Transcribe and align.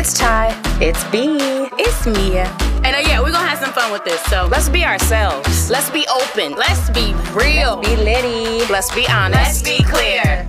It's 0.00 0.14
Ty. 0.14 0.54
It's 0.80 1.02
B. 1.10 1.26
It's 1.76 2.06
Mia. 2.06 2.44
And 2.84 2.94
uh, 2.94 3.02
yeah, 3.02 3.20
we're 3.20 3.32
gonna 3.32 3.48
have 3.48 3.58
some 3.58 3.72
fun 3.72 3.90
with 3.90 4.04
this. 4.04 4.22
So 4.26 4.46
let's 4.46 4.68
be 4.68 4.84
ourselves. 4.84 5.68
Let's 5.68 5.90
be 5.90 6.06
open. 6.06 6.54
Let's 6.54 6.88
be 6.90 7.14
real. 7.32 7.78
Be 7.78 7.96
litty. 7.96 8.64
Let's 8.72 8.94
be 8.94 9.08
honest. 9.08 9.66
Let's 9.66 9.78
be 9.78 9.82
clear. 9.82 10.48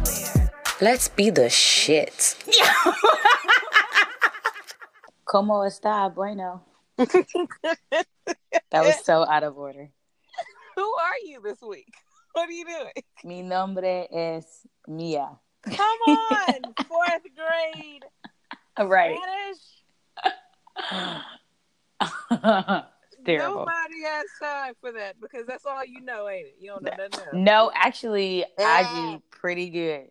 Let's 0.81 1.07
be 1.07 1.31
the 1.31 1.49
shit. 1.49 2.37
Yeah. 2.45 2.71
Como 5.25 5.65
está, 5.65 6.13
bueno? 6.13 6.61
that 6.97 8.05
was 8.71 9.03
so 9.03 9.25
out 9.27 9.41
of 9.41 9.57
order. 9.57 9.89
Who 10.75 10.83
are 10.83 11.17
you 11.25 11.41
this 11.43 11.59
week? 11.63 11.91
What 12.33 12.49
are 12.49 12.51
you 12.51 12.65
doing? 12.65 13.03
Mi 13.23 13.41
nombre 13.41 14.05
es 14.11 14.45
Mia. 14.87 15.39
Come 15.63 15.99
on, 16.07 16.73
fourth 16.87 17.25
grade. 17.35 18.05
Right. 18.87 19.17
Spanish. 19.17 19.57
Terrible. 23.25 23.59
Nobody 23.59 24.01
has 24.05 24.25
time 24.41 24.73
for 24.79 24.91
that 24.93 25.19
because 25.19 25.45
that's 25.45 25.65
all 25.65 25.83
you 25.85 25.99
know, 26.01 26.29
ain't 26.29 26.47
it? 26.47 26.55
You 26.59 26.69
don't 26.69 26.83
know 26.83 26.91
nothing 26.97 27.19
else. 27.19 27.27
No, 27.33 27.69
actually, 27.73 28.45
I 28.57 28.83
Ah. 28.85 29.11
do 29.11 29.21
pretty 29.29 29.69
good 29.69 30.07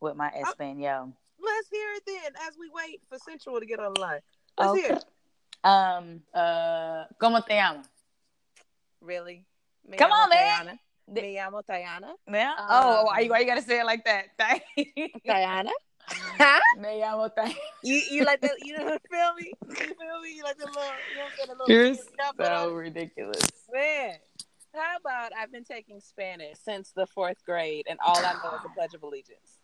with 0.00 0.16
my 0.16 0.28
Espanol. 0.30 1.12
Let's 1.42 1.68
hear 1.70 1.88
it 1.94 2.02
then 2.06 2.32
as 2.48 2.56
we 2.58 2.68
wait 2.74 3.00
for 3.08 3.18
Central 3.18 3.60
to 3.60 3.66
get 3.66 3.78
online. 3.78 4.20
Let's 4.58 4.78
hear 4.78 4.96
it. 4.96 5.04
Um, 5.62 6.22
uh, 6.34 7.04
¿Cómo 7.20 7.44
te 7.46 7.54
llamo? 7.54 7.84
Really? 9.00 9.44
Me 9.86 9.96
Come 9.96 10.10
llamo 10.10 10.24
on, 10.24 10.28
man. 10.30 10.66
Tayana. 10.66 10.78
Me 11.08 11.34
llamo 11.34 11.62
Tayana. 11.64 12.14
Yeah. 12.30 12.54
Um, 12.58 12.66
oh, 12.68 13.02
why 13.04 13.20
you, 13.20 13.30
why 13.30 13.38
you 13.40 13.46
gotta 13.46 13.62
say 13.62 13.80
it 13.80 13.86
like 13.86 14.04
that? 14.04 14.36
Tayana? 15.26 15.70
Huh? 16.38 16.60
Me 16.78 17.00
llamo 17.00 17.28
Tay- 17.34 17.56
You 17.82 18.02
you 18.10 18.24
like 18.24 18.40
that? 18.40 18.52
You 18.64 18.78
know 18.78 18.84
feel 19.10 19.34
me? 19.38 19.52
You 19.68 19.74
feel 19.74 20.20
me? 20.22 20.34
You 20.36 20.42
like 20.44 20.58
the 20.58 20.66
little? 20.66 20.82
You 21.10 21.16
know 21.16 21.22
what 21.22 21.32
I'm 21.32 21.32
saying? 21.36 21.48
The 21.48 21.64
little 21.64 21.68
You're 21.68 21.94
stuff 21.94 22.36
that 22.38 22.52
I- 22.52 22.62
so 22.64 22.72
ridiculous. 22.72 23.42
Man, 23.72 24.14
how 24.74 24.96
about 25.00 25.32
I've 25.38 25.52
been 25.52 25.64
taking 25.64 26.00
Spanish 26.00 26.56
since 26.64 26.92
the 26.94 27.06
fourth 27.06 27.44
grade, 27.44 27.86
and 27.88 27.98
all 28.04 28.18
I 28.18 28.32
know 28.42 28.54
is 28.56 28.62
the 28.62 28.68
Pledge 28.74 28.94
of 28.94 29.02
Allegiance. 29.02 29.58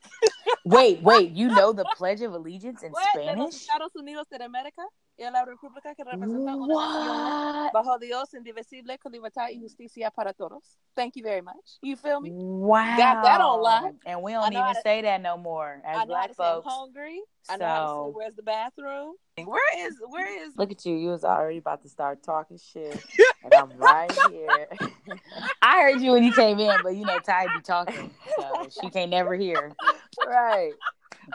Wait, 0.64 1.02
wait. 1.02 1.30
You 1.32 1.48
know 1.48 1.72
the 1.72 1.84
Pledge 1.96 2.22
of 2.22 2.32
Allegiance 2.34 2.82
in 2.82 2.92
What? 2.92 3.06
Spanish? 3.14 3.54
Estados 3.54 3.90
Unidos 3.96 4.24
de 4.30 4.38
América 4.44 4.84
y 5.18 5.22
a 5.24 5.30
la 5.30 5.44
República 5.44 5.94
que 5.94 6.04
representa 6.04 6.54
una 6.56 6.74
nación 6.74 7.70
bajo 7.72 7.98
Dios 7.98 8.34
indivisible 8.34 8.98
con 8.98 9.12
libertad 9.12 9.48
y 9.50 9.60
justicia 9.60 10.10
para 10.10 10.32
todos. 10.34 10.78
Thank 10.94 11.14
you 11.16 11.22
very 11.24 11.40
much. 11.42 11.78
You 11.82 11.96
feel 11.96 12.20
me? 12.20 12.30
Wow. 12.32 12.96
Got 12.96 13.22
that 13.24 13.40
on 13.40 13.62
lock. 13.62 13.94
And 14.04 14.22
we 14.22 14.32
don't 14.32 14.52
even 14.52 14.74
to- 14.74 14.80
say 14.82 15.02
that 15.02 15.20
no 15.22 15.36
more 15.38 15.80
as 15.84 15.84
I 15.84 15.92
know 15.92 15.98
how 15.98 16.06
black 16.06 16.28
to 16.28 16.34
say 16.34 16.44
I'm 16.44 16.54
folks. 16.62 16.74
hungry. 16.74 17.22
I 17.48 17.56
know 17.56 17.66
how 17.66 17.84
to 18.04 18.08
say 18.10 18.12
where's 18.14 18.34
the 18.34 18.42
bathroom. 18.42 19.14
Where 19.44 19.86
is 19.86 19.94
where 20.08 20.46
is 20.46 20.56
Look 20.56 20.70
at 20.70 20.84
you. 20.84 20.96
You 20.96 21.08
was 21.10 21.24
already 21.24 21.58
about 21.58 21.82
to 21.82 21.88
start 21.88 22.22
talking 22.22 22.58
shit. 22.58 23.02
and 23.44 23.54
I'm 23.54 23.70
right 23.76 24.12
here. 24.30 24.68
I 25.62 25.82
heard 25.82 26.00
you 26.00 26.12
when 26.12 26.24
you 26.24 26.32
came 26.32 26.58
in, 26.58 26.74
but 26.82 26.94
you 26.94 27.04
know 27.04 27.18
Ty 27.20 27.46
be 27.54 27.62
talking, 27.62 28.10
so 28.38 28.68
she 28.82 28.90
can't 28.90 29.10
never 29.10 29.34
hear. 29.34 29.72
right. 30.26 30.72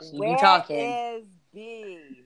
She 0.09 0.17
Where 0.17 0.35
be 0.35 0.39
talking. 0.41 0.77
is 0.79 1.23
B? 1.53 2.23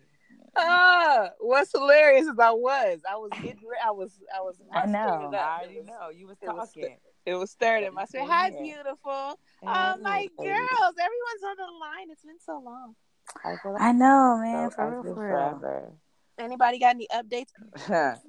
Ah, 0.57 1.29
what's 1.39 1.71
hilarious 1.71 2.27
is 2.27 2.39
I 2.39 2.51
was. 2.51 2.99
I 3.09 3.15
was 3.17 3.29
getting 3.41 3.65
re- 3.67 3.77
I 3.85 3.91
was 3.91 4.19
I 4.35 4.41
was 4.41 4.55
I 4.73 4.81
I 4.81 4.85
know. 4.85 5.31
I 5.33 5.59
already 5.59 5.77
was- 5.79 5.87
know. 5.87 6.09
You 6.15 6.27
was 6.27 6.37
it 6.41 6.47
was 6.47 6.69
talking. 6.73 6.97
it 7.25 7.35
was 7.35 7.51
stirred 7.51 7.83
in 7.83 7.93
my 7.93 8.05
spirit. 8.05 8.27
Hi, 8.29 8.49
Yeah. 8.53 8.61
beautiful. 8.61 9.39
Oh 9.63 9.95
my 10.01 10.27
girls, 10.37 10.95
everyone's 10.97 11.43
on 11.45 11.57
the 11.57 11.71
line. 11.79 12.09
It's 12.11 12.23
been 12.23 12.39
so 12.39 12.59
long. 12.63 12.95
I 13.43 13.55
feel 13.61 13.73
like 13.73 13.81
I 13.81 13.91
know, 13.91 14.37
man. 14.41 14.67
I 14.67 14.69
For 14.69 14.91
real, 14.91 15.03
feel 15.03 15.15
for 15.15 15.27
real. 15.27 15.35
forever. 15.59 15.91
Anybody 16.37 16.79
got 16.79 16.95
any 16.95 17.07
updates? 17.13 17.51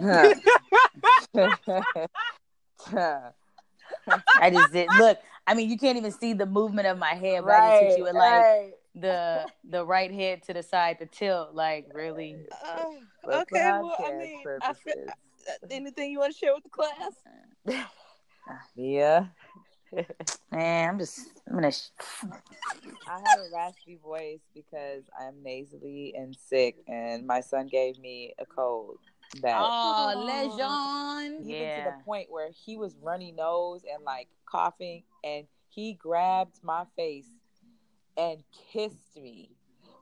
I 4.40 4.50
just 4.50 4.72
did. 4.72 4.88
Look, 4.98 5.18
I 5.46 5.54
mean, 5.54 5.68
you 5.70 5.78
can't 5.78 5.96
even 5.98 6.12
see 6.12 6.32
the 6.32 6.46
movement 6.46 6.86
of 6.88 6.98
my 6.98 7.14
head, 7.14 7.42
but 7.44 7.52
I 7.54 7.70
just 7.70 7.82
hit 7.90 7.98
you 7.98 8.04
with 8.04 8.14
like 8.14 8.42
right. 8.42 8.72
The 8.94 9.46
the 9.68 9.84
right 9.84 10.12
head 10.12 10.42
to 10.44 10.52
the 10.52 10.62
side 10.62 10.98
to 10.98 11.06
tilt. 11.06 11.54
Like, 11.54 11.86
really? 11.94 12.36
Uh, 12.64 12.84
okay, 13.26 13.70
well, 13.80 13.96
I 13.98 14.12
mean, 14.12 14.44
I 14.62 14.72
feel, 14.72 14.94
uh, 15.08 15.66
anything 15.70 16.10
you 16.10 16.18
want 16.18 16.32
to 16.32 16.38
share 16.38 16.54
with 16.54 16.64
the 16.64 16.70
class? 16.70 17.86
Yeah. 18.74 19.26
Man, 20.52 20.88
I'm 20.90 20.98
just. 20.98 21.20
I'm 21.48 21.54
gonna. 21.54 21.72
Sh- 21.72 21.90
I 23.08 23.14
have 23.14 23.40
a 23.40 23.54
raspy 23.54 23.98
voice 24.02 24.40
because 24.54 25.02
I'm 25.18 25.42
nasally 25.42 26.14
and 26.16 26.36
sick, 26.36 26.76
and 26.86 27.26
my 27.26 27.40
son 27.40 27.66
gave 27.66 27.98
me 27.98 28.34
a 28.38 28.46
cold 28.46 28.98
that 29.42 29.60
oh, 29.60 30.26
Lejon. 30.28 31.40
even 31.40 31.50
Yeah. 31.50 31.84
to 31.84 31.90
the 31.90 32.04
point 32.04 32.30
where 32.30 32.50
he 32.50 32.76
was 32.76 32.96
runny 33.00 33.32
nose 33.32 33.82
and 33.92 34.04
like 34.04 34.28
coughing, 34.46 35.02
and 35.24 35.46
he 35.68 35.94
grabbed 35.94 36.62
my 36.62 36.84
face 36.96 37.28
and 38.20 38.42
kissed 38.72 39.16
me 39.16 39.50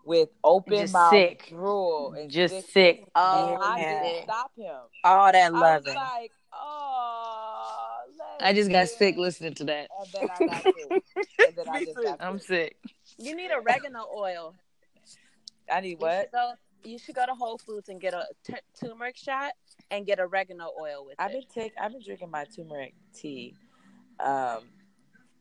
with 0.05 0.29
open 0.43 0.77
Just 0.79 0.93
mouth 0.93 1.11
sick. 1.13 1.47
drool 1.49 2.15
and 2.15 2.31
Just 2.31 2.55
sick. 2.55 2.71
sick. 2.73 2.99
And 3.01 3.09
Oh, 3.15 3.59
I 3.61 3.79
yeah. 3.81 4.03
didn't 4.03 4.25
stop 4.25 4.51
him. 4.57 4.77
All 5.05 5.33
that 5.33 5.37
I 5.37 5.51
was 5.51 5.61
loving. 5.61 5.95
like, 5.95 6.33
oh, 6.53 7.75
I 8.41 8.53
just 8.53 8.71
got 8.71 8.89
sick 8.89 9.17
listening 9.17 9.55
to 9.55 9.65
that. 9.65 9.89
I 10.01 10.27
got 10.47 10.63
sick. 10.63 11.03
And 11.47 11.55
then 11.57 11.69
I 11.69 11.79
Me 11.79 11.85
just 11.85 11.97
too. 11.97 12.03
got 12.03 12.21
I'm 12.21 12.39
sick. 12.41 12.77
sick. 12.85 12.95
You 13.17 13.37
need 13.37 13.51
oregano 13.53 14.07
oil. 14.15 14.55
I 15.73 15.81
need 15.81 15.91
You 15.91 15.97
what? 15.99 16.23
should 16.23 16.33
go. 16.33 16.53
You 16.85 16.99
should 16.99 17.15
go 17.15 17.27
to 17.27 17.35
Whole 17.35 17.59
Foods 17.59 17.89
and 17.89 18.01
get 18.01 18.13
a 18.15 18.25
t- 18.45 18.55
turmeric 18.81 19.17
shot 19.17 19.53
and 19.91 20.05
get 20.07 20.19
oregano 20.19 20.71
oil 20.81 21.05
with 21.07 21.15
I've 21.19 21.31
it. 21.31 21.35
been 21.55 21.63
take 21.65 21.73
I've 21.81 21.93
been 21.93 22.03
drinking 22.05 22.31
my 22.31 22.45
turmeric 22.45 22.95
tea, 23.15 23.55
um, 24.21 24.65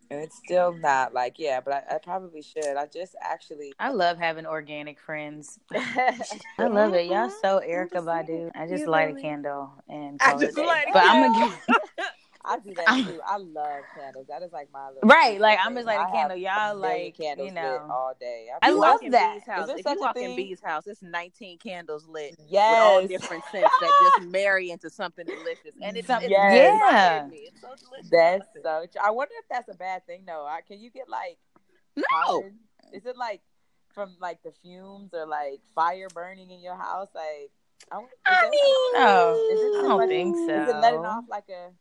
and 0.09 0.19
it's 0.19 0.38
still 0.38 0.73
not 0.73 1.13
like 1.13 1.35
yeah, 1.38 1.59
but 1.59 1.73
I, 1.73 1.95
I 1.95 1.97
probably 2.00 2.41
should. 2.41 2.78
I 2.78 2.85
just 2.85 3.16
actually 3.22 3.73
I 3.79 3.90
love 3.90 4.18
having 4.18 4.45
organic 4.45 5.00
friends. 5.00 5.59
I 5.75 6.68
love 6.68 6.94
it. 6.94 7.07
Y'all 7.07 7.29
so 7.29 7.62
Erykah 7.66 8.03
Badu. 8.03 8.51
I 8.56 8.68
just 8.68 8.85
You 8.85 8.91
light 8.91 9.16
a 9.18 9.22
candle 9.22 9.72
and 9.90 10.19
I 10.22 10.31
call 10.31 10.40
it 10.40 10.45
just 10.45 10.57
a 10.57 10.62
day. 10.62 10.68
light 10.68 10.85
a 10.90 10.94
But 10.94 11.03
I'm 11.06 11.34
gonna 11.34 11.59
I 12.46 12.59
do 12.59 12.74
that 12.74 12.86
too. 13.06 13.20
I 13.25 13.38
love 13.38 13.84
candles. 13.96 14.28
That 14.30 14.42
is 14.44 14.52
like 14.52 14.70
my 14.72 14.88
little 14.90 15.02
Right, 15.03 15.40
like, 15.40 15.59
I'm 15.64 15.74
just 15.75 15.86
like 15.86 16.00
a 16.08 16.12
candle. 16.12 16.38
Y'all, 16.38 16.75
like, 16.78 17.18
candles 17.18 17.48
you 17.50 17.53
know. 17.53 17.72
lit 17.72 17.81
all 17.90 18.14
day. 18.20 18.48
I 18.62 18.70
You 18.70 18.80
love 18.80 19.02
in 19.02 19.12
that. 19.12 19.36
B's 19.36 19.46
house. 19.46 19.70
Is 19.70 19.80
If 19.80 19.84
such 19.84 19.96
you 19.96 20.00
a 20.00 20.06
walk 20.06 20.16
in 20.18 20.24
thing? 20.24 20.36
B's 20.36 20.62
house, 20.62 20.88
it's 20.88 21.02
19 21.02 21.58
candles 21.58 22.08
lit 22.08 22.36
yes, 22.48 22.72
with 22.72 22.80
all 23.03 23.08
different 23.08 23.44
scents 23.52 23.74
that 23.81 24.12
just 24.18 24.28
marry 24.31 24.72
into 24.72 24.90
something 24.90 25.25
delicious, 25.25 25.74
and 25.81 25.98
it's, 25.98 26.08
Some- 26.08 26.22
it's 26.24 26.31
Yes. 26.31 26.81
Yeah. 26.92 27.28
It's 27.31 27.62
so 27.62 27.68
delicious. 27.68 28.09
That's 28.09 28.48
I 28.66 28.86
so. 28.94 29.00
I 29.04 29.12
wonder 29.12 29.34
if 29.40 29.46
that's 29.50 29.69
a 29.69 29.75
bad 29.75 30.06
thing 30.06 30.24
though. 30.25 30.46
I, 30.46 30.62
can 30.62 30.80
you 30.80 30.90
get 30.90 31.09
like 31.09 31.38
no. 31.96 32.44
Is 32.94 33.06
it 33.06 33.18
like 33.18 33.42
from 33.94 34.16
like 34.22 34.42
the 34.44 34.52
fumes 34.62 35.14
or 35.14 35.25
like 35.25 35.59
fire 35.75 36.08
burning 36.14 36.52
in 36.52 36.62
your 36.62 36.75
house? 36.75 37.09
Like, 37.14 37.52
I, 37.92 37.98
I 38.25 38.50
mean, 38.50 38.94
No, 38.94 39.34
I 39.34 39.81
don't 39.88 40.08
think 40.08 40.36
so. 40.36 40.44
Is 40.64 40.69
it 40.69 40.75
letting 40.78 41.06
off 41.06 41.25
like 41.30 41.50
a, 41.50 41.72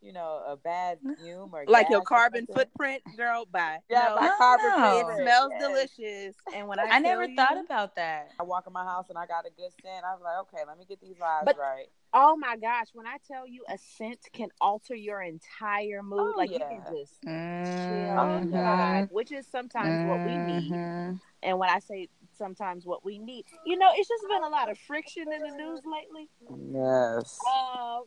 you 0.00 0.12
know, 0.12 0.42
a 0.46 0.56
bad 0.56 0.98
fume 1.18 1.50
or 1.54 1.64
like 1.66 1.88
your 1.90 2.02
carbon 2.02 2.46
footprint, 2.52 3.02
girl. 3.16 3.46
Bye. 3.50 3.78
Yeah, 3.90 4.08
no, 4.08 4.16
my 4.16 4.30
carbon 4.38 4.80
no. 4.80 4.98
it 4.98 5.22
smells 5.22 5.50
yes. 5.52 5.60
delicious, 5.62 6.36
and 6.54 6.68
when 6.68 6.78
I 6.80 6.84
I 6.84 6.98
never 7.00 7.26
tell 7.26 7.36
thought 7.36 7.64
about 7.64 7.96
that. 7.96 8.30
I 8.38 8.42
walk 8.44 8.66
in 8.66 8.72
my 8.72 8.84
house 8.84 9.06
and 9.08 9.18
I 9.18 9.26
got 9.26 9.46
a 9.46 9.50
good 9.50 9.70
scent. 9.82 10.04
I 10.04 10.14
was 10.14 10.20
like, 10.22 10.38
okay, 10.42 10.64
let 10.66 10.78
me 10.78 10.84
get 10.88 11.00
these 11.00 11.16
vibes 11.16 11.44
But- 11.44 11.58
right. 11.58 11.86
Oh 12.12 12.34
my 12.36 12.56
gosh, 12.56 12.88
when 12.92 13.06
I 13.06 13.18
tell 13.28 13.46
you 13.46 13.64
a 13.68 13.78
scent 13.78 14.18
can 14.32 14.48
alter 14.60 14.96
your 14.96 15.22
entire 15.22 16.02
mood, 16.02 16.18
Oh, 16.18 16.34
like 16.36 16.50
you 16.50 16.58
can 16.58 16.82
just 16.90 17.22
chill, 17.22 17.30
Mhm. 17.30 18.50
vibe, 18.50 19.12
which 19.12 19.30
is 19.30 19.46
sometimes 19.46 20.04
what 20.08 20.24
we 20.24 20.36
need. 20.36 20.72
Mhm. 20.72 21.20
And 21.44 21.58
when 21.60 21.70
I 21.70 21.78
say 21.78 22.08
sometimes 22.36 22.84
what 22.84 23.04
we 23.04 23.18
need, 23.20 23.44
you 23.64 23.78
know, 23.78 23.90
it's 23.94 24.08
just 24.08 24.26
been 24.26 24.42
a 24.42 24.48
lot 24.48 24.68
of 24.68 24.76
friction 24.78 25.32
in 25.32 25.40
the 25.40 25.50
news 25.56 25.82
lately. 25.86 26.28
Yes, 26.72 27.38
Um, 27.46 28.04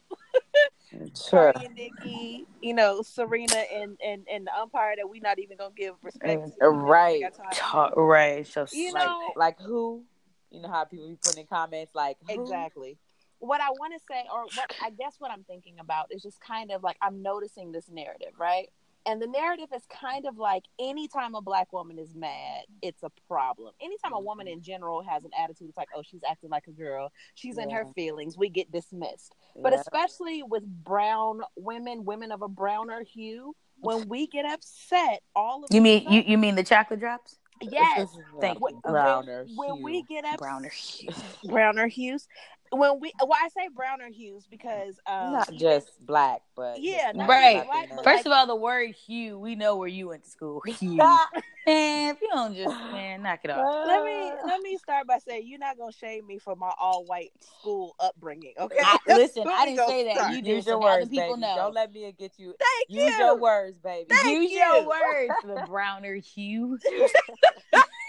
sure. 1.16 1.54
Cardi 1.54 1.66
and 1.66 1.76
Nicki, 1.76 2.46
you 2.62 2.74
know, 2.74 3.02
Serena 3.02 3.56
and, 3.74 3.98
and, 4.06 4.26
and 4.32 4.48
the 4.48 4.56
umpire 4.56 4.96
that 4.98 5.10
we 5.10 5.20
not 5.20 5.40
even 5.40 5.58
gonna 5.58 5.72
give 5.76 5.96
respect 6.04 6.58
to. 6.60 6.66
Uh, 6.66 6.70
right. 6.70 7.22
Got 7.22 7.34
time. 7.36 7.48
Ta- 7.52 7.92
right. 7.96 8.46
So 8.46 8.66
You 8.72 8.94
like, 8.94 9.06
know- 9.06 9.32
like 9.36 9.60
who? 9.60 10.04
You 10.52 10.62
know 10.62 10.70
how 10.70 10.84
people 10.86 11.08
be 11.08 11.18
putting 11.24 11.42
in 11.42 11.48
comments 11.48 11.96
like 11.96 12.18
who? 12.28 12.42
Exactly. 12.42 12.98
What 13.40 13.60
I 13.60 13.72
want 13.72 13.94
to 13.94 14.00
say, 14.10 14.24
or 14.32 14.44
what 14.56 14.72
I 14.82 14.92
guess 14.92 15.16
what 15.20 15.32
I'm 15.32 15.44
thinking 15.44 15.76
about 15.80 16.08
is 16.12 16.22
just 16.22 16.40
kind 16.40 16.72
of 16.72 16.84
like 16.84 16.96
I'm 17.02 17.22
noticing 17.22 17.72
this 17.72 17.90
narrative, 17.90 18.34
right? 18.38 18.70
And 19.06 19.22
the 19.22 19.28
narrative 19.28 19.68
is 19.76 19.84
kind 19.90 20.26
of 20.26 20.38
like 20.38 20.64
anytime 20.80 21.36
a 21.36 21.42
black 21.42 21.74
woman 21.74 22.00
is 22.00 22.16
mad, 22.16 22.64
it's 22.82 23.04
a 23.04 23.12
problem. 23.28 23.74
Anytime 23.82 24.14
a 24.14 24.20
woman 24.20 24.48
mm-hmm. 24.48 24.54
in 24.54 24.62
general 24.62 25.04
has 25.04 25.26
an 25.26 25.32
attitude, 25.38 25.70
it's 25.70 25.78
like, 25.78 25.90
oh, 25.96 26.04
she's 26.04 26.22
acting 26.28 26.50
like 26.50 26.68
a 26.68 26.72
girl. 26.72 27.12
She's 27.36 27.58
in 27.58 27.70
her 27.70 27.86
feelings. 27.96 28.38
We 28.38 28.50
get 28.50 28.72
dismissed. 28.72 29.36
But 29.62 29.74
especially 29.74 30.44
with 30.44 30.64
brown 30.66 31.42
women, 31.56 32.06
women 32.06 32.32
of 32.32 32.42
a 32.42 32.48
browner 32.48 33.04
hue, 33.04 33.56
when 33.80 34.08
we 34.10 34.28
get 34.28 34.46
upset, 34.46 35.22
all 35.36 35.64
of 35.64 35.70
You 35.72 35.82
a 35.82 35.84
mean 35.84 36.10
you, 36.10 36.24
you 36.26 36.38
mean 36.38 36.56
the 36.56 36.64
chocolate 36.64 37.00
drops? 37.00 37.38
Yes. 37.62 38.10
Thank 38.42 38.60
you. 38.60 38.62
when- 38.62 38.80
Browner 38.80 39.46
when, 39.56 39.76
hue. 39.76 39.84
we 39.84 40.04
get 40.04 40.26
up 40.26 40.38
Browner 40.38 40.70
hues. 40.70 41.16
browner 41.44 41.88
hues 41.88 42.28
when 42.74 43.00
we 43.00 43.12
well 43.22 43.38
i 43.42 43.48
say 43.50 43.68
browner 43.74 44.10
hues 44.10 44.46
because 44.50 45.00
um 45.08 45.34
Not 45.34 45.54
just 45.54 45.90
black, 46.06 46.42
but 46.56 46.82
Yeah, 46.82 47.12
not 47.14 47.30
Right. 47.30 47.66
black, 47.66 47.90
but 47.96 48.04
First 48.04 48.18
like- 48.20 48.26
of 48.26 48.32
all, 48.32 48.48
the 48.48 48.56
word 48.56 48.92
hue, 48.92 49.38
we 49.40 49.56
know 49.56 49.76
where 49.78 49.88
you 49.88 50.08
went 50.10 50.24
to 50.24 50.30
school. 50.30 50.62
Hue. 50.68 50.96
man, 51.66 52.14
if 52.16 52.22
you 52.22 52.30
don't 52.34 52.54
just 52.56 52.76
man, 52.92 53.24
knock 53.24 53.40
it 53.44 53.50
off. 53.52 53.88
let 53.88 54.04
me 54.04 54.32
let 54.46 54.62
me 54.62 54.78
start 54.78 55.08
by 55.08 55.18
saying 55.20 55.44
you're 55.48 55.60
not 55.60 55.78
gonna 55.78 55.92
shame 55.92 56.26
me 56.28 56.38
for 56.40 56.56
my 56.56 56.72
all 56.80 57.06
white 57.06 57.32
school 57.40 57.96
upbringing 58.00 58.54
okay 58.60 58.78
I, 58.84 58.98
listen, 59.08 59.46
I 59.48 59.66
didn't 59.66 59.88
say 59.88 60.04
that. 60.06 60.16
start. 60.16 60.32
You 60.32 60.38
Use 60.38 60.46
did. 60.46 60.64
So 60.66 60.72
your 60.72 60.80
now 60.80 60.86
words, 60.98 61.10
people 61.10 61.28
baby. 61.36 61.42
know. 61.42 61.56
Don't 61.56 61.74
let 61.74 61.94
me 61.94 62.14
get 62.18 62.34
you. 62.38 62.54
thank 62.60 62.90
Use 62.90 63.18
you 63.18 63.26
your 63.26 63.36
words, 63.38 63.78
baby. 63.80 64.08
Thank 64.10 64.42
Use 64.42 64.52
you. 64.52 64.58
your 64.58 64.88
words, 64.88 65.34
the 65.46 65.64
browner 65.68 66.16
hue. 66.16 66.78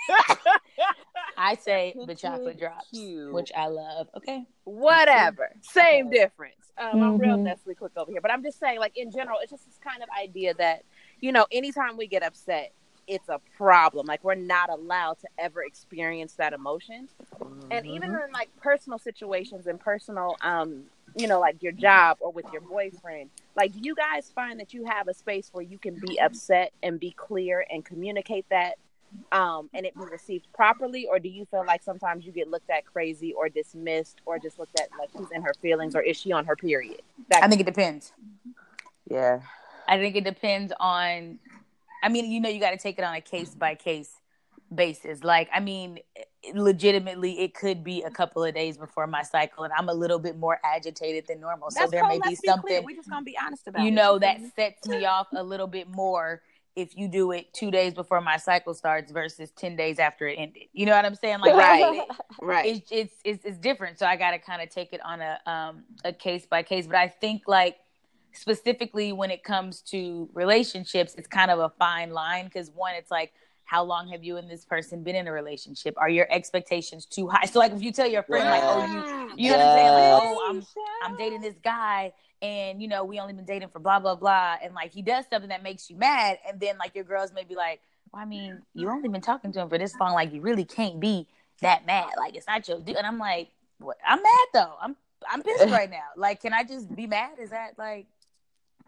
I 1.36 1.54
say 1.56 1.94
the 2.06 2.14
chocolate 2.14 2.58
drops, 2.58 2.98
which 3.30 3.50
I 3.56 3.66
love. 3.66 4.08
Okay. 4.16 4.46
whatever 4.64 5.50
same 5.62 6.06
Okay. 6.06 6.18
difference 6.18 6.72
um, 6.78 7.02
i'm 7.02 7.18
real 7.18 7.36
Mhm. 7.36 7.42
Nestle 7.44 7.74
quick 7.74 7.92
over 7.96 8.10
here 8.10 8.20
but 8.20 8.30
i'm 8.30 8.42
just 8.42 8.58
saying 8.58 8.78
like 8.78 8.96
in 8.96 9.10
general 9.10 9.38
it's 9.42 9.50
just 9.50 9.66
this 9.66 9.78
kind 9.82 10.02
of 10.02 10.08
idea 10.20 10.54
that 10.54 10.82
you 11.20 11.32
know 11.32 11.46
anytime 11.52 11.96
we 11.96 12.06
get 12.06 12.22
upset 12.22 12.72
it's 13.06 13.28
a 13.28 13.40
problem 13.56 14.06
like 14.06 14.24
we're 14.24 14.34
not 14.34 14.70
allowed 14.70 15.18
to 15.20 15.28
ever 15.38 15.62
experience 15.62 16.34
that 16.34 16.52
emotion 16.52 17.08
and 17.70 17.84
even 17.86 18.10
Mhm. 18.10 18.26
in 18.26 18.32
like 18.32 18.50
personal 18.56 18.98
situations 18.98 19.66
and 19.66 19.78
personal 19.80 20.36
um 20.40 20.84
you 21.14 21.26
know 21.28 21.40
like 21.40 21.62
your 21.62 21.72
job 21.72 22.16
or 22.20 22.32
with 22.32 22.46
your 22.52 22.62
boyfriend 22.62 23.30
like 23.56 23.72
do 23.72 23.80
you 23.82 23.94
guys 23.94 24.30
find 24.34 24.58
that 24.60 24.72
you 24.72 24.84
have 24.84 25.08
a 25.08 25.14
space 25.14 25.50
where 25.52 25.62
you 25.64 25.78
can 25.78 25.94
be 25.98 26.18
upset 26.20 26.72
and 26.82 26.98
be 26.98 27.10
clear 27.10 27.66
and 27.70 27.84
communicate 27.84 28.46
that 28.50 28.76
um 29.32 29.68
and 29.74 29.86
it 29.86 29.94
be 29.96 30.04
received 30.04 30.46
properly 30.52 31.06
or 31.06 31.18
do 31.18 31.28
you 31.28 31.44
feel 31.46 31.64
like 31.66 31.82
sometimes 31.82 32.24
you 32.26 32.32
get 32.32 32.48
looked 32.48 32.70
at 32.70 32.84
crazy 32.84 33.32
or 33.32 33.48
dismissed 33.48 34.20
or 34.26 34.38
just 34.38 34.58
looked 34.58 34.78
at 34.80 34.88
like 34.98 35.08
she's 35.16 35.30
in 35.32 35.42
her 35.42 35.52
feelings 35.62 35.94
or 35.94 36.02
is 36.02 36.16
she 36.16 36.32
on 36.32 36.44
her 36.44 36.56
period 36.56 37.00
That- 37.30 37.42
I 37.42 37.48
think 37.48 37.60
it 37.60 37.66
depends. 37.66 38.12
yeah. 39.08 39.40
I 39.86 39.98
think 39.98 40.16
it 40.16 40.24
depends 40.24 40.72
on. 40.80 41.38
I 42.02 42.08
mean, 42.08 42.30
you 42.30 42.40
know, 42.40 42.48
you 42.48 42.58
got 42.58 42.70
to 42.70 42.78
take 42.78 42.98
it 42.98 43.04
on 43.04 43.14
a 43.14 43.20
case 43.20 43.54
by 43.54 43.74
case 43.74 44.10
basis. 44.74 45.22
Like, 45.22 45.48
I 45.52 45.60
mean, 45.60 45.98
legitimately, 46.54 47.40
it 47.40 47.54
could 47.54 47.84
be 47.84 48.02
a 48.02 48.10
couple 48.10 48.44
of 48.44 48.54
days 48.54 48.76
before 48.78 49.06
my 49.06 49.22
cycle, 49.22 49.64
and 49.64 49.72
I'm 49.76 49.88
a 49.88 49.94
little 49.94 50.18
bit 50.18 50.38
more 50.38 50.58
agitated 50.64 51.26
than 51.28 51.40
normal. 51.40 51.70
so 51.70 51.86
there 51.86 52.00
cool. 52.00 52.08
may 52.08 52.14
be 52.18 52.20
Let's 52.30 52.40
clear. 52.40 52.52
something, 52.54 52.84
we 52.84 52.94
just 52.94 53.10
gonna 53.10 53.24
be 53.24 53.36
honest 53.44 53.66
about 53.68 53.82
you 53.82 53.88
it. 53.88 53.92
know, 53.92 54.18
that 54.18 54.40
sets 54.56 54.86
me 54.88 55.04
off 55.04 55.26
a 55.34 55.42
little 55.42 55.66
bit 55.66 55.88
more 55.88 56.40
if 56.76 56.96
you 56.96 57.08
do 57.08 57.30
it 57.32 57.52
two 57.54 57.70
days 57.70 57.94
before 57.94 58.20
my 58.20 58.36
cycle 58.36 58.74
starts 58.74 59.12
versus 59.12 59.50
ten 59.52 59.76
days 59.76 59.98
after 59.98 60.26
it 60.26 60.34
ended. 60.36 60.64
You 60.72 60.86
know 60.86 60.92
what 60.92 61.04
I'm 61.04 61.14
saying? 61.14 61.40
Like, 61.40 61.54
Right. 61.54 61.94
it- 61.94 62.16
right 62.42 62.66
it's 62.66 62.88
it's 62.90 63.14
it's, 63.24 63.44
it's 63.44 63.58
different. 63.58 63.98
So 63.98 64.06
I 64.06 64.16
got 64.16 64.32
to 64.32 64.38
kind 64.38 64.60
of 64.62 64.70
take 64.70 64.92
it 64.92 65.00
on 65.04 65.20
a 65.20 65.38
um 65.46 65.84
a 66.04 66.12
case 66.12 66.46
by 66.46 66.62
case. 66.62 66.86
But 66.86 66.96
I 66.96 67.08
think 67.08 67.42
like 67.46 67.76
specifically 68.32 69.12
when 69.12 69.30
it 69.30 69.44
comes 69.44 69.80
to 69.82 70.28
relationships, 70.34 71.14
it's 71.16 71.28
kind 71.28 71.50
of 71.50 71.58
a 71.60 71.70
fine 71.78 72.10
line 72.10 72.44
because 72.46 72.70
one, 72.70 72.94
it's 72.94 73.10
like 73.10 73.32
how 73.66 73.82
long 73.82 74.08
have 74.08 74.22
you 74.22 74.36
and 74.36 74.50
this 74.50 74.64
person 74.64 75.02
been 75.02 75.16
in 75.16 75.26
a 75.26 75.32
relationship? 75.32 75.94
Are 75.96 76.08
your 76.10 76.26
expectations 76.30 77.06
too 77.06 77.28
high? 77.28 77.46
So 77.46 77.58
like 77.60 77.72
if 77.72 77.82
you 77.82 77.92
tell 77.92 78.06
your 78.08 78.22
friend 78.24 78.48
like, 78.50 78.62
oh 78.64 78.84
you 78.84 79.02
you 79.36 79.50
know 79.50 79.58
what 79.58 79.66
I'm 79.66 79.72
saying? 79.72 79.90
Like, 79.92 80.22
oh 80.22 80.40
I'm 80.48 80.62
I'm 81.02 81.16
dating 81.16 81.40
this 81.40 81.56
guy 81.62 82.12
and 82.44 82.82
you 82.82 82.88
know 82.88 83.04
we 83.04 83.18
only 83.18 83.32
been 83.32 83.44
dating 83.44 83.68
for 83.68 83.78
blah 83.78 83.98
blah 83.98 84.14
blah. 84.14 84.56
And 84.62 84.74
like 84.74 84.92
he 84.92 85.02
does 85.02 85.24
something 85.30 85.48
that 85.48 85.62
makes 85.62 85.88
you 85.88 85.96
mad. 85.96 86.38
And 86.46 86.60
then 86.60 86.76
like 86.78 86.94
your 86.94 87.04
girls 87.04 87.32
may 87.32 87.44
be 87.44 87.54
like 87.54 87.80
well 88.12 88.22
i 88.22 88.26
mean 88.26 88.60
you 88.74 88.88
only 88.90 89.08
been 89.08 89.20
talking 89.20 89.52
to 89.52 89.60
him 89.60 89.68
for 89.68 89.78
this 89.78 89.94
long. 89.98 90.12
Like 90.12 90.32
you 90.32 90.40
really 90.40 90.64
can't 90.64 91.00
be 91.00 91.26
that 91.62 91.86
mad. 91.86 92.10
Like 92.18 92.36
it's 92.36 92.46
not 92.46 92.66
your 92.68 92.80
dude. 92.80 92.96
And 92.96 93.06
i'm 93.06 93.18
like 93.18 93.48
what? 93.78 93.96
I'm 94.06 94.22
mad 94.22 94.48
though. 94.52 94.74
I'm 94.80 94.96
i'm 95.30 95.42
pissed 95.42 95.70
right 95.70 95.90
now. 95.90 96.04
Like 96.16 96.42
can 96.42 96.52
i 96.52 96.64
just 96.64 96.94
be 96.94 97.06
mad? 97.06 97.38
Is 97.40 97.50
that 97.50 97.78
like 97.78 98.06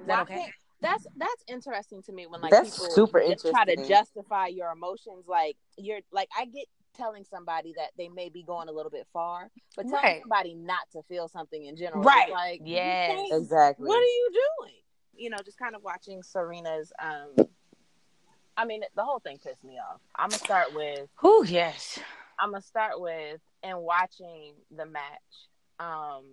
is 0.01 0.07
that 0.07 0.23
okay? 0.23 0.53
That's 0.83 1.07
that's 1.17 1.45
interesting 1.49 2.03
to 2.03 2.13
me 2.13 2.27
when 2.27 2.43
like 2.43 2.51
That's 2.51 2.79
people 2.79 2.95
super 2.95 3.21
ju- 3.21 3.51
try 3.51 3.65
to 3.65 3.89
justify 3.89 4.49
your 4.49 4.71
emotions. 4.71 5.25
Like 5.27 5.57
you're 5.79 6.01
like 6.13 6.29
I 6.39 6.45
get 6.45 6.67
telling 6.97 7.25
somebody 7.25 7.75
that 7.77 7.91
they 7.97 8.09
may 8.09 8.29
be 8.29 8.43
going 8.43 8.69
a 8.69 8.73
little 8.73 8.91
bit 8.91 9.07
far, 9.13 9.51
but 9.77 9.89
telling 9.89 10.05
Right. 10.05 10.21
somebody 10.23 10.55
not 10.55 10.91
to 10.93 11.03
feel 11.05 11.29
something 11.29 11.65
in 11.67 11.77
general, 11.77 12.03
Right. 12.03 12.31
Like 12.31 12.61
yeah, 12.65 13.25
Exactly. 13.31 13.89
What 13.89 13.99
are 13.99 14.03
you 14.05 14.31
doing? 14.61 14.75
You 15.15 15.31
know, 15.31 15.39
just 15.45 15.59
kind 15.59 15.75
of 15.75 15.83
watching 15.83 16.23
Serena's. 16.23 16.93
um 16.99 17.49
I 18.59 18.65
mean, 18.65 18.83
the 18.95 19.05
whole 19.05 19.19
thing 19.21 19.39
pissed 19.39 19.65
me 19.65 19.79
off. 19.79 20.01
I'm 20.15 20.31
gonna 20.31 20.39
start 20.39 20.73
with 20.75 21.09
oh 21.23 21.43
yes 21.43 21.99
I'm 22.39 22.51
gonna 22.51 22.63
start 22.63 23.01
with 23.01 23.41
and 23.63 23.79
watching 23.81 24.55
the 24.75 24.87
match. 24.87 25.49
Um, 25.79 26.25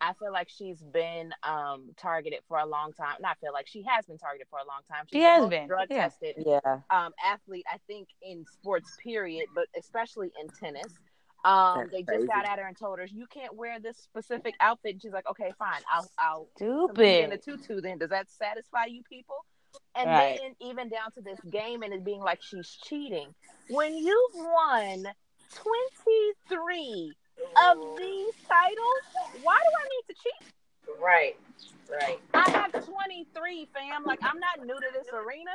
I 0.00 0.12
feel 0.14 0.32
like 0.32 0.48
she's 0.48 0.80
been 0.80 1.32
um 1.42 1.90
targeted 1.96 2.40
for 2.48 2.58
a 2.58 2.66
long 2.66 2.92
time. 2.92 3.16
Not 3.20 3.38
feel 3.40 3.52
like 3.52 3.66
she 3.66 3.82
has 3.88 4.06
been 4.06 4.18
targeted 4.18 4.46
for 4.50 4.58
a 4.58 4.66
long 4.66 4.80
time. 4.90 5.04
She's 5.06 5.18
She 5.18 5.22
has 5.22 5.48
been, 5.48 5.66
drug 5.66 5.88
yeah. 5.90 6.04
tested 6.08 6.36
Yeah. 6.46 6.80
um 6.90 7.12
athlete. 7.24 7.64
I 7.72 7.78
think 7.86 8.08
in 8.22 8.44
sports 8.52 8.96
period, 9.02 9.46
but 9.54 9.66
especially 9.78 10.30
in 10.40 10.48
tennis. 10.48 10.92
Um, 11.44 11.88
they 11.92 12.02
crazy. 12.02 12.24
just 12.26 12.26
got 12.32 12.44
at 12.46 12.58
her 12.58 12.66
and 12.66 12.76
told 12.76 12.98
her 12.98 13.06
you 13.06 13.26
can't 13.28 13.54
wear 13.54 13.78
this 13.78 13.96
specific 13.96 14.54
outfit. 14.60 14.94
And 14.94 15.02
she's 15.02 15.12
like, 15.12 15.28
okay, 15.30 15.52
fine, 15.58 15.80
I'll 15.92 16.10
I'll 16.18 16.48
compete 16.58 17.20
in 17.24 17.32
a 17.32 17.38
tutu. 17.38 17.80
Then 17.80 17.98
does 17.98 18.10
that 18.10 18.28
satisfy 18.30 18.86
you 18.86 19.02
people? 19.04 19.36
And 19.94 20.10
Right. 20.10 20.38
then 20.42 20.54
even 20.60 20.88
down 20.88 21.12
to 21.12 21.20
this 21.20 21.38
game 21.50 21.82
and 21.82 21.92
it 21.92 22.04
being 22.04 22.20
like 22.20 22.42
she's 22.42 22.68
cheating. 22.84 23.34
When 23.68 23.96
you've 23.96 24.34
won 24.34 25.06
23 25.54 27.12
of 27.66 27.78
these 27.96 28.34
titles, 28.48 29.42
why 29.42 29.56
do 29.56 29.70
I 29.78 29.88
need 29.88 30.04
to 30.08 30.14
cheat? 30.14 30.52
Right. 31.00 31.36
Right. 31.90 32.18
I 32.34 32.50
have 32.50 32.72
23, 32.72 33.68
fam. 33.72 34.04
Like, 34.04 34.20
I'm 34.22 34.38
not 34.38 34.66
new 34.66 34.74
to 34.74 34.86
this 34.92 35.08
arena. 35.12 35.50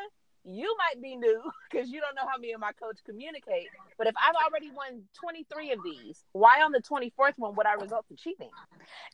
You 0.45 0.75
might 0.77 1.01
be 1.01 1.15
new 1.15 1.41
because 1.71 1.89
you 1.89 2.01
don't 2.01 2.15
know 2.15 2.27
how 2.29 2.37
me 2.37 2.51
and 2.51 2.59
my 2.59 2.71
coach 2.73 2.97
communicate. 3.05 3.67
But 3.97 4.07
if 4.07 4.15
I've 4.17 4.35
already 4.35 4.71
won 4.71 5.03
23 5.21 5.71
of 5.71 5.79
these, 5.83 6.23
why 6.33 6.61
on 6.61 6.71
the 6.71 6.81
24th 6.81 7.33
one 7.37 7.55
would 7.55 7.65
I 7.67 7.73
result 7.73 8.07
to 8.09 8.15
cheating? 8.15 8.49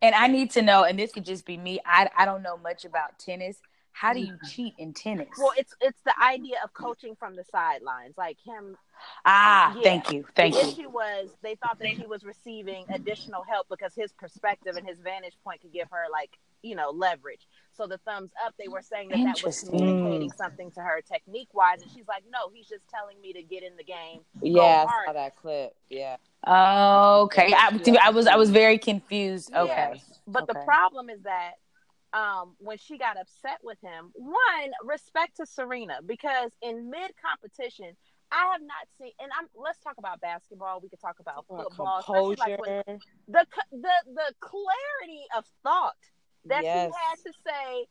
and 0.01 0.15
i 0.15 0.27
need 0.27 0.51
to 0.51 0.61
know 0.61 0.83
and 0.83 0.97
this 0.97 1.11
could 1.11 1.25
just 1.25 1.45
be 1.45 1.57
me 1.57 1.79
i 1.85 2.09
i 2.17 2.25
don't 2.25 2.41
know 2.41 2.57
much 2.57 2.85
about 2.85 3.17
tennis 3.19 3.57
how 3.91 4.13
do 4.13 4.19
you 4.19 4.37
cheat 4.49 4.73
in 4.77 4.93
tennis 4.93 5.27
Well, 5.37 5.51
it's 5.57 5.73
it's 5.81 6.01
the 6.05 6.13
idea 6.23 6.55
of 6.63 6.73
coaching 6.73 7.15
from 7.15 7.35
the 7.35 7.43
sidelines, 7.51 8.15
like 8.17 8.37
him 8.45 8.77
ah 9.25 9.73
yeah. 9.77 9.81
thank 9.83 10.11
you 10.11 10.25
thank 10.35 10.53
the 10.55 10.61
you 10.61 10.67
issue 10.67 10.89
was 10.89 11.29
they 11.41 11.55
thought 11.55 11.79
that 11.79 11.87
he 11.87 12.05
was 12.05 12.23
receiving 12.25 12.85
additional 12.93 13.43
help 13.43 13.65
because 13.69 13.93
his 13.95 14.11
perspective 14.13 14.75
and 14.75 14.85
his 14.87 14.99
vantage 14.99 15.37
point 15.43 15.61
could 15.61 15.71
give 15.71 15.87
her 15.89 16.03
like 16.11 16.31
you 16.63 16.75
know 16.75 16.89
leverage 16.89 17.47
so 17.71 17.87
the 17.87 17.97
thumbs 17.99 18.29
up 18.45 18.53
they 18.59 18.67
were 18.67 18.81
saying 18.81 19.07
that 19.07 19.15
that 19.17 19.41
was 19.41 19.63
Interesting. 19.63 19.79
communicating 19.79 20.31
something 20.31 20.69
to 20.71 20.81
her 20.81 21.01
technique 21.01 21.47
wise 21.53 21.81
and 21.81 21.89
she's 21.91 22.07
like 22.09 22.23
no 22.29 22.49
he's 22.53 22.67
just 22.67 22.83
telling 22.89 23.19
me 23.21 23.31
to 23.31 23.41
get 23.41 23.63
in 23.63 23.77
the 23.77 23.83
game 23.85 24.19
Yeah, 24.41 24.85
I 24.89 25.05
saw 25.05 25.13
that 25.13 25.37
clip. 25.37 25.73
Yeah. 25.89 26.17
okay 26.45 27.53
I, 27.55 27.79
I 28.03 28.09
was 28.09 28.27
i 28.27 28.35
was 28.35 28.49
very 28.49 28.77
confused 28.77 29.53
okay 29.53 29.91
Yes. 29.93 30.19
but 30.27 30.47
the 30.47 30.55
problem 30.55 31.09
is 31.09 31.21
that 31.23 31.51
um, 32.13 32.55
when 32.59 32.77
she 32.77 32.97
got 32.97 33.17
upset 33.19 33.59
with 33.63 33.77
him, 33.81 34.11
one 34.15 34.71
respect 34.83 35.37
to 35.37 35.45
Serena 35.45 35.99
because 36.05 36.51
in 36.61 36.89
mid 36.89 37.11
competition, 37.23 37.95
I 38.31 38.49
have 38.51 38.61
not 38.61 38.87
seen. 38.99 39.11
And 39.19 39.31
I'm 39.39 39.47
let's 39.55 39.79
talk 39.79 39.95
about 39.97 40.19
basketball. 40.21 40.79
We 40.81 40.89
could 40.89 41.01
talk 41.01 41.19
about 41.19 41.45
football. 41.47 42.01
Composure. 42.03 42.35
like 42.39 42.59
when- 42.59 42.99
the 43.27 43.45
the 43.71 43.93
the 44.13 44.33
clarity 44.39 45.23
of 45.37 45.45
thought 45.63 45.93
that 46.45 46.63
Yes. 46.63 46.91
he 46.91 46.93
had 47.09 47.31
to 47.31 47.33
say 47.45 47.85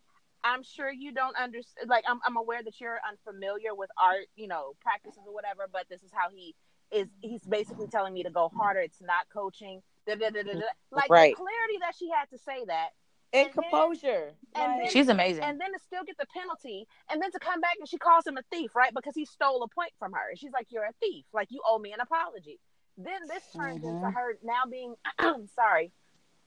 i'm 0.44 0.62
sure 0.62 0.90
you 0.90 1.12
don't 1.12 1.36
understand 1.36 1.88
like 1.90 2.04
I'm, 2.08 2.18
I'm 2.26 2.36
aware 2.36 2.62
that 2.62 2.80
you're 2.80 2.98
unfamiliar 3.08 3.74
with 3.74 3.90
art 4.02 4.26
you 4.36 4.46
know 4.48 4.72
practices 4.80 5.20
or 5.26 5.34
whatever 5.34 5.68
but 5.70 5.84
this 5.90 6.02
is 6.02 6.10
how 6.12 6.30
he 6.30 6.54
is 6.90 7.08
he's 7.20 7.42
basically 7.44 7.88
telling 7.88 8.14
me 8.14 8.22
to 8.22 8.30
go 8.30 8.48
harder 8.56 8.80
it's 8.80 9.02
not 9.02 9.26
coaching 9.32 9.82
da, 10.06 10.14
da, 10.14 10.30
da, 10.30 10.42
da, 10.44 10.52
da. 10.54 10.60
like 10.90 11.10
Right. 11.10 11.32
the 11.32 11.36
clarity 11.36 11.78
that 11.80 11.94
she 11.98 12.08
had 12.08 12.30
to 12.30 12.38
say 12.38 12.64
that 12.66 12.90
and 13.32 13.46
And 13.46 13.54
then- 13.54 13.62
composure. 13.62 14.34
and 14.54 14.72
Like, 14.72 14.82
then- 14.82 14.90
she's 14.90 15.08
amazing. 15.08 15.44
and 15.44 15.60
then 15.60 15.72
to 15.72 15.78
still 15.80 16.04
get 16.04 16.16
the 16.18 16.26
penalty 16.26 16.86
and 17.10 17.20
then 17.22 17.30
to 17.32 17.38
come 17.38 17.60
back 17.60 17.76
and 17.78 17.88
she 17.88 17.98
calls 17.98 18.26
him 18.26 18.36
a 18.38 18.42
thief 18.50 18.74
right? 18.74 18.92
Because 18.94 19.14
he 19.14 19.24
stole 19.24 19.62
a 19.62 19.68
point 19.68 19.92
from 19.98 20.12
her. 20.12 20.30
And 20.30 20.38
she's 20.38 20.52
like 20.52 20.66
you're 20.70 20.84
a 20.84 20.92
thief. 21.00 21.24
Like 21.32 21.50
you 21.50 21.60
owe 21.66 21.78
me 21.78 21.92
an 21.92 22.00
apology. 22.00 22.58
Then 22.96 23.26
this 23.28 23.42
turns 23.52 23.84
into 23.84 24.06
Mhm. 24.06 24.14
her 24.14 24.38
now 24.42 24.64
being 24.68 24.96
sorry 25.54 25.92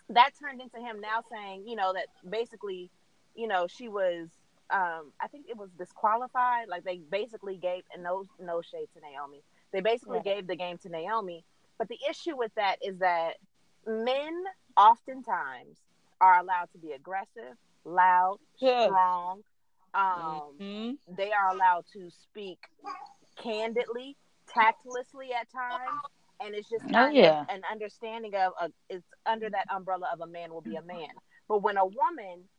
that 0.09 0.31
turned 0.37 0.59
into 0.59 0.77
him 0.79 0.99
now 0.99 1.21
saying 1.31 1.65
you 1.67 1.75
know 1.75 1.93
that 1.93 2.07
basically 2.29 2.89
you 3.33 3.47
know 3.47 3.65
she 3.67 3.87
was 3.87 4.27
um 4.69 5.13
i 5.21 5.27
think 5.27 5.45
it 5.47 5.55
was 5.55 5.69
disqualified. 5.77 6.67
Like 6.67 6.83
they 6.83 6.97
basically 6.97 7.57
gave 7.57 7.83
and 7.93 8.03
no 8.03 8.25
no 8.39 8.61
shade 8.61 8.89
to 8.95 8.99
naomi. 9.01 9.43
They 9.71 9.79
basically 9.81 10.17
Right. 10.17 10.25
gave 10.25 10.47
the 10.47 10.55
game 10.57 10.77
to 10.79 10.89
naomi. 10.89 11.45
But 11.77 11.87
the 11.87 11.99
issue 12.09 12.35
with 12.35 12.53
that 12.55 12.77
is 12.83 12.97
that 12.99 13.37
men 13.85 14.43
oftentimes 14.75 15.77
are 16.21 16.39
allowed 16.39 16.69
to 16.73 16.79
be 16.79 16.93
aggressive 16.93 17.57
loud 17.85 18.39
strong 18.81 19.41
um 19.95 20.61
mhm. 20.61 20.97
they 21.17 21.31
are 21.31 21.49
allowed 21.53 21.85
to 21.93 22.09
speak 22.11 22.59
candidly 23.41 24.17
tactlessly 24.47 25.29
at 25.33 25.49
times, 25.51 26.03
and 26.41 26.55
it's 26.55 26.69
just 26.69 26.85
Oh, 26.95 27.07
yeah. 27.09 27.45
an 27.49 27.61
understanding 27.71 28.33
of 28.35 28.53
a, 28.61 28.69
it's 28.89 29.05
under 29.25 29.49
that 29.49 29.67
umbrella 29.75 30.09
of 30.13 30.21
a 30.21 30.27
man 30.27 30.51
will 30.53 30.61
be 30.61 30.75
a 30.75 30.83
man. 30.83 31.09
But 31.47 31.63
when 31.63 31.77
a 31.77 31.85
woman, 31.85 32.49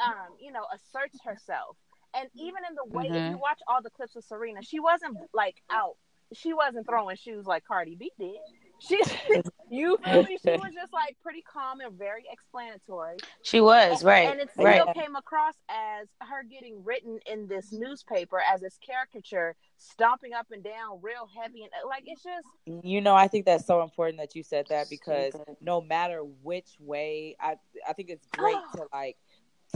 um, 0.00 0.36
you 0.40 0.52
know, 0.52 0.64
asserts 0.74 1.18
herself, 1.24 1.76
and 2.14 2.28
even 2.38 2.64
in 2.68 2.74
the 2.76 2.84
way, 2.86 3.04
if 3.14 3.24
Mhm. 3.24 3.30
you 3.30 3.38
watch 3.38 3.60
all 3.68 3.82
the 3.82 3.90
clips 3.90 4.16
of 4.16 4.24
Serena, 4.24 4.62
she 4.62 4.80
wasn't 4.80 5.18
like 5.32 5.62
out. 5.70 5.96
She 6.32 6.52
wasn't 6.54 6.86
throwing 6.86 7.16
shoes 7.16 7.46
like 7.46 7.64
Cardi 7.64 7.96
B 7.96 8.12
did. 8.18 8.40
She, 8.78 9.00
you 9.70 9.98
feel 10.04 10.22
me? 10.22 10.38
She 10.42 10.50
was 10.50 10.72
just 10.74 10.92
like 10.92 11.16
pretty 11.22 11.42
calm 11.42 11.80
and 11.80 11.96
very 11.98 12.24
explanatory. 12.30 13.16
She 13.42 13.60
was 13.60 14.00
And- 14.00 14.06
right, 14.06 14.30
And 14.30 14.40
it 14.40 14.50
right. 14.56 14.80
still 14.82 14.94
came 14.94 15.16
across 15.16 15.54
as 15.68 16.08
her 16.20 16.42
getting 16.42 16.84
written 16.84 17.18
in 17.26 17.46
this 17.46 17.72
newspaper 17.72 18.40
as 18.40 18.60
this 18.60 18.78
caricature, 18.86 19.56
stomping 19.76 20.32
up 20.34 20.46
and 20.50 20.62
down 20.62 21.00
real 21.02 21.28
heavy. 21.40 21.62
And 21.62 21.70
like, 21.88 22.04
it's 22.06 22.22
just, 22.22 22.46
You 22.84 23.00
know, 23.00 23.14
I 23.14 23.28
think 23.28 23.46
that's 23.46 23.66
so 23.66 23.82
important 23.82 24.18
that 24.18 24.34
you 24.34 24.42
said 24.42 24.66
that 24.68 24.88
because 24.90 25.34
no 25.60 25.80
matter 25.80 26.20
which 26.42 26.76
way, 26.78 27.36
I 27.40 27.56
I 27.88 27.92
think 27.92 28.10
it's 28.10 28.26
great 28.36 28.56
to 28.76 28.86
like 28.92 29.16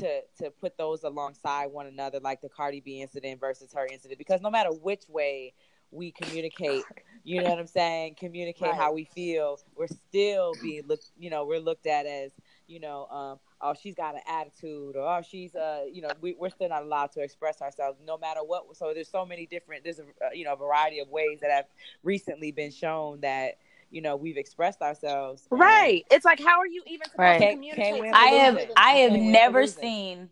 to 0.01 0.21
to 0.39 0.51
put 0.61 0.77
those 0.77 1.03
alongside 1.03 1.67
one 1.67 1.87
another, 1.87 2.21
like 2.21 2.41
the 2.41 2.49
Cardi 2.49 2.81
B 2.81 3.01
incident 3.03 3.41
versus 3.41 3.73
her 3.73 3.87
incident, 3.87 4.19
because 4.19 4.41
no 4.41 4.51
matter 4.51 4.71
which 4.71 5.03
way 5.09 5.53
we 5.93 6.13
communicate, 6.13 6.85
you 7.25 7.43
know 7.43 7.51
what 7.51 7.59
I'm 7.59 7.67
saying, 7.67 8.15
communicate 8.19 8.69
Right. 8.69 8.75
how 8.77 8.93
we 8.93 9.05
feel, 9.05 9.59
we're 9.77 9.87
still 9.89 10.55
being 10.63 10.87
looked, 10.87 11.11
you 11.19 11.31
know, 11.31 11.45
we're 11.45 11.59
looked 11.61 11.87
at 11.87 12.07
as, 12.07 12.33
you 12.67 12.79
know, 12.81 13.07
um, 13.07 13.39
oh, 13.61 13.75
she's 13.75 13.95
got 13.95 14.15
an 14.15 14.21
attitude, 14.29 14.97
or 14.97 15.03
oh, 15.03 15.23
she's, 15.23 15.55
uh, 15.55 15.85
you 15.93 16.03
know, 16.03 16.11
we, 16.21 16.35
we're 16.39 16.51
still 16.51 16.69
not 16.69 16.83
allowed 16.83 17.11
to 17.13 17.21
express 17.21 17.61
ourselves, 17.61 17.99
no 18.07 18.17
matter 18.19 18.41
what. 18.45 18.77
So 18.77 18.93
there's 18.95 19.11
so 19.11 19.27
many 19.27 19.47
different, 19.47 19.83
there's 19.85 19.99
a, 19.99 20.05
uh, 20.25 20.31
you 20.33 20.45
know, 20.45 20.55
variety 20.55 21.01
of 21.01 21.09
ways 21.09 21.41
that 21.41 21.51
have 21.51 21.67
recently 22.03 22.53
been 22.53 22.71
shown 22.71 23.21
that 23.21 23.59
you 23.93 24.01
know 24.01 24.15
we've 24.15 24.37
expressed 24.37 24.83
ourselves 24.83 25.49
and- 25.51 25.59
right. 25.59 26.05
It's 26.13 26.25
like, 26.25 26.39
how 26.39 26.61
are 26.61 26.67
you 26.67 26.81
even 26.87 27.07
supposed 27.07 27.19
Right. 27.19 27.39
to 27.39 27.45
Can't- 27.45 27.57
communicate? 27.57 28.03
can't 28.05 28.15
I 28.15 28.27
have. 28.27 28.57
I 28.77 28.91
have 28.93 29.11
Can't 29.11 29.13
win 29.21 29.25
for 29.27 29.31
never 29.33 29.67
seen 29.67 30.31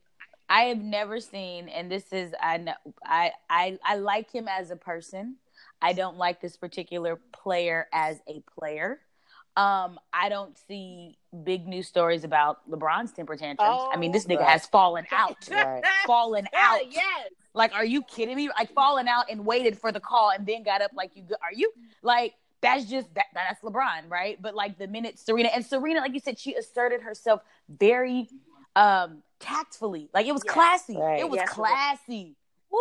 I 0.49 0.61
have 0.63 0.79
never 0.81 1.19
seen 1.21 1.69
and 1.69 1.91
this 1.91 2.13
is 2.13 2.33
I 2.41 2.59
know 2.59 2.75
I 3.05 3.33
I 3.51 3.79
I 3.85 3.97
like 3.97 4.31
him 4.31 4.47
as 4.47 4.71
a 4.71 4.77
person. 4.77 5.39
I 5.81 5.93
don't 5.93 6.17
like 6.17 6.41
this 6.41 6.57
particular 6.57 7.21
player 7.33 7.87
as 7.93 8.21
a 8.29 8.41
player. 8.59 9.01
Um 9.57 9.99
I 10.13 10.29
don't 10.29 10.57
see 10.69 11.19
big 11.45 11.67
news 11.67 11.89
stories 11.89 12.25
about 12.25 12.69
LeBron's 12.71 13.13
temper 13.13 13.37
tantrums. 13.37 13.81
I 13.93 13.97
mean 13.97 14.13
this 14.13 14.27
nigga 14.27 14.39
right. 14.41 14.49
has 14.51 14.67
fallen 14.67 15.05
out. 15.13 15.37
Right. 15.51 15.83
fallen 16.07 16.47
Yeah, 16.53 16.59
out. 16.61 16.81
yes. 16.93 17.31
Like, 17.55 17.73
are 17.75 17.85
you 17.85 18.03
kidding 18.03 18.37
me? 18.37 18.49
Like, 18.51 18.73
falling 18.73 19.09
out 19.09 19.25
and 19.31 19.45
waited 19.45 19.77
for 19.79 19.91
the 19.91 19.99
call 19.99 20.31
and 20.31 20.47
then 20.47 20.63
got 20.63 20.81
up 20.81 20.93
like 20.95 21.11
you. 21.17 21.25
Are 21.43 21.53
you 21.53 21.73
like? 22.03 22.35
That's 22.61 22.85
just 22.85 23.13
that. 23.15 23.27
That's 23.35 23.61
LeBron, 23.63 24.09
right? 24.09 24.41
But 24.41 24.55
like 24.55 24.79
the 24.79 24.87
minute 24.87 25.19
Serena 25.19 25.49
and 25.49 25.65
Serena, 25.67 26.01
like 26.01 26.13
you 26.15 26.21
said, 26.21 26.39
she 26.39 26.55
asserted 26.55 27.01
herself 27.03 27.41
very 27.69 28.29
um 28.77 29.23
tactfully. 29.41 30.09
Like 30.15 30.27
it 30.27 30.33
was 30.33 30.43
Yes. 30.45 30.55
classy. 30.55 30.97
Right. 30.99 31.21
It 31.21 31.29
was 31.31 31.39
Yes, 31.39 31.49
it 31.51 31.59
was. 31.59 31.69
classy. 31.71 32.37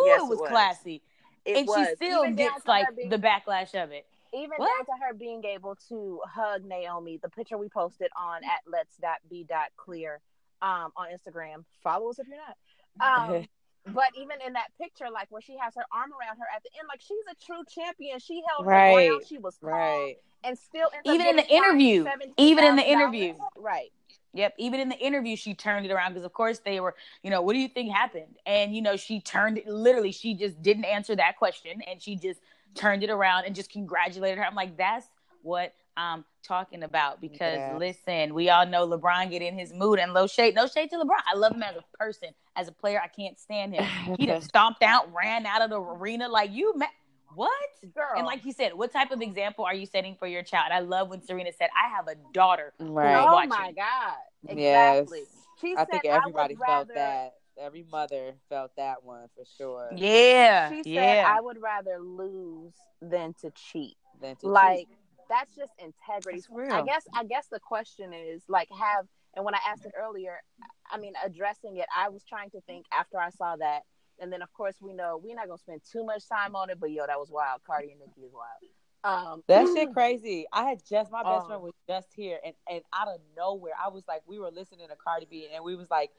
Yes, 0.06 0.20
it 0.22 0.24
it 0.26 0.28
was 0.30 0.40
was. 0.40 0.50
classy. 0.50 1.02
It 1.48 1.58
and 1.58 1.68
was. 1.68 1.88
she 1.88 1.96
still 1.96 2.24
Even 2.24 2.36
gets 2.36 2.66
like 2.68 2.96
being- 2.96 3.10
the 3.10 3.18
backlash 3.18 3.74
of 3.82 3.92
it. 3.92 4.06
even 4.34 4.52
What? 4.58 4.68
down 4.78 4.86
to 4.98 5.04
her 5.06 5.14
being 5.14 5.44
able 5.46 5.76
to 5.90 6.22
hug 6.26 6.64
Naomi. 6.66 7.18
The 7.24 7.30
picture 7.30 7.58
we 7.58 7.70
posted 7.70 8.10
on 8.18 8.44
at 8.44 8.62
let's.be.clear 8.68 10.20
um, 10.62 10.92
on 10.96 11.08
Instagram. 11.10 11.64
Follow 11.84 12.10
us 12.10 12.20
if 12.20 12.28
you're 12.28 12.38
not. 12.38 13.30
Um, 13.30 13.46
but 13.94 14.08
even 14.16 14.38
in 14.46 14.54
that 14.54 14.68
picture, 14.80 15.06
like 15.12 15.28
where 15.32 15.42
she 15.42 15.56
has 15.62 15.74
her 15.76 15.86
arm 15.94 16.12
around 16.12 16.38
her 16.38 16.46
at 16.56 16.64
the 16.64 16.70
end, 16.80 16.88
like 16.90 17.02
she's 17.02 17.24
a 17.32 17.36
true 17.46 17.64
champion. 17.70 18.20
She 18.20 18.42
held 18.48 18.66
her 18.66 18.72
Right. 18.72 19.08
ground. 19.08 19.24
She 19.28 19.38
was 19.38 19.58
calm 19.62 19.70
right 19.72 20.16
and 20.44 20.58
still 20.58 20.90
Even 21.06 21.28
in 21.28 21.36
the 21.38 21.48
interview. 21.48 22.06
Even 22.38 22.64
in 22.66 22.76
the 22.76 22.88
interview. 22.88 23.34
right? 23.58 23.92
Yep. 24.38 24.54
Even 24.60 24.80
in 24.80 24.90
the 24.90 24.98
interview, 24.98 25.36
she 25.36 25.56
turned 25.56 25.86
it 25.86 25.92
around 25.92 26.14
because, 26.14 26.26
of 26.26 26.32
course, 26.34 26.60
they 26.60 26.80
were, 26.80 26.96
you 27.24 27.32
know, 27.32 27.42
what 27.42 27.54
do 27.54 27.60
you 27.60 27.68
think 27.68 27.92
happened? 27.92 28.38
And, 28.46 28.76
you 28.76 28.84
know, 28.84 28.96
she 28.96 29.20
turned 29.20 29.58
it 29.58 29.68
literally, 29.68 30.12
she 30.12 30.36
just 30.36 30.62
didn't 30.62 30.86
answer 30.86 31.16
that 31.16 31.38
question 31.38 31.82
and 31.88 32.02
she 32.02 32.16
just 32.16 32.40
turned 32.76 33.04
it 33.04 33.10
around 33.10 33.46
and 33.46 33.56
just 33.56 33.72
congratulated 33.72 34.38
her. 34.38 34.46
I'm 34.46 34.54
like, 34.54 34.78
that's 34.78 35.08
what 35.42 35.74
I'm 35.98 36.24
talking 36.44 36.84
about 36.84 37.20
because, 37.20 37.60
Yeah. 37.60 37.78
listen, 37.78 38.36
we 38.36 38.50
all 38.52 38.68
know 38.68 38.88
LeBron 38.88 39.32
get 39.32 39.42
in 39.42 39.58
his 39.58 39.74
mood 39.74 39.98
and 39.98 40.14
low 40.14 40.28
shade, 40.28 40.54
no 40.54 40.68
shade 40.68 40.92
to 40.92 40.98
LeBron. 40.98 41.22
I 41.26 41.36
love 41.36 41.54
him 41.54 41.64
as 41.64 41.76
a 41.76 41.98
person, 41.98 42.30
as 42.56 42.68
a 42.68 42.72
player. 42.72 43.02
I 43.04 43.08
can't 43.08 43.40
stand 43.40 43.74
him. 43.74 43.84
He 44.20 44.28
just 44.28 44.44
stomped 44.50 44.84
out, 44.84 45.10
ran 45.12 45.48
out 45.48 45.64
of 45.64 45.72
the 45.72 45.82
arena 45.82 46.30
like 46.30 46.52
you, 46.52 46.74
ma- 46.76 46.86
what? 47.38 47.94
Girl. 47.94 48.14
And 48.18 48.26
like 48.26 48.44
you 48.46 48.52
said, 48.52 48.74
what 48.74 48.92
type 48.92 49.12
of 49.12 49.22
example 49.22 49.64
are 49.66 49.74
you 49.76 49.86
setting 49.86 50.16
for 50.16 50.28
your 50.28 50.44
child? 50.44 50.72
I 50.74 50.80
love 50.80 51.10
when 51.10 51.22
Serena 51.22 51.52
said, 51.58 51.70
I 51.76 51.90
have 51.96 52.08
a 52.08 52.16
daughter. 52.34 52.74
right 52.80 53.16
oh 53.24 53.34
watching. 53.34 53.50
my 53.50 53.72
god! 53.74 54.58
yes 54.58 55.00
Exactly. 55.02 55.24
She 55.62 55.74
i 55.76 55.80
said, 55.82 55.88
think 55.90 56.06
"I 56.06 56.18
everybody 56.18 56.56
felt 56.56 56.68
rather- 56.90 56.94
that 56.96 57.34
every 57.60 57.86
mother 57.92 58.34
felt 58.50 58.72
that 58.78 59.04
one 59.04 59.28
for 59.36 59.44
sure 59.58 59.90
Yeah. 59.96 60.70
She 60.70 60.78
said, 60.84 60.88
yeah. 60.92 61.36
"I 61.36 61.42
would 61.42 61.62
rather 61.62 62.00
lose 62.00 62.74
than 63.02 63.34
to 63.42 63.52
cheat." 63.52 63.98
than 64.20 64.36
to 64.38 64.48
like 64.48 64.88
that's 65.30 65.54
just 65.56 65.72
integrity. 65.78 66.40
That's 66.40 66.50
real. 66.50 66.72
I 66.74 66.82
guess 66.84 67.06
I 67.14 67.24
guess 67.24 67.48
the 67.52 67.60
question 67.60 68.14
is 68.14 68.42
like 68.48 68.70
have 68.72 69.06
and 69.36 69.46
when 69.46 69.54
I 69.54 69.60
asked 69.70 69.86
it 69.86 69.92
earlier, 69.96 70.42
I 70.92 70.98
mean 70.98 71.14
addressing 71.24 71.78
it, 71.78 71.86
I 71.96 72.10
was 72.10 72.24
trying 72.24 72.50
to 72.52 72.62
think 72.62 72.86
after 72.98 73.20
I 73.20 73.30
saw 73.30 73.56
that. 73.58 73.82
And 74.20 74.32
then 74.32 74.42
of 74.42 74.52
course 74.54 74.76
we 74.82 74.94
know 74.94 75.20
we're 75.24 75.36
not 75.36 75.48
gonna 75.48 75.58
spend 75.58 75.82
too 75.90 76.06
much 76.06 76.28
time 76.28 76.56
on 76.56 76.70
it, 76.70 76.80
but 76.80 76.92
yo, 76.92 77.06
that 77.06 77.20
was 77.20 77.30
wild. 77.30 77.62
Cardi 77.66 77.92
and 77.92 78.00
Nicki 78.00 78.22
is 78.22 78.34
wild. 78.34 78.62
Um 79.04 79.44
That 79.48 79.68
shit 79.76 79.94
crazy. 79.94 80.48
I 80.52 80.64
had 80.70 80.80
just 80.88 81.12
my 81.12 81.24
best 81.24 81.46
Oh. 81.46 81.48
friend 81.48 81.62
was 81.62 81.74
just 81.88 82.08
here, 82.16 82.40
and 82.44 82.54
and 82.70 82.82
out 82.94 83.08
of 83.08 83.20
nowhere, 83.36 83.74
I 83.82 83.90
was 83.90 84.04
like, 84.08 84.22
we 84.26 84.40
were 84.40 84.52
listening 84.52 84.88
to 84.90 84.96
Cardi 84.96 85.28
B, 85.30 85.48
and 85.54 85.64
we 85.64 85.76
was 85.76 85.90
like, 85.90 86.12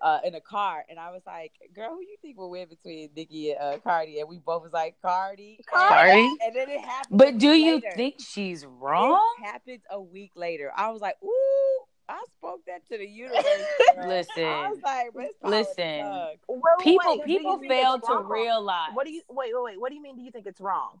uh, 0.00 0.18
in 0.24 0.34
a 0.34 0.40
car, 0.40 0.84
and 0.90 0.98
I 0.98 1.10
was 1.10 1.22
like, 1.26 1.52
girl, 1.74 1.90
who 1.90 2.00
you 2.02 2.16
think 2.20 2.36
will 2.36 2.50
win 2.50 2.68
between 2.68 3.10
Nicki 3.16 3.52
and 3.52 3.60
uh, 3.60 3.78
Cardi? 3.78 4.20
And 4.20 4.28
we 4.28 4.38
both 4.38 4.62
was 4.62 4.72
like, 4.72 4.96
Cardi, 5.00 5.60
Cardi? 5.66 6.12
And, 6.12 6.38
and 6.44 6.56
then 6.56 6.68
it 6.68 6.80
happened. 6.80 7.18
But 7.18 7.38
do 7.38 7.50
week 7.50 7.64
you 7.64 7.74
later. 7.76 7.92
think 7.94 8.14
she's 8.18 8.66
wrong? 8.66 9.24
It 9.40 9.46
happened 9.46 9.80
a 9.90 10.00
week 10.00 10.32
later. 10.34 10.70
I 10.76 10.90
was 10.90 11.00
like, 11.00 11.16
ooh. 11.24 11.84
I 12.08 12.22
spoke 12.38 12.60
that 12.66 12.86
to 12.88 12.98
the 12.98 13.06
universe. 13.24 13.42
girl. 13.96 14.08
Listen. 14.08 14.44
I 14.44 14.68
was 14.70 14.78
like, 14.82 15.10
"But 15.14 15.24
it's 15.24 15.38
power 15.38 15.50
in 15.50 15.50
the 15.50 15.56
Listen. 15.58 16.06
wait, 16.06 16.38
wait, 16.48 16.60
People 16.84 17.18
wait, 17.18 17.24
people 17.26 17.58
think 17.58 17.70
fail 17.70 17.98
to 17.98 18.18
realize. 18.28 18.90
What 18.94 19.06
do 19.06 19.12
you 19.12 19.22
wait, 19.28 19.52
wait, 19.54 19.62
wait, 19.62 19.80
what 19.80 19.88
do 19.90 19.94
you 19.96 20.02
mean 20.02 20.16
do 20.16 20.22
you 20.22 20.30
think 20.30 20.46
it's 20.46 20.60
wrong? 20.60 21.00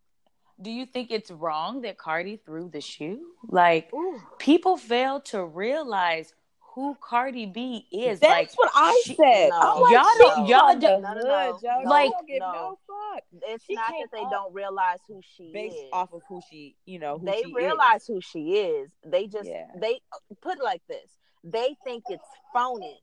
do 0.60 0.70
you 0.70 0.86
think 0.86 1.10
it's 1.10 1.30
wrong 1.30 1.82
that 1.82 1.98
Cardi 1.98 2.36
threw 2.36 2.70
the 2.70 2.80
shoe? 2.80 3.26
Like 3.46 3.92
Ooh. 3.92 4.20
people 4.38 4.76
fail 4.78 5.20
to 5.22 5.44
realize 5.44 6.32
who 6.76 6.94
Cardi 7.00 7.46
B 7.46 7.86
is. 7.90 8.20
That's 8.20 8.30
like 8.30 8.58
what 8.58 8.70
I 8.74 9.02
she- 9.06 9.14
said. 9.14 9.48
No. 9.48 9.58
I'm 9.60 9.80
like, 9.80 9.92
Y'all 9.94 10.04
don't- 10.18 10.46
y'all 10.46 10.78
don't- 10.78 11.00
No, 11.02 11.14
no, 11.14 11.20
no. 11.22 11.58
No, 11.82 11.88
Like- 11.90 12.10
don't 12.12 12.28
give 12.28 12.38
no. 12.40 12.52
no 12.52 12.78
fuck. 12.86 13.22
It's 13.48 13.64
She 13.64 13.74
not 13.74 13.88
that 13.88 14.08
they 14.12 14.20
up 14.20 14.30
don't 14.30 14.52
realize 14.54 14.98
who 15.08 15.20
she 15.24 15.44
is. 15.44 15.52
based 15.54 15.76
is. 15.76 15.88
off 15.94 16.12
of 16.12 16.20
who 16.28 16.42
she, 16.50 16.76
you 16.84 16.98
know, 16.98 17.16
who 17.18 17.24
they 17.24 17.42
she 17.44 17.52
realize 17.54 18.02
is. 18.02 18.06
who 18.08 18.20
she 18.20 18.58
is. 18.58 18.90
They 19.06 19.26
just 19.26 19.48
Yeah. 19.48 19.68
they 19.80 20.00
put 20.42 20.58
it 20.58 20.62
like 20.62 20.82
this. 20.86 21.10
They 21.42 21.76
think 21.82 22.04
it's 22.10 22.28
phony. 22.52 23.00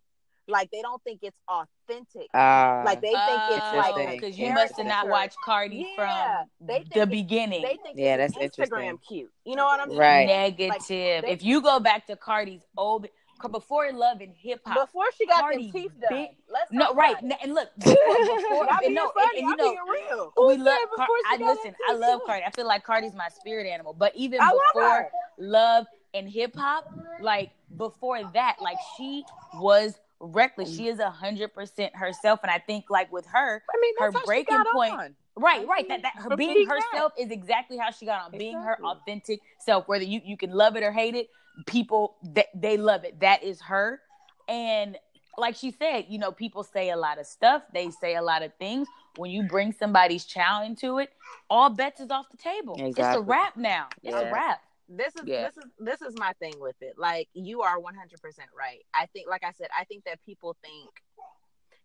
Like 0.48 0.70
they 0.72 0.82
don't 0.84 1.02
think 1.04 1.22
it's 1.24 1.40
authentic. 1.48 2.28
Ah, 2.36 2.84
like 2.86 3.00
they 3.02 3.08
think 3.08 3.42
it's 3.52 3.66
Oh, 3.74 3.78
like 3.96 4.12
because 4.12 4.38
you 4.38 4.52
must 4.54 4.76
have 4.78 4.86
not 4.86 5.08
watched 5.08 5.38
Cardi 5.44 5.88
Yeah, 5.98 6.42
from 6.44 6.50
they 6.68 6.80
think 6.80 6.94
the 6.94 7.08
beginning. 7.08 7.62
They 7.64 7.78
think 7.78 7.98
Yeah, 7.98 8.18
it's 8.18 8.36
that's 8.38 8.56
Instagram 8.58 8.84
interesting. 8.90 8.98
cute. 9.08 9.32
You 9.46 9.56
know 9.56 9.66
what 9.66 9.80
I'm 9.80 9.88
saying? 9.88 10.00
Right. 10.00 10.28
Negative. 10.28 11.22
they- 11.24 11.32
if 11.32 11.44
you 11.44 11.60
go 11.62 11.80
back 11.80 12.06
to 12.08 12.16
Cardi's 12.18 12.62
old 12.78 13.08
before 13.52 13.92
Love 13.92 14.22
and 14.22 14.34
Hip 14.38 14.62
Hop, 14.66 14.88
Before 14.88 15.06
she 15.18 15.26
got 15.26 15.42
Cardi 15.42 15.72
teeth 15.72 15.92
done. 16.00 16.10
big- 16.10 16.30
Let's 16.52 16.72
no, 16.72 16.94
right, 16.94 17.16
it. 17.22 17.38
and 17.42 17.54
look, 17.54 17.70
before, 17.78 17.96
before 17.96 18.66
Y'all 18.82 18.90
no, 18.92 19.12
funny. 19.12 19.40
and, 19.40 19.50
and 19.50 19.50
you 19.50 19.56
know, 19.56 19.76
real. 19.92 20.34
we 20.48 20.56
Who 20.58 20.64
love. 20.64 20.78
Car- 20.96 21.06
before 21.08 21.18
I 21.28 21.38
listen. 21.40 21.76
I 21.90 21.94
love 21.94 22.20
done? 22.20 22.28
Cardi. 22.28 22.44
I 22.46 22.52
feel 22.52 22.68
like 22.68 22.84
Cardi's 22.84 23.14
my 23.16 23.28
spirit 23.30 23.68
animal. 23.68 23.94
But 23.94 24.14
even 24.16 24.40
I 24.42 24.52
before. 24.74 25.10
Love 25.40 25.86
and 26.14 26.30
Hip 26.30 26.56
Hop, 26.56 26.86
like 27.22 27.52
before 27.76 28.22
that, 28.34 28.58
like 28.62 28.78
she 28.98 29.24
was 29.56 29.96
reckless. 30.20 30.76
She 30.76 30.88
is 30.88 31.00
a 31.00 31.10
hundred 31.10 31.54
percent 31.54 31.96
herself, 31.96 32.40
and 32.44 32.52
I 32.52 32.60
think 32.60 32.86
like 32.90 33.12
with 33.12 33.26
her, 33.26 33.64
I 33.68 33.80
mean, 33.82 33.94
her 34.00 34.12
that's 34.12 34.16
how 34.16 34.22
she 34.22 34.26
breaking 34.26 34.64
point- 34.74 34.94
on. 34.94 35.16
Right, 35.36 35.68
right. 35.68 35.88
That 35.90 36.04
that 36.04 36.14
her 36.18 36.38
being 36.38 36.68
herself 36.68 37.14
is 37.18 37.32
exactly 37.32 37.76
how 37.78 37.90
she 37.90 38.06
got 38.06 38.26
on. 38.26 38.38
Being 38.38 38.54
her 38.60 38.78
authentic 38.86 39.40
self, 39.58 39.88
whether 39.88 40.04
you 40.04 40.22
you 40.24 40.38
can 40.38 40.52
love 40.52 40.76
it 40.76 40.84
or 40.84 40.92
hate 40.92 41.16
it, 41.16 41.30
people 41.66 42.16
that 42.34 42.48
they 42.56 42.78
love 42.78 43.04
it. 43.04 43.20
That 43.20 43.44
is 43.44 43.62
her. 43.62 44.02
And 44.48 44.98
like 45.38 45.56
she 45.56 45.72
said, 45.72 46.06
you 46.10 46.20
know, 46.20 46.32
people 46.32 46.64
say 46.64 46.90
a 46.90 46.98
lot 46.98 47.20
of 47.20 47.26
stuff. 47.26 47.64
They 47.74 47.90
say 47.92 48.16
a 48.16 48.22
lot 48.22 48.44
of 48.44 48.54
things. 48.56 48.88
When 49.16 49.32
you 49.32 49.44
bring 49.44 49.72
somebody's 49.72 50.26
child 50.26 50.66
into 50.68 51.00
it, 51.00 51.12
all 51.50 51.70
bets 51.70 52.00
is 52.02 52.10
off 52.12 52.30
the 52.30 52.38
table. 52.38 52.80
It's 52.80 53.00
a 53.00 53.22
wrap 53.22 53.58
now. 53.58 53.88
It's 54.04 54.16
a 54.16 54.32
wrap. 54.32 54.62
this 54.90 55.16
is 55.16 55.24
Yeah. 55.26 55.48
this 55.48 55.58
is 55.58 55.72
this 55.80 56.02
is 56.02 56.16
my 56.16 56.34
thing 56.34 56.60
with 56.60 56.76
it. 56.82 56.96
Like 56.98 57.30
you 57.34 57.62
are 57.62 57.80
one 57.80 57.96
hundred 57.96 58.22
percent 58.22 58.50
right. 58.58 58.80
I 58.94 59.06
think, 59.08 59.28
like 59.30 59.44
I 59.44 59.52
said, 59.52 59.68
I 59.78 59.86
think 59.86 60.04
that 60.06 60.20
people 60.26 60.56
think 60.64 60.90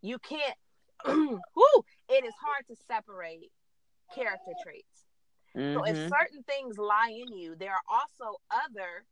you 0.03 0.19
can't. 0.19 0.55
whoo, 1.07 1.85
it 2.09 2.25
is 2.25 2.35
hard 2.43 2.67
to 2.69 2.77
separate 2.87 3.51
character 4.15 4.53
traits. 4.63 5.05
So 5.75 5.85
if 5.85 5.97
Mhm. 5.97 6.09
certain 6.09 6.43
things 6.45 6.79
lie 6.79 7.11
in 7.11 7.33
you, 7.33 7.55
there 7.57 7.73
are 7.73 7.83
also 7.89 8.41
other 8.51 9.05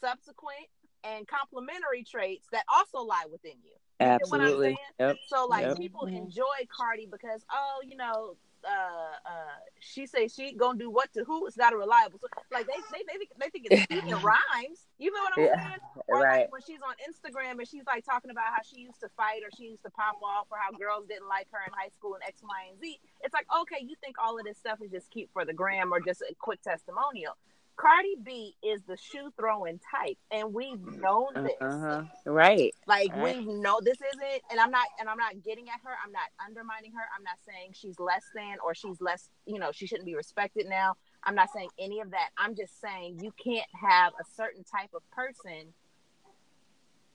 subsequent 0.00 0.66
and 1.04 1.26
complementary 1.26 2.02
traits 2.04 2.46
that 2.52 2.64
also 2.72 3.00
lie 3.00 3.24
within 3.30 3.54
you. 3.62 3.72
You 4.00 4.18
get 4.18 4.28
what 4.28 4.40
I'm 4.40 4.46
Absolutely. 4.46 4.66
saying? 4.66 4.76
Yep. 5.00 5.16
So 5.26 5.46
like 5.46 5.66
Yep. 5.66 5.76
people 5.76 6.06
enjoy 6.06 6.58
Cardi 6.68 7.06
because 7.10 7.44
oh 7.52 7.80
you 7.84 7.96
know 7.96 8.36
uh 8.64 9.14
uh 9.24 9.54
she 9.80 10.06
say 10.06 10.26
she 10.26 10.52
gonna 10.52 10.78
do 10.78 10.90
what 10.90 11.12
to 11.12 11.22
who 11.24 11.46
it's 11.46 11.56
not 11.56 11.72
a 11.72 11.76
reliable 11.76 12.18
so 12.18 12.26
like 12.50 12.66
they 12.66 12.82
they 12.90 13.04
they 13.06 13.16
think, 13.18 13.30
they 13.38 13.48
think 13.50 13.66
it's 13.70 13.86
cute 13.90 14.04
and 14.10 14.22
rhymes 14.24 14.88
you 14.98 15.12
know 15.12 15.20
what 15.22 15.32
I'm 15.38 15.44
Yeah. 15.44 15.56
saying 15.56 15.78
or 16.08 16.20
Right. 16.22 16.40
like 16.40 16.52
when 16.52 16.60
she's 16.62 16.80
on 16.82 16.94
Instagram 17.06 17.58
and 17.58 17.68
she's 17.68 17.84
like 17.86 18.04
talking 18.04 18.32
about 18.32 18.46
how 18.46 18.62
she 18.64 18.80
used 18.80 18.98
to 19.00 19.08
fight 19.16 19.42
or 19.46 19.50
she 19.56 19.64
used 19.64 19.84
to 19.84 19.90
pop 19.90 20.16
off 20.24 20.46
or 20.50 20.58
how 20.58 20.72
girls 20.76 21.06
didn't 21.06 21.28
like 21.28 21.46
her 21.52 21.60
in 21.66 21.72
high 21.72 21.90
school 21.90 22.14
and 22.14 22.22
X 22.26 22.42
Y 22.42 22.48
and 22.70 22.80
Z 22.80 22.98
it's 23.22 23.32
like 23.34 23.46
okay 23.62 23.84
you 23.86 23.94
think 24.02 24.16
all 24.18 24.38
of 24.38 24.44
this 24.44 24.58
stuff 24.58 24.78
is 24.82 24.90
just 24.90 25.10
cute 25.10 25.30
for 25.32 25.44
the 25.44 25.52
gram 25.52 25.92
or 25.92 26.00
just 26.00 26.20
a 26.22 26.34
quick 26.40 26.60
testimonial 26.62 27.36
Cardi 27.78 28.16
B 28.22 28.54
is 28.62 28.82
the 28.88 28.96
shoe 28.96 29.30
throwing 29.38 29.78
type 29.94 30.18
and 30.32 30.52
we've 30.52 30.84
known 30.84 31.32
this 31.34 31.52
Uh-huh. 31.60 32.02
Right. 32.26 32.74
like 32.86 33.12
Right. 33.14 33.36
we 33.36 33.46
know 33.46 33.80
this 33.80 33.98
isn't, 34.00 34.42
and 34.50 34.58
I'm 34.60 34.70
not, 34.70 34.86
and 34.98 35.08
I'm 35.08 35.16
not 35.16 35.42
getting 35.44 35.68
at 35.68 35.80
her. 35.84 35.94
I'm 36.04 36.12
not 36.12 36.28
undermining 36.44 36.92
her. 36.92 37.04
I'm 37.16 37.22
not 37.22 37.38
saying 37.48 37.72
she's 37.74 37.98
less 38.00 38.24
than 38.34 38.56
or 38.64 38.74
she's 38.74 39.00
less. 39.00 39.28
You 39.46 39.58
know, 39.58 39.70
she 39.72 39.86
shouldn't 39.86 40.06
be 40.06 40.14
respected 40.16 40.66
now. 40.66 40.94
I'm 41.22 41.34
not 41.34 41.50
saying 41.52 41.70
any 41.78 42.00
of 42.00 42.10
that. 42.10 42.30
I'm 42.36 42.54
just 42.56 42.80
saying 42.80 43.20
you 43.22 43.32
can't 43.42 43.68
have 43.80 44.12
a 44.20 44.24
certain 44.36 44.64
type 44.64 44.90
of 44.94 45.08
person. 45.10 45.72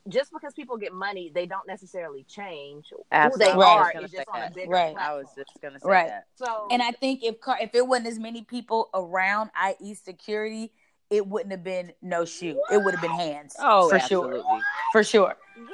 Just 0.09 0.33
because 0.33 0.53
people 0.53 0.77
get 0.77 0.93
money, 0.93 1.31
they 1.33 1.45
don't 1.45 1.65
necessarily 1.67 2.23
change 2.23 2.87
who 2.89 3.37
they 3.37 3.51
I 3.51 3.55
are. 3.55 3.91
gonna 3.93 4.03
It's 4.05 4.13
just 4.13 4.27
say 4.27 4.39
on 4.41 4.43
a 4.43 4.51
bigger 4.53 4.69
Right. 4.69 4.93
platform. 4.93 5.15
I 5.15 5.17
was 5.17 5.27
just 5.35 5.61
gonna 5.61 5.79
say 5.79 5.87
Right. 5.89 6.07
that. 6.07 6.25
so. 6.35 6.67
And 6.71 6.81
I 6.81 6.91
think 6.91 7.23
if 7.23 7.39
car 7.39 7.57
if 7.61 7.73
it 7.73 7.87
wasn't 7.87 8.07
as 8.07 8.19
many 8.19 8.41
people 8.43 8.89
around, 8.93 9.51
i.e., 9.55 9.93
security, 9.93 10.73
it 11.09 11.25
wouldn't 11.27 11.51
have 11.51 11.63
been 11.63 11.93
no 12.01 12.25
shoe. 12.25 12.61
It 12.71 12.83
would 12.83 12.93
have 12.93 13.01
been 13.01 13.11
hands. 13.11 13.55
Oh, 13.59 13.87
for 13.89 13.95
absolutely. 13.95 14.41
sure, 14.41 14.61
for 14.91 15.03
sure. 15.03 15.37
girl, 15.55 15.67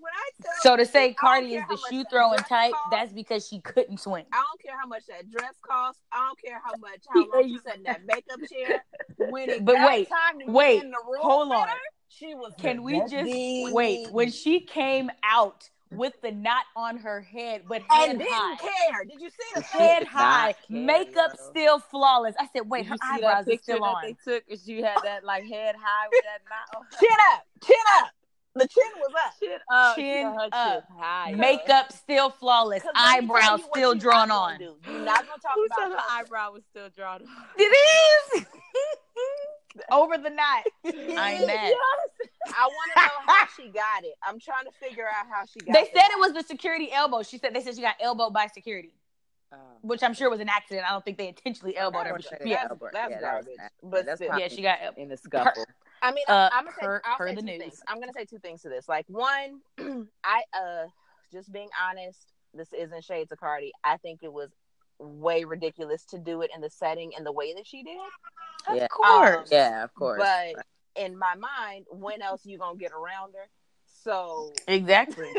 when 0.00 0.12
I 0.14 0.46
So 0.60 0.76
to 0.76 0.84
say 0.84 1.08
don't 1.08 1.16
Cardi 1.16 1.54
is 1.54 1.64
the 1.68 1.76
shoe 1.88 2.04
throwing 2.10 2.40
type, 2.40 2.72
costs. 2.72 2.88
that's 2.90 3.12
because 3.12 3.48
she 3.48 3.60
couldn't 3.60 3.98
swing. 3.98 4.26
I 4.32 4.36
don't 4.36 4.60
care 4.60 4.78
how 4.78 4.86
much 4.86 5.06
that 5.06 5.30
dress 5.30 5.54
costs. 5.62 6.02
I 6.12 6.26
don't 6.26 6.40
care 6.40 6.60
how 6.64 6.76
much 6.76 7.00
how 7.08 7.26
long 7.32 7.48
she 7.48 7.58
sat 7.58 7.76
in 7.78 7.82
that 7.84 8.04
makeup 8.04 8.40
chair. 8.48 8.84
When 9.16 9.50
it 9.50 9.64
But 9.64 9.76
got 9.76 9.86
wait, 9.86 10.08
time 10.08 10.40
to 10.40 10.52
wait, 10.52 10.74
get 10.76 10.84
in 10.84 10.90
the 10.90 10.98
room 11.06 11.22
hold 11.22 11.52
on. 11.52 11.68
her, 11.68 11.74
she 12.18 12.34
was 12.34 12.52
Can 12.60 12.82
we 12.82 13.00
just 13.08 13.30
wait? 13.72 14.10
When 14.12 14.30
she 14.30 14.60
came 14.60 15.10
out 15.22 15.68
with 15.90 16.14
the 16.22 16.30
knot 16.32 16.64
on 16.74 16.96
her 16.98 17.20
head, 17.20 17.62
but 17.68 17.82
and 17.90 17.90
head 17.90 18.18
didn't 18.18 18.32
high, 18.32 18.56
care. 18.56 19.04
Did 19.04 19.20
you 19.20 19.28
see 19.28 19.36
the 19.54 19.62
She 19.62 19.78
head 19.78 20.06
high, 20.06 20.46
not 20.46 20.56
care, 20.68 20.78
makeup 20.86 21.32
yo. 21.38 21.50
still 21.50 21.78
flawless. 21.78 22.34
I 22.40 22.46
said, 22.52 22.68
wait, 22.68 22.84
Did 22.84 22.86
her 22.88 22.94
you 22.94 22.98
see 23.16 23.20
that 23.20 23.26
eyebrows 23.26 23.46
are 23.46 23.50
picture 23.50 23.62
still 23.62 23.80
that 23.80 23.86
on. 23.96 24.02
they 24.02 24.16
took? 24.24 24.44
And 24.50 24.58
she 24.58 24.80
had 24.82 24.98
that 25.04 25.24
like 25.24 25.44
head 25.44 25.74
high 25.78 26.08
with 26.10 26.22
that 26.24 26.40
knot 26.48 26.80
on 26.80 26.86
her 26.90 26.96
chin 26.98 27.16
up, 27.34 27.42
chin 27.62 27.76
up. 28.02 28.10
The 28.54 28.68
chin 28.68 28.92
was 28.98 29.12
up. 29.26 29.32
chin 29.40 29.58
up. 29.70 29.96
Chin 29.96 30.04
She 30.04 30.18
had 30.18 30.24
her 30.34 30.48
up. 30.52 30.74
shit 30.74 30.84
high. 30.98 31.30
yo. 31.30 31.36
Makeup 31.36 31.92
still 31.92 32.30
flawless, 32.30 32.82
'Cause 32.82 32.92
let 32.94 33.20
me 33.22 33.26
tell 33.26 33.36
eyebrows 33.38 33.60
still 33.70 33.94
drawn 33.94 34.28
not 34.28 34.34
on. 34.38 34.58
gonna 34.58 34.76
do. 34.84 34.90
You're 34.92 35.04
not 35.04 35.26
gonna 35.26 35.40
talk 35.40 35.52
Who 35.54 35.66
about 35.66 35.78
said 35.78 35.88
her 35.90 35.98
eyebrow 36.10 36.52
was 36.52 36.62
still 36.70 36.88
drawn 36.90 37.22
on? 37.22 37.28
It 37.58 37.62
is 37.64 38.46
over 39.90 40.18
the 40.18 40.30
night. 40.30 40.64
I'm 40.86 41.46
mad. 41.46 41.72
I 42.54 42.66
want 42.66 42.92
to 42.94 43.00
know 43.00 43.32
how 43.32 43.46
she 43.56 43.68
got 43.68 44.04
it. 44.04 44.14
I'm 44.26 44.38
trying 44.40 44.64
to 44.64 44.70
figure 44.72 45.06
out 45.06 45.26
how 45.30 45.44
she 45.46 45.60
got. 45.60 45.68
It. 45.68 45.72
They 45.74 45.82
the 45.84 46.00
said 46.00 46.08
knot. 46.08 46.10
it 46.12 46.18
was 46.20 46.32
the 46.34 46.42
security 46.42 46.90
elbow. 46.92 47.22
She 47.22 47.38
said 47.38 47.54
they 47.54 47.60
said 47.62 47.74
she 47.76 47.82
got 47.82 47.96
elbowed 48.00 48.32
by 48.32 48.46
security, 48.48 48.92
Oh. 49.52 49.56
which 49.82 50.02
I'm 50.02 50.14
sure 50.14 50.30
was 50.30 50.40
an 50.40 50.48
accident. 50.48 50.86
I 50.88 50.92
don't 50.92 51.04
think 51.04 51.18
they 51.18 51.28
intentionally 51.28 51.76
elbowed 51.76 52.06
her. 52.06 52.12
But 52.14 52.24
she- 52.24 52.50
Yeah, 52.50 52.68
that's, 52.68 52.80
Yeah, 52.82 52.88
that's 52.92 52.92
that 52.92 53.10
was 53.10 53.20
garbage. 53.20 53.56
that. 53.58 53.72
But 53.82 54.06
That's 54.06 54.18
still. 54.20 54.38
yeah, 54.38 54.48
she 54.48 54.62
got. 54.62 54.78
el- 54.82 54.94
in 54.96 55.08
the 55.08 55.16
scuffle. 55.16 55.64
I 56.02 56.10
mean, 56.12 56.24
Uh, 56.28 56.48
I'm 56.52 56.64
gonna 56.64 56.74
say, 56.80 56.86
per- 56.86 57.02
I'll 57.04 57.16
per 57.16 57.28
say 57.28 57.34
the 57.36 57.40
two 57.42 57.46
news. 57.46 57.58
things. 57.60 57.82
I'm 57.86 58.00
gonna 58.00 58.12
say 58.12 58.24
two 58.24 58.38
things 58.38 58.62
to 58.62 58.68
this. 58.68 58.88
Like 58.88 59.04
one, 59.08 59.60
I 60.24 60.42
uh, 60.52 60.86
just 61.32 61.52
being 61.52 61.68
honest, 61.80 62.32
this 62.54 62.72
isn't 62.72 63.04
shade 63.04 63.28
to 63.28 63.36
Cardi. 63.36 63.72
I 63.84 63.96
think 63.98 64.20
it 64.22 64.32
was 64.32 64.50
way 65.02 65.44
ridiculous 65.44 66.04
to 66.06 66.18
do 66.18 66.42
it 66.42 66.50
in 66.54 66.60
the 66.60 66.70
setting 66.70 67.12
and 67.16 67.26
the 67.26 67.32
way 67.32 67.54
that 67.54 67.66
she 67.66 67.82
did. 67.82 67.98
Of 68.68 68.76
Yeah. 68.76 68.88
course. 68.88 69.48
Yeah, 69.50 69.84
of 69.84 69.94
course. 69.94 70.18
But 70.18 70.64
in 70.96 71.16
my 71.18 71.34
mind, 71.34 71.86
when 71.90 72.22
else 72.22 72.44
you 72.44 72.58
gonna 72.58 72.78
get 72.78 72.92
around 72.92 73.34
her? 73.34 73.48
So 74.04 74.52
Exactly. 74.66 75.32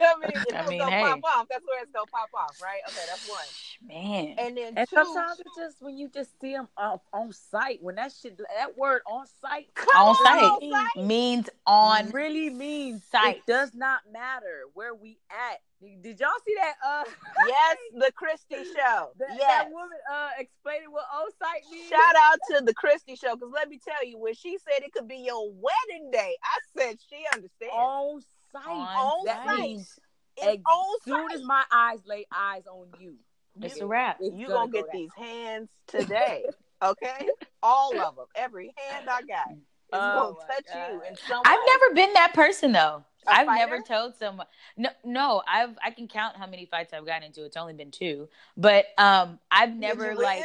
I 0.00 0.14
mean, 0.18 0.30
if 0.48 0.54
I 0.54 0.68
mean, 0.68 0.78
gonna 0.78 0.90
hey. 0.90 1.02
pop 1.02 1.20
off, 1.24 1.46
that's 1.50 1.64
where 1.66 1.82
it's 1.82 1.92
gonna 1.92 2.06
pop 2.06 2.30
off, 2.34 2.56
right? 2.62 2.80
Okay, 2.88 3.02
that's 3.06 3.28
one. 3.28 3.44
Man. 3.86 4.34
And 4.38 4.56
then 4.56 4.72
and 4.76 4.88
two, 4.88 4.96
sometimes 4.96 5.40
it's 5.40 5.56
just 5.56 5.82
when 5.82 5.96
you 5.96 6.08
just 6.08 6.38
see 6.40 6.52
them 6.52 6.68
on, 6.76 6.98
on 7.12 7.32
sight, 7.32 7.78
when 7.82 7.96
that 7.96 8.12
shit, 8.12 8.38
that 8.38 8.76
word 8.76 9.02
on 9.06 9.26
sight, 9.40 9.68
on 9.96 10.08
on 10.08 10.14
sight 10.24 10.58
sight. 10.70 11.04
means 11.04 11.50
on 11.66 12.10
really 12.10 12.50
means 12.50 13.02
sight. 13.04 13.36
It 13.36 13.46
does 13.46 13.74
not 13.74 14.00
matter 14.10 14.62
where 14.74 14.94
we 14.94 15.18
at. 15.30 15.60
Did 16.02 16.20
y'all 16.20 16.28
see 16.44 16.54
that? 16.56 16.74
Uh, 16.86 17.04
yes, 17.46 17.76
the 17.94 18.12
Christie 18.12 18.64
show. 18.64 19.10
that, 19.18 19.28
yes. 19.30 19.38
that 19.46 19.68
woman 19.70 19.98
uh 20.12 20.28
explaining 20.38 20.90
what 20.90 21.04
on 21.14 21.30
sight 21.38 21.62
means. 21.70 21.88
Shout 21.88 22.14
out 22.20 22.38
to 22.50 22.64
the 22.64 22.74
Christie 22.74 23.16
show 23.16 23.34
because 23.36 23.52
let 23.54 23.68
me 23.68 23.78
tell 23.84 24.04
you, 24.06 24.18
when 24.18 24.34
she 24.34 24.58
said 24.58 24.84
it 24.84 24.92
could 24.92 25.08
be 25.08 25.18
your 25.18 25.50
wedding 25.52 26.10
day, 26.10 26.36
I 26.42 26.80
said 26.80 26.96
she 27.08 27.24
understands. 27.32 27.74
on 27.74 28.20
sight. 28.52 28.62
On 28.66 29.24
that 29.26 29.46
sight. 29.46 29.58
means 29.60 29.98
it's 30.38 30.46
as 30.46 31.04
soon 31.04 31.28
sight. 31.28 31.36
as 31.36 31.42
my 31.44 31.62
eyes 31.72 31.98
lay 32.06 32.26
eyes 32.34 32.66
on 32.66 32.88
you, 33.00 33.14
It's 33.62 33.76
You- 33.78 33.84
a 33.84 33.86
wrap. 33.86 34.18
it's 34.20 34.34
you 34.36 34.48
gonna 34.48 34.70
gonna 34.70 34.72
go 34.72 34.82
get 34.82 34.92
down. 34.92 35.00
these 35.00 35.10
hands 35.16 35.68
today, 35.86 36.44
okay? 36.82 37.28
All 37.62 37.98
of 37.98 38.16
them, 38.16 38.26
every 38.34 38.74
hand 38.76 39.08
I 39.08 39.22
got 39.22 39.50
is 39.52 39.58
Oh 39.92 40.34
gonna 40.36 40.46
touch 40.52 40.64
God. 40.72 40.92
you 40.92 41.02
in 41.08 41.16
some 41.28 41.40
I've 41.44 41.58
way. 41.58 41.64
never 41.66 41.94
been 41.94 42.12
that 42.14 42.34
person 42.34 42.72
though. 42.72 43.04
A 43.28 43.32
I've 43.32 43.46
fighter? 43.46 43.66
never 43.70 43.82
told 43.82 44.14
someone. 44.16 44.46
No, 44.76 44.90
no. 45.04 45.42
I've 45.48 45.76
I 45.84 45.90
can 45.90 46.08
count 46.08 46.36
how 46.36 46.46
many 46.46 46.66
fights 46.66 46.92
I've 46.92 47.06
gotten 47.06 47.24
into. 47.24 47.44
It's 47.44 47.56
only 47.56 47.74
been 47.74 47.90
two, 47.90 48.28
but 48.56 48.86
um, 48.98 49.38
I've 49.50 49.74
never 49.74 50.14
like 50.14 50.44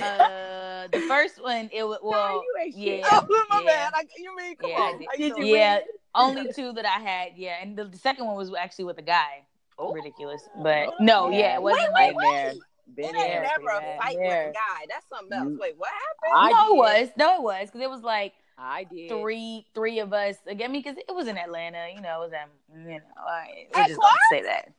uh 0.00 0.86
the 0.92 1.00
first 1.08 1.42
one. 1.42 1.68
It 1.72 1.82
was 1.84 1.98
well, 2.02 2.34
you 2.42 2.54
ain't 2.62 2.74
shit. 2.74 3.00
yeah, 3.00 3.08
oh 3.30 3.46
my 3.50 3.62
yeah. 3.64 3.90
bad. 3.90 3.92
I, 3.96 4.04
you 4.16 4.36
mean 4.36 4.56
come 4.56 4.70
Yeah, 4.70 4.76
on? 4.80 4.98
did. 4.98 5.08
How 5.10 5.16
Did 5.16 5.28
you 5.28 5.34
doing? 5.34 5.46
yeah. 5.54 5.78
Only 6.14 6.52
two 6.52 6.72
that 6.74 6.84
I 6.84 7.00
had. 7.02 7.32
Yeah, 7.36 7.56
and 7.62 7.76
the, 7.76 7.84
the 7.84 7.96
second 7.98 8.26
one 8.26 8.36
was 8.36 8.52
actually 8.54 8.84
with 8.84 8.98
a 8.98 9.02
guy. 9.02 9.44
Oh. 9.78 9.92
Ridiculous, 9.92 10.42
but 10.62 10.90
no, 11.00 11.30
yeah, 11.30 11.54
it 11.54 11.62
wasn't 11.62 11.92
Wait, 11.94 12.14
like. 12.14 12.16
wait, 12.16 12.26
Been 12.26 12.32
there. 12.34 12.52
Been 12.94 13.04
It 13.06 13.12
there. 13.18 13.34
ain't 13.34 13.42
never 13.64 13.70
a 13.70 13.96
fight 14.00 14.16
there. 14.16 14.46
with 14.46 14.50
a 14.50 14.52
guy. 14.52 14.86
That's 14.88 15.06
something 15.08 15.36
else. 15.38 15.52
Wait, 15.58 15.74
what 15.78 15.88
happened? 15.88 16.32
I 16.36 16.50
no, 16.50 16.74
it 16.74 16.76
was 16.76 17.08
no, 17.16 17.34
it 17.36 17.42
was 17.42 17.66
because 17.68 17.80
it 17.80 17.90
was 17.90 18.02
like 18.02 18.34
I 18.62 18.84
did. 18.84 19.08
three 19.08 19.66
three 19.74 19.98
of 19.98 20.12
us 20.12 20.36
uh, 20.46 20.50
again 20.50 20.72
because 20.72 20.96
it 20.96 21.14
was 21.14 21.26
in 21.26 21.36
Atlanta, 21.36 21.88
you 21.94 22.00
know, 22.00 22.22
it 22.22 22.26
was 22.26 22.32
at 22.32 22.48
you 22.74 22.94
know, 22.94 23.00
I, 23.18 23.66
At 23.74 23.88
just 23.88 24.00
gonna 24.00 24.18
say 24.30 24.42
that. 24.42 24.72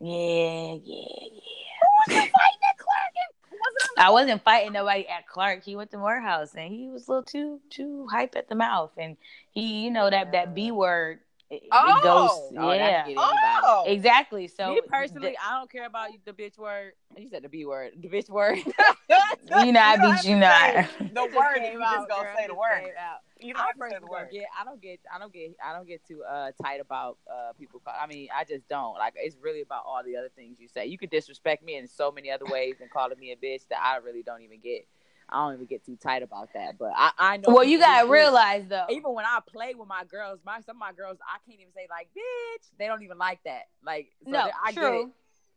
Yeah, 0.00 0.74
yeah, 0.82 1.04
yeah. 1.30 1.40
Who 1.78 1.88
was 2.08 2.16
fighting 2.16 2.62
at 2.68 2.78
Clark? 2.78 3.12
Wasn't 3.52 3.98
I 3.98 4.10
wasn't 4.10 4.42
fighting 4.42 4.72
nobody 4.72 5.06
at 5.06 5.28
Clark. 5.28 5.62
He 5.62 5.76
went 5.76 5.92
to 5.92 5.98
Morehouse 5.98 6.54
and 6.56 6.72
he 6.72 6.88
was 6.88 7.06
a 7.06 7.10
little 7.12 7.22
too 7.22 7.60
too 7.70 8.08
hype 8.10 8.34
at 8.34 8.48
the 8.48 8.56
mouth 8.56 8.90
and 8.98 9.16
he, 9.52 9.84
you 9.84 9.90
know, 9.90 10.10
that 10.10 10.32
that 10.32 10.54
B 10.54 10.72
word 10.72 11.20
it, 11.52 11.62
it 11.64 11.68
Oh. 11.72 12.00
goes 12.02 12.58
Oh, 12.58 12.72
yeah. 12.72 13.02
can 13.04 13.14
get 13.14 13.22
anybody. 13.22 13.62
Oh, 13.64 13.84
Exactly. 13.86 14.48
So 14.48 14.74
Me 14.74 14.80
personally, 14.88 15.32
the- 15.32 15.44
I 15.46 15.58
don't 15.58 15.70
care 15.70 15.86
about 15.86 16.08
the 16.24 16.32
bitch 16.32 16.58
word. 16.58 16.92
You 17.16 17.28
said 17.28 17.42
the 17.42 17.48
B 17.48 17.64
word. 17.66 17.92
The 18.00 18.08
bitch 18.08 18.30
word. 18.30 18.58
you 19.58 19.72
know, 19.72 19.80
I 19.80 19.96
don't 19.96 20.14
beat 20.16 20.24
you 20.24 20.36
not. 20.36 20.86
The 21.12 21.24
word, 21.24 21.56
you 21.62 21.78
just 21.78 22.08
gonna 22.08 22.22
girl, 22.22 22.34
say 22.36 22.46
the 22.46 22.54
word. 22.54 22.92
You 23.40 23.52
don't 23.54 23.62
I 23.62 23.66
have 23.66 23.74
to 23.74 23.78
say 23.80 23.80
personally 23.80 24.00
the 24.00 24.00
don't 24.00 24.10
word. 24.10 24.28
get. 24.32 24.44
I 24.58 24.64
don't 24.64 24.80
get. 24.80 25.00
I 25.14 25.18
don't 25.18 25.32
get. 25.32 25.56
I 25.62 25.72
don't 25.74 25.86
get 25.86 26.06
too 26.06 26.22
uh 26.24 26.52
tight 26.62 26.80
about 26.80 27.18
uh 27.30 27.52
people. 27.58 27.80
Call, 27.84 27.92
I 28.00 28.06
mean, 28.06 28.28
I 28.34 28.44
just 28.44 28.66
don't. 28.68 28.94
Like, 28.94 29.14
it's 29.16 29.36
really 29.42 29.60
about 29.60 29.84
all 29.86 30.00
the 30.04 30.16
other 30.16 30.30
things 30.34 30.56
you 30.58 30.68
say. 30.68 30.86
You 30.86 30.96
could 30.96 31.10
disrespect 31.10 31.62
me 31.62 31.76
in 31.76 31.86
so 31.86 32.10
many 32.10 32.30
other 32.30 32.46
ways 32.46 32.76
and 32.80 32.90
calling 32.90 33.18
me 33.18 33.32
a 33.32 33.36
bitch 33.36 33.68
that 33.68 33.78
I 33.82 33.96
really 33.96 34.22
don't 34.22 34.40
even 34.42 34.60
get. 34.60 34.86
I 35.32 35.44
don't 35.46 35.54
even 35.54 35.66
get 35.66 35.84
too 35.84 35.96
tight 35.96 36.22
about 36.22 36.50
that. 36.54 36.78
But 36.78 36.92
I, 36.94 37.10
I 37.18 37.36
know. 37.38 37.54
Well, 37.54 37.64
you 37.64 37.78
gotta 37.78 38.06
do. 38.06 38.12
realize 38.12 38.64
though. 38.68 38.86
Even 38.90 39.14
when 39.14 39.24
I 39.24 39.38
play 39.46 39.74
with 39.74 39.88
my 39.88 40.04
girls, 40.04 40.40
my 40.44 40.60
some 40.60 40.76
of 40.76 40.80
my 40.80 40.92
girls, 40.92 41.18
I 41.26 41.38
can't 41.48 41.60
even 41.60 41.72
say 41.72 41.86
like 41.90 42.08
bitch. 42.16 42.68
They 42.78 42.86
don't 42.86 43.02
even 43.02 43.18
like 43.18 43.40
that. 43.44 43.62
Like, 43.84 44.12
so 44.24 44.30
no, 44.30 44.50
I 44.64 44.72
true. 44.72 44.82
get 44.82 44.92
it. 44.94 45.08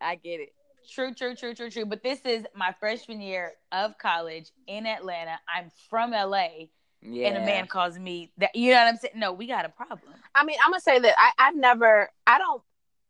I 0.01 0.15
get 0.15 0.39
it. 0.41 0.53
True, 0.89 1.13
true, 1.13 1.35
true, 1.35 1.53
true, 1.53 1.69
true. 1.69 1.85
But 1.85 2.03
this 2.03 2.19
is 2.25 2.45
my 2.55 2.73
freshman 2.79 3.19
year 3.19 3.53
of 3.71 3.97
college 3.97 4.51
in 4.67 4.85
Atlanta. 4.85 5.39
I'm 5.53 5.71
from 5.89 6.11
LA, 6.11 6.67
Yeah. 7.01 7.29
and 7.29 7.37
a 7.37 7.45
man 7.45 7.65
calls 7.67 7.97
me 7.97 8.31
that. 8.37 8.55
You 8.55 8.71
know 8.71 8.81
what 8.83 8.87
I'm 8.89 8.97
saying? 8.97 9.13
No, 9.17 9.33
we 9.33 9.47
got 9.47 9.65
a 9.65 9.69
problem. 9.69 10.13
I 10.35 10.45
mean, 10.45 10.57
I'm 10.63 10.71
gonna 10.71 10.81
say 10.81 10.99
that 10.99 11.15
I, 11.17 11.31
I've 11.47 11.55
never, 11.55 12.09
I 12.27 12.37
don't, 12.37 12.61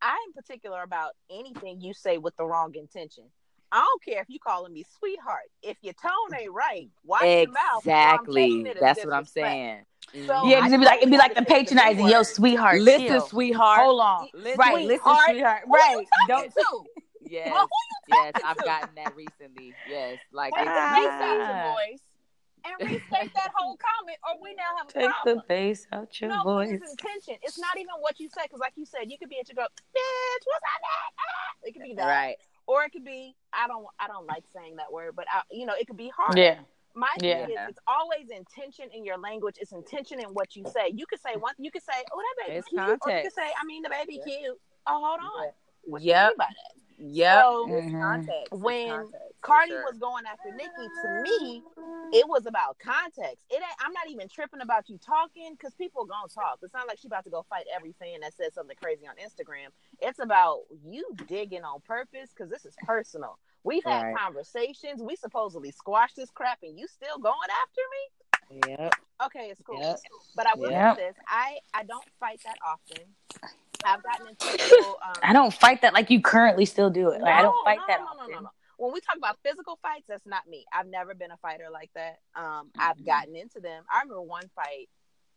I'm 0.01 0.33
particular 0.33 0.83
about 0.83 1.11
anything 1.29 1.81
you 1.81 1.93
say 1.93 2.17
with 2.17 2.35
the 2.37 2.45
wrong 2.45 2.75
intention. 2.75 3.25
I 3.71 3.79
don't 3.79 4.03
care 4.03 4.21
if 4.21 4.29
you 4.29 4.39
calling 4.39 4.73
me 4.73 4.85
sweetheart. 4.99 5.49
If 5.61 5.77
your 5.81 5.93
tone 5.93 6.39
ain't 6.39 6.51
right, 6.53 6.89
watch 7.03 7.23
your 7.23 7.47
mouth. 7.51 7.79
Exactly. 7.79 8.61
it 8.61 8.77
That's 8.79 9.03
what 9.03 9.13
I'm 9.13 9.25
saying. 9.25 9.81
So- 10.27 10.45
yeah, 10.47 10.57
because 10.57 10.71
it'd 10.71 10.79
be 10.79 10.85
like 10.85 10.97
it'd 10.99 11.11
be 11.11 11.17
like 11.17 11.35
the 11.35 11.43
patronizing, 11.43 12.05
B 12.05 12.11
yo, 12.11 12.23
sweetheart. 12.23 12.79
Listen, 12.79 13.07
chill. 13.07 13.21
sweetheart. 13.27 13.79
Hold 13.81 14.01
on. 14.01 14.27
Listen, 14.33 14.59
right, 14.59 14.75
listen, 14.85 14.99
sweetheart. 15.03 15.29
sweetheart. 15.29 15.61
Who 15.65 15.73
Right. 15.73 16.05
talking 16.29 16.51
Don't 16.53 16.53
to? 16.53 16.83
Yes, 17.27 17.49
Well, 17.51 17.67
yes, 18.07 18.33
talking 18.33 18.45
I've 18.45 18.57
gotten 18.65 18.95
that 18.97 19.15
recently. 19.15 19.73
Yes, 19.89 20.19
like 20.31 20.53
Take 20.53 20.67
it's 20.67 20.69
the 20.69 20.75
bass 20.75 21.09
out 21.09 21.41
Ah. 21.41 21.65
your 21.65 21.73
voice 21.73 22.01
and 22.65 22.73
restate 22.91 23.33
that 23.33 23.51
whole 23.55 23.75
comment, 23.81 24.17
or 24.29 24.39
we 24.43 24.53
now 24.53 24.77
have 24.77 24.87
a 24.89 24.91
Take 24.93 25.09
problem. 25.09 25.37
the 25.37 25.43
bass 25.47 25.87
out 25.91 26.21
your 26.21 26.29
no, 26.29 26.43
but 26.43 26.53
voice. 26.53 26.69
it's 26.71 26.91
intention. 26.91 27.35
It's 27.41 27.57
not 27.57 27.77
even 27.77 27.95
what 27.99 28.19
you 28.19 28.29
say, 28.29 28.43
because 28.43 28.59
like 28.59 28.73
you 28.75 28.85
said, 28.85 29.09
you 29.09 29.17
could 29.17 29.29
be 29.29 29.39
at 29.39 29.49
your 29.49 29.55
girl, 29.55 29.67
bitch, 29.73 30.43
what's 30.45 30.61
that? 30.61 30.79
Ah! 30.85 31.53
It 31.63 31.73
could 31.73 31.81
be 31.81 31.95
that, 31.95 32.05
right. 32.05 32.35
Or 32.67 32.83
it 32.83 32.91
could 32.91 33.05
be 33.05 33.35
I 33.53 33.67
don't 33.67 33.85
I 33.99 34.07
don't 34.07 34.27
like 34.27 34.43
saying 34.55 34.77
that 34.77 34.91
word, 34.91 35.15
but 35.15 35.25
I, 35.31 35.41
you 35.51 35.65
know 35.65 35.73
it 35.79 35.87
could 35.87 35.97
be 35.97 36.11
hard. 36.15 36.37
Yeah. 36.37 36.59
My 36.95 37.07
thing 37.27 37.39
Yeah. 37.39 37.45
is, 37.49 37.61
it's 37.67 37.79
always 37.87 38.29
intention 38.29 38.89
in 38.93 39.05
your 39.05 39.17
language. 39.17 39.55
It's 39.59 39.71
intention 39.73 40.19
in 40.19 40.27
what 40.27 40.55
you 40.55 40.63
say. 40.65 40.91
You 40.95 41.05
could 41.05 41.21
say 41.21 41.35
one. 41.37 41.53
You 41.57 41.71
could 41.71 41.83
say, 41.83 41.93
"Oh, 42.13 42.19
that 42.21 42.47
baby 42.47 42.57
It's 42.59 42.67
cute," 42.69 42.99
or 43.03 43.11
you 43.11 43.21
could 43.21 43.33
say, 43.33 43.43
"I 43.43 43.65
mean, 43.65 43.83
the 43.83 43.89
baby 43.89 44.19
Yeah. 44.25 44.37
cute." 44.37 44.57
Oh, 44.87 45.01
hold 45.05 45.19
on. 45.19 45.47
What 45.83 46.01
you 46.01 46.07
Yep. 46.07 46.29
mean 46.29 46.37
by 46.37 46.45
that? 46.45 46.73
Yep. 46.97 47.43
So, 47.43 47.65
It's 47.67 47.87
Mhm. 47.87 48.01
context. 48.01 48.51
When 48.51 48.85
context, 48.87 49.13
for 49.34 49.34
Cardi 49.45 49.71
sure. 49.71 49.83
was 49.85 49.97
going 49.99 50.25
after 50.25 50.49
Nicki, 50.51 50.89
to 51.03 51.21
me, 51.21 51.61
it 52.11 52.27
was 52.27 52.47
about 52.47 52.79
context. 52.79 53.45
It 53.51 53.55
ain't, 53.55 53.77
I'm 53.79 53.93
not 53.93 54.09
even 54.09 54.27
tripping 54.27 54.61
about 54.61 54.89
you 54.89 54.97
talking 54.97 55.53
because 55.53 55.75
people 55.75 56.05
gonna 56.05 56.27
talk. 56.33 56.59
It's 56.63 56.73
not 56.73 56.87
like 56.87 56.97
she 56.97 57.07
about 57.07 57.25
to 57.25 57.29
go 57.29 57.45
fight 57.47 57.65
every 57.73 57.93
fan 57.99 58.21
that 58.21 58.33
says 58.33 58.55
something 58.55 58.75
crazy 58.81 59.05
on 59.05 59.15
Instagram. 59.17 59.69
It's 60.01 60.19
about 60.19 60.61
you 60.83 61.05
digging 61.27 61.63
on 61.63 61.81
purpose 61.81 62.31
because 62.35 62.49
this 62.49 62.65
is 62.65 62.75
personal. 62.85 63.37
We've 63.63 63.83
had 63.83 64.03
Right. 64.03 64.17
conversations. 64.17 65.01
We 65.01 65.15
supposedly 65.15 65.71
squashed 65.71 66.15
this 66.15 66.31
crap, 66.31 66.59
and 66.63 66.77
you 66.79 66.87
still 66.87 67.19
going 67.19 67.49
after 67.61 67.81
me? 67.93 68.71
Yep. 68.71 68.95
Okay, 69.25 69.49
it's 69.49 69.61
cool. 69.61 69.79
Yep. 69.79 69.99
But 70.35 70.47
I 70.47 70.55
will 70.55 70.71
Yep. 70.71 70.97
say 70.97 71.07
this: 71.07 71.15
I 71.27 71.59
I 71.73 71.83
don't 71.83 72.05
fight 72.19 72.41
that 72.45 72.57
often. 72.65 73.15
I've 73.85 74.01
gotten 74.03 74.27
into 74.27 74.45
physical, 74.57 74.97
um, 75.05 75.13
I 75.21 75.33
don't 75.33 75.53
fight 75.53 75.81
that 75.81 75.93
like 75.93 76.09
you 76.09 76.21
currently 76.21 76.65
still 76.65 76.89
do 76.89 77.09
it. 77.09 77.21
Like 77.21 77.35
I 77.35 77.41
don't 77.43 77.63
fight 77.63 77.77
no, 77.77 77.83
that 77.87 77.99
no, 77.99 78.05
often. 78.07 78.47
When 78.77 78.93
we 78.93 78.99
talk 78.99 79.17
about 79.17 79.37
physical 79.43 79.79
fights, 79.81 80.05
that's 80.07 80.25
not 80.25 80.47
me. 80.47 80.65
I've 80.73 80.87
never 80.87 81.15
been 81.15 81.31
a 81.31 81.37
fighter 81.37 81.67
like 81.71 81.91
that. 81.95 82.19
Um, 82.35 82.71
I've 82.77 83.03
gotten 83.05 83.35
into 83.35 83.59
them. 83.59 83.83
I 83.91 84.01
remember 84.01 84.21
one 84.21 84.49
fight 84.55 84.89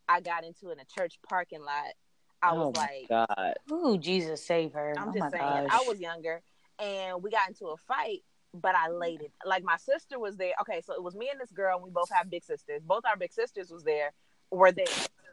I 0.09 0.21
got 0.21 0.45
into 0.45 0.71
in 0.71 0.81
a 0.81 0.85
church 0.85 1.19
parking 1.29 1.61
lot. 1.61 1.95
I 2.43 2.53
was 2.53 2.73
oh 2.75 2.79
like, 2.79 3.07
my 3.11 3.27
God. 3.29 3.55
Ooh, 3.73 3.99
Jesus 3.99 4.45
save 4.45 4.73
her. 4.73 4.95
I'm 4.97 5.09
oh 5.09 5.13
just 5.13 5.31
saying, 5.31 5.43
gosh. 5.43 5.69
I 5.71 5.85
was 5.87 6.01
younger, 6.01 6.41
and 6.79 7.23
we 7.23 7.31
got 7.31 7.49
into 7.49 7.67
a 7.67 7.77
fight. 7.77 8.21
But 8.55 8.75
I 8.75 8.89
laid 8.89 9.21
it. 9.21 9.33
Like 9.45 9.63
my 9.63 9.77
sister 9.77 10.19
was 10.19 10.37
there. 10.37 10.53
Okay, 10.63 10.81
so 10.81 10.95
it 10.95 11.03
was 11.03 11.15
me 11.15 11.29
and 11.31 11.39
this 11.39 11.51
girl. 11.51 11.77
and 11.77 11.85
We 11.85 11.91
both 11.91 12.11
have 12.11 12.31
big 12.31 12.43
sisters. 12.45 12.81
Both 12.83 13.05
our 13.05 13.17
big 13.17 13.33
sisters 13.33 13.71
was 13.71 13.85
there. 13.85 14.13
Were 14.51 14.73
there, 14.73 14.87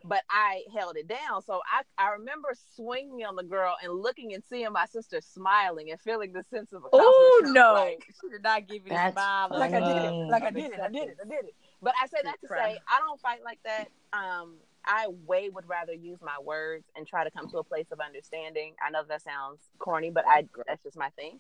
but 0.08 0.22
I 0.30 0.64
held 0.74 0.98
it 0.98 1.08
down. 1.08 1.42
So 1.46 1.62
I 1.72 1.82
I 2.02 2.12
remember 2.14 2.50
swinging 2.76 3.26
on 3.26 3.36
the 3.36 3.44
girl 3.44 3.76
and 3.84 3.94
looking 3.94 4.34
and 4.34 4.44
seeing 4.44 4.72
my 4.72 4.86
sister 4.86 5.20
smiling 5.22 5.92
and 5.92 6.00
feeling 6.00 6.34
the 6.34 6.44
sense 6.50 6.74
of 6.74 6.84
Oh 6.94 7.42
no! 7.46 7.74
Like, 7.74 8.06
she 8.22 8.30
did 8.30 8.44
not 8.44 8.68
give 8.68 8.84
you 8.84 8.90
the 8.90 8.96
That's 8.96 9.14
smile. 9.14 9.50
like 9.52 9.74
I 9.74 9.80
did 9.80 9.98
it, 9.98 10.32
like 10.32 10.44
I 10.44 10.52
did 10.52 10.72
it, 10.74 10.80
I 10.80 10.90
did 10.90 11.10
it, 11.10 11.18
I 11.24 11.28
did 11.28 11.46
it. 11.46 11.56
But 11.82 11.94
I 12.02 12.08
say 12.08 12.20
that 12.24 12.40
to 12.42 12.48
say 12.48 12.78
I 12.88 13.00
don't 13.00 13.20
fight 13.20 13.40
like 13.44 13.60
that. 13.66 13.88
Um, 14.14 14.56
I 14.86 15.08
way 15.26 15.50
would 15.50 15.68
rather 15.68 15.94
use 15.94 16.20
my 16.22 16.38
words 16.44 16.86
and 16.96 17.08
try 17.08 17.24
to 17.24 17.32
come 17.32 17.50
to 17.50 17.58
a 17.58 17.64
place 17.64 17.88
of 17.92 18.00
understanding. 18.00 18.76
I 18.86 18.92
know 18.92 19.02
that 19.08 19.24
sounds 19.24 19.60
corny, 19.80 20.12
but 20.12 20.26
I 20.28 20.46
that's 20.68 20.84
just 20.84 20.98
my 20.98 21.10
thing. 21.12 21.40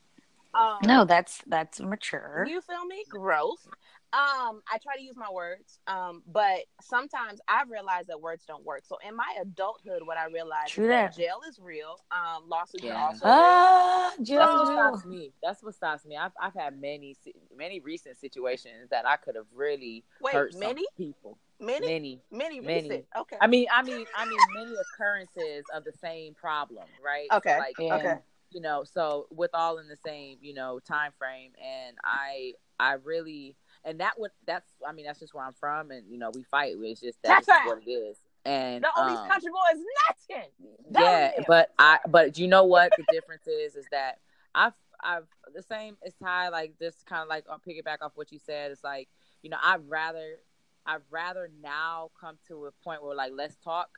Um, 0.55 0.77
No, 0.83 1.05
that's 1.05 1.41
that's 1.47 1.79
mature. 1.81 2.45
you 2.47 2.61
feel 2.61 2.85
me? 2.85 3.03
Growth. 3.09 3.67
Um, 4.13 4.61
I 4.71 4.77
try 4.81 4.95
to 4.95 5.01
use 5.01 5.17
my 5.17 5.29
words, 5.29 5.79
um, 5.87 6.23
but 6.25 6.59
sometimes 6.81 7.41
I've 7.49 7.69
realized 7.69 8.07
that 8.07 8.21
words 8.21 8.45
don't 8.45 8.63
work. 8.63 8.83
So 8.85 8.97
in 9.05 9.13
my 9.13 9.35
adulthood, 9.41 10.03
what 10.05 10.17
I 10.17 10.27
realized 10.27 10.69
True 10.69 10.85
is 10.85 10.89
that. 10.89 11.15
that. 11.15 11.17
jail 11.17 11.41
is 11.49 11.59
real. 11.59 11.99
Um, 12.11 12.47
lawsuits 12.47 12.85
Yeah. 12.85 12.95
are 12.95 13.07
also 13.07 13.25
real. 13.25 13.33
Ah, 13.35 14.13
That's 14.17 14.53
what 14.55 14.67
stops 14.67 15.05
me. 15.05 15.33
That's 15.43 15.61
what 15.63 15.75
stops 15.75 16.05
me. 16.05 16.15
I've 16.15 16.31
I've 16.39 16.53
had 16.53 16.79
many 16.79 17.17
many 17.57 17.81
recent 17.81 18.17
situations 18.17 18.89
that 18.89 19.05
I 19.05 19.17
could 19.17 19.35
have 19.35 19.47
really 19.53 20.05
Wait, 20.21 20.33
hurt 20.33 20.53
some 20.53 20.61
many, 20.61 20.85
people. 20.97 21.37
many, 21.59 21.85
Many. 21.85 22.19
many, 22.31 22.61
many. 22.61 22.89
recent. 22.89 23.05
Okay. 23.17 23.37
I 23.41 23.47
mean, 23.47 23.67
I 23.71 23.83
mean, 23.83 24.05
I 24.17 24.25
mean, 24.25 24.39
many 24.55 24.75
occurrences 24.75 25.65
of 25.75 25.83
the 25.83 25.91
same 25.91 26.35
problem, 26.35 26.85
right? 27.03 27.27
So, 27.31 27.37
Okay. 27.37 27.57
like, 27.57 27.75
Yeah. 27.79 27.95
Okay. 27.95 28.15
You 28.55 28.61
know, 28.61 28.85
so 28.85 29.27
with 29.31 29.51
all 29.53 29.79
in 29.79 29.89
the 29.89 29.97
same, 30.05 30.37
you 30.41 30.53
know, 30.53 30.79
time 30.79 31.11
frame, 31.19 31.51
and 31.61 31.97
I, 32.05 32.53
I 32.79 32.93
really, 32.93 33.57
and 33.83 33.99
that 33.99 34.17
would, 34.17 34.31
that's, 34.47 34.71
I 34.87 34.93
mean, 34.93 35.05
that's 35.05 35.19
just 35.19 35.33
where 35.33 35.43
I'm 35.43 35.53
from, 35.53 35.91
and 35.91 36.09
you 36.09 36.17
know, 36.17 36.31
we 36.33 36.43
fight. 36.43 36.75
It's 36.79 37.01
just 37.01 37.17
that's 37.21 37.47
That's 37.47 37.67
what 37.67 37.83
it 37.85 37.91
is. 37.91 38.15
And 38.45 38.81
the 38.81 38.89
only 38.97 39.13
um, 39.13 39.27
country 39.27 39.51
boys 39.51 39.83
nothing. 40.07 40.49
yeah, 40.91 41.31
but 41.47 41.73
I 41.77 41.99
but 42.07 42.33
do 42.33 42.43
you 42.43 42.47
know 42.47 42.63
what 42.63 42.91
the 42.95 43.03
difference 43.11 43.45
is 43.47 43.75
is 43.75 43.85
that 43.91 44.19
I've 44.53 44.73
I've 45.01 45.27
the 45.53 45.63
same 45.63 45.97
as 46.05 46.13
Ty 46.13 46.49
like 46.49 46.75
just 46.79 47.05
kind 47.07 47.23
of 47.23 47.27
like 47.27 47.45
I'll 47.49 47.59
piggyback 47.59 47.97
off 48.01 48.11
what 48.15 48.31
you 48.31 48.39
said. 48.45 48.71
It's 48.71 48.83
like 48.83 49.09
you 49.41 49.49
know 49.49 49.57
I'd 49.63 49.89
rather 49.89 50.37
I'd 50.85 51.01
rather 51.09 51.49
now 51.61 52.11
come 52.21 52.37
to 52.47 52.67
a 52.67 52.71
point 52.83 53.03
where 53.03 53.15
like 53.15 53.31
let's 53.33 53.55
talk 53.57 53.89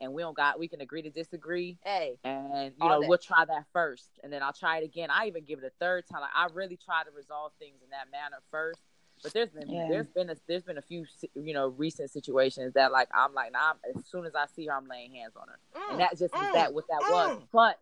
and 0.00 0.12
we 0.12 0.22
don't 0.22 0.36
got 0.36 0.58
we 0.58 0.68
can 0.68 0.80
agree 0.80 1.02
to 1.02 1.10
disagree 1.10 1.78
Hey, 1.84 2.18
and 2.24 2.72
you 2.80 2.88
know 2.88 3.00
day. 3.00 3.08
we'll 3.08 3.18
try 3.18 3.44
that 3.44 3.64
first 3.72 4.08
and 4.22 4.32
then 4.32 4.42
I'll 4.42 4.52
try 4.52 4.78
it 4.78 4.84
again. 4.84 5.08
I 5.10 5.26
even 5.26 5.44
give 5.44 5.58
it 5.58 5.64
a 5.64 5.72
third 5.80 6.04
time. 6.10 6.20
Like 6.20 6.30
I 6.34 6.46
really 6.52 6.78
try 6.82 7.02
to 7.04 7.10
resolve 7.10 7.52
things 7.58 7.76
in 7.82 7.90
that 7.90 8.10
manner 8.10 8.38
first. 8.50 8.80
But 9.22 9.32
there's 9.32 9.50
been 9.50 9.68
Yeah. 9.68 9.86
there's 9.88 10.08
been 10.08 10.30
a, 10.30 10.36
there's 10.46 10.62
been 10.62 10.78
a 10.78 10.82
few 10.82 11.06
you 11.34 11.54
know 11.54 11.68
recent 11.68 12.10
situations 12.10 12.74
that 12.74 12.92
like 12.92 13.08
I'm 13.14 13.34
like 13.34 13.52
nah, 13.52 13.70
I'm, 13.70 13.76
as 13.96 14.06
soon 14.06 14.26
as 14.26 14.34
I 14.34 14.46
see 14.54 14.66
her 14.66 14.74
I'm 14.74 14.86
laying 14.88 15.14
hands 15.14 15.32
on 15.36 15.48
her 15.48 15.58
mm, 15.74 15.90
and 15.92 16.00
that 16.00 16.10
just 16.10 16.34
is 16.34 16.40
mm, 16.40 16.52
that 16.52 16.74
what 16.74 16.84
that 16.88 17.00
was. 17.00 17.38
mm. 17.38 17.42
But 17.52 17.78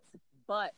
but 0.47 0.73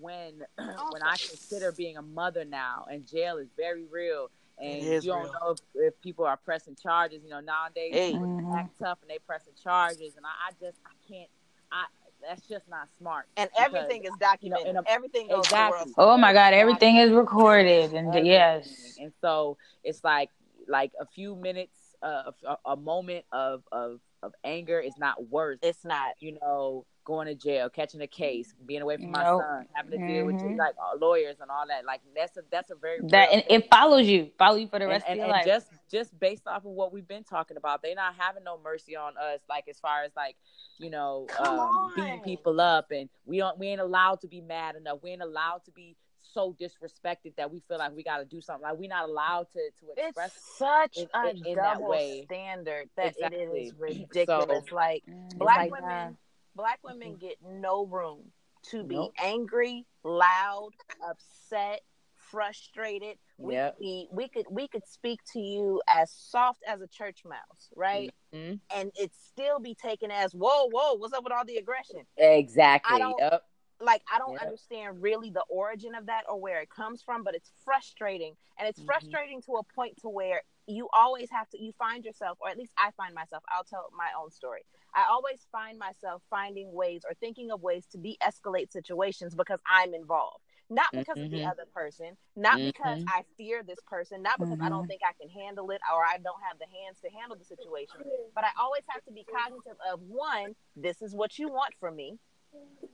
when 0.00 0.42
when 0.90 1.02
I 1.02 1.16
consider 1.16 1.72
being 1.72 1.96
a 1.96 2.02
mother 2.02 2.44
now, 2.44 2.86
and 2.90 3.06
jail 3.06 3.36
is 3.36 3.48
very 3.56 3.84
real, 3.84 4.30
and 4.58 4.82
It 4.82 5.04
you 5.04 5.10
don't 5.10 5.24
real. 5.24 5.32
know 5.32 5.50
if, 5.50 5.58
if 5.74 6.00
people 6.00 6.24
are 6.24 6.36
pressing 6.36 6.76
charges. 6.76 7.22
You 7.24 7.30
know 7.30 7.40
nowadays 7.40 7.92
Hey. 7.94 8.12
people 8.12 8.26
Mhm. 8.26 8.54
act 8.56 8.78
tough 8.78 8.98
and 9.02 9.10
they 9.10 9.18
pressing 9.18 9.54
charges, 9.62 10.16
and 10.16 10.24
I, 10.26 10.48
I 10.48 10.52
just 10.64 10.78
I 10.86 10.92
can't. 11.08 11.30
I 11.72 11.84
that's 12.22 12.46
just 12.46 12.66
not 12.68 12.88
smart. 12.96 13.26
and 13.36 13.50
because- 13.50 13.64
everything 13.66 14.04
is 14.04 14.12
documented. 14.18 14.68
in 14.68 14.76
a- 14.76 14.82
everything 14.86 15.28
goes 15.28 15.44
Exactly. 15.44 15.92
to 15.92 16.00
Oh 16.00 16.16
my 16.16 16.32
God, 16.32 16.54
everything 16.54 16.96
is 16.96 17.10
recorded, 17.10 17.92
and 17.92 18.08
Everything. 18.08 18.26
yes, 18.26 18.96
And 19.00 19.12
so 19.20 19.58
it's 19.82 20.02
like 20.04 20.30
like 20.66 20.92
a 20.98 21.04
few 21.04 21.36
minutes, 21.36 21.94
uh, 22.02 22.30
a, 22.46 22.56
a 22.70 22.76
moment 22.76 23.26
of 23.32 23.62
of 23.72 24.00
of 24.22 24.32
anger 24.44 24.80
is 24.80 24.96
not 24.96 25.28
worth 25.28 25.58
It's 25.62 25.84
not. 25.84 26.14
you 26.20 26.38
know, 26.40 26.86
going 27.04 27.26
to 27.26 27.34
jail, 27.34 27.68
catching 27.68 28.00
a 28.00 28.06
case, 28.06 28.54
being 28.66 28.82
away 28.82 28.96
from 28.96 29.10
my 29.10 29.22
son, 29.24 29.66
having 29.74 29.90
to 30.00 30.06
deal 30.06 30.26
with 30.26 30.36
Mhm. 30.36 30.56
like 30.56 30.74
uh, 30.82 30.96
lawyers 30.96 31.36
and 31.40 31.50
all 31.50 31.66
that. 31.68 31.84
Like 31.84 32.00
that's 32.16 32.36
a 32.36 32.42
that's 32.50 32.70
a 32.70 32.74
very 32.74 33.00
that 33.08 33.28
real 33.30 33.34
and 33.34 33.44
it 33.48 33.68
follows 33.70 34.06
you, 34.06 34.30
follow 34.38 34.56
you 34.56 34.68
for 34.68 34.78
the 34.78 34.86
rest 34.86 35.04
and, 35.08 35.20
of 35.20 35.26
your 35.26 35.26
and 35.26 35.32
life. 35.32 35.46
just 35.46 35.68
just 35.90 36.18
based 36.18 36.46
off 36.46 36.64
of 36.64 36.72
what 36.72 36.92
we've 36.92 37.06
been 37.08 37.24
talking 37.24 37.56
about, 37.56 37.82
they're 37.82 37.94
not 37.94 38.14
having 38.16 38.42
no 38.44 38.58
mercy 38.62 38.96
on 38.96 39.16
us. 39.18 39.40
Like 39.48 39.68
as 39.68 39.78
far 39.78 40.02
as 40.04 40.12
like 40.16 40.36
you 40.78 40.90
know, 40.90 41.26
um, 41.38 41.92
beating 41.94 42.20
people 42.20 42.60
up, 42.60 42.90
and 42.90 43.08
we 43.26 43.38
don't 43.38 43.58
we 43.58 43.68
ain't 43.68 43.80
allowed 43.80 44.20
to 44.22 44.26
be 44.26 44.40
mad 44.40 44.74
enough. 44.74 44.98
We 45.02 45.10
ain't 45.10 45.22
allowed 45.22 45.64
to 45.66 45.70
be 45.70 45.96
so 46.22 46.52
disrespected 46.58 47.36
that 47.36 47.52
we 47.52 47.60
feel 47.68 47.78
like 47.78 47.94
we 47.94 48.02
got 48.02 48.18
to 48.18 48.24
do 48.24 48.40
something. 48.40 48.62
Like 48.62 48.76
we're 48.76 48.88
not 48.88 49.08
allowed 49.08 49.46
to 49.52 49.60
to 49.80 49.86
It's 49.96 50.08
express. 50.08 50.32
such 50.58 50.96
in- 50.96 51.08
a 51.14 51.28
in- 51.28 51.46
in 51.46 51.54
that 51.56 51.74
double 51.74 51.90
way. 51.90 52.22
standard 52.24 52.88
that 52.96 53.08
it 53.08 53.16
Exactly. 53.18 53.62
is 53.66 53.74
ridiculous. 53.74 54.68
So- 54.68 54.74
like 54.74 55.04
black 55.36 55.58
like, 55.58 55.70
women, 55.70 55.88
nah. 55.88 56.10
Black 56.54 56.80
women 56.82 57.16
get 57.16 57.36
no 57.42 57.86
room 57.86 58.32
to 58.70 58.82
be 58.84 58.94
Nope. 58.96 59.14
angry, 59.18 59.86
loud, 60.02 60.70
upset, 61.06 61.80
frustrated. 62.14 63.18
We 63.36 63.54
Yep. 63.54 63.74
could 63.76 63.80
be, 63.80 64.08
we 64.10 64.28
could 64.28 64.46
we 64.50 64.68
could 64.68 64.86
speak 64.86 65.20
to 65.32 65.40
you 65.40 65.82
as 65.88 66.10
soft 66.10 66.62
as 66.66 66.80
a 66.80 66.88
church 66.88 67.24
mouse, 67.24 67.70
right? 67.76 68.10
Mhm. 68.32 68.60
And 68.74 68.90
it 68.96 69.12
still 69.14 69.58
be 69.58 69.74
taken 69.74 70.10
as 70.10 70.32
whoa, 70.34 70.68
whoa, 70.70 70.94
what's 70.94 71.12
up 71.12 71.24
with 71.24 71.32
all 71.32 71.44
the 71.44 71.56
aggression? 71.56 72.06
Exactly. 72.16 72.96
I 72.96 72.98
don't- 72.98 73.18
Yep. 73.18 73.48
like 73.80 74.02
I 74.10 74.18
don't 74.18 74.32
Yep. 74.34 74.42
understand 74.42 75.02
really 75.02 75.30
the 75.30 75.44
origin 75.48 75.94
of 75.94 76.06
that 76.06 76.24
or 76.28 76.40
where 76.40 76.60
it 76.60 76.70
comes 76.70 77.02
from, 77.02 77.22
but 77.24 77.34
it's 77.34 77.50
frustrating, 77.64 78.36
and 78.56 78.68
it's 78.68 78.80
Mhm. 78.80 78.86
frustrating 78.86 79.42
to 79.42 79.56
a 79.56 79.62
point 79.64 79.98
to 79.98 80.08
where 80.08 80.42
you 80.66 80.88
always 80.92 81.30
have 81.30 81.48
to. 81.50 81.62
You 81.62 81.72
find 81.78 82.04
yourself, 82.04 82.38
or 82.40 82.48
at 82.48 82.58
least 82.58 82.72
I 82.78 82.90
find 82.96 83.14
myself. 83.14 83.42
I'll 83.48 83.64
tell 83.64 83.88
my 83.96 84.08
own 84.20 84.30
story. 84.30 84.62
I 84.94 85.04
always 85.10 85.46
find 85.50 85.78
myself 85.78 86.22
finding 86.30 86.72
ways 86.72 87.02
or 87.08 87.14
thinking 87.14 87.50
of 87.50 87.62
ways 87.62 87.86
to 87.92 87.98
de-escalate 87.98 88.72
situations 88.72 89.34
because 89.34 89.60
I'm 89.66 89.92
involved. 89.94 90.42
Not 90.70 90.86
because 90.92 91.18
of 91.20 91.30
the 91.30 91.42
Mhm. 91.42 91.50
other 91.50 91.66
person, 91.74 92.16
not 92.36 92.58
because 92.58 92.98
Mhm. 93.00 93.08
I 93.08 93.22
fear 93.36 93.62
this 93.62 93.80
person, 93.86 94.22
not 94.22 94.38
because 94.38 94.58
I 94.60 94.68
don't 94.70 94.84
Mhm. 94.84 94.88
think 94.88 95.02
I 95.04 95.12
can 95.12 95.28
handle 95.28 95.70
it 95.70 95.80
or 95.92 96.04
I 96.04 96.16
don't 96.18 96.40
have 96.42 96.58
the 96.58 96.66
hands 96.66 97.00
to 97.00 97.10
handle 97.10 97.36
the 97.36 97.44
situation. 97.44 98.00
But 98.34 98.44
I 98.44 98.50
always 98.58 98.82
have 98.88 99.04
to 99.04 99.12
be 99.12 99.24
cognizant 99.24 99.78
of 99.92 100.00
one, 100.02 100.56
this 100.74 101.02
is 101.02 101.14
what 101.14 101.38
you 101.38 101.48
want 101.48 101.74
from 101.78 101.96
me. 101.96 102.18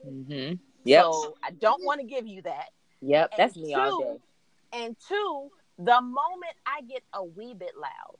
Mm-hmm. 0.06 0.54
Yep. 0.84 1.04
So 1.04 1.36
I 1.44 1.50
don't 1.52 1.84
want 1.84 2.00
to 2.00 2.06
give 2.06 2.26
you 2.26 2.42
that. 2.42 2.70
yep. 3.00 3.30
and 3.32 3.38
That's 3.38 3.56
me 3.56 3.74
all 3.74 3.98
day. 3.98 4.18
And 4.72 4.96
two, 5.08 5.50
the 5.80 6.00
moment 6.00 6.54
I 6.66 6.82
get 6.82 7.02
a 7.12 7.24
wee 7.24 7.54
bit 7.54 7.72
loud, 7.76 8.16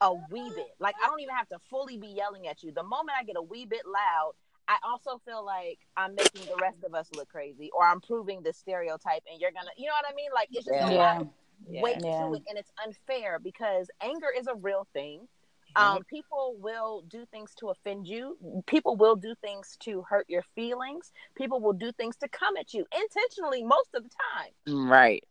a 0.00 0.14
wee 0.30 0.50
bit, 0.56 0.74
like 0.80 0.94
I 1.02 1.08
don't 1.08 1.20
even 1.20 1.34
have 1.34 1.48
to 1.50 1.58
fully 1.70 1.98
be 1.98 2.08
yelling 2.08 2.48
at 2.48 2.62
you. 2.62 2.72
The 2.72 2.82
moment 2.82 3.10
I 3.20 3.24
get 3.24 3.36
a 3.36 3.42
wee 3.42 3.66
bit 3.66 3.82
loud, 3.86 4.32
I 4.66 4.78
also 4.84 5.20
feel 5.24 5.44
like 5.44 5.78
I'm 5.96 6.14
making 6.14 6.46
the 6.46 6.56
rest 6.60 6.78
of 6.84 6.94
us 6.94 7.08
look 7.14 7.28
crazy, 7.28 7.70
or 7.76 7.86
I'm 7.86 8.00
proving 8.00 8.42
the 8.42 8.52
stereotype, 8.52 9.22
and 9.30 9.40
you're 9.40 9.52
gonna, 9.52 9.70
you 9.76 9.86
know 9.86 9.92
what 9.92 10.10
I 10.10 10.14
mean? 10.14 10.30
Like 10.34 10.48
it's 10.50 10.66
just 10.66 10.80
a 10.80 10.94
lot 10.96 11.20
of 11.22 11.28
Yeah. 11.68 11.82
weight 11.82 11.98
Yeah. 12.02 12.26
to 12.26 12.34
it, 12.34 12.42
and 12.48 12.58
it's 12.58 12.72
unfair 12.84 13.38
because 13.38 13.90
anger 14.00 14.30
is 14.36 14.46
a 14.46 14.54
real 14.54 14.86
thing. 14.92 15.28
Mm-hmm. 15.76 15.96
Um, 15.96 16.04
people 16.04 16.56
will 16.58 17.02
do 17.02 17.24
things 17.26 17.54
to 17.56 17.70
offend 17.70 18.06
you. 18.06 18.36
People 18.66 18.96
will 18.96 19.16
do 19.16 19.34
things 19.36 19.76
to 19.80 20.02
hurt 20.02 20.28
your 20.28 20.42
feelings. 20.54 21.12
People 21.34 21.60
will 21.60 21.72
do 21.72 21.92
things 21.92 22.16
to 22.16 22.28
come 22.28 22.56
at 22.56 22.74
you 22.74 22.86
intentionally 22.94 23.62
most 23.62 23.94
of 23.94 24.02
the 24.02 24.10
time. 24.34 24.88
Right. 24.88 25.24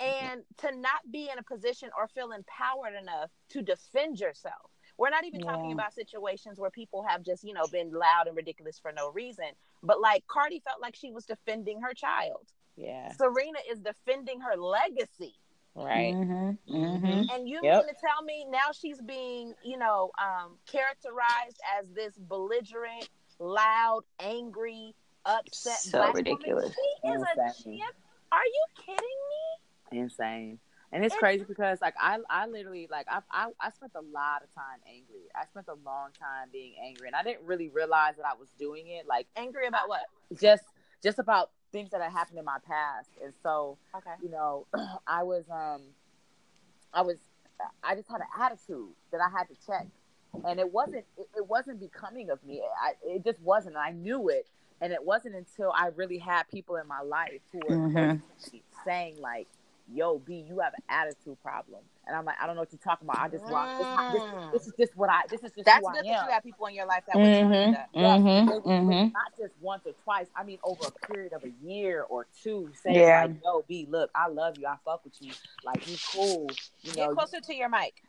And 0.00 0.42
to 0.58 0.76
not 0.76 1.00
be 1.10 1.28
in 1.32 1.38
a 1.38 1.42
position 1.42 1.90
or 1.96 2.06
feel 2.08 2.32
empowered 2.32 2.94
enough 3.00 3.30
to 3.50 3.62
defend 3.62 4.20
yourself. 4.20 4.70
We're 4.98 5.10
not 5.10 5.24
even 5.24 5.40
talking 5.40 5.72
about 5.72 5.92
situations 5.94 6.58
where 6.58 6.70
people 6.70 7.02
have 7.06 7.22
just, 7.22 7.44
you 7.44 7.52
know, 7.52 7.66
been 7.70 7.92
loud 7.92 8.26
and 8.26 8.36
ridiculous 8.36 8.78
for 8.78 8.92
no 8.92 9.10
reason. 9.10 9.46
But 9.82 10.00
like 10.00 10.26
Cardi 10.26 10.60
felt 10.60 10.80
like 10.80 10.96
she 10.96 11.10
was 11.12 11.26
defending 11.26 11.80
her 11.82 11.92
child. 11.92 12.46
Yeah. 12.76 13.12
Serena 13.12 13.58
is 13.70 13.80
defending 13.80 14.40
her 14.40 14.56
legacy. 14.56 15.34
Right. 15.74 16.14
Mm-hmm. 16.14 16.74
Mhm. 16.74 17.30
And 17.30 17.46
you 17.48 17.60
Yep. 17.62 17.84
mean 17.84 17.94
to 17.94 18.00
tell 18.00 18.22
me 18.22 18.46
now 18.48 18.72
she's 18.72 19.00
being, 19.02 19.54
you 19.62 19.76
know, 19.76 20.10
um, 20.18 20.58
characterized 20.66 21.60
as 21.78 21.90
this 21.90 22.16
belligerent, 22.16 23.08
loud, 23.38 24.02
angry, 24.18 24.94
upset 25.26 25.76
So 25.80 25.98
black 25.98 26.14
ridiculous. 26.14 26.64
woman? 26.64 26.72
She 27.02 27.08
is 27.08 27.22
a 27.22 27.42
Insane. 27.42 27.78
champ. 27.78 27.96
Are 28.32 28.44
you 28.44 28.64
kidding 28.76 28.96
me? 28.96 29.60
Insane. 29.92 30.58
And 30.92 31.04
it's 31.04 31.14
It's- 31.14 31.18
crazy 31.20 31.44
because 31.44 31.80
like 31.80 31.94
I 32.00 32.18
I 32.30 32.46
literally 32.46 32.86
like 32.90 33.06
I, 33.10 33.20
I 33.30 33.50
I 33.60 33.70
spent 33.70 33.92
a 33.96 34.00
lot 34.00 34.42
of 34.42 34.54
time 34.54 34.80
angry. 34.86 35.28
I 35.34 35.44
spent 35.46 35.66
a 35.68 35.74
long 35.84 36.10
time 36.18 36.48
being 36.52 36.74
angry 36.80 37.08
and 37.08 37.16
I 37.16 37.22
didn't 37.22 37.44
really 37.44 37.68
realize 37.68 38.16
that 38.16 38.24
I 38.24 38.34
was 38.38 38.48
doing 38.58 38.86
it 38.88 39.06
like 39.06 39.26
Angry 39.36 39.66
about 39.66 39.88
what? 39.88 40.02
just 40.40 40.64
just 41.02 41.18
about 41.18 41.50
things 41.72 41.90
that 41.90 42.00
had 42.00 42.12
happened 42.12 42.38
in 42.38 42.44
my 42.44 42.58
past. 42.66 43.08
And 43.22 43.32
so 43.42 43.78
Okay. 43.96 44.14
you 44.22 44.30
know, 44.30 44.66
I 45.06 45.24
was 45.24 45.44
um 45.50 45.82
I 46.94 47.02
was 47.02 47.18
I 47.82 47.94
just 47.96 48.08
had 48.08 48.20
an 48.20 48.28
attitude 48.40 48.90
that 49.12 49.20
I 49.20 49.28
had 49.30 49.48
to 49.48 49.54
check. 49.66 49.86
And 50.44 50.60
it 50.60 50.70
wasn't 50.72 51.04
it, 51.16 51.28
it 51.36 51.46
wasn't 51.48 51.80
becoming 51.80 52.30
of 52.30 52.42
me. 52.44 52.62
I, 52.80 52.92
it 53.04 53.24
just 53.24 53.40
wasn't. 53.40 53.76
I 53.76 53.90
knew 53.90 54.28
it. 54.28 54.46
And 54.80 54.92
it 54.92 55.02
wasn't 55.02 55.34
until 55.34 55.72
I 55.74 55.88
really 55.96 56.18
had 56.18 56.44
people 56.48 56.76
in 56.76 56.86
my 56.86 57.00
life 57.00 57.40
who 57.50 57.58
were 57.66 57.76
Mhm. 57.76 58.20
saying 58.84 59.18
like, 59.20 59.48
"Yo, 59.92 60.18
B, 60.18 60.44
you 60.48 60.58
have 60.60 60.72
an 60.74 60.82
attitude 60.88 61.40
problem," 61.42 61.80
and 62.06 62.16
I'm 62.16 62.24
like, 62.24 62.36
"I 62.40 62.46
don't 62.46 62.56
know 62.56 62.62
what 62.62 62.72
you're 62.72 62.78
talking 62.78 63.06
about. 63.08 63.20
I 63.20 63.28
just 63.28 63.44
want 63.46 63.78
this, 63.78 63.86
Mm. 63.86 64.12
this, 64.52 64.62
this 64.64 64.66
is 64.68 64.74
just 64.78 64.96
what 64.96 65.10
I. 65.10 65.22
This 65.30 65.42
is 65.42 65.52
just 65.52 65.64
That's 65.64 65.86
who 65.86 65.92
good 65.92 65.98
I 66.00 66.02
that 66.02 66.20
am." 66.20 66.26
you 66.26 66.32
have 66.32 66.42
people 66.42 66.66
in 66.66 66.74
your 66.74 66.86
life 66.86 67.04
that 67.06 67.16
would 67.16 67.24
tell 67.24 67.40
you 67.40 67.44
Mm-hmm. 67.46 67.72
that. 67.72 67.92
Mm-hmm. 67.94 68.48
they 68.48 68.54
would- 68.54 68.64
they 68.64 68.80
would 68.80 68.94
Mm-hmm. 68.96 69.12
not 69.12 69.36
just 69.38 69.54
once 69.60 69.86
or 69.86 69.92
twice. 70.04 70.26
I 70.34 70.44
mean, 70.44 70.58
over 70.64 70.86
a 70.86 71.06
period 71.06 71.32
of 71.32 71.44
a 71.44 71.50
year 71.62 72.02
or 72.02 72.26
two, 72.42 72.72
saying 72.82 72.96
Yeah. 72.96 73.22
like, 73.26 73.36
"Yo, 73.44 73.62
B, 73.68 73.86
look, 73.88 74.10
I 74.14 74.28
love 74.28 74.58
you. 74.58 74.66
I 74.66 74.76
fuck 74.84 75.04
with 75.04 75.20
you. 75.20 75.32
Like, 75.64 75.86
you 75.86 75.96
cool. 76.12 76.48
You 76.82 76.92
Get 76.92 77.10
closer 77.12 77.40
to 77.40 77.54
your 77.54 77.68
mic. 77.68 78.02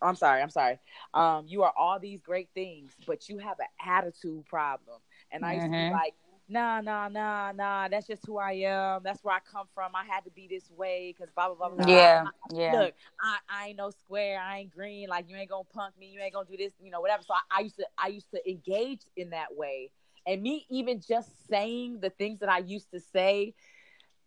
I'm 0.00 0.14
sorry. 0.14 0.40
I'm 0.40 0.50
sorry. 0.50 0.78
Um, 1.14 1.46
you 1.48 1.64
are 1.64 1.72
all 1.76 1.98
these 1.98 2.20
great 2.20 2.48
things, 2.54 2.92
but 3.06 3.28
you 3.28 3.38
have 3.38 3.58
an 3.58 3.66
attitude 3.84 4.46
problem. 4.46 5.00
And 5.32 5.44
I 5.44 5.54
used 5.54 5.66
to 5.66 5.70
be 5.70 5.76
Mhm. 5.76 5.90
like, 5.90 6.14
nah, 6.48 6.80
nah, 6.80 7.08
nah, 7.08 7.52
nah. 7.52 7.88
That's 7.88 8.06
just 8.06 8.24
who 8.26 8.38
I 8.38 8.52
am. 8.52 9.02
That's 9.04 9.22
where 9.24 9.34
I 9.34 9.40
come 9.40 9.66
from. 9.74 9.92
I 9.94 10.04
had 10.04 10.24
to 10.24 10.30
be 10.30 10.46
this 10.48 10.70
way 10.70 11.14
because 11.16 11.32
blah 11.34 11.48
blah 11.48 11.56
blah 11.56 11.70
blah. 11.70 11.86
Yeah. 11.86 12.26
Yeah. 12.50 12.84
Look, 12.84 12.94
I, 13.20 13.38
I 13.48 13.66
ain't 13.68 13.78
no 13.78 13.90
square. 13.90 14.40
I 14.40 14.58
ain't 14.60 14.70
green. 14.70 15.08
Like 15.08 15.28
you 15.28 15.36
ain't 15.36 15.50
gonna 15.50 15.64
punk 15.64 15.96
me. 15.98 16.06
You 16.08 16.20
ain't 16.20 16.32
gonna 16.34 16.46
do 16.48 16.56
this. 16.56 16.72
You 16.80 16.90
know, 16.90 17.00
whatever. 17.00 17.22
So 17.22 17.34
I, 17.34 17.58
I 17.58 17.60
used 17.60 17.76
to 17.76 17.86
I 17.98 18.08
used 18.08 18.30
to 18.32 18.50
engage 18.50 19.02
in 19.16 19.30
that 19.30 19.54
way. 19.54 19.90
And 20.26 20.42
me 20.42 20.66
even 20.70 21.00
just 21.00 21.46
saying 21.48 22.00
the 22.00 22.10
things 22.10 22.40
that 22.40 22.48
I 22.48 22.58
used 22.58 22.90
to 22.92 23.00
say, 23.00 23.54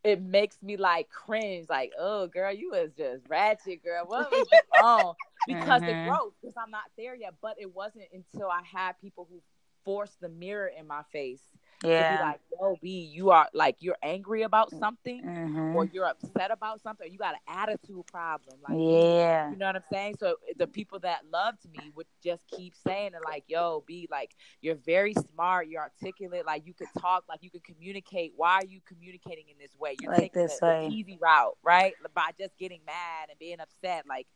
it 0.03 0.21
makes 0.21 0.61
me 0.61 0.77
like 0.77 1.09
cringe. 1.09 1.67
Like, 1.69 1.91
oh 1.97 2.27
girl, 2.27 2.53
you 2.53 2.71
was 2.71 2.91
just 2.95 3.23
ratchet, 3.27 3.83
girl. 3.83 4.05
What 4.07 4.31
was 4.31 4.49
you 4.51 4.61
on? 4.71 5.15
Because 5.45 5.83
the 5.83 5.93
Mhm. 5.93 5.95
growth, 5.95 6.33
because 6.41 6.55
I'm 6.57 6.71
not 6.71 6.83
there 6.97 7.15
yet. 7.15 7.35
But 7.41 7.55
it 7.59 7.73
wasn't 7.73 8.05
until 8.13 8.49
I 8.49 8.61
had 8.63 8.99
people 8.99 9.27
who 9.29 9.41
forced 9.85 10.19
the 10.21 10.29
mirror 10.29 10.67
in 10.67 10.87
my 10.87 11.03
face 11.11 11.56
Yeah. 11.83 12.19
like, 12.21 12.39
yo, 12.59 12.75
B, 12.81 13.09
you 13.13 13.29
are 13.31 13.47
like 13.53 13.77
you're 13.79 13.97
angry 14.01 14.41
about 14.43 14.71
something 14.71 15.23
Mhm. 15.23 15.75
or 15.75 15.85
you're 15.85 16.05
upset 16.07 16.49
about 16.51 16.81
something, 16.81 17.11
you 17.11 17.17
got 17.19 17.35
an 17.35 17.39
attitude 17.47 18.05
problem. 18.07 18.57
Like 18.67 18.77
Yeah. 18.79 19.51
you 19.51 19.57
know 19.57 19.67
what 19.67 19.75
I'm 19.75 19.83
saying? 19.91 20.15
So 20.19 20.37
the 20.57 20.67
people 20.67 20.99
that 20.99 21.25
loved 21.31 21.69
me 21.69 21.91
would 21.95 22.07
just 22.23 22.41
keep 22.47 22.75
saying 22.75 23.13
it 23.13 23.21
like, 23.23 23.43
yo, 23.47 23.83
be 23.85 24.07
like, 24.09 24.35
you're 24.61 24.75
very 24.75 25.13
smart, 25.13 25.67
you're 25.67 25.81
articulate, 25.81 26.45
like 26.45 26.65
you 26.65 26.73
could 26.73 26.87
talk, 26.99 27.25
like 27.29 27.43
you 27.43 27.51
could 27.51 27.63
communicate. 27.63 28.33
Why 28.35 28.53
are 28.55 28.65
you 28.65 28.81
communicating 28.85 29.49
in 29.49 29.57
this 29.59 29.75
way? 29.77 29.95
You're 29.99 30.11
Like 30.11 30.21
taking 30.21 30.43
this 30.43 30.59
the, 30.59 30.65
way. 30.65 30.87
the 30.89 30.95
easy 30.95 31.17
route, 31.21 31.57
right? 31.63 31.93
By 32.13 32.31
just 32.39 32.57
getting 32.57 32.81
mad 32.85 33.29
and 33.29 33.37
being 33.39 33.59
upset. 33.59 34.05
Like, 34.07 34.27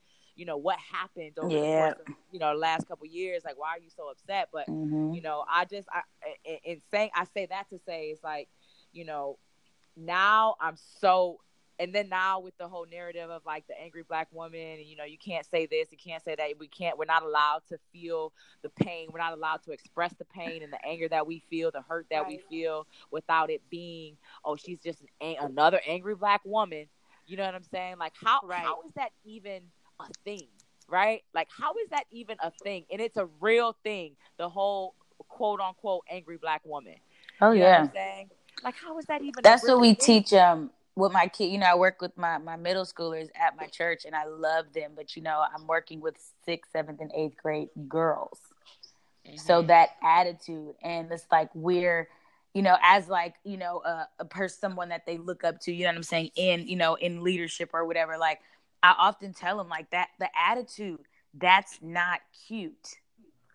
you 0.42 0.50
know, 0.50 0.66
what 0.68 0.92
happened 0.92 1.40
over 1.52 1.68
Yeah. 1.68 1.86
the 1.86 1.94
course 1.94 2.00
of, 2.00 2.08
you 2.32 2.40
know, 2.40 2.54
the 2.54 2.60
last 2.60 2.88
couple 2.88 3.08
years? 3.08 3.44
Like, 3.46 3.60
why 3.60 3.78
are 3.78 3.80
you 3.80 3.92
so 4.02 4.22
upset? 4.22 4.50
But 4.54 4.70
Mhm. 4.70 5.22
you 5.22 5.22
know 5.22 5.46
i 5.50 5.66
just 5.66 5.90
i 5.94 6.02
in, 6.46 6.76
in 6.76 6.82
saying 6.92 7.12
i 7.16 7.26
say 7.26 7.48
that 7.48 7.70
to 7.70 7.80
say 7.80 8.10
it's 8.10 8.24
like 8.24 8.50
you 8.94 9.06
know 9.06 9.40
now 9.96 10.56
i'm 10.62 10.76
so 10.76 11.40
and 11.80 11.94
then 11.96 12.10
now 12.10 12.40
with 12.40 12.58
the 12.58 12.68
whole 12.68 12.86
narrative 12.90 13.30
of 13.30 13.46
like 13.46 13.68
the 13.68 13.80
angry 13.80 14.04
black 14.04 14.28
woman 14.32 14.78
and 14.80 14.86
you 14.86 14.96
know 14.96 15.04
you 15.06 15.18
can't 15.18 15.46
say 15.46 15.66
this 15.66 15.92
you 15.92 15.98
can't 15.98 16.24
say 16.24 16.36
that 16.36 16.58
we 16.60 16.68
can't 16.68 16.98
we're 16.98 17.06
not 17.06 17.24
allowed 17.24 17.62
to 17.68 17.78
feel 17.92 18.32
the 18.62 18.70
pain 18.70 19.10
we're 19.12 19.20
not 19.20 19.34
allowed 19.34 19.62
to 19.64 19.72
express 19.72 20.14
the 20.16 20.26
pain 20.26 20.64
and 20.64 20.72
the 20.72 20.86
anger 20.86 21.08
that 21.08 21.26
we 21.26 21.40
feel 21.50 21.72
the 21.72 21.82
hurt 21.82 22.08
that 22.10 22.26
we 22.26 22.38
feel 22.50 22.86
without 23.12 23.50
it 23.50 23.62
being 23.70 24.18
oh 24.44 24.56
she's 24.56 24.80
just 24.80 25.02
an, 25.22 25.36
another 25.40 25.80
angry 25.88 26.16
black 26.16 26.42
woman 26.46 26.88
you 27.26 27.36
know 27.36 27.46
what 27.46 27.56
i'm 27.56 27.64
saying 27.64 27.98
like 27.98 28.14
how 28.16 28.42
Right. 28.42 28.64
how 28.64 28.82
is 28.84 28.92
that 28.94 29.10
even 29.24 29.58
a 29.81 29.81
thing 30.24 30.48
right 30.88 31.22
like 31.34 31.48
how 31.60 31.72
is 31.84 31.90
that 31.90 32.04
even 32.12 32.38
a 32.42 32.52
thing 32.64 32.86
and 32.92 33.02
it's 33.02 33.18
a 33.18 33.28
real 33.40 33.76
thing 33.84 34.16
the 34.38 34.50
whole 34.50 34.96
quote 35.28 35.60
unquote 35.60 36.04
angry 36.10 36.38
black 36.38 36.62
woman 36.66 36.96
Oh 37.42 37.52
you 37.52 37.60
know 37.60 37.66
what 37.66 37.74
yeah. 37.74 37.80
I'm 37.80 37.90
saying? 37.94 38.30
Like, 38.64 38.76
how 38.84 38.98
is 39.00 39.06
that 39.08 39.22
even? 39.22 39.44
That's 39.44 39.68
what 39.68 39.80
we 39.80 39.96
thing? 39.96 39.96
teach 39.96 40.34
um 40.34 40.72
with 40.96 41.12
my 41.12 41.28
kid. 41.28 41.46
You 41.52 41.58
know, 41.60 41.68
I 41.68 41.76
work 41.76 42.02
with 42.02 42.18
my 42.18 42.38
my 42.38 42.56
middle 42.58 42.86
schoolers 42.86 43.28
at 43.36 43.56
my 43.58 43.68
church, 43.68 44.06
and 44.06 44.16
I 44.16 44.26
love 44.26 44.74
them. 44.74 44.92
But 44.96 45.16
you 45.16 45.22
know, 45.22 45.44
I'm 45.56 45.68
working 45.68 46.02
with 46.02 46.16
sixth, 46.46 46.72
seventh, 46.72 47.00
and 47.02 47.12
eighth 47.16 47.38
grade 47.42 47.70
girls. 47.88 48.40
So 49.36 49.62
Mhm. 49.62 49.64
that 49.64 49.90
attitude, 50.04 50.76
and 50.84 51.12
it's 51.12 51.26
like 51.32 51.50
we're, 51.54 52.08
you 52.54 52.62
know, 52.62 52.78
as 52.82 53.08
like 53.08 53.36
you 53.44 53.58
know 53.58 53.82
a, 53.86 54.08
a 54.20 54.26
person, 54.26 54.60
someone 54.60 54.90
that 54.90 55.06
they 55.06 55.18
look 55.18 55.44
up 55.44 55.60
to. 55.62 55.72
You 55.72 55.84
know 55.84 55.90
what 55.90 55.98
I'm 55.98 56.04
saying? 56.04 56.32
In 56.36 56.68
you 56.68 56.76
know 56.76 56.96
in 56.96 57.24
leadership 57.24 57.72
or 57.74 57.86
whatever. 57.86 58.18
Like 58.18 58.40
I 58.84 58.96
often 58.98 59.34
tell 59.34 59.58
them 59.58 59.70
like 59.70 59.90
that 59.92 60.10
the 60.20 60.30
attitude 60.38 61.00
that's 61.34 61.80
not 61.82 62.22
cute. 62.48 62.96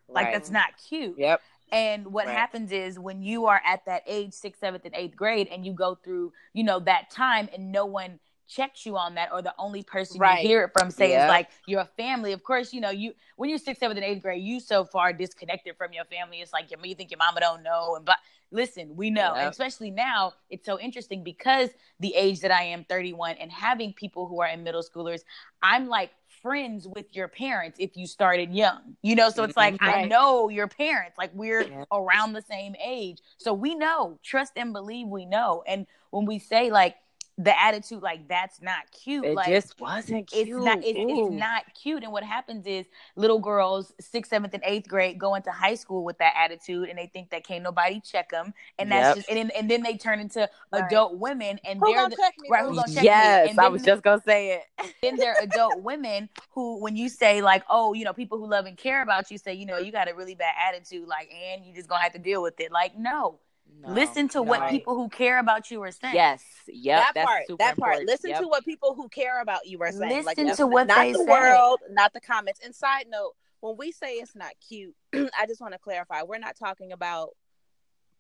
Like 0.08 0.26
Right. 0.26 0.32
that's 0.34 0.50
not 0.50 0.76
cute. 0.88 1.18
Yep. 1.18 1.40
And 1.72 2.12
what 2.12 2.26
Right. 2.26 2.36
happens 2.36 2.70
is 2.70 2.98
when 2.98 3.22
you 3.22 3.46
are 3.46 3.60
at 3.64 3.84
that 3.86 4.02
age, 4.06 4.32
sixth, 4.32 4.60
seventh, 4.60 4.84
and 4.84 4.94
eighth 4.94 5.16
grade, 5.16 5.48
and 5.48 5.66
you 5.66 5.72
go 5.72 5.96
through, 5.96 6.32
you 6.52 6.62
know, 6.62 6.78
that 6.80 7.10
time 7.10 7.48
and 7.52 7.72
no 7.72 7.86
one 7.86 8.20
checks 8.46 8.87
you 8.87 8.96
on 8.96 9.14
that, 9.14 9.30
or 9.32 9.42
the 9.42 9.54
only 9.59 9.82
person 9.82 10.20
Right. 10.20 10.42
you 10.42 10.48
hear 10.48 10.64
it 10.64 10.72
from 10.72 10.90
say 10.90 11.11
Yeah. 11.11 11.24
is 11.24 11.28
like 11.28 11.48
your 11.66 11.85
family. 11.96 12.32
Of 12.32 12.42
course, 12.42 12.72
you 12.72 12.80
know, 12.80 12.90
you 12.90 13.14
when 13.37 13.50
you're 13.50 13.59
sixth, 13.59 13.80
seventh, 13.80 13.98
and 13.98 14.04
eighth 14.04 14.22
grade, 14.22 14.42
you 14.42 14.61
so 14.61 14.85
far 14.85 15.12
disconnected 15.12 15.76
from 15.76 15.92
your 15.92 16.04
family. 16.04 16.40
It's 16.40 16.52
like 16.52 16.70
you 16.70 16.94
think 16.94 17.11
your 17.11 17.18
mama 17.18 17.40
don't 17.40 17.62
know. 17.62 17.96
And 17.96 18.04
but 18.04 18.18
listen, 18.50 18.96
we 18.96 19.11
know, 19.11 19.35
and 19.35 19.48
especially 19.50 19.90
now, 19.90 20.32
it's 20.50 20.64
so 20.64 20.78
interesting 20.78 21.24
because 21.24 21.70
the 22.00 22.14
age 22.14 22.40
that 22.40 22.50
I 22.50 22.62
am, 22.64 22.85
31, 22.85 23.37
and 23.37 23.50
having 23.50 23.92
people 23.92 24.26
who 24.26 24.40
are 24.40 24.48
in 24.48 24.62
middle 24.62 24.82
schoolers, 24.82 25.20
I'm 25.62 25.88
like 25.88 26.12
friends 26.42 26.87
with 26.87 27.16
your 27.16 27.28
parents 27.28 27.76
if 27.80 27.96
you 27.96 28.06
started 28.06 28.54
young. 28.54 28.96
You 29.02 29.16
know, 29.16 29.30
so 29.30 29.42
it's 29.42 29.56
like 29.56 29.74
mm-hmm. 29.74 29.85
I 29.85 30.04
know 30.04 30.48
your 30.48 30.68
parents. 30.68 31.18
Like 31.18 31.30
we're 31.35 31.62
Yeah. 31.62 31.85
around 31.92 32.35
the 32.35 32.42
same 32.42 32.76
age. 32.82 33.18
So 33.38 33.52
we 33.52 33.74
know, 33.74 34.18
trust 34.22 34.52
and 34.56 34.72
believe 34.72 35.09
we 35.09 35.24
know. 35.24 35.64
And 35.66 35.87
when 36.11 36.24
we 36.24 36.38
say 36.38 36.70
like 36.70 36.96
the 37.38 37.59
attitude 37.61 38.03
like 38.03 38.27
that's 38.29 38.62
not 38.62 38.90
cute, 38.90 39.25
It 39.27 39.35
like 39.35 39.49
just 39.49 39.79
wasn't 39.79 40.27
cute. 40.29 40.49
it's 40.49 40.57
not 40.64 40.79
it's, 40.79 40.99
it's 40.99 41.31
not 41.31 41.64
cute 41.75 42.03
and 42.03 42.11
what 42.11 42.22
happens 42.22 42.66
is 42.66 42.87
little 43.14 43.38
girls 43.38 43.92
sixth 44.01 44.31
seventh 44.31 44.55
and 44.55 44.62
eighth 44.64 44.88
grade 44.88 45.18
go 45.18 45.35
into 45.35 45.51
high 45.51 45.75
school 45.75 46.03
with 46.03 46.16
that 46.18 46.33
attitude 46.35 46.88
and 46.88 46.99
they 46.99 47.09
think 47.12 47.29
that 47.31 47.46
can't 47.46 47.62
nobody 47.62 48.01
check 48.01 48.31
them 48.31 48.55
and 48.79 48.90
that's 48.90 49.09
Yep. 49.09 49.16
just 49.16 49.29
and, 49.29 49.38
then- 49.38 49.51
and 49.55 49.70
then 49.70 49.83
they 49.83 49.99
turn 49.99 50.18
into 50.18 50.49
Right. 50.72 50.85
adult 50.87 51.18
women 51.18 51.61
and 51.64 51.79
Who 51.79 51.87
they're 51.87 51.96
gonna 51.96 52.09
the, 52.11 52.16
check 52.16 52.35
me? 52.38 52.49
right, 52.51 52.62
boo? 52.64 52.70
who 52.70 52.77
gonna 52.77 52.88
check 52.88 53.03
me? 53.03 53.05
Yes, 53.05 53.51
And 53.51 53.61
I 53.61 53.68
was 53.68 53.83
they- 53.83 53.87
just 53.90 54.03
gonna 54.03 54.22
say 54.22 54.62
it. 54.79 54.92
then 55.03 55.16
they're 55.16 55.37
adult 55.42 55.83
women 55.83 56.31
who 56.53 56.79
when 56.81 56.96
you 56.96 57.11
say 57.11 57.42
like 57.42 57.64
oh 57.68 57.92
you 57.92 58.05
know 58.05 58.14
people 58.14 58.38
who 58.38 58.46
love 58.49 58.64
and 58.64 58.79
care 58.79 59.03
about 59.03 59.31
you 59.31 59.37
say 59.37 59.53
you 59.53 59.66
know 59.66 59.77
you 59.77 59.92
got 59.92 60.09
a 60.11 60.14
really 60.14 60.35
bad 60.35 60.55
attitude 60.68 61.07
like 61.07 61.31
and 61.33 61.66
you 61.66 61.75
just 61.75 61.88
gonna 61.88 62.03
have 62.03 62.14
to 62.14 62.18
deal 62.18 62.42
with 62.42 62.59
it 62.61 62.72
like 62.72 62.96
no, 62.96 63.38
No, 63.81 63.92
listen 63.92 64.29
to 64.31 64.42
what 64.42 64.61
no. 64.61 64.68
people 64.68 64.94
who 64.94 65.09
care 65.09 65.38
about 65.38 65.70
you 65.70 65.83
are 65.83 65.90
saying 65.90 66.14
Yes. 66.14 66.42
Yep. 66.66 66.98
that 66.98 67.12
that's 67.14 67.26
part, 67.26 67.46
super 67.46 67.59
that 67.59 67.76
part. 67.76 67.88
important. 67.92 68.09
Listen 68.09 68.31
Yep. 68.31 68.40
to 68.40 68.48
what 68.48 68.64
people 68.64 68.94
who 68.94 69.09
care 69.09 69.40
about 69.40 69.66
you 69.66 69.81
are 69.83 69.92
saying. 69.92 70.24
Listen 70.24 70.46
not- 70.46 70.57
to 70.57 70.66
what 70.66 70.87
not 70.87 70.96
they 70.98 71.12
the 71.12 71.18
say. 71.18 71.24
world, 71.26 71.81
not 71.90 72.12
the 72.12 72.20
comments. 72.20 72.61
And 72.64 72.74
side 72.74 73.07
note, 73.09 73.35
when 73.61 73.76
we 73.76 73.92
say 73.92 74.14
it's 74.14 74.35
not 74.35 74.52
cute, 74.66 74.94
I 75.14 75.46
just 75.46 75.61
want 75.61 75.72
to 75.74 75.79
clarify: 75.79 76.22
we're 76.22 76.38
not 76.38 76.57
talking 76.57 76.92
about 76.92 77.31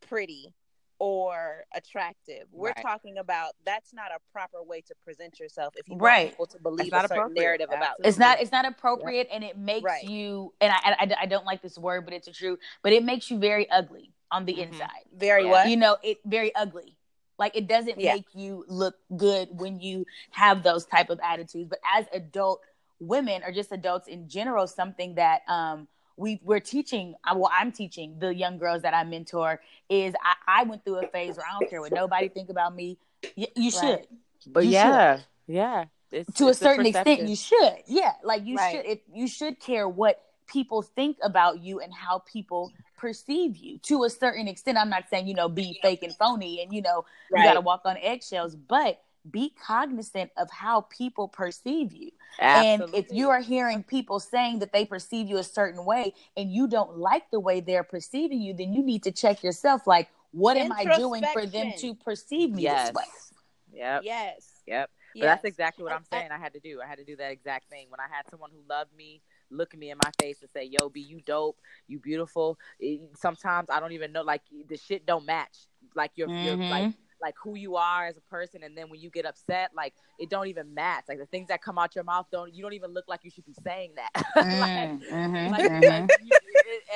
pretty 0.00 0.54
or 0.98 1.64
attractive. 1.74 2.46
We're 2.52 2.68
Right. 2.68 2.82
talking 2.82 3.18
about 3.18 3.52
that's 3.66 3.92
not 3.92 4.10
a 4.12 4.18
proper 4.32 4.62
way 4.62 4.80
to 4.82 4.94
present 5.04 5.38
yourself 5.38 5.74
if 5.76 5.86
you 5.88 5.96
Right. 5.96 6.24
want 6.24 6.30
people 6.30 6.46
to 6.46 6.58
believe 6.60 6.90
not 6.90 7.04
a 7.04 7.08
certain 7.08 7.18
appropriate. 7.24 7.42
narrative 7.42 7.68
about 7.68 7.82
Absolutely. 7.82 8.08
it's 8.08 8.18
not 8.18 8.40
it's 8.40 8.52
not 8.52 8.64
appropriate 8.64 9.28
and 9.30 9.44
it 9.44 9.58
makes 9.58 9.84
Right. 9.84 10.04
you 10.04 10.54
and 10.60 10.72
I, 10.72 10.96
I 11.00 11.14
i 11.20 11.26
don't 11.26 11.44
like 11.44 11.60
this 11.60 11.76
word 11.76 12.06
but 12.06 12.14
it's 12.14 12.28
a 12.28 12.32
true 12.32 12.58
but 12.82 12.94
it 12.94 13.04
makes 13.04 13.30
you 13.30 13.36
very 13.38 13.68
ugly 13.68 14.14
on 14.30 14.44
the 14.44 14.54
Mhm. 14.54 14.68
inside 14.72 15.04
very 15.14 15.44
Yeah. 15.44 15.50
what? 15.50 15.68
you 15.68 15.76
know 15.76 15.96
it 16.02 16.18
very 16.24 16.54
ugly 16.54 16.96
like 17.38 17.56
it 17.56 17.66
doesn't 17.66 17.98
Yeah. 18.00 18.14
make 18.14 18.26
you 18.34 18.64
look 18.68 18.96
good 19.16 19.48
when 19.58 19.78
you 19.80 20.04
have 20.30 20.62
those 20.62 20.84
type 20.86 21.10
of 21.10 21.20
attitudes 21.22 21.68
but 21.68 21.78
as 21.94 22.06
adult 22.12 22.60
women 22.98 23.42
or 23.44 23.52
just 23.52 23.72
adults 23.72 24.08
in 24.08 24.28
general 24.28 24.66
something 24.66 25.14
that 25.16 25.42
um 25.48 25.86
we 26.16 26.40
we're 26.42 26.60
teaching 26.60 27.14
uh, 27.24 27.34
well 27.36 27.50
i'm 27.52 27.70
teaching 27.72 28.18
the 28.18 28.34
young 28.34 28.56
girls 28.58 28.82
that 28.82 28.94
i 28.94 29.04
mentor 29.04 29.60
is 29.90 30.14
i, 30.22 30.60
I 30.60 30.62
went 30.64 30.82
through 30.84 30.96
a 31.04 31.08
phase 31.08 31.36
where 31.36 31.46
i 31.46 31.52
don't 31.58 31.68
care 31.68 31.80
what 31.80 31.92
nobody 31.92 32.28
think 32.28 32.48
about 32.48 32.74
me 32.74 32.96
y- 33.36 33.48
you 33.54 33.70
should 33.70 33.80
Right. 33.82 34.08
But 34.46 34.64
You 34.64 34.70
yeah, 34.72 35.20
yeah. 35.48 35.84
It's, 36.12 36.32
to 36.38 36.46
a 36.46 36.50
it's 36.50 36.58
certain 36.60 36.86
extent 36.86 37.20
you 37.28 37.36
should 37.36 37.74
yeah 37.86 38.12
like 38.22 38.46
you 38.46 38.56
Right. 38.56 38.76
should 38.76 38.86
if 38.86 39.00
you 39.12 39.26
should 39.28 39.60
care 39.60 39.86
what 39.88 40.22
people 40.46 40.80
think 40.82 41.18
about 41.22 41.58
you 41.60 41.80
and 41.80 41.92
how 41.92 42.20
people 42.20 42.72
perceive 42.96 43.56
you 43.56 43.78
to 43.78 44.04
a 44.04 44.10
certain 44.10 44.48
extent 44.48 44.78
i'm 44.78 44.90
not 44.90 45.04
saying 45.10 45.26
you 45.26 45.34
know 45.34 45.48
be 45.48 45.78
fake 45.82 46.02
and 46.02 46.14
phony 46.16 46.62
and 46.62 46.72
you 46.72 46.80
know 46.82 47.04
you 47.34 47.42
got 47.42 47.54
to 47.54 47.60
walk 47.60 47.82
on 47.84 47.96
eggshells 47.98 48.54
but 48.56 49.02
be 49.30 49.52
cognizant 49.60 50.30
of 50.36 50.48
how 50.50 50.82
people 50.82 51.26
perceive 51.28 51.92
you 51.92 52.10
and 52.38 52.82
if 52.94 53.06
you 53.10 53.28
are 53.28 53.40
hearing 53.40 53.82
people 53.82 54.20
saying 54.20 54.60
that 54.60 54.72
they 54.72 54.84
perceive 54.84 55.26
you 55.28 55.36
a 55.38 55.42
certain 55.42 55.84
way 55.84 56.14
and 56.36 56.50
you 56.52 56.68
don't 56.68 56.96
like 56.98 57.28
the 57.30 57.40
way 57.40 57.60
they're 57.60 57.82
perceiving 57.82 58.40
you 58.40 58.54
then 58.54 58.72
you 58.72 58.82
need 58.82 59.02
to 59.02 59.10
check 59.10 59.42
yourself 59.42 59.86
like 59.86 60.08
what 60.32 60.56
am 60.56 60.70
i 60.72 60.84
doing 60.96 61.24
for 61.32 61.44
them 61.44 61.72
to 61.76 61.94
perceive 61.94 62.50
me 62.50 62.62
yes, 62.62 62.88
this 62.88 62.94
way 62.94 63.04
yep, 63.72 64.02
Yes. 64.04 64.48
yep. 64.66 64.90
But 65.14 65.22
yes. 65.22 65.26
that's 65.36 65.44
exactly 65.46 65.82
what 65.84 65.92
I'm 65.92 65.98
And- 65.98 66.06
and- 66.12 66.20
saying. 66.20 66.32
I 66.32 66.38
had 66.38 66.52
to 66.52 66.60
do. 66.60 66.80
I 66.82 66.86
had 66.86 66.98
to 66.98 67.04
do 67.04 67.16
that 67.16 67.30
exact 67.32 67.70
thing. 67.70 67.86
When 67.88 68.00
I 68.00 68.06
had 68.10 68.28
someone 68.30 68.50
who 68.50 68.60
loved 68.68 68.94
me, 68.94 69.22
look 69.50 69.74
at 69.74 69.80
me 69.80 69.90
in 69.90 69.98
my 70.04 70.10
face 70.20 70.40
and 70.42 70.50
say, 70.50 70.64
"Yo, 70.64 70.88
B, 70.88 71.00
you 71.00 71.20
dope, 71.20 71.58
you 71.88 71.98
beautiful." 71.98 72.58
It- 72.80 73.00
sometimes 73.16 73.68
I 73.70 73.80
don't 73.80 73.92
even 73.92 74.12
know, 74.12 74.22
like 74.22 74.42
the 74.68 74.76
shit 74.76 75.06
don't 75.06 75.26
match. 75.26 75.66
Like 75.94 76.12
you're, 76.16 76.28
you're 76.28 76.56
Mhm. 76.56 76.70
like 76.70 76.82
mm-hmm. 76.84 77.00
like 77.22 77.34
who 77.42 77.56
you 77.56 77.76
are 77.76 78.06
as 78.06 78.16
a 78.18 78.20
person, 78.22 78.62
and 78.62 78.76
then 78.76 78.90
when 78.90 79.00
you 79.00 79.08
get 79.10 79.24
upset, 79.24 79.70
like 79.74 79.94
it 80.18 80.28
don't 80.28 80.48
even 80.48 80.74
match. 80.74 81.04
Like 81.08 81.18
the 81.18 81.26
things 81.26 81.48
that 81.48 81.62
come 81.62 81.78
out 81.78 81.94
your 81.94 82.04
mouth 82.04 82.26
don't. 82.30 82.54
You 82.54 82.62
don't 82.62 82.74
even 82.74 82.92
look 82.92 83.06
like 83.08 83.20
you 83.24 83.30
should 83.30 83.46
be 83.46 83.54
saying 83.64 83.92
that. 83.96 84.10
like, 84.36 84.44
mm-hmm, 85.10 85.52
like, 85.52 85.70
mm-hmm, 85.70 86.06
like, 86.06 86.10
you- 86.24 86.32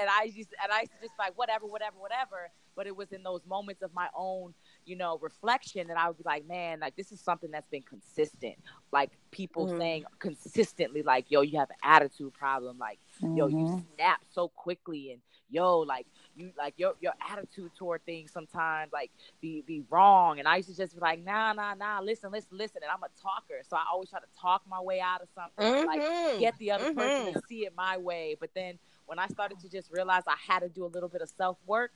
and 0.00 0.08
I 0.10 0.26
just 0.26 0.50
and 0.62 0.72
I 0.72 0.80
used 0.80 0.92
to 0.92 0.98
just 1.00 1.14
like 1.18 1.36
whatever, 1.38 1.66
whatever, 1.66 1.96
whatever. 1.98 2.50
But 2.76 2.86
it 2.86 2.96
was 2.96 3.12
in 3.12 3.22
those 3.22 3.40
moments 3.46 3.82
of 3.82 3.92
my 3.94 4.08
own, 4.16 4.54
you 4.86 4.96
know, 4.96 5.18
reflection 5.20 5.88
that 5.88 5.96
I 5.98 6.08
would 6.08 6.18
be 6.18 6.24
like, 6.24 6.46
man, 6.46 6.80
like 6.80 6.96
this 6.96 7.12
is 7.12 7.20
something 7.20 7.50
that's 7.50 7.68
been 7.68 7.82
consistent. 7.82 8.56
Like 8.92 9.10
people 9.30 9.66
Mhm. 9.66 9.78
saying 9.78 10.04
consistently, 10.18 11.02
like, 11.02 11.30
yo, 11.30 11.42
you 11.42 11.58
have 11.58 11.70
an 11.70 11.76
attitude 11.82 12.32
problem. 12.34 12.78
Like, 12.78 12.98
yo, 13.34 13.46
you 13.48 13.66
Mhm. 13.66 13.84
snap 13.94 14.20
so 14.30 14.48
quickly, 14.48 15.12
and 15.12 15.20
yo, 15.50 15.80
like 15.80 16.06
you, 16.36 16.52
like 16.58 16.74
your 16.76 16.94
your 17.00 17.12
attitude 17.30 17.74
toward 17.76 18.04
things 18.04 18.32
sometimes 18.32 18.92
like 18.92 19.10
be 19.40 19.62
be 19.66 19.82
wrong. 19.90 20.38
And 20.38 20.48
I 20.48 20.56
used 20.56 20.68
to 20.70 20.76
just 20.76 20.94
be 20.94 21.00
like, 21.00 21.22
nah, 21.24 21.52
nah, 21.52 21.74
nah, 21.74 22.00
listen, 22.00 22.30
listen, 22.30 22.56
listen. 22.56 22.82
And 22.82 22.90
I'm 22.90 23.02
a 23.02 23.08
talker, 23.20 23.62
so 23.68 23.76
I 23.76 23.82
always 23.92 24.10
try 24.10 24.20
to 24.20 24.26
talk 24.40 24.62
my 24.68 24.80
way 24.80 25.00
out 25.00 25.22
of 25.22 25.28
something. 25.34 25.66
Like 25.86 26.02
Mhm. 26.02 26.38
get 26.38 26.56
the 26.58 26.70
other 26.72 26.86
person 26.86 27.26
Mhm. 27.26 27.34
to 27.34 27.42
see 27.48 27.66
it 27.66 27.74
my 27.76 27.96
way. 27.98 28.36
But 28.38 28.50
then 28.54 28.78
when 29.06 29.18
I 29.18 29.26
started 29.28 29.58
to 29.60 29.68
just 29.68 29.90
realize 29.90 30.22
I 30.26 30.36
had 30.46 30.60
to 30.60 30.68
do 30.68 30.84
a 30.84 30.88
little 30.88 31.08
bit 31.08 31.20
of 31.22 31.28
self 31.28 31.58
work, 31.66 31.92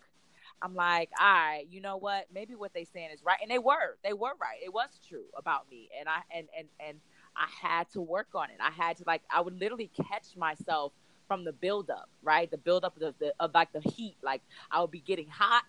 I'm 0.62 0.74
like, 0.74 1.10
all 1.20 1.26
right, 1.26 1.66
you 1.70 1.80
know 1.80 1.96
what? 1.96 2.26
Maybe 2.32 2.54
what 2.54 2.72
they 2.72 2.84
saying 2.84 3.10
is 3.12 3.22
right, 3.24 3.38
and 3.42 3.50
they 3.50 3.58
were, 3.58 3.96
they 4.02 4.12
were 4.12 4.32
right. 4.40 4.58
It 4.64 4.72
was 4.72 4.88
true 5.06 5.24
about 5.36 5.68
me, 5.70 5.88
and 5.98 6.08
I 6.08 6.20
and 6.34 6.48
and 6.56 6.68
and 6.80 6.98
I 7.36 7.46
had 7.66 7.90
to 7.90 8.00
work 8.00 8.28
on 8.34 8.50
it. 8.50 8.56
I 8.60 8.70
had 8.70 8.96
to 8.98 9.04
like, 9.06 9.22
I 9.30 9.40
would 9.40 9.58
literally 9.58 9.90
catch 10.08 10.36
myself 10.36 10.92
from 11.28 11.44
the 11.44 11.52
buildup, 11.52 12.08
right? 12.22 12.50
The 12.50 12.58
buildup 12.58 12.96
of 13.00 13.14
the 13.18 13.34
of 13.40 13.52
like 13.54 13.72
the 13.72 13.80
heat. 13.80 14.16
Like 14.22 14.42
I 14.70 14.80
would 14.80 14.90
be 14.90 15.00
getting 15.00 15.28
hot, 15.28 15.64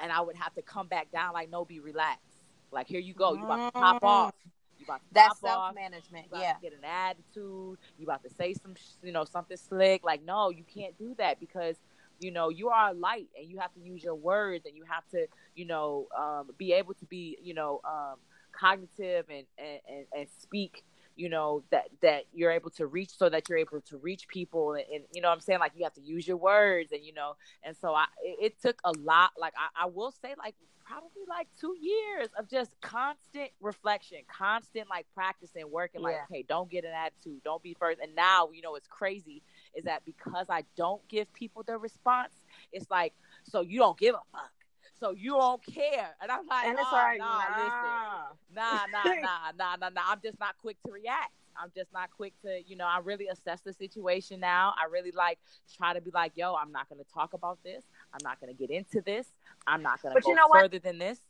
and 0.00 0.12
I 0.12 0.20
would 0.20 0.36
have 0.36 0.54
to 0.54 0.62
come 0.62 0.88
back 0.88 1.10
down. 1.12 1.32
Like, 1.32 1.50
no, 1.50 1.64
be 1.64 1.80
relaxed. 1.80 2.42
Like 2.72 2.88
here 2.88 3.00
you 3.00 3.14
go, 3.14 3.34
you 3.34 3.44
about 3.44 3.66
to 3.66 3.72
pop 3.80 4.02
Mm. 4.02 4.06
off. 4.06 4.34
You 4.78 4.84
about 4.84 5.00
to 5.00 5.06
That's 5.12 5.40
self 5.40 5.74
management. 5.74 6.26
Yeah. 6.32 6.52
to 6.54 6.60
get 6.60 6.72
an 6.74 6.84
attitude. 6.84 7.78
You 7.98 8.04
about 8.04 8.22
to 8.24 8.30
say 8.30 8.52
some, 8.54 8.74
sh- 8.74 8.96
you 9.02 9.12
know, 9.12 9.24
something 9.24 9.56
slick. 9.56 10.04
Like, 10.04 10.22
no, 10.22 10.50
you 10.50 10.64
can't 10.64 10.96
do 10.98 11.14
that 11.16 11.40
because, 11.40 11.76
you 12.20 12.30
know, 12.30 12.48
you 12.48 12.68
are 12.68 12.90
a 12.90 12.94
light 12.94 13.28
and 13.38 13.48
you 13.48 13.58
have 13.58 13.72
to 13.74 13.80
use 13.80 14.02
your 14.02 14.14
words 14.14 14.66
and 14.66 14.76
you 14.76 14.84
have 14.88 15.06
to, 15.10 15.26
you 15.54 15.66
know, 15.66 16.06
um, 16.16 16.50
be 16.58 16.72
able 16.72 16.94
to 16.94 17.04
be, 17.06 17.38
you 17.42 17.54
know, 17.54 17.80
um, 17.84 18.16
cognitive 18.52 19.26
and, 19.28 19.46
and, 19.58 20.06
and, 20.16 20.26
speak, 20.38 20.84
you 21.14 21.28
know, 21.28 21.62
that, 21.70 21.88
that 22.02 22.24
you're 22.34 22.50
able 22.50 22.70
to 22.70 22.86
reach 22.86 23.16
so 23.16 23.28
that 23.28 23.48
you're 23.48 23.58
able 23.58 23.80
to 23.82 23.96
reach 23.98 24.28
people. 24.28 24.72
And, 24.74 24.84
and, 24.92 25.04
you 25.12 25.20
know 25.20 25.28
what 25.28 25.34
I'm 25.34 25.40
saying? 25.40 25.60
Like, 25.60 25.72
you 25.76 25.84
have 25.84 25.94
to 25.94 26.00
use 26.02 26.26
your 26.26 26.36
words 26.38 26.92
and, 26.92 27.04
you 27.04 27.12
know, 27.12 27.36
and 27.62 27.76
so 27.76 27.94
I, 27.94 28.06
it, 28.22 28.38
it 28.40 28.62
took 28.62 28.80
a 28.84 28.92
lot. 28.92 29.32
Like, 29.38 29.54
I, 29.56 29.84
I 29.84 29.86
will 29.86 30.12
say, 30.12 30.34
like, 30.38 30.54
probably 30.86 31.22
like 31.28 31.48
two 31.60 31.74
years 31.80 32.28
of 32.38 32.48
just 32.48 32.70
constant 32.80 33.50
reflection, 33.60 34.18
constant 34.28 34.88
like 34.88 35.06
practicing, 35.14 35.70
working. 35.70 36.00
Like, 36.00 36.14
Yeah. 36.14 36.36
okay, 36.36 36.44
don't 36.48 36.70
get 36.70 36.84
an 36.84 36.92
attitude, 36.92 37.42
don't 37.44 37.62
be 37.62 37.74
first. 37.74 37.98
And 38.00 38.14
now, 38.14 38.50
you 38.52 38.62
know, 38.62 38.76
it's 38.76 38.86
crazy 38.86 39.42
is 39.76 39.84
that 39.84 40.04
because 40.04 40.46
I 40.48 40.64
don't 40.76 41.06
give 41.08 41.32
people 41.32 41.62
the 41.62 41.78
response, 41.78 42.34
it's 42.72 42.90
like, 42.90 43.12
so 43.44 43.60
you 43.60 43.78
don't 43.78 43.98
give 43.98 44.14
a 44.14 44.22
fuck. 44.32 44.50
So 44.98 45.10
you 45.10 45.32
don't 45.32 45.62
care, 45.64 46.16
and 46.22 46.30
I'm 46.30 46.46
like, 46.46 46.66
And 46.68 46.78
it's 46.78 46.88
oh, 46.90 46.94
like, 46.94 47.18
nah, 47.18 47.38
listen, 47.48 48.54
nah. 48.54 48.62
nah, 48.62 48.86
nah, 48.90 49.14
nah, 49.20 49.52
nah, 49.58 49.76
nah, 49.76 49.88
nah. 49.90 50.00
I'm 50.08 50.20
just 50.22 50.40
not 50.40 50.56
quick 50.58 50.78
to 50.86 50.92
react. 50.92 51.32
I'm 51.62 51.70
just 51.74 51.92
not 51.92 52.10
quick 52.10 52.32
to, 52.42 52.62
you 52.66 52.76
know, 52.76 52.86
I 52.86 53.00
really 53.02 53.28
assess 53.28 53.60
the 53.60 53.72
situation 53.72 54.40
now. 54.40 54.74
I 54.80 54.86
really 54.90 55.12
like 55.12 55.38
try 55.76 55.92
to 55.92 56.00
be 56.00 56.10
like, 56.12 56.32
yo, 56.34 56.54
I'm 56.54 56.72
not 56.72 56.88
going 56.88 57.02
to 57.02 57.12
talk 57.12 57.34
about 57.34 57.58
this. 57.62 57.84
I'm 58.12 58.20
not 58.22 58.40
going 58.40 58.54
to 58.54 58.58
get 58.58 58.70
into 58.70 59.00
this. 59.00 59.26
I'm 59.66 59.82
not 59.82 60.00
going 60.02 60.12
to 60.12 60.14
But 60.14 60.24
go 60.24 60.30
you 60.30 60.36
know 60.36 60.48
what? 60.48 60.62
further 60.62 60.78
than 60.78 60.98
this. 60.98 61.20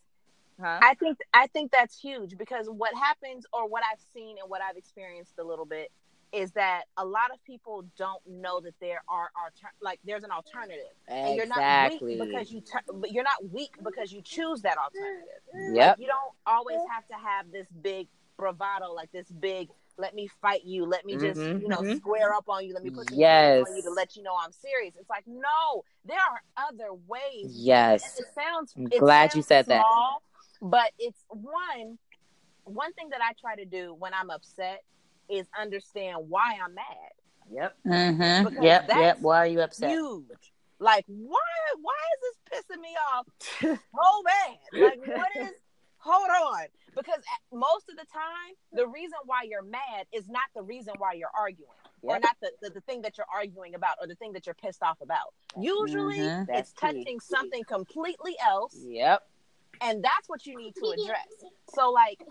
Huh? 0.61 0.79
I 0.83 0.95
think 0.95 1.19
I 1.35 1.49
think 1.49 1.71
that's 1.71 1.99
huge 2.01 2.39
because 2.39 2.67
what 2.71 2.95
happens 2.95 3.45
or 3.53 3.69
what 3.69 3.83
I've 3.91 4.01
seen 4.15 4.37
and 4.41 4.49
what 4.49 4.63
I've 4.63 4.77
experienced 4.77 5.35
a 5.39 5.45
little 5.45 5.67
bit 5.67 5.93
is 6.33 6.51
that 6.53 6.85
a 6.97 7.05
lot 7.05 7.31
of 7.33 7.43
people 7.45 7.85
don't 7.97 8.23
know 8.27 8.61
that 8.61 8.75
there 8.81 9.03
are 9.09 9.31
alter- 9.41 9.73
like 9.81 10.01
there's 10.05 10.25
an 10.25 10.31
alternative 10.31 10.93
and 11.09 11.37
you're 11.37 11.47
not 11.47 11.91
weak 11.91 12.19
because 12.19 12.51
you 12.51 12.63
but 12.95 13.11
you're 13.13 13.25
not 13.25 13.51
weak 13.53 13.71
because 13.83 14.13
you 14.13 14.21
choose 14.23 14.63
that 14.63 14.77
alternative. 14.79 15.41
Yep. 15.75 15.89
Like, 15.91 15.99
you 16.01 16.07
don't 16.07 16.33
always 16.47 16.81
have 16.91 17.07
to 17.09 17.15
have 17.15 17.51
this 17.53 17.67
big 17.83 18.09
bravado 18.37 18.93
like 18.93 19.11
this 19.13 19.29
big 19.29 19.69
let 19.99 20.15
me 20.15 20.29
fight 20.43 20.63
you 20.65 20.85
let 20.85 21.07
me 21.07 21.17
just 21.17 21.41
Mhm, 21.41 21.63
you 21.63 21.69
know 21.69 21.81
mhm. 21.81 21.97
square 21.97 22.35
up 22.35 22.45
on 22.49 22.67
you 22.67 22.75
let 22.75 22.83
me 22.83 22.91
put 22.91 23.09
some 23.09 23.19
Yes. 23.19 23.67
on 23.67 23.77
you 23.77 23.83
to 23.83 23.91
let 23.91 24.15
you 24.15 24.23
know 24.23 24.35
I'm 24.39 24.53
serious. 24.53 24.95
It's 24.99 25.09
like 25.09 25.25
no, 25.27 25.85
there 26.05 26.19
are 26.19 26.43
other 26.69 26.93
ways 27.07 27.47
Yes. 27.55 28.19
it 28.19 28.27
sounds. 28.35 28.75
I'm 28.77 28.89
it 28.93 28.99
glad 28.99 29.35
you 29.35 29.41
sounds 29.43 29.47
said 29.47 29.67
that. 29.67 29.85
But 30.61 30.91
it's 30.99 31.25
one. 31.29 31.99
One 32.65 32.93
thing 32.95 33.11
that 33.11 33.21
I 33.23 33.33
try 33.41 33.55
to 33.57 33.65
do 33.65 33.95
when 33.95 34.13
I'm 34.13 34.29
upset 34.29 34.83
is 35.29 35.47
understand 35.59 36.29
why 36.29 36.57
I'm 36.63 36.75
mad. 36.75 37.13
Yep. 37.51 37.77
Mhm. 37.87 38.45
Because 38.45 38.65
Yep. 38.65 38.87
that's 38.89 38.99
Yep. 39.01 39.19
Why 39.21 39.39
are 39.39 39.47
you 39.47 39.61
upset? 39.61 39.91
Huge. 39.91 40.53
Like 40.79 41.05
why? 41.07 41.39
Why 41.81 41.95
is 42.15 42.21
this 42.51 42.65
pissing 42.65 42.81
me 42.81 42.95
off 43.15 43.27
so 43.61 44.23
bad? 44.25 44.59
Like 44.73 44.99
what 45.07 45.29
is? 45.43 45.55
Hold 45.99 46.29
on, 46.31 46.67
because 46.95 47.21
most 47.53 47.89
of 47.89 47.97
the 47.97 48.05
time, 48.13 48.55
the 48.73 48.87
reason 48.87 49.19
why 49.25 49.43
you're 49.43 49.63
mad 49.65 50.07
is 50.13 50.29
not 50.29 50.45
the 50.55 50.63
reason 50.63 50.95
why 50.99 51.15
you're 51.15 51.31
arguing, 51.37 51.71
or 52.03 52.21
not 52.21 52.37
the, 52.41 52.53
the, 52.63 52.71
the 52.71 52.81
thing 52.83 53.03
that 53.03 53.17
you're 53.19 53.27
arguing 53.35 53.75
about, 53.75 53.97
or 54.01 54.07
the 54.07 54.15
thing 54.15 54.33
that 54.35 54.47
you're 54.47 54.55
pissed 54.55 54.85
off 54.85 55.01
about. 55.01 55.35
Usually, 55.59 56.19
Mhm. 56.21 56.43
it's 56.43 56.47
That's 56.49 56.73
key. 56.75 56.87
touching 56.87 57.19
something 57.21 57.65
completely 57.65 58.37
else 58.47 58.77
Yep. 58.87 59.27
And 59.81 60.03
that's 60.03 60.29
what 60.29 60.47
you 60.47 60.57
need 60.57 60.75
to 60.77 60.87
address. 60.87 61.27
So 61.75 61.91
like 61.91 62.23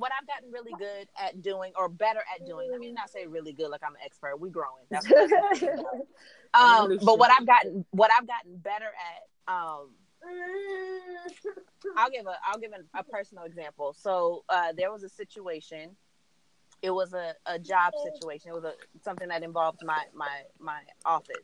what 0.00 0.12
i've 0.18 0.26
gotten 0.26 0.50
really 0.50 0.72
good 0.78 1.08
at 1.18 1.42
doing 1.42 1.72
or 1.76 1.88
better 1.88 2.20
at 2.34 2.46
doing 2.46 2.70
let 2.70 2.80
me 2.80 2.92
not 2.92 3.10
say 3.10 3.26
really 3.26 3.52
good 3.52 3.68
like 3.68 3.82
i'm 3.84 3.94
an 3.94 4.00
expert. 4.04 4.40
We 4.40 4.50
growing. 4.50 4.84
That's 4.90 5.06
what 5.08 5.30
um 6.54 6.98
but 7.04 7.18
what 7.18 7.30
i've 7.30 7.46
gotten 7.46 7.84
what 7.90 8.10
i've 8.16 8.26
gotten 8.26 8.56
better 8.56 8.86
at 8.86 9.52
um 9.52 9.90
i'll 11.96 12.10
give 12.10 12.26
a 12.26 12.34
i'll 12.46 12.58
give 12.58 12.72
a, 12.72 12.98
a 12.98 13.04
personal 13.04 13.44
example. 13.44 13.94
So 13.98 14.44
uh 14.48 14.72
there 14.76 14.90
was 14.90 15.02
a 15.02 15.08
situation. 15.08 15.96
It 16.82 16.90
was 16.90 17.12
a, 17.12 17.34
a 17.44 17.58
job 17.58 17.92
situation. 18.02 18.50
It 18.50 18.54
was 18.54 18.64
a 18.64 18.72
something 19.02 19.28
that 19.28 19.42
involved 19.42 19.80
my 19.84 20.04
my 20.14 20.42
my 20.58 20.80
office 21.04 21.36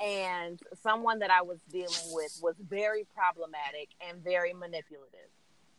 and 0.00 0.60
someone 0.82 1.18
that 1.20 1.30
I 1.30 1.42
was 1.42 1.58
dealing 1.70 2.12
with 2.12 2.38
was 2.42 2.54
very 2.68 3.06
problematic 3.14 3.88
and 4.08 4.22
very 4.22 4.52
manipulative. 4.52 5.30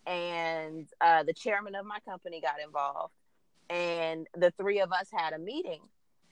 And 0.06 0.88
uh, 1.02 1.24
the 1.24 1.34
chairman 1.34 1.76
of 1.76 1.86
my 1.86 2.00
company 2.00 2.42
got 2.42 2.56
involved, 2.64 3.14
and 3.70 4.28
the 4.36 4.52
three 4.52 4.80
of 4.80 4.92
us 4.92 5.08
had 5.12 5.34
a 5.34 5.38
meeting, 5.38 5.82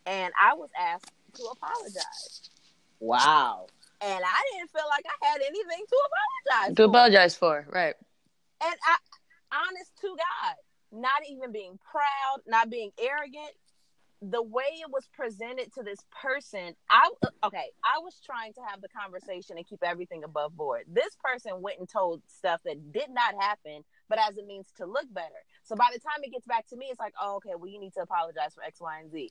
and 0.05 0.33
I 0.41 0.53
was 0.55 0.69
asked 0.79 1.11
to 1.35 1.43
apologize. 1.43 2.49
Wow. 2.99 3.67
and 4.01 4.23
I 4.23 4.41
didn't 4.53 4.71
feel 4.71 4.88
like 4.89 5.05
I 5.05 5.27
had 5.27 5.41
anything 5.41 5.85
to 5.88 5.97
apologize. 6.07 6.75
To 6.75 6.83
for. 6.83 6.89
apologize 6.89 7.35
for, 7.35 7.67
right? 7.69 7.95
And 8.63 8.75
I, 8.88 8.97
honest 9.53 9.91
to 10.01 10.07
God, 10.07 10.55
not 10.91 11.21
even 11.29 11.51
being 11.51 11.77
proud, 11.91 12.41
not 12.47 12.69
being 12.69 12.91
arrogant, 12.99 13.53
the 14.22 14.41
way 14.41 14.82
it 14.82 14.89
was 14.89 15.07
presented 15.13 15.74
to 15.74 15.84
this 15.84 15.99
person, 16.22 16.74
I 16.89 17.09
okay, 17.43 17.70
I 17.86 17.99
was 17.99 18.20
trying 18.26 18.53
to 18.53 18.61
have 18.68 18.82
the 18.82 18.89
conversation 18.89 19.57
and 19.57 19.68
keep 19.68 19.84
everything 19.84 20.24
above 20.24 20.57
board. 20.57 20.86
This 20.88 21.15
person 21.24 21.61
went 21.61 21.80
and 21.80 21.88
told 21.88 22.22
stuff 22.28 22.61
that 22.65 22.91
did 22.91 23.09
not 23.09 23.36
happen, 23.39 23.84
but 24.09 24.20
as 24.20 24.38
a 24.38 24.43
means 24.43 24.68
to 24.78 24.86
look 24.86 25.05
better. 25.13 25.41
So 25.63 25.76
by 25.76 25.89
the 25.93 25.99
time 25.99 26.24
it 26.24 26.32
gets 26.32 26.47
back 26.47 26.68
to 26.68 26.78
me, 26.78 26.88
it's 26.89 26.99
like, 26.99 27.13
oh, 27.22 27.36
okay, 27.38 27.51
well, 27.57 27.70
you 27.70 27.80
need 27.80 27.93
to 27.93 28.01
apologize 28.01 28.53
for 28.55 28.63
X, 28.63 28.82
Y, 28.82 28.99
and 28.99 29.11
Z. 29.11 29.30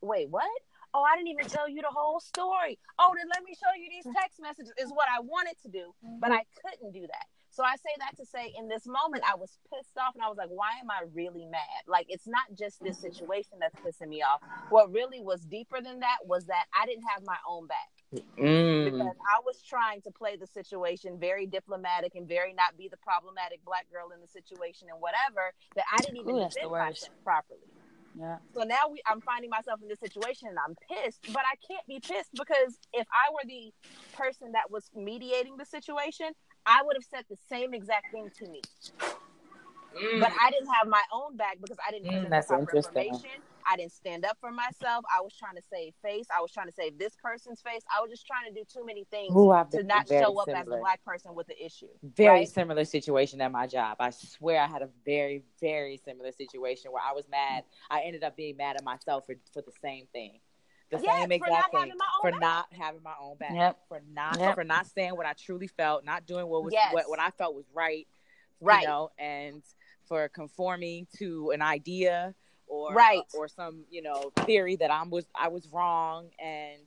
Wait, 0.00 0.28
what? 0.28 0.44
Oh, 0.92 1.02
I 1.02 1.16
didn't 1.16 1.28
even 1.28 1.46
tell 1.46 1.68
you 1.68 1.82
the 1.82 1.90
whole 1.90 2.20
story. 2.20 2.78
Oh, 2.98 3.14
then 3.16 3.26
let 3.34 3.42
me 3.44 3.54
show 3.54 3.70
you 3.78 3.88
these 3.90 4.12
text 4.14 4.40
messages, 4.40 4.72
is 4.78 4.90
what 4.90 5.06
I 5.10 5.20
wanted 5.20 5.54
to 5.62 5.68
do, 5.68 5.94
but 6.20 6.30
mm-hmm. 6.30 6.38
I 6.38 6.44
couldn't 6.62 6.92
do 6.92 7.02
that. 7.02 7.26
So 7.54 7.62
I 7.62 7.76
say 7.76 7.94
that 8.00 8.16
to 8.18 8.26
say 8.26 8.52
in 8.58 8.66
this 8.66 8.84
moment, 8.84 9.22
I 9.22 9.36
was 9.36 9.58
pissed 9.70 9.96
off 9.96 10.14
and 10.14 10.24
I 10.24 10.28
was 10.28 10.36
like, 10.36 10.50
why 10.50 10.74
am 10.82 10.90
I 10.90 11.06
really 11.14 11.46
mad? 11.46 11.86
Like, 11.86 12.06
it's 12.08 12.26
not 12.26 12.42
just 12.58 12.82
this 12.82 12.98
situation 12.98 13.58
that's 13.60 13.76
pissing 13.76 14.08
me 14.08 14.22
off. 14.22 14.40
What 14.70 14.90
really 14.92 15.20
was 15.20 15.42
deeper 15.42 15.80
than 15.80 16.00
that 16.00 16.18
was 16.26 16.46
that 16.46 16.66
I 16.74 16.84
didn't 16.84 17.04
have 17.14 17.22
my 17.24 17.36
own 17.48 17.68
back. 17.68 17.94
Mm. 18.36 18.90
Because 18.90 19.14
I 19.22 19.38
was 19.46 19.62
trying 19.62 20.02
to 20.02 20.10
play 20.10 20.34
the 20.34 20.48
situation 20.48 21.16
very 21.20 21.46
diplomatic 21.46 22.16
and 22.16 22.26
very 22.26 22.52
not 22.54 22.76
be 22.76 22.88
the 22.88 22.96
problematic 22.96 23.64
black 23.64 23.86
girl 23.92 24.10
in 24.12 24.20
the 24.20 24.26
situation 24.26 24.88
and 24.90 25.00
whatever, 25.00 25.54
that 25.76 25.84
I 25.92 26.02
didn't 26.02 26.16
even 26.16 26.34
Ooh, 26.34 26.40
that's 26.40 26.54
the 26.56 26.66
defend 26.66 26.72
worst. 26.72 27.02
myself 27.02 27.22
properly. 27.22 27.70
Yeah. 28.18 28.38
So 28.54 28.62
now 28.62 28.90
we, 28.90 29.00
I'm 29.06 29.20
finding 29.20 29.50
myself 29.50 29.80
in 29.82 29.88
this 29.88 30.00
situation 30.00 30.48
and 30.48 30.58
I'm 30.58 30.74
pissed, 30.88 31.20
but 31.32 31.42
I 31.46 31.54
can't 31.66 31.86
be 31.86 32.00
pissed 32.00 32.30
because 32.34 32.78
if 32.92 33.06
I 33.10 33.30
were 33.32 33.46
the 33.46 33.72
person 34.16 34.52
that 34.52 34.70
was 34.70 34.90
mediating 34.94 35.56
the 35.56 35.64
situation, 35.64 36.30
I 36.66 36.82
would 36.82 36.96
have 36.96 37.04
said 37.04 37.24
the 37.28 37.36
same 37.48 37.74
exact 37.74 38.10
thing 38.12 38.30
to 38.38 38.48
me. 38.48 38.60
But 40.20 40.32
I 40.40 40.50
didn't 40.50 40.72
have 40.72 40.88
my 40.88 41.02
own 41.12 41.36
back 41.36 41.58
because 41.60 41.78
I 41.86 41.90
didn't 41.90 42.08
Mm, 42.08 42.30
that's 42.30 42.50
information. 42.50 43.30
I 43.66 43.76
didn't 43.76 43.92
stand 43.92 44.24
up 44.24 44.36
for 44.40 44.52
myself. 44.52 45.04
I 45.14 45.20
was 45.22 45.34
trying 45.36 45.56
to 45.56 45.62
save 45.72 45.94
face. 46.02 46.26
I 46.36 46.40
was 46.40 46.52
trying 46.52 46.66
to 46.66 46.72
save 46.72 46.98
this 46.98 47.16
person's 47.22 47.62
face. 47.62 47.82
I 47.96 48.00
was 48.02 48.10
just 48.10 48.26
trying 48.26 48.52
to 48.52 48.60
do 48.60 48.64
too 48.70 48.84
many 48.84 49.04
things 49.10 49.34
Ooh, 49.34 49.54
to 49.72 49.82
not 49.82 50.06
show 50.08 50.38
up 50.38 50.48
as 50.54 50.66
a 50.66 50.76
black 50.76 51.02
person 51.04 51.34
with 51.34 51.46
the 51.46 51.64
issue. 51.64 51.88
very 52.16 52.40
right? 52.40 52.48
similar 52.48 52.84
situation 52.84 53.40
at 53.40 53.50
my 53.50 53.66
job. 53.66 53.96
I 54.00 54.10
swear 54.10 54.60
I 54.60 54.66
had 54.66 54.82
a 54.82 54.88
very, 55.04 55.42
very 55.60 56.00
similar 56.04 56.32
situation 56.32 56.92
where 56.92 57.02
I 57.02 57.12
was 57.12 57.26
mad. 57.28 57.64
I 57.90 58.02
ended 58.02 58.22
up 58.22 58.36
being 58.36 58.56
mad 58.56 58.76
at 58.76 58.84
myself 58.84 59.26
for, 59.26 59.34
for 59.52 59.62
the 59.62 59.72
same 59.82 60.06
thing. 60.12 60.40
The 60.98 61.02
Yes, 61.02 61.18
same 61.20 61.28
for 61.28 61.34
exact 61.34 61.50
not 61.50 61.70
thing. 61.70 61.80
having 61.80 61.98
my 61.98 62.04
own 62.16 62.20
For 62.22 62.30
back. 62.32 62.40
not 62.40 62.66
having 62.72 63.02
my 63.02 63.14
own 63.20 63.36
back. 63.36 63.52
Yep. 63.54 63.78
For 63.88 64.02
not 64.12 64.38
Yep. 64.38 64.54
for 64.54 64.64
not 64.64 64.86
saying 64.86 65.16
what 65.16 65.26
I 65.26 65.32
truly 65.32 65.66
felt, 65.66 66.04
not 66.04 66.26
doing 66.26 66.46
what 66.48 66.62
was 66.64 66.72
Yes. 66.72 66.92
what, 66.92 67.08
what 67.08 67.20
I 67.20 67.30
felt 67.30 67.54
was 67.54 67.66
right. 67.72 68.06
Right. 68.60 68.82
You 68.82 68.88
know, 68.88 69.10
and 69.18 69.62
for 70.06 70.28
conforming 70.28 71.06
to 71.18 71.50
an 71.50 71.62
idea 71.62 72.34
or 72.66 72.92
Right. 72.94 73.22
or 73.34 73.48
some, 73.48 73.84
you 73.90 74.02
know, 74.02 74.32
theory 74.46 74.76
that 74.76 74.90
I 74.90 75.02
was 75.02 75.26
I 75.34 75.48
was 75.48 75.66
wrong 75.68 76.30
and 76.38 76.82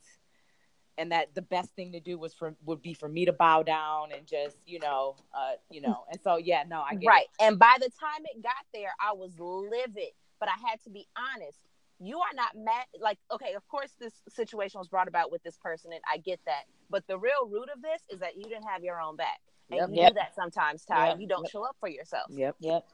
and 0.99 1.11
that 1.11 1.35
the 1.35 1.41
best 1.43 1.69
thing 1.75 1.91
to 1.91 1.99
do 1.99 2.17
was 2.17 2.33
for 2.33 2.55
would 2.65 2.81
be 2.81 2.93
for 2.93 3.07
me 3.07 3.25
to 3.25 3.33
bow 3.33 3.61
down 3.61 4.11
and 4.11 4.25
just 4.25 4.57
you 4.65 4.79
know 4.79 5.15
uh 5.33 5.51
you 5.69 5.79
know 5.79 6.05
and 6.11 6.19
so 6.23 6.37
yeah 6.37 6.63
no 6.67 6.81
i 6.81 6.95
get 6.95 7.07
right. 7.07 7.27
it. 7.39 7.43
And 7.43 7.59
by 7.59 7.75
the 7.79 7.89
time 7.99 8.25
it 8.25 8.41
got 8.41 8.53
there, 8.73 8.91
I 8.99 9.13
was 9.13 9.31
livid, 9.37 10.09
but 10.39 10.49
I 10.49 10.53
had 10.69 10.81
to 10.85 10.89
be 10.89 11.07
honest. 11.15 11.59
You 11.99 12.17
are 12.19 12.33
not 12.35 12.55
mad. 12.55 12.85
Like, 12.99 13.17
okay, 13.31 13.53
of 13.55 13.67
course, 13.67 13.91
this 13.99 14.13
situation 14.29 14.77
was 14.79 14.87
brought 14.87 15.07
about 15.07 15.31
with 15.31 15.41
this 15.43 15.57
person, 15.57 15.91
and 15.93 16.01
I 16.11 16.17
get 16.17 16.39
that. 16.45 16.63
But 16.89 17.05
the 17.07 17.17
real 17.17 17.47
root 17.49 17.69
of 17.75 17.81
this 17.81 18.01
is 18.09 18.19
that 18.19 18.35
you 18.37 18.43
didn't 18.43 18.67
have 18.67 18.83
your 18.83 19.01
own 19.01 19.15
back. 19.15 19.39
And 19.71 19.79
Yep. 19.79 19.89
you 19.89 19.95
Yep. 19.95 20.09
do 20.09 20.13
that 20.15 20.35
sometimes, 20.35 20.85
Ty. 20.85 21.09
Yep. 21.09 21.19
You 21.19 21.27
don't 21.27 21.43
Yep. 21.43 21.51
show 21.51 21.63
up 21.63 21.75
for 21.79 21.89
yourself. 21.89 22.29
yep 22.29 22.55
Yep. 22.59 22.85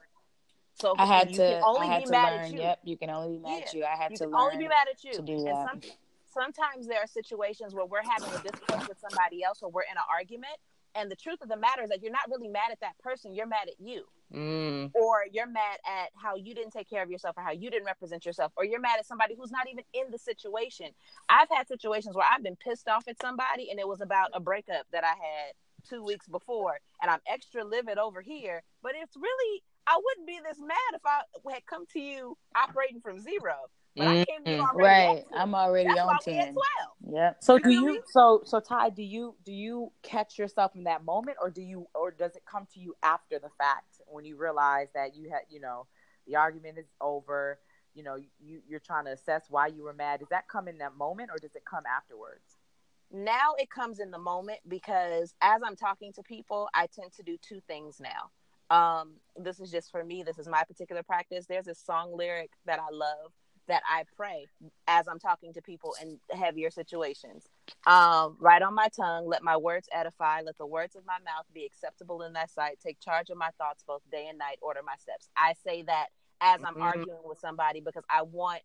So 0.76 0.94
I 0.98 1.06
had 1.06 1.30
you 1.30 1.36
to. 1.36 1.48
can 1.54 1.62
only 1.64 1.86
I 1.86 1.92
had 1.92 1.98
be 2.00 2.04
to 2.06 2.10
mad 2.10 2.32
learn. 2.32 2.40
at 2.46 2.50
you. 2.52 2.58
Yep. 2.60 2.78
You 2.82 2.96
can 2.96 3.10
only 3.10 3.36
be 3.36 3.38
mad 3.38 3.62
at 3.62 3.74
you. 3.74 3.84
I 3.84 3.96
had 3.96 4.10
You 4.10 4.16
to 4.18 4.24
can 4.24 4.32
learn. 4.32 4.40
only 4.40 4.56
be 4.56 4.68
mad 4.68 4.88
at 4.90 5.04
you. 5.04 5.12
to 5.12 5.22
do 5.22 5.34
And 5.36 5.46
that. 5.46 5.68
some, 5.68 5.80
sometimes 6.26 6.88
there 6.88 6.98
are 7.00 7.06
situations 7.06 7.74
where 7.74 7.86
we're 7.86 8.02
having 8.02 8.30
a 8.34 8.38
discourse 8.38 8.82
with 8.88 8.98
somebody 8.98 9.44
else 9.44 9.62
or 9.62 9.70
we're 9.70 9.82
in 9.82 9.96
an 9.96 10.02
argument. 10.10 10.56
And 10.94 11.10
the 11.10 11.16
truth 11.16 11.40
of 11.42 11.48
the 11.48 11.56
matter 11.56 11.82
is 11.82 11.90
that 11.90 12.02
you're 12.02 12.12
not 12.12 12.28
really 12.30 12.48
mad 12.48 12.70
at 12.70 12.80
that 12.80 12.96
person. 12.98 13.34
You're 13.34 13.46
mad 13.46 13.68
at 13.68 13.80
you. 13.80 14.04
mm. 14.32 14.90
Or 14.94 15.24
you're 15.32 15.46
mad 15.46 15.78
at 15.86 16.10
how 16.14 16.36
you 16.36 16.54
didn't 16.54 16.72
take 16.72 16.88
care 16.88 17.02
of 17.02 17.10
yourself 17.10 17.36
or 17.36 17.42
how 17.42 17.52
you 17.52 17.70
didn't 17.70 17.86
represent 17.86 18.24
yourself. 18.24 18.52
Or 18.56 18.64
you're 18.64 18.80
mad 18.80 18.98
at 18.98 19.06
somebody 19.06 19.34
who's 19.36 19.50
not 19.50 19.68
even 19.70 19.84
in 19.92 20.10
the 20.10 20.18
situation. 20.18 20.86
I've 21.28 21.48
had 21.50 21.66
situations 21.68 22.14
where 22.14 22.26
I've 22.30 22.42
been 22.42 22.56
pissed 22.56 22.88
off 22.88 23.08
at 23.08 23.20
somebody 23.20 23.70
and 23.70 23.80
it 23.80 23.88
was 23.88 24.00
about 24.00 24.30
a 24.34 24.40
breakup 24.40 24.86
that 24.92 25.04
I 25.04 25.08
had 25.08 25.54
two 25.88 26.02
weeks 26.02 26.28
before. 26.28 26.78
And 27.02 27.10
I'm 27.10 27.20
extra 27.26 27.64
livid 27.64 27.98
over 27.98 28.20
here. 28.22 28.62
But 28.82 28.92
it's 28.94 29.16
really, 29.16 29.62
I 29.86 29.98
wouldn't 30.02 30.26
be 30.26 30.40
this 30.46 30.58
mad 30.60 30.94
if 30.94 31.02
I 31.04 31.52
had 31.52 31.66
come 31.66 31.86
to 31.92 32.00
you 32.00 32.36
operating 32.56 33.00
from 33.00 33.20
zero. 33.20 33.54
But 33.96 34.08
I 34.08 34.16
came 34.26 34.44
to 34.44 34.50
you 34.50 34.60
Mm, 34.60 34.60
already. 34.60 34.82
Right. 34.82 35.24
I'm 35.34 35.54
already 35.54 35.88
That's 35.88 36.06
why 36.06 36.12
on 36.12 36.18
we 36.26 36.38
at 36.38 36.46
ten. 36.46 36.54
12. 36.54 37.14
Yep. 37.14 37.36
so 37.42 37.58
do 37.58 37.70
You 37.70 37.80
know 37.86 37.92
you 37.92 38.02
so 38.06 38.42
so 38.44 38.60
ty 38.60 38.90
do 38.90 39.02
you 39.02 39.34
do 39.44 39.52
you 39.52 39.92
catch 40.02 40.38
yourself 40.38 40.74
in 40.74 40.84
that 40.84 41.04
moment 41.04 41.36
or 41.40 41.50
do 41.50 41.62
you 41.62 41.86
or 41.94 42.10
does 42.10 42.34
it 42.36 42.42
come 42.50 42.66
to 42.74 42.80
you 42.80 42.94
after 43.02 43.38
the 43.38 43.50
fact 43.58 44.00
when 44.06 44.24
you 44.24 44.36
realize 44.36 44.88
that 44.94 45.14
you 45.14 45.28
had 45.30 45.42
you 45.50 45.60
know 45.60 45.86
the 46.26 46.36
argument 46.36 46.78
is 46.78 46.86
over 47.00 47.58
you 47.94 48.02
know 48.02 48.16
you 48.40 48.60
you're 48.66 48.80
trying 48.80 49.04
to 49.04 49.12
assess 49.12 49.44
why 49.50 49.66
you 49.66 49.82
were 49.84 49.92
mad 49.92 50.20
does 50.20 50.28
that 50.30 50.48
come 50.48 50.66
in 50.68 50.78
that 50.78 50.96
moment 50.96 51.30
or 51.32 51.38
does 51.38 51.54
it 51.54 51.62
come 51.68 51.84
afterwards 51.86 52.56
now 53.12 53.54
it 53.58 53.70
comes 53.70 54.00
in 54.00 54.10
the 54.10 54.18
moment 54.18 54.58
because 54.68 55.34
as 55.40 55.60
I'm 55.64 55.76
talking 55.76 56.12
to 56.14 56.22
people, 56.22 56.68
I 56.74 56.86
tend 56.88 57.12
to 57.14 57.22
do 57.22 57.36
two 57.40 57.60
things 57.68 58.00
now. 58.00 58.30
Um, 58.76 59.12
this 59.36 59.60
is 59.60 59.70
just 59.70 59.90
for 59.92 60.02
me. 60.04 60.22
This 60.24 60.38
is 60.38 60.48
my 60.48 60.64
particular 60.64 61.02
practice. 61.02 61.46
There's 61.46 61.68
a 61.68 61.74
song 61.74 62.16
lyric 62.16 62.50
that 62.66 62.80
I 62.80 62.88
love 62.92 63.32
that 63.68 63.82
I 63.88 64.04
pray 64.16 64.46
as 64.86 65.08
I'm 65.08 65.18
talking 65.18 65.52
to 65.54 65.62
people 65.62 65.94
in 66.00 66.18
heavier 66.36 66.70
situations. 66.70 67.44
Um, 67.86 68.36
right 68.38 68.62
on 68.62 68.74
my 68.74 68.88
tongue, 68.94 69.26
let 69.26 69.42
my 69.42 69.56
words 69.56 69.88
edify. 69.92 70.42
Let 70.42 70.58
the 70.58 70.66
words 70.66 70.96
of 70.96 71.04
my 71.06 71.18
mouth 71.24 71.46
be 71.52 71.64
acceptable 71.64 72.22
in 72.22 72.32
thy 72.32 72.46
sight. 72.46 72.78
Take 72.82 73.00
charge 73.00 73.30
of 73.30 73.36
my 73.36 73.50
thoughts 73.58 73.84
both 73.86 74.02
day 74.10 74.26
and 74.28 74.38
night. 74.38 74.58
Order 74.60 74.80
my 74.84 74.96
steps. 74.96 75.28
I 75.36 75.54
say 75.64 75.82
that 75.82 76.08
as 76.40 76.62
I'm 76.64 76.74
Mhm. 76.74 76.82
arguing 76.82 77.22
with 77.24 77.38
somebody 77.38 77.80
because 77.80 78.04
I 78.10 78.22
want. 78.22 78.62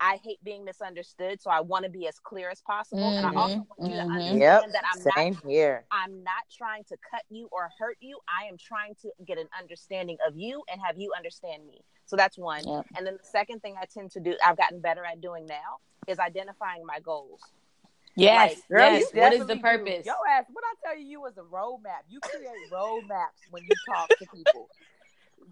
I 0.00 0.18
hate 0.24 0.42
being 0.44 0.64
misunderstood, 0.64 1.42
so 1.42 1.50
I 1.50 1.60
want 1.60 1.84
to 1.84 1.90
be 1.90 2.06
as 2.06 2.18
clear 2.18 2.50
as 2.50 2.60
possible, 2.62 3.10
and 3.10 3.26
I 3.26 3.34
also 3.34 3.66
want 3.76 3.90
you 3.90 3.96
to 3.96 4.02
Mhm. 4.02 4.10
understand 4.10 4.40
yep 4.40 4.72
that 4.72 4.84
I'm 4.92 5.02
not 5.04 5.14
same 5.14 5.34
here 5.46 5.84
I'm 5.90 6.22
not 6.22 6.44
trying 6.50 6.84
to 6.84 6.96
cut 7.10 7.22
you 7.30 7.48
or 7.50 7.70
hurt 7.78 7.96
you. 8.00 8.18
I 8.28 8.44
am 8.44 8.56
trying 8.56 8.94
to 8.96 9.10
get 9.24 9.38
an 9.38 9.48
understanding 9.58 10.18
of 10.26 10.36
you 10.36 10.62
and 10.70 10.80
have 10.80 10.98
you 10.98 11.12
understand 11.16 11.66
me. 11.66 11.82
So 12.06 12.16
that's 12.16 12.38
one. 12.38 12.66
Yep. 12.66 12.86
And 12.96 13.06
then 13.06 13.16
the 13.16 13.24
second 13.24 13.60
thing 13.60 13.76
I 13.80 13.86
tend 13.86 14.10
to 14.12 14.20
do, 14.20 14.36
I've 14.44 14.56
gotten 14.56 14.80
better 14.80 15.04
at 15.04 15.20
doing 15.20 15.46
now, 15.46 15.78
is 16.06 16.18
identifying 16.18 16.84
my 16.86 17.00
goals. 17.00 17.40
Yes. 18.16 18.56
Like, 18.56 18.68
Girl, 18.68 18.92
yes. 18.92 19.14
What 19.14 19.32
is 19.32 19.46
the 19.46 19.56
purpose? 19.56 20.04
do. 20.04 20.10
Yo 20.10 20.14
ass, 20.30 20.44
what 20.52 20.64
I 20.64 20.74
tell 20.84 20.98
you, 20.98 21.06
you 21.06 21.20
was 21.20 21.36
a 21.38 21.42
roadmap. 21.42 22.02
You 22.08 22.20
create 22.20 22.70
roadmaps 22.72 23.50
when 23.50 23.62
you 23.64 23.74
talk 23.86 24.08
to 24.08 24.26
people. 24.34 24.68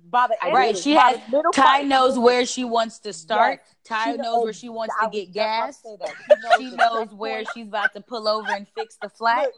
By 0.09 0.29
the 0.29 0.45
end 0.45 0.55
Right, 0.55 0.77
she 0.77 0.93
has- 0.93 1.19
the 1.31 1.43
Ty 1.53 1.83
knows 1.83 2.19
where 2.19 2.47
she 2.47 2.65
wants 2.65 3.01
to 3.01 3.13
start. 3.13 3.61
Yes, 3.63 3.75
Ty 3.85 4.13
she 4.13 4.17
knows 4.19 4.45
where 4.45 4.53
she 4.53 4.69
wants 4.69 4.95
I 5.01 5.07
to 5.07 5.11
get 5.11 5.33
just 5.33 5.85
about 5.85 6.07
to 6.07 6.15
gas. 6.15 6.17
She 6.27 6.37
knows, 6.37 6.59
She 6.71 6.77
knows 6.77 7.09
where 7.15 7.45
she's 7.55 7.67
about 7.67 7.93
to 7.95 8.01
pull 8.01 8.29
over 8.29 8.49
and 8.53 8.67
fix 8.69 8.97
the 9.03 9.09
flat, 9.19 9.49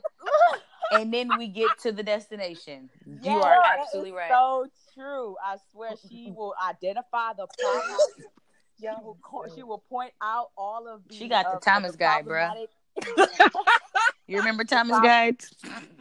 and 0.92 1.12
then 1.12 1.36
we 1.36 1.48
get 1.48 1.70
to 1.82 1.92
the 1.92 2.02
destination. 2.02 2.88
You 3.22 3.32
are 3.40 3.56
absolutely 3.78 4.12
right. 4.12 4.30
So 4.30 4.66
true. 4.94 5.36
I 5.44 5.58
swear, 5.70 5.90
she 6.08 6.30
will 6.34 6.54
identify 6.66 7.32
the 7.34 7.46
problem. 7.60 7.98
She 8.80 8.86
will, 8.86 9.18
co- 9.20 9.44
she 9.52 9.64
will 9.64 9.82
point 9.90 10.12
out 10.22 10.50
all 10.56 10.86
of 10.86 11.02
the. 11.08 11.12
She 11.16 11.26
got 11.26 11.46
the 11.50 11.56
uh, 11.56 11.58
Thomas 11.58 11.96
guide, 11.96 12.24
bruh. 12.24 12.46
problematic- 12.46 12.70
You 14.28 14.38
remember 14.38 14.62
Thomas 14.64 14.94
Stop. 14.98 15.02
Guides? 15.04 15.52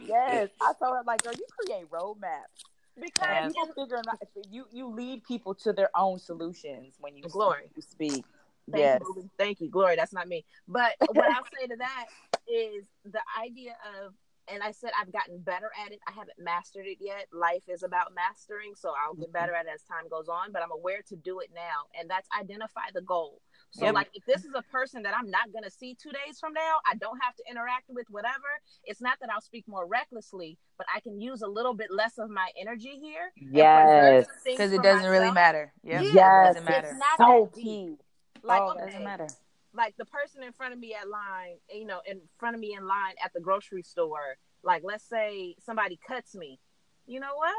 yes, 0.06 0.48
I 0.62 0.72
told 0.80 0.94
her 0.96 1.02
like, 1.04 1.20
girl, 1.24 1.32
you 1.36 1.44
create 1.58 1.90
roadmaps. 1.90 2.62
Because 3.00 3.52
people 3.52 3.84
figure 3.84 3.96
out 3.98 4.18
you 4.50 4.66
you 4.72 4.88
lead 4.88 5.24
people 5.24 5.54
to 5.56 5.72
their 5.72 5.90
own 5.94 6.18
solutions 6.18 6.94
when 7.00 7.16
you 7.16 7.24
Glory. 7.24 7.70
you 7.74 7.82
speak. 7.82 8.24
Thank 8.70 8.82
yes. 8.82 9.00
you, 9.16 9.30
thank 9.38 9.60
you, 9.60 9.70
Glory. 9.70 9.96
That's 9.96 10.12
not 10.12 10.28
me. 10.28 10.44
But 10.66 10.92
what 11.12 11.24
I'll 11.30 11.44
say 11.58 11.66
to 11.68 11.76
that 11.76 12.06
is 12.46 12.84
the 13.04 13.20
idea 13.40 13.76
of, 14.04 14.12
and 14.52 14.62
I 14.62 14.72
said 14.72 14.90
I've 15.00 15.12
gotten 15.12 15.38
better 15.38 15.70
at 15.84 15.92
it. 15.92 16.00
I 16.06 16.12
haven't 16.12 16.38
mastered 16.38 16.86
it 16.86 16.98
yet. 17.00 17.26
Life 17.32 17.64
is 17.68 17.82
about 17.82 18.14
mastering, 18.14 18.74
so 18.74 18.90
I'll 18.90 19.14
get 19.14 19.28
mm-hmm. 19.28 19.32
better 19.32 19.54
at 19.54 19.66
it 19.66 19.72
as 19.74 19.82
time 19.82 20.08
goes 20.10 20.28
on. 20.28 20.52
But 20.52 20.62
I'm 20.62 20.72
aware 20.72 21.00
to 21.08 21.16
do 21.16 21.40
it 21.40 21.50
now, 21.54 21.88
and 21.98 22.10
that's 22.10 22.28
identify 22.38 22.90
the 22.92 23.02
goal. 23.02 23.40
So, 23.70 23.84
Yep. 23.84 23.94
like, 23.94 24.08
if 24.14 24.24
this 24.24 24.44
is 24.44 24.54
a 24.54 24.62
person 24.62 25.02
that 25.02 25.14
I'm 25.16 25.30
not 25.30 25.52
gonna 25.52 25.70
see 25.70 25.94
two 25.94 26.10
days 26.10 26.40
from 26.40 26.52
now, 26.54 26.78
I 26.86 26.94
don't 26.96 27.18
have 27.22 27.34
to 27.36 27.44
interact 27.50 27.84
with 27.88 28.06
whatever. 28.10 28.48
It's 28.84 29.00
not 29.00 29.18
that 29.20 29.30
I'll 29.30 29.40
speak 29.42 29.68
more 29.68 29.86
recklessly, 29.86 30.58
but 30.78 30.86
I 30.94 31.00
can 31.00 31.20
use 31.20 31.42
a 31.42 31.46
little 31.46 31.74
bit 31.74 31.90
less 31.90 32.18
of 32.18 32.30
my 32.30 32.50
energy 32.58 32.98
here. 32.98 33.32
and 33.36 33.52
Yes. 33.52 34.26
Because 34.44 34.72
it 34.72 34.82
doesn't 34.82 35.10
really 35.10 35.30
matter. 35.30 35.72
Yep. 35.82 36.02
Yeah, 36.12 36.42
it 36.42 36.46
doesn't 36.48 36.64
matter. 36.64 36.88
It's 36.88 36.98
not 36.98 37.18
So 37.18 37.50
that 37.52 37.60
deep. 37.60 38.02
Like, 38.42 38.62
Oh, 38.62 38.70
okay, 38.72 38.86
doesn't 38.86 39.04
matter. 39.04 39.26
like 39.74 39.96
the 39.96 40.06
person 40.06 40.42
in 40.42 40.52
front 40.52 40.72
of 40.72 40.78
me 40.78 40.94
at 40.94 41.08
line, 41.08 41.58
you 41.70 41.84
know, 41.84 42.00
in 42.06 42.20
front 42.38 42.54
of 42.54 42.60
me 42.60 42.74
in 42.74 42.86
line 42.86 43.14
at 43.22 43.32
the 43.34 43.40
grocery 43.40 43.82
store, 43.82 44.36
like 44.62 44.82
let's 44.84 45.04
say 45.04 45.54
somebody 45.60 45.96
cuts 46.06 46.34
me, 46.34 46.58
you 47.06 47.20
know 47.20 47.34
what? 47.36 47.54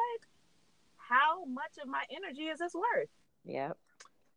How 0.98 1.46
much 1.46 1.78
of 1.82 1.88
my 1.88 2.04
energy 2.12 2.48
is 2.48 2.60
this 2.60 2.74
worth? 2.74 3.10
Yep. 3.46 3.78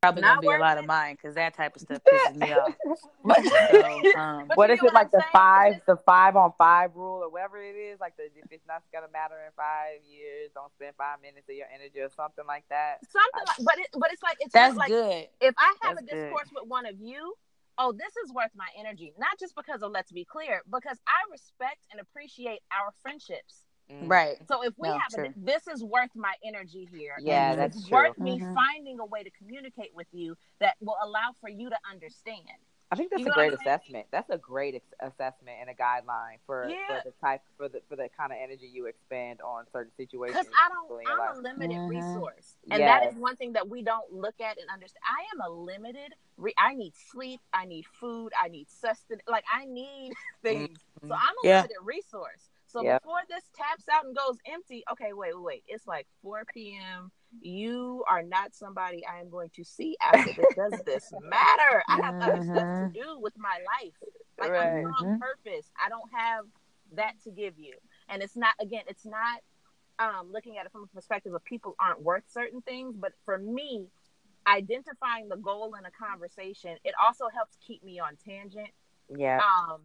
Probably 0.03 0.23
Not 0.23 0.29
gonna 0.31 0.41
be 0.41 0.47
a 0.49 0.59
lot 0.59 0.77
worth 0.77 0.83
of 0.83 0.89
mine 0.89 1.15
because 1.15 1.37
that 1.37 1.55
type 1.55 1.77
of 1.77 1.83
stuff 1.83 2.03
pisses 2.05 2.35
me 2.37 2.53
off. 2.53 2.75
So, 3.71 4.19
um, 4.19 4.49
But 4.49 4.57
what 4.59 4.69
you 4.69 4.75
is 4.75 4.83
it 4.83 4.93
like 4.93 5.07
I'm 5.07 5.11
the 5.13 5.21
saying? 5.21 5.31
five, 5.33 5.75
the 5.87 5.97
five 6.05 6.35
on 6.35 6.53
five 6.59 6.91
rule 6.97 7.23
or 7.23 7.31
whatever 7.31 7.63
it 7.63 7.77
is? 7.77 8.01
Like 8.01 8.17
the 8.17 8.25
if 8.25 8.51
it's 8.51 8.67
not 8.67 8.83
gonna 8.93 9.07
matter 9.13 9.35
in 9.47 9.53
five 9.57 10.03
years, 10.11 10.51
don't 10.55 10.73
spend 10.73 10.97
five 10.99 11.23
minutes 11.23 11.49
of 11.49 11.55
your 11.55 11.69
energy 11.73 12.01
or 12.01 12.11
something 12.11 12.45
like 12.47 12.65
that. 12.69 12.99
Something 13.07 13.47
like, 13.47 13.65
but 13.65 13.79
it, 13.79 13.87
but 13.95 14.13
it's 14.13 14.23
like 14.25 14.39
it's 14.41 14.53
that's 14.53 14.77
like 14.77 14.89
good. 14.89 15.29
if 15.41 15.55
I 15.57 15.73
have 15.83 15.95
That's 15.97 16.11
a 16.11 16.15
good. 16.15 16.31
discourse 16.31 16.49
with 16.53 16.67
one 16.69 16.85
of 16.85 16.99
you, 17.01 17.35
oh, 17.79 17.93
this 17.93 18.17
is 18.27 18.33
worth 18.35 18.51
my 18.57 18.69
energy. 18.77 19.15
Not 19.19 19.39
just 19.39 19.55
because 19.55 19.83
of 19.83 19.93
let's 19.93 20.11
be 20.11 20.25
clear, 20.25 20.63
because 20.67 20.99
I 21.07 21.31
respect 21.31 21.87
and 21.93 22.01
appreciate 22.01 22.61
our 22.75 22.93
friendships. 23.03 23.63
Mm. 23.91 24.09
Right. 24.11 24.37
So 24.49 24.63
if 24.63 24.75
we 24.79 24.89
No, 24.89 24.99
have 24.99 25.13
true. 25.13 25.27
a, 25.27 25.33
this 25.37 25.67
is 25.69 25.83
worth 25.85 26.15
my 26.15 26.35
energy 26.45 26.89
here. 26.91 27.15
Yeah, 27.21 27.51
and 27.53 27.61
that's 27.61 27.77
it's 27.77 27.89
true. 27.89 27.99
worth 27.99 28.19
me 28.19 28.39
Mhm. 28.39 28.55
finding 28.55 29.01
a 29.01 29.05
way 29.07 29.23
to 29.23 29.31
communicate 29.31 29.95
with 29.95 30.07
you 30.13 30.37
that 30.61 30.77
will 30.81 30.97
allow 31.03 31.33
for 31.41 31.49
you 31.49 31.69
to 31.71 31.79
understand. 31.91 32.49
I 32.91 32.95
think 32.95 33.11
that's 33.11 33.23
You 33.23 33.29
a 33.29 33.33
great 33.33 33.55
I'm 33.55 33.59
assessment. 33.59 34.07
That's 34.11 34.29
a 34.29 34.37
great 34.37 34.75
ex- 34.75 34.93
assessment 35.01 35.57
and 35.59 35.71
a 35.71 35.75
guideline 35.75 36.41
for, 36.45 36.69
Yeah. 36.69 37.01
for 37.01 37.09
the 37.09 37.13
type 37.27 37.41
for 37.57 37.67
the 37.67 37.81
for 37.89 37.97
the 37.97 38.11
kind 38.11 38.33
of 38.33 38.39
energy 38.39 38.67
you 38.67 38.85
expend 38.85 39.41
on 39.41 39.67
certain 39.73 39.93
situations. 39.97 40.47
Because 40.47 40.55
I 40.59 40.69
don't, 40.69 41.07
I'm 41.09 41.19
life. 41.19 41.37
a 41.37 41.41
limited 41.41 41.77
Mhm. 41.79 41.89
resource, 41.89 42.59
and 42.71 42.83
that 42.83 43.03
Yes. 43.03 43.15
is 43.15 43.19
one 43.19 43.37
thing 43.37 43.55
that 43.55 43.67
we 43.67 43.83
don't 43.83 44.13
look 44.13 44.39
at 44.43 44.59
and 44.59 44.69
understand. 44.69 45.03
I 45.07 45.25
am 45.35 45.41
a 45.41 45.49
limited. 45.49 46.15
Re- 46.37 46.55
I 46.59 46.75
need 46.75 46.95
sleep. 46.95 47.41
I 47.55 47.65
need 47.65 47.87
food. 47.87 48.35
I 48.39 48.49
need 48.49 48.69
sustenance. 48.69 49.27
Like 49.27 49.45
I 49.51 49.65
need 49.65 50.13
things. 50.43 50.79
So 51.01 51.15
I'm 51.15 51.35
a 51.45 51.47
Yeah. 51.47 51.57
limited 51.63 51.79
resource. 51.83 52.51
So 52.73 52.83
Yep. 52.83 53.03
before 53.03 53.21
this 53.29 53.45
taps 53.55 53.85
out 53.93 54.07
and 54.07 54.17
goes 54.17 54.39
empty, 54.51 54.83
okay, 54.93 55.13
wait, 55.13 55.35
wait, 55.37 55.45
wait. 55.45 55.65
It's 55.69 55.87
like 55.87 56.07
4 56.23 56.45
p.m. 56.55 57.13
You 57.43 58.03
are 58.09 58.23
not 58.23 58.55
somebody 58.55 59.05
I 59.07 59.21
am 59.21 59.29
going 59.31 59.51
to 59.57 59.65
see 59.65 59.97
after 60.03 60.33
this. 60.33 60.49
Does 60.57 60.83
this 60.87 61.13
matter? 61.21 61.83
I 61.91 61.99
have 62.03 62.15
other 62.23 62.43
stuff 62.43 62.69
to 62.79 62.87
Mhm. 62.87 62.95
do 62.95 63.19
with 63.21 63.35
my 63.37 63.59
life. 63.83 63.95
Like 64.41 64.53
I'm 64.59 64.73
here 64.73 64.89
on 64.99 65.07
Mhm. 65.07 65.21
purpose. 65.21 65.71
I 65.85 65.89
don't 65.91 66.11
have 66.13 66.47
that 66.95 67.15
to 67.25 67.31
give 67.31 67.59
you. 67.59 67.75
And 68.09 68.23
it's 68.23 68.37
not 68.37 68.55
again, 68.61 68.85
it's 68.89 69.05
not 69.05 69.41
um, 69.99 70.33
looking 70.33 70.57
at 70.59 70.67
it 70.67 70.73
from 70.73 70.85
a 70.85 70.95
perspective 70.95 71.35
of 71.35 71.45
people 71.45 71.75
aren't 71.79 72.01
worth 72.03 72.25
certain 72.29 72.63
things, 72.63 72.97
but 72.97 73.13
for 73.25 73.39
me, 73.39 73.89
identifying 74.47 75.29
the 75.29 75.37
goal 75.37 75.75
in 75.79 75.85
a 75.85 75.91
conversation, 75.91 76.77
it 76.85 76.95
also 77.03 77.29
helps 77.33 77.57
keep 77.65 77.83
me 77.85 78.01
on 78.01 78.17
tangent 78.17 78.71
Yeah. 79.15 79.41
um, 79.41 79.83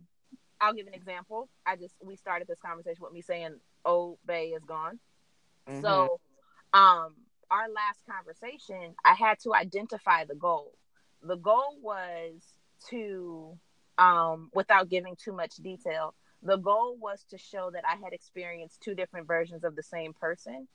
I'll 0.60 0.74
give 0.74 0.88
an 0.88 0.94
example. 0.94 1.50
I 1.66 1.76
just 1.76 1.96
we 2.04 2.16
started 2.16 2.48
this 2.48 2.60
conversation 2.60 3.04
with 3.04 3.14
me 3.14 3.22
saying, 3.22 3.60
"Oh, 3.86 4.18
Bay 4.26 4.50
is 4.50 4.64
gone." 4.64 5.00
Mhm. 5.68 5.82
So, 5.82 6.20
um, 6.74 7.16
our 7.50 7.70
last 7.70 8.06
conversation, 8.10 8.96
I 9.06 9.14
had 9.14 9.40
to 9.40 9.54
identify 9.54 10.26
the 10.26 10.36
goal. 10.36 10.74
The 11.22 11.38
goal 11.38 11.78
was 11.82 12.54
to, 12.90 13.58
um, 13.98 14.50
without 14.54 14.90
giving 14.90 15.16
too 15.16 15.34
much 15.34 15.56
detail, 15.56 16.14
the 16.42 16.58
goal 16.58 16.98
was 16.98 17.24
to 17.26 17.38
show 17.38 17.72
that 17.72 17.84
I 17.88 17.96
had 17.96 18.14
experienced 18.14 18.82
two 18.82 18.96
different 18.96 19.28
versions 19.28 19.64
of 19.64 19.76
the 19.76 19.84
same 19.84 20.14
person, 20.14 20.68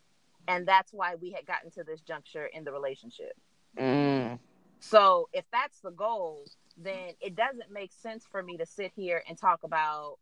and 0.48 0.66
that's 0.66 0.92
why 0.92 1.14
we 1.14 1.30
had 1.30 1.46
gotten 1.46 1.70
to 1.72 1.84
this 1.84 2.00
juncture 2.00 2.46
in 2.46 2.64
the 2.64 2.72
relationship. 2.72 3.36
Mm. 3.76 4.38
So 4.82 5.28
if 5.32 5.44
that's 5.52 5.78
the 5.80 5.92
goal, 5.92 6.44
then 6.76 7.10
it 7.20 7.36
doesn't 7.36 7.70
make 7.70 7.92
sense 7.92 8.26
for 8.30 8.42
me 8.42 8.56
to 8.56 8.66
sit 8.66 8.92
here 8.96 9.22
and 9.28 9.38
talk 9.38 9.62
about 9.62 10.18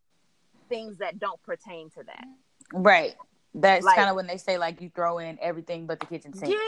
things 0.68 0.98
that 0.98 1.18
don't 1.18 1.42
pertain 1.42 1.88
to 1.90 2.02
that. 2.04 2.24
Right. 2.72 3.16
That's 3.54 3.84
Like- 3.84 3.96
kind 3.96 4.10
of 4.10 4.16
when 4.16 4.26
they 4.26 4.36
say 4.36 4.58
like 4.58 4.80
you 4.80 4.90
throw 4.90 5.18
in 5.18 5.38
everything 5.40 5.86
but 5.86 5.98
the 5.98 6.06
kitchen 6.06 6.32
sink. 6.34 6.52
Yeah, 6.52 6.58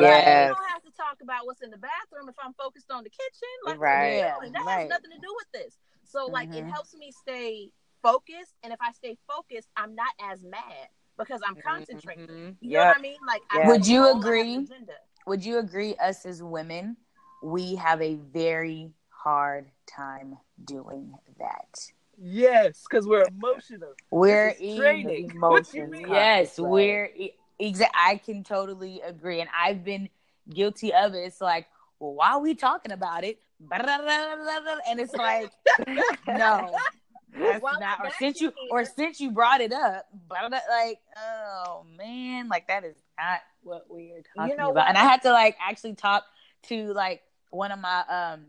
Yes. 0.00 0.26
like, 0.26 0.48
you 0.48 0.54
don't 0.56 0.70
have 0.70 0.82
to 0.82 0.90
talk 0.92 1.20
about 1.22 1.44
what's 1.46 1.60
in 1.60 1.70
the 1.70 1.76
bathroom 1.76 2.28
if 2.28 2.34
I'm 2.42 2.54
focused 2.54 2.90
on 2.90 3.04
the 3.04 3.10
kitchen. 3.10 3.48
Like, 3.64 3.78
Right. 3.78 4.14
are 4.14 4.16
Yeah. 4.16 4.50
That 4.50 4.64
right. 4.64 4.80
has 4.80 4.88
nothing 4.88 5.10
to 5.10 5.18
do 5.18 5.34
with 5.36 5.52
this. 5.52 5.78
So, 6.04 6.26
like, 6.26 6.48
it 6.48 6.64
Mhm. 6.64 6.70
helps 6.72 6.94
me 6.94 7.12
stay 7.12 7.70
focused, 8.02 8.54
and 8.62 8.72
if 8.72 8.80
I 8.80 8.90
stay 8.92 9.16
focused, 9.28 9.68
I'm 9.76 9.94
not 9.94 10.12
as 10.18 10.42
mad 10.42 10.88
because 11.18 11.42
I'm 11.46 11.56
concentrating. 11.56 12.26
Mhm. 12.26 12.56
You 12.60 12.78
know 12.78 12.86
what 12.86 12.96
I 12.96 13.00
mean? 13.00 13.18
Like, 13.26 13.42
Yeah. 13.52 13.60
have 13.60 13.68
Would 13.68 13.86
you 13.86 13.98
goal, 14.00 14.04
I 14.04 14.08
have 14.08 14.16
an 14.16 14.22
agree? 14.22 14.68
Would 15.26 15.44
you 15.44 15.58
agree 15.58 15.94
us 15.96 16.26
as 16.26 16.42
women, 16.42 16.96
we 17.42 17.74
have 17.76 18.00
a 18.00 18.14
very 18.14 18.92
hard 19.10 19.66
time 19.86 20.36
doing 20.64 21.14
that. 21.38 21.90
Yes, 22.18 22.84
because 22.88 23.06
we're 23.06 23.26
emotional. 23.26 23.94
We're 24.10 24.50
This 24.58 24.76
training. 24.78 25.30
in 25.32 25.40
What 25.40 25.72
you 25.74 25.82
emotions. 25.84 25.90
mean? 25.92 26.08
Yes, 26.08 26.58
Right. 26.58 26.68
we're 26.70 27.10
exactly. 27.58 28.00
I 28.00 28.16
can 28.16 28.44
totally 28.44 29.00
agree, 29.00 29.40
and 29.40 29.50
I've 29.56 29.84
been 29.84 30.08
guilty 30.48 30.92
of 30.94 31.14
it. 31.14 31.18
It's 31.24 31.40
like, 31.40 31.66
well, 31.98 32.14
why 32.14 32.32
are 32.32 32.40
we 32.40 32.54
talking 32.54 32.92
about 32.92 33.24
it? 33.24 33.38
And 33.70 35.00
it's 35.00 35.14
like, 35.14 35.50
no, 36.26 36.70
that's 37.38 37.62
Well, 37.62 37.80
not. 37.80 37.98
Or 38.04 38.10
since 38.18 38.40
you, 38.40 38.48
here- 38.48 38.68
or 38.70 38.84
since 38.84 39.20
you 39.20 39.30
brought 39.30 39.60
it 39.60 39.72
up, 39.72 40.06
like, 40.30 40.98
oh 41.16 41.84
man, 41.96 42.48
like 42.48 42.68
that 42.68 42.84
is 42.84 42.96
not 43.18 43.40
what 43.62 43.86
we 43.90 44.12
are 44.12 44.22
talking 44.36 44.56
know 44.56 44.70
about. 44.70 44.74
what? 44.74 44.88
And 44.88 44.98
I 44.98 45.02
had 45.02 45.22
to 45.22 45.32
like 45.32 45.56
actually 45.60 45.94
talk 45.94 46.24
to 46.64 46.92
like 46.92 47.22
one 47.52 47.70
of 47.70 47.78
my 47.78 48.00
um 48.08 48.46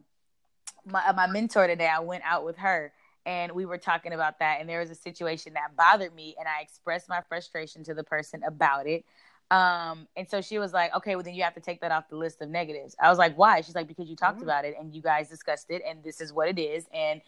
my 0.86 1.06
uh, 1.08 1.14
my 1.14 1.28
mentor 1.28 1.68
today. 1.68 1.88
I 1.88 2.00
went 2.00 2.24
out 2.26 2.44
with 2.46 2.58
her 2.58 2.92
and 3.26 3.52
we 3.52 3.66
were 3.66 3.78
talking 3.78 4.14
about 4.14 4.40
that 4.40 4.60
and 4.60 4.68
there 4.68 4.80
was 4.80 4.90
a 4.90 4.96
situation 4.96 5.54
that 5.54 5.76
bothered 5.78 6.14
me 6.14 6.36
and 6.40 6.48
I 6.48 6.62
expressed 6.62 7.08
my 7.08 7.22
frustration 7.30 7.84
to 7.86 7.94
the 7.94 8.04
person 8.04 8.44
about 8.44 8.88
it. 8.88 9.06
Um 9.52 10.08
and 10.16 10.28
so 10.30 10.42
she 10.42 10.58
was 10.58 10.74
like, 10.74 10.96
"Okay, 10.96 11.16
well 11.16 11.24
then 11.24 11.36
you 11.36 11.44
have 11.44 11.54
to 11.56 11.62
take 11.62 11.82
that 11.82 11.92
off 11.92 12.10
the 12.10 12.16
list 12.16 12.42
of 12.42 12.50
negatives." 12.50 12.96
I 13.00 13.10
was 13.10 13.18
like, 13.18 13.38
"Why?" 13.38 13.62
She's 13.62 13.76
like, 13.76 13.88
"Because 13.88 14.10
you 14.10 14.16
talked 14.16 14.40
Mm. 14.40 14.44
about 14.44 14.66
it 14.66 14.76
and 14.80 14.94
you 14.94 15.02
guys 15.02 15.30
discussed 15.30 15.70
it 15.70 15.82
and 15.88 16.04
this 16.04 16.22
is 16.22 16.34
what 16.34 16.48
it 16.48 16.58
is 16.58 16.86
and 16.94 17.22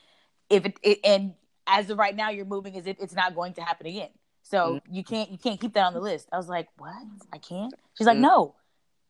if 0.50 0.66
it, 0.66 0.80
it 0.82 1.00
and 1.04 1.34
as 1.68 1.90
of 1.90 1.98
right 1.98 2.16
now 2.16 2.30
you're 2.30 2.46
moving 2.46 2.78
as 2.78 2.88
if 2.88 2.98
it's 3.00 3.16
not 3.16 3.36
going 3.36 3.54
to 3.54 3.62
happen 3.62 3.86
again. 3.88 4.10
So 4.44 4.82
you 4.90 5.04
can't 5.04 5.30
you 5.30 5.38
can't 5.38 5.60
keep 5.60 5.74
that 5.74 5.86
on 5.86 5.94
the 5.94 6.00
list." 6.00 6.30
I 6.32 6.38
was 6.38 6.48
like, 6.50 6.68
"What? 6.78 6.96
I 7.34 7.38
can't?" 7.38 7.74
She's 7.96 8.08
like, 8.08 8.18
Mm. 8.18 8.22
"No. 8.22 8.56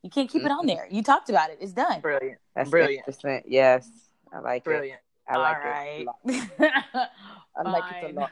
You 0.06 0.12
can't 0.12 0.30
keep 0.30 0.46
it 0.46 0.52
on 0.52 0.68
there. 0.68 0.88
You 0.92 1.02
talked 1.02 1.30
about 1.32 1.50
it. 1.50 1.58
It's 1.60 1.74
done." 1.74 2.00
Brilliant. 2.00 2.38
That's 2.56 2.70
Brilliant. 2.70 3.08
interesting. 3.08 3.42
Yes, 3.48 3.90
I 4.32 4.38
like 4.38 4.64
Brilliant. 4.64 5.00
it. 5.00 5.02
Brilliant. 5.02 5.02
I 5.28 5.38
like 5.38 5.58
All 5.58 5.64
it. 5.64 5.68
right. 5.68 6.08
a 6.28 6.94
lot. 6.96 7.10
I 7.58 7.62
like 7.64 7.84
it 8.04 8.16
a 8.16 8.20
lot. 8.20 8.32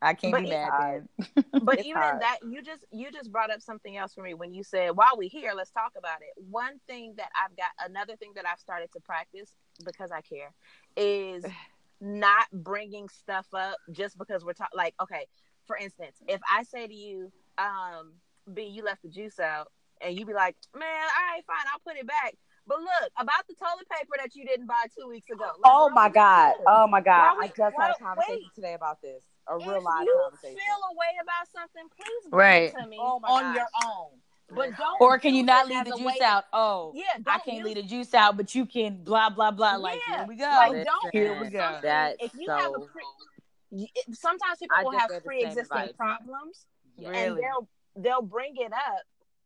I 0.00 0.14
can't 0.14 0.32
But 0.32 0.44
be 0.44 0.50
mad 0.50 0.72
then. 0.78 1.44
but 1.62 1.78
It's 1.80 1.88
even 1.88 2.00
hard. 2.00 2.22
that 2.22 2.38
you 2.48 2.62
just 2.62 2.84
you 2.92 3.10
just 3.10 3.32
brought 3.32 3.50
up 3.50 3.60
something 3.60 3.96
else 3.96 4.14
for 4.14 4.22
me 4.22 4.34
when 4.34 4.54
you 4.54 4.62
said 4.62 4.90
while 4.90 5.10
we're 5.16 5.28
here 5.28 5.52
let's 5.54 5.70
talk 5.72 5.92
about 5.98 6.22
it 6.22 6.42
one 6.48 6.78
thing 6.86 7.12
that 7.18 7.28
i've 7.36 7.54
got 7.56 7.68
another 7.86 8.16
thing 8.16 8.32
that 8.34 8.46
i've 8.46 8.58
started 8.58 8.90
to 8.92 9.00
practice 9.00 9.52
because 9.84 10.10
i 10.10 10.22
care 10.22 10.52
is 10.96 11.44
not 12.00 12.46
bringing 12.52 13.08
stuff 13.10 13.46
up 13.52 13.76
just 13.92 14.16
because 14.16 14.42
we're 14.42 14.54
talking 14.54 14.74
like 14.74 14.94
okay 15.02 15.26
for 15.66 15.76
instance 15.76 16.16
if 16.28 16.40
i 16.50 16.62
say 16.62 16.86
to 16.86 16.94
you 16.94 17.30
um 17.58 18.12
b 18.54 18.62
you 18.62 18.82
left 18.82 19.02
the 19.02 19.08
juice 19.10 19.38
out 19.38 19.70
and 20.00 20.18
you 20.18 20.24
be 20.26 20.32
like 20.34 20.56
man 20.74 20.84
all 20.84 21.34
right 21.34 21.42
fine 21.46 21.66
i'll 21.72 21.80
put 21.86 21.96
it 21.98 22.06
back 22.06 22.34
but 22.66 22.78
look 22.78 23.10
about 23.18 23.46
the 23.48 23.54
toilet 23.54 23.88
paper 23.90 24.12
that 24.18 24.34
you 24.34 24.44
didn't 24.44 24.66
buy 24.66 24.84
two 24.96 25.08
weeks 25.08 25.28
ago 25.30 25.44
Like, 25.44 25.56
Oh 25.64 25.88
my 25.90 26.08
god! 26.08 26.52
do? 26.58 26.64
Oh 26.68 26.86
my 26.86 27.00
god! 27.00 27.36
We- 27.38 27.44
I 27.44 27.48
just 27.48 27.76
had 27.76 27.90
a 27.90 27.94
conversation 27.98 28.36
wait. 28.44 28.54
today 28.54 28.74
about 28.74 29.00
this. 29.02 29.24
A 29.48 29.56
if 29.56 29.66
real 29.66 29.82
live 29.82 30.04
you 30.06 30.18
conversation. 30.22 30.56
feel 30.56 30.80
a 30.90 30.94
way 30.94 31.12
about 31.20 31.48
something, 31.52 31.88
please 31.96 32.30
bring 32.30 32.38
Right. 32.38 32.62
it 32.74 32.80
to 32.80 32.86
me 32.86 32.98
Oh 33.00 33.18
my 33.18 33.28
on 33.28 33.42
gosh. 33.42 33.56
your 33.56 33.66
own. 33.90 34.10
But 34.54 34.76
don't. 34.76 35.00
Or 35.00 35.18
can 35.18 35.34
you 35.34 35.42
not 35.42 35.66
leave 35.68 35.84
the 35.84 35.92
juice 35.96 36.04
way- 36.06 36.20
out? 36.22 36.44
Oh, 36.52 36.92
Yeah, 36.94 37.04
I 37.26 37.38
can't 37.38 37.56
use- 37.58 37.64
leave 37.64 37.76
the 37.76 37.82
juice 37.82 38.14
out, 38.14 38.36
but 38.36 38.54
you 38.54 38.66
can 38.66 39.02
blah 39.02 39.30
blah 39.30 39.50
blah. 39.50 39.76
Like 39.76 40.00
Yeah, 40.06 40.18
here 40.18 40.26
we 40.26 40.36
go. 40.36 40.44
Like, 40.44 40.84
don't 40.84 41.12
Here 41.12 41.40
we 41.40 41.48
go. 41.48 41.78
That's 41.82 42.16
If 42.20 42.34
you 42.34 42.48
have 42.50 42.70
a 42.76 42.80
pre- 42.80 43.92
sometimes 44.12 44.58
people 44.58 44.76
I 44.76 44.82
will 44.84 44.92
have 44.92 45.10
read 45.10 45.16
the 45.16 45.20
same 45.22 45.26
pre-existing 45.26 45.76
advice. 45.78 45.92
problems, 45.96 46.66
and 46.98 47.08
Really? 47.08 47.40
they'll 47.40 47.68
they'll 47.96 48.22
bring 48.22 48.56
it 48.56 48.72
up 48.72 49.02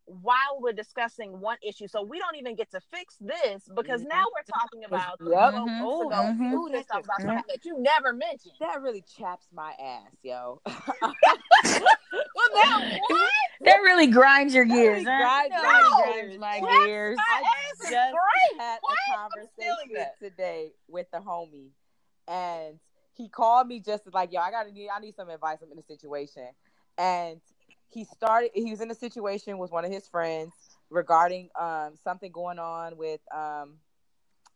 while 0.06 0.58
we're 0.60 0.72
discussing 0.72 1.40
one 1.40 1.56
issue. 1.66 1.88
So 1.88 2.02
we 2.02 2.18
don't 2.18 2.36
even 2.36 2.54
get 2.56 2.70
to 2.72 2.80
fix 2.92 3.16
this 3.20 3.68
because 3.74 4.02
Mhm. 4.02 4.08
now 4.08 4.24
we're 4.34 4.42
talking 4.60 4.84
about 4.84 5.16
Yep. 5.20 5.28
twelve 5.30 5.54
Mhm. 5.54 5.80
months 5.80 6.04
ago. 6.06 6.22
Mhm. 6.22 6.40
and 6.40 6.54
Ooh, 6.54 6.68
you're 6.70 6.80
about 6.80 6.88
just- 7.04 7.04
something 7.22 7.42
that 7.48 7.64
you 7.64 7.78
never 7.78 8.12
mentioned. 8.12 8.54
That 8.60 8.82
really 8.82 9.02
chaps 9.02 9.48
my 9.52 9.72
ass, 9.78 10.14
yo. 10.22 10.60
Well, 12.36 12.48
now 12.64 12.98
what? 13.08 13.30
That 13.62 13.76
really 13.82 14.06
grinds 14.08 14.54
your 14.54 14.66
That 14.66 14.74
gears. 14.74 15.04
really 15.04 15.16
huh? 15.16 15.48
grinds 15.48 15.54
That 15.54 15.62
my 15.62 15.78
really 15.78 16.04
gears. 16.04 16.36
grinds 16.36 16.38
my 16.38 16.60
Chaps 16.60 16.84
gears. 16.86 17.16
my 17.16 17.22
I 17.26 17.40
ass 17.40 17.72
is 17.80 17.90
just 17.90 18.12
great. 18.14 18.60
had 18.60 18.78
What? 18.82 18.92
a 18.92 19.18
I'm 19.18 19.30
feeling 19.30 19.76
conversation 19.88 20.06
today 20.20 20.72
with 20.88 21.10
the 21.10 21.18
homie, 21.18 21.70
and 22.28 22.78
he 23.14 23.28
called 23.28 23.68
me 23.68 23.80
just 23.80 24.12
like, 24.12 24.32
"Yo, 24.32 24.40
I 24.40 24.50
gotta 24.50 24.70
need, 24.72 24.88
I 24.90 24.98
need 25.00 25.14
some 25.16 25.30
advice. 25.30 25.58
I'm 25.62 25.72
in 25.72 25.78
a 25.78 25.82
situation." 25.82 26.48
And 26.98 27.40
he 27.94 28.04
started. 28.04 28.50
He 28.54 28.70
was 28.70 28.80
in 28.80 28.90
a 28.90 28.94
situation 28.94 29.58
with 29.58 29.70
one 29.70 29.84
of 29.84 29.92
his 29.92 30.08
friends 30.08 30.52
regarding 30.90 31.48
um 31.58 31.94
something 32.02 32.32
going 32.32 32.58
on 32.58 32.96
with 32.96 33.20
um. 33.34 33.78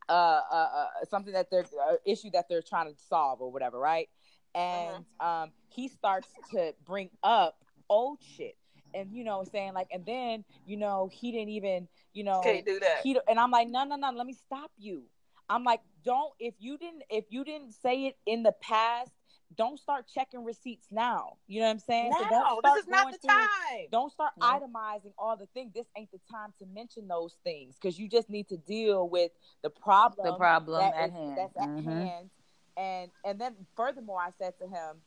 uh, 0.08 0.12
uh, 0.12 0.54
uh 0.54 0.86
something 1.10 1.32
that 1.32 1.50
they're 1.50 1.66
uh, 1.90 1.96
issue 2.06 2.30
that 2.32 2.46
they're 2.48 2.62
trying 2.62 2.92
to 2.92 2.98
solve 3.08 3.40
or 3.40 3.50
whatever, 3.50 3.78
right? 3.78 4.08
And 4.54 5.04
um, 5.20 5.52
he 5.68 5.88
starts 5.88 6.28
to 6.52 6.74
bring 6.86 7.10
up 7.22 7.56
old 7.88 8.18
shit, 8.22 8.56
and 8.94 9.12
you 9.12 9.24
know, 9.24 9.44
saying 9.52 9.74
like, 9.74 9.88
and 9.92 10.04
then 10.06 10.44
you 10.66 10.76
know, 10.76 11.10
he 11.12 11.30
didn't 11.32 11.50
even, 11.50 11.88
you 12.14 12.24
know, 12.24 12.40
Can't 12.42 12.64
do 12.66 12.80
that. 12.80 13.00
he 13.02 13.18
and 13.28 13.38
I'm 13.38 13.50
like, 13.50 13.68
no, 13.68 13.84
no, 13.84 13.96
no, 13.96 14.10
let 14.10 14.26
me 14.26 14.32
stop 14.34 14.70
you. 14.78 15.04
I'm 15.48 15.64
like, 15.64 15.80
don't 16.04 16.32
if 16.38 16.54
you 16.58 16.78
didn't 16.78 17.02
if 17.10 17.26
you 17.30 17.44
didn't 17.44 17.72
say 17.72 18.06
it 18.06 18.16
in 18.26 18.42
the 18.42 18.52
past, 18.52 19.12
don't 19.56 19.78
start 19.78 20.06
checking 20.12 20.44
receipts 20.44 20.88
now. 20.90 21.36
You 21.46 21.60
know 21.60 21.66
what 21.66 21.72
I'm 21.72 21.78
saying? 21.78 22.12
So 22.12 22.20
don't 22.28 22.30
No, 22.30 22.60
this 22.62 22.70
start 22.70 22.78
is 22.80 22.86
not 22.88 23.12
the 23.12 23.18
through- 23.18 23.28
time. 23.30 23.86
Don't 23.90 24.12
start 24.12 24.32
Yeah. 24.36 24.60
itemizing 24.60 25.12
all 25.18 25.36
the 25.36 25.46
things. 25.46 25.72
This 25.72 25.86
ain't 25.96 26.10
the 26.12 26.20
time 26.30 26.52
to 26.58 26.66
mention 26.66 27.08
those 27.08 27.34
things 27.44 27.76
because 27.76 27.98
you 27.98 28.08
just 28.08 28.28
need 28.28 28.48
to 28.48 28.56
deal 28.58 29.08
with 29.08 29.32
the 29.62 29.70
problem. 29.70 30.26
The 30.26 30.36
problem 30.36 30.80
that 30.80 30.94
at 30.94 31.08
is- 31.08 31.14
hand. 31.14 31.38
That's 31.38 31.56
at 31.56 31.68
Mhm. 31.68 31.84
hand. 31.84 32.30
And 32.76 33.10
and 33.24 33.40
then 33.40 33.66
furthermore, 33.74 34.20
I 34.20 34.30
said 34.30 34.56
to 34.58 34.68
him, 34.68 35.02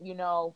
you 0.00 0.14
know, 0.14 0.54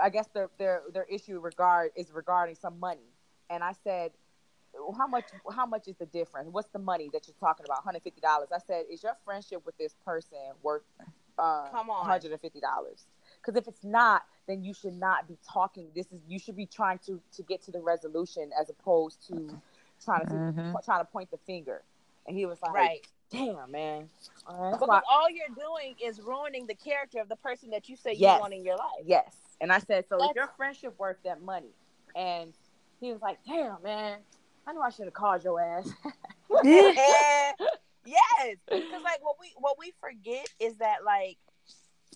I 0.00 0.08
guess 0.08 0.26
their 0.28 0.50
their 0.58 0.82
their 0.90 1.04
issue 1.04 1.38
regard 1.40 1.92
is 1.94 2.10
regarding 2.12 2.54
some 2.56 2.78
money, 2.80 3.12
and 3.50 3.62
I 3.62 3.72
said. 3.72 4.12
How 4.96 5.08
much? 5.08 5.24
How 5.52 5.66
much 5.66 5.88
is 5.88 5.96
the 5.96 6.06
difference? 6.06 6.48
What's 6.48 6.68
the 6.68 6.78
money 6.78 7.08
that 7.12 7.26
you're 7.26 7.34
talking 7.40 7.66
about? 7.66 7.82
Hundred 7.82 8.04
fifty 8.04 8.20
dollars. 8.20 8.50
I 8.52 8.58
said, 8.58 8.86
is 8.88 9.02
your 9.02 9.16
friendship 9.24 9.66
with 9.66 9.76
this 9.78 9.94
person 10.04 10.38
worth 10.62 10.84
uh, 11.40 11.68
Come 11.70 11.90
on. 11.90 12.04
hundred 12.06 12.32
and 12.32 12.40
fifty 12.40 12.60
dollars? 12.60 13.06
Because 13.40 13.56
if 13.56 13.66
it's 13.68 13.82
not, 13.84 14.22
then 14.46 14.62
you 14.62 14.74
should 14.74 14.94
not 14.98 15.26
be 15.26 15.38
talking. 15.50 15.88
This 15.94 16.06
is 16.12 16.20
you 16.28 16.38
should 16.38 16.56
be 16.56 16.66
trying 16.66 16.98
to 17.06 17.20
to 17.36 17.42
get 17.42 17.62
to 17.62 17.70
the 17.70 17.80
resolution 17.80 18.50
as 18.60 18.68
opposed 18.70 19.26
to 19.28 19.58
trying 20.04 20.26
to 20.26 20.34
Mhm. 20.34 20.84
trying 20.84 21.00
to 21.00 21.10
point 21.10 21.30
the 21.30 21.38
finger. 21.38 21.82
And 22.26 22.36
he 22.36 22.46
was 22.46 22.60
like, 22.62 22.72
Right. 22.74 23.06
"Damn, 23.30 23.70
man." 23.70 24.10
All 24.46 24.56
right, 24.56 24.72
Because 24.72 24.88
why- 24.88 25.02
all 25.10 25.30
you're 25.30 25.48
doing 25.56 25.96
is 26.02 26.20
ruining 26.20 26.66
the 26.66 26.74
character 26.74 27.20
of 27.20 27.28
the 27.28 27.36
person 27.36 27.70
that 27.70 27.88
you 27.88 27.96
say 27.96 28.12
Yes. 28.12 28.36
you 28.36 28.40
want 28.40 28.52
in 28.54 28.62
your 28.64 28.76
life. 28.76 29.04
Yes. 29.04 29.34
And 29.60 29.72
I 29.72 29.78
said, 29.78 30.06
so 30.08 30.16
is 30.22 30.34
your 30.34 30.48
friendship 30.56 30.98
worth 30.98 31.18
that 31.24 31.40
money? 31.42 31.72
And 32.14 32.52
he 33.00 33.12
was 33.12 33.20
like, 33.22 33.38
damn, 33.44 33.80
man, 33.82 34.18
I 34.66 34.72
knew 34.72 34.80
I 34.80 34.90
should 34.90 35.04
have 35.04 35.14
called 35.14 35.44
your 35.44 35.60
ass. 35.60 35.88
yes, 38.04 38.56
because 38.68 39.02
like 39.02 39.22
what 39.22 39.36
we 39.40 39.52
what 39.58 39.78
we 39.78 39.92
forget 40.00 40.46
is 40.58 40.76
that 40.76 41.04
like, 41.04 41.38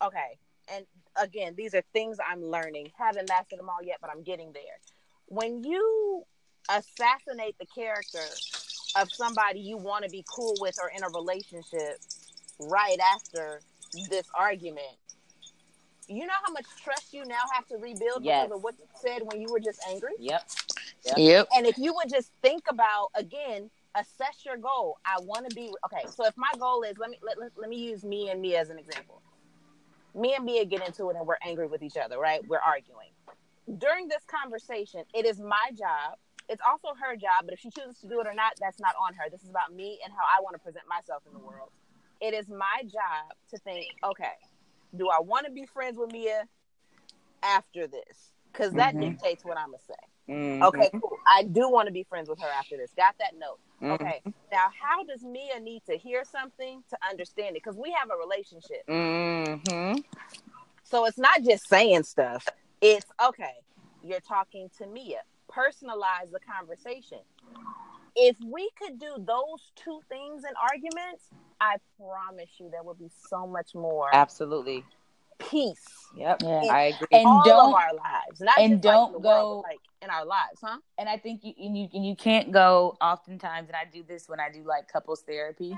okay, 0.02 0.38
and 0.72 0.86
again, 1.20 1.54
these 1.56 1.74
are 1.74 1.82
things 1.92 2.18
I'm 2.26 2.42
learning. 2.44 2.90
Haven't 2.98 3.28
mastered 3.28 3.58
them 3.58 3.68
all 3.68 3.82
yet, 3.82 3.98
but 4.00 4.10
I'm 4.10 4.22
getting 4.22 4.52
there. 4.52 4.78
When 5.26 5.62
you 5.64 6.24
assassinate 6.68 7.56
the 7.58 7.66
character 7.66 8.24
of 8.96 9.10
somebody 9.12 9.60
you 9.60 9.76
want 9.76 10.04
to 10.04 10.10
be 10.10 10.24
cool 10.28 10.54
with 10.60 10.76
or 10.80 10.88
in 10.88 11.02
a 11.02 11.08
relationship 11.08 11.98
right 12.60 12.98
after 13.14 13.60
this 14.08 14.26
argument, 14.38 14.96
you 16.08 16.26
know 16.26 16.34
how 16.44 16.52
much 16.52 16.64
trust 16.82 17.12
you 17.12 17.24
now 17.24 17.40
have 17.52 17.66
to 17.68 17.76
rebuild 17.76 18.22
Yes. 18.24 18.44
because 18.44 18.56
of 18.56 18.62
what 18.62 18.74
you 18.78 18.84
said 19.00 19.22
when 19.24 19.40
you 19.40 19.48
were 19.50 19.60
just 19.60 19.80
angry? 19.88 20.12
Yep. 20.18 20.42
Yep. 21.16 21.48
And 21.54 21.66
if 21.66 21.78
you 21.78 21.94
would 21.94 22.08
just 22.08 22.30
think 22.42 22.64
about 22.70 23.08
again, 23.14 23.70
assess 23.94 24.44
your 24.44 24.56
goal. 24.56 24.98
I 25.04 25.20
want 25.20 25.46
to 25.48 25.54
be 25.54 25.70
okay. 25.86 26.04
So 26.14 26.26
if 26.26 26.36
my 26.36 26.50
goal 26.58 26.82
is 26.82 26.98
let 26.98 27.10
me 27.10 27.18
let, 27.22 27.38
let, 27.38 27.52
let 27.56 27.68
me 27.70 27.76
use 27.76 28.04
me 28.04 28.30
and 28.30 28.40
Mia 28.40 28.60
as 28.60 28.70
an 28.70 28.78
example. 28.78 29.22
Me 30.14 30.34
and 30.34 30.44
Mia 30.44 30.64
get 30.64 30.86
into 30.86 31.10
it 31.10 31.16
and 31.16 31.26
we're 31.26 31.36
angry 31.44 31.66
with 31.66 31.82
each 31.82 31.96
other, 31.96 32.18
right? 32.18 32.40
We're 32.46 32.60
arguing. 32.60 33.08
During 33.78 34.08
this 34.08 34.22
conversation, 34.26 35.04
it 35.14 35.26
is 35.26 35.40
my 35.40 35.70
job. 35.76 36.18
It's 36.48 36.62
also 36.68 36.88
her 37.00 37.16
job, 37.16 37.44
but 37.44 37.54
if 37.54 37.60
she 37.60 37.70
chooses 37.70 37.98
to 38.00 38.08
do 38.08 38.20
it 38.20 38.26
or 38.26 38.34
not, 38.34 38.52
that's 38.60 38.78
not 38.78 38.94
on 39.00 39.14
her. 39.14 39.30
This 39.30 39.42
is 39.42 39.50
about 39.50 39.72
me 39.74 39.98
and 40.04 40.12
how 40.12 40.22
I 40.22 40.42
want 40.42 40.54
to 40.54 40.60
present 40.60 40.84
myself 40.88 41.22
in 41.26 41.32
the 41.32 41.38
world. 41.38 41.70
It 42.20 42.34
is 42.34 42.48
my 42.48 42.82
job 42.82 43.32
to 43.50 43.58
think, 43.58 43.86
okay, 44.04 44.34
do 44.96 45.08
I 45.08 45.20
want 45.20 45.46
to 45.46 45.52
be 45.52 45.66
friends 45.66 45.98
with 45.98 46.12
Mia 46.12 46.44
after 47.42 47.86
this? 47.86 48.32
Because 48.52 48.72
that 48.74 48.94
Mhm. 48.94 49.00
dictates 49.00 49.44
what 49.44 49.58
I'm 49.58 49.68
gonna 49.68 49.78
say. 49.80 49.94
Mm-hmm. 50.28 50.62
Okay, 50.64 50.90
cool. 51.00 51.18
I 51.26 51.44
do 51.44 51.68
want 51.68 51.86
to 51.86 51.92
be 51.92 52.04
friends 52.04 52.28
with 52.28 52.40
her 52.40 52.48
after 52.48 52.76
this. 52.76 52.92
Got 52.94 53.16
that 53.18 53.34
note. 53.36 53.58
Mm-hmm. 53.84 54.04
Okay. 54.04 54.22
Now, 54.50 54.68
how 54.80 55.04
does 55.04 55.22
Mia 55.22 55.60
need 55.60 55.82
to 55.86 55.96
hear 55.96 56.24
something 56.24 56.82
to 56.90 56.96
understand 57.08 57.56
it? 57.56 57.62
Because 57.62 57.76
we 57.76 57.94
have 57.98 58.10
a 58.10 58.16
relationship. 58.16 58.86
Mm-hmm. 58.88 60.00
So 60.84 61.06
it's 61.06 61.18
not 61.18 61.42
just 61.42 61.68
saying 61.68 62.04
stuff. 62.04 62.46
It's 62.80 63.06
okay, 63.24 63.54
you're 64.02 64.20
talking 64.20 64.70
to 64.78 64.86
Mia. 64.86 65.20
Personalize 65.50 66.30
the 66.32 66.40
conversation. 66.40 67.18
If 68.16 68.36
we 68.44 68.70
could 68.78 68.98
do 68.98 69.14
those 69.18 69.72
two 69.76 70.00
things 70.08 70.44
in 70.44 70.50
arguments, 70.70 71.24
I 71.60 71.76
promise 71.98 72.50
you 72.58 72.68
there 72.70 72.82
would 72.82 72.98
be 72.98 73.10
so 73.28 73.46
much 73.46 73.74
more 73.74 74.08
Absolutely. 74.14 74.84
Peace 75.38 75.84
Yep. 76.16 76.42
Yeah. 76.42 76.62
I 76.70 76.82
agree. 76.82 77.08
And 77.10 77.26
all 77.26 77.42
don't- 77.44 77.68
of 77.70 77.74
our 77.74 77.92
lives, 77.94 78.40
not 78.40 78.56
and 78.58 78.74
just 78.74 78.82
don't 78.82 79.16
in 79.16 79.22
go- 79.22 79.28
world, 79.28 79.64
like 79.68 79.80
in 80.00 80.10
our 80.10 80.24
lives, 80.24 80.60
huh? 80.62 80.78
and 80.96 81.08
I 81.08 81.16
think 81.16 81.40
you 81.42 81.52
and 81.58 81.76
you 81.76 81.88
and 81.92 82.06
you 82.06 82.14
can't 82.14 82.52
go 82.52 82.96
oftentimes, 83.00 83.68
and 83.68 83.74
I 83.76 83.84
do 83.84 84.04
this 84.04 84.28
when 84.28 84.38
I 84.38 84.48
do 84.48 84.62
like 84.62 84.86
couples 84.86 85.22
therapy. 85.22 85.76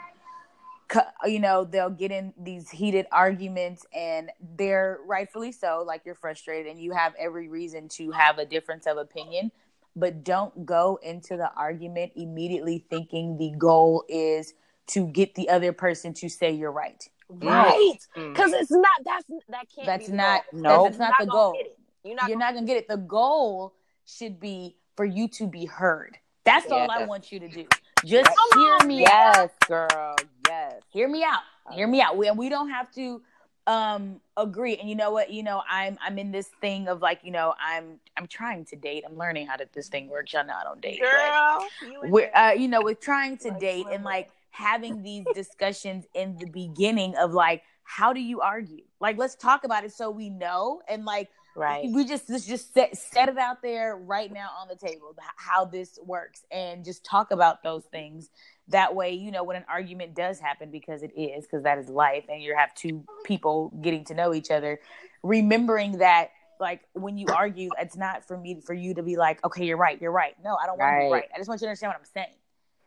You 1.25 1.41
know, 1.41 1.65
they'll 1.65 1.91
get 1.91 2.13
in 2.13 2.33
these 2.39 2.71
heated 2.71 3.07
arguments, 3.11 3.85
and 3.95 4.31
they're 4.57 5.01
rightfully 5.05 5.51
so. 5.53 5.83
Like 5.85 6.03
you're 6.05 6.15
frustrated, 6.15 6.71
and 6.71 6.81
you 6.81 6.93
have 6.93 7.15
every 7.19 7.49
reason 7.49 7.89
to 7.91 8.11
have 8.13 8.39
a 8.39 8.45
difference 8.47 8.87
of 8.87 8.97
opinion. 8.99 9.51
But 9.97 10.23
don't 10.23 10.65
go 10.67 10.99
into 11.03 11.37
the 11.37 11.51
argument 11.57 12.13
immediately 12.15 12.85
thinking 12.91 13.37
the 13.39 13.53
goal 13.59 14.05
is 14.09 14.53
to 14.89 15.07
get 15.09 15.35
the 15.35 15.49
other 15.49 15.73
person 15.73 16.13
to 16.15 16.29
say 16.29 16.53
you're 16.53 16.71
right. 16.71 17.09
Right. 17.29 17.99
Mm. 18.17 18.33
Because 18.33 18.53
it's 18.53 18.71
not 18.71 18.87
that's 19.05 19.25
that 19.49 19.67
can't 19.75 19.87
That's 19.87 20.07
be 20.07 20.11
the 20.13 20.17
not 20.17 20.43
goal. 20.53 20.61
No. 20.63 20.85
that's, 20.85 20.99
that's 20.99 20.99
not 20.99 21.15
You're 21.21 21.27
the 21.27 21.33
goal. 21.33 21.59
You're 22.05 22.15
not 22.15 22.29
You're 22.29 22.39
gonna 22.39 22.45
not 22.47 22.55
gonna 22.55 22.67
get 22.67 22.77
it. 22.77 22.89
The 22.89 22.97
goal 22.99 23.75
should 24.07 24.39
be 24.39 24.77
for 24.97 25.05
you 25.05 25.29
to 25.29 25.47
be 25.47 25.65
heard. 25.65 26.17
That's 26.45 26.71
all 26.71 26.89
I 26.91 27.05
want 27.07 27.33
you 27.33 27.41
to 27.41 27.49
do. 27.49 27.67
Just 28.05 28.27
Come 28.31 28.61
hear 28.63 28.75
on, 28.81 28.87
me 28.87 28.97
Mia. 28.99 29.09
out. 29.09 29.37
Yes, 29.37 29.51
girl. 29.67 30.17
Yes. 30.47 30.83
Hear 30.91 31.09
me 31.09 31.25
out. 31.25 31.41
Hear 31.73 31.89
me 31.89 32.01
out. 32.01 32.17
We, 32.17 32.29
and 32.29 32.39
we 32.39 32.49
don't 32.49 32.71
have 32.71 32.93
to 32.95 33.21
um 33.67 34.21
agree. 34.37 34.77
And 34.77 34.89
you 34.89 34.95
know 34.95 35.11
what? 35.11 35.31
You 35.33 35.43
know, 35.43 35.61
I'm 35.69 35.99
I'm 36.01 36.19
in 36.19 36.31
this 36.31 36.49
thing 36.61 36.87
of 36.87 37.03
like, 37.03 37.21
you 37.25 37.33
know, 37.33 37.53
I'm 37.61 37.99
I'm 38.17 38.29
trying 38.29 38.65
to 38.67 38.77
date. 38.77 39.03
I'm 39.09 39.19
learning 39.19 39.49
how 39.49 39.57
to 39.57 39.67
this 39.75 39.89
thing 39.89 40.09
works. 40.09 40.33
Y'all 40.33 40.47
know 40.47 40.55
I 40.55 40.63
don't 40.63 40.81
date. 40.81 41.01
but- 41.01 41.11
girl. 41.11 41.69
You 42.05 42.11
we're 42.13 42.31
uh, 42.33 42.53
you 42.53 42.69
know 42.69 42.81
with 42.83 43.01
trying 43.01 43.39
to 43.39 43.49
Like 43.49 43.59
date 43.61 43.87
and 43.91 44.05
like 44.05 44.31
having 44.57 45.03
these 45.03 45.25
discussions 45.35 46.07
in 46.15 46.37
the 46.39 46.47
beginning 46.47 47.15
of 47.17 47.33
like 47.33 47.63
how 47.85 48.13
do 48.13 48.21
you 48.21 48.41
argue? 48.41 48.83
Like 49.01 49.19
let's 49.19 49.37
talk 49.37 49.65
about 49.65 49.85
it 49.85 49.93
so 49.93 50.11
we 50.11 50.29
know 50.29 50.81
and 50.89 51.05
like 51.05 51.29
right. 51.55 51.89
we 51.93 52.05
just 52.05 52.29
let's 52.29 52.47
just 52.47 52.75
set 52.75 52.97
set 52.97 53.29
it 53.29 53.39
out 53.39 53.63
there 53.63 53.97
right 53.97 54.33
now 54.33 54.49
on 54.61 54.67
the 54.67 54.75
table 54.75 55.15
how 55.37 55.67
this 55.67 55.99
works 56.05 56.45
and 56.51 56.85
just 56.85 57.05
talk 57.05 57.31
about 57.31 57.63
those 57.63 57.85
things. 57.93 58.31
That 58.69 58.95
way 58.95 59.13
you 59.13 59.31
know 59.31 59.45
when 59.45 59.57
an 59.57 59.65
argument 59.69 60.17
does 60.17 60.41
happen 60.41 60.71
because 60.71 61.03
it 61.03 61.13
is 61.17 61.45
because 61.45 61.63
that 61.65 61.79
is 61.79 61.89
life 61.89 62.25
and 62.29 62.43
you 62.43 62.57
have 62.57 62.75
two 62.75 63.05
people 63.25 63.73
getting 63.83 64.05
to 64.07 64.15
know 64.15 64.35
each 64.35 64.51
other 64.51 64.81
remembering 65.23 65.99
that 65.99 66.31
like 66.59 66.81
when 66.95 67.19
you 67.19 67.27
argue 67.35 67.71
it's 67.79 67.97
not 67.97 68.27
for 68.27 68.39
me 68.39 68.61
for 68.65 68.75
you 68.75 68.95
to 68.95 69.03
be 69.03 69.17
like 69.17 69.45
okay 69.45 69.65
you're 69.65 69.77
right 69.77 70.01
you're 70.01 70.11
right. 70.11 70.35
No 70.43 70.57
i 70.57 70.67
don't 70.67 70.79
want 70.79 70.95
to 70.95 71.05
be 71.05 71.13
Right. 71.13 71.13
right. 71.13 71.29
I 71.35 71.39
just 71.39 71.49
want 71.49 71.61
you 71.61 71.67
to 71.67 71.69
understand 71.69 71.91
what 71.91 71.99
i'm 71.99 72.05
saying 72.15 72.35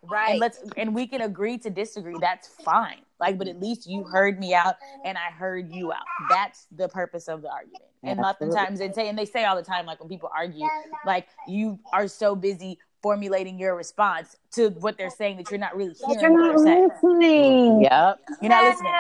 Right. 0.02 0.32
and 0.32 0.39
let's 0.39 0.60
and 0.78 0.95
we 0.95 1.08
can 1.08 1.22
agree 1.22 1.58
to 1.60 1.70
disagree 1.70 2.16
that's 2.22 2.47
fine 2.47 3.02
like 3.20 3.38
but 3.38 3.47
at 3.47 3.60
least 3.60 3.89
you 3.89 4.04
heard 4.04 4.39
me 4.39 4.54
out 4.54 4.76
and 5.04 5.18
i 5.18 5.30
heard 5.32 5.70
you 5.70 5.91
out 5.91 6.04
that's 6.30 6.68
the 6.76 6.88
purpose 6.88 7.28
of 7.28 7.41
the 7.41 7.50
argument 7.50 7.84
and 8.04 8.20
Absolutely. 8.20 8.47
oftentimes 8.56 8.80
they 8.80 8.91
say 8.93 9.10
and 9.10 9.18
they 9.18 9.26
say 9.26 9.43
all 9.43 9.58
the 9.58 9.62
time 9.64 9.86
like 9.86 10.00
when 10.00 10.08
people 10.08 10.30
argue 10.34 10.66
like 11.06 11.28
you 11.47 11.80
are 11.91 12.08
so 12.08 12.34
busy 12.34 12.80
formulating 13.02 13.60
your 13.60 13.76
response 13.76 14.38
to 14.52 14.70
what 14.80 14.97
they're 14.97 15.10
saying 15.10 15.38
that 15.38 15.50
you're 15.52 15.60
not 15.60 15.76
really 15.76 15.95
hearing 16.08 16.34
what 16.34 16.47
they're 16.47 16.66
saying 16.66 16.89
listening. 17.02 17.82
Yep. 17.82 18.20
you're 18.41 18.50
not 18.50 18.64
listening 18.64 18.93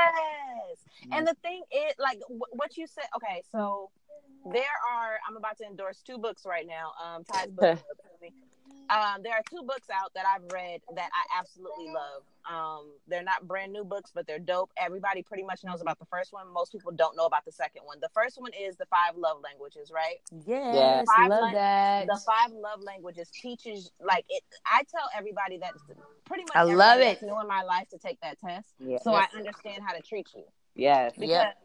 Yes. 0.69 1.17
And 1.17 1.27
the 1.27 1.35
thing 1.41 1.61
is, 1.71 1.93
like 1.99 2.19
what 2.27 2.77
you 2.77 2.87
said. 2.87 3.05
Okay, 3.15 3.41
so 3.51 3.89
there 4.51 4.63
are. 4.93 5.17
I'm 5.27 5.37
about 5.37 5.57
to 5.57 5.65
endorse 5.65 6.01
two 6.05 6.17
books 6.17 6.43
right 6.45 6.67
now. 6.67 6.91
Um, 7.03 7.23
Ty's 7.23 7.49
book. 7.49 7.79
um, 8.89 9.21
there 9.23 9.33
are 9.33 9.43
two 9.49 9.63
books 9.65 9.87
out 9.93 10.13
that 10.15 10.25
I've 10.25 10.43
read 10.51 10.81
that 10.95 11.09
I 11.13 11.39
absolutely 11.39 11.87
love. 11.87 12.23
Um, 12.49 12.91
they're 13.07 13.23
not 13.23 13.47
brand 13.47 13.71
new 13.71 13.83
books, 13.83 14.11
but 14.13 14.25
they're 14.25 14.39
dope. 14.39 14.71
Everybody 14.77 15.21
pretty 15.21 15.43
much 15.43 15.63
knows 15.63 15.81
about 15.81 15.99
the 15.99 16.05
first 16.05 16.33
one. 16.33 16.51
Most 16.53 16.71
people 16.71 16.91
don't 16.91 17.15
know 17.15 17.25
about 17.25 17.45
the 17.45 17.51
second 17.51 17.83
one. 17.85 17.99
The 18.01 18.09
first 18.13 18.39
one 18.41 18.51
is 18.59 18.75
the 18.77 18.85
Five 18.87 19.15
Love 19.15 19.37
Languages, 19.43 19.91
right? 19.93 20.15
yes 20.47 21.05
Five 21.15 21.29
love 21.29 21.41
lang- 21.41 21.53
that 21.53 22.07
the 22.07 22.19
five 22.25 22.51
love 22.51 22.81
languages 22.81 23.29
teaches 23.29 23.91
like 23.99 24.25
it 24.29 24.43
i 24.65 24.83
tell 24.83 25.09
everybody 25.17 25.57
that 25.57 25.71
pretty 26.25 26.43
much 26.43 26.55
I 26.55 26.63
love 26.63 26.99
it. 26.99 27.21
new 27.21 27.39
in 27.39 27.47
my 27.47 27.63
life 27.63 27.87
to 27.89 27.97
take 27.97 28.19
that 28.21 28.37
test 28.39 28.73
Yeah. 28.79 28.97
so 29.01 29.13
i 29.13 29.25
understand 29.35 29.83
how 29.85 29.93
to 29.95 30.01
treat 30.01 30.27
you 30.35 30.43
Yes. 30.75 31.13
because 31.15 31.29
Yep. 31.29 31.57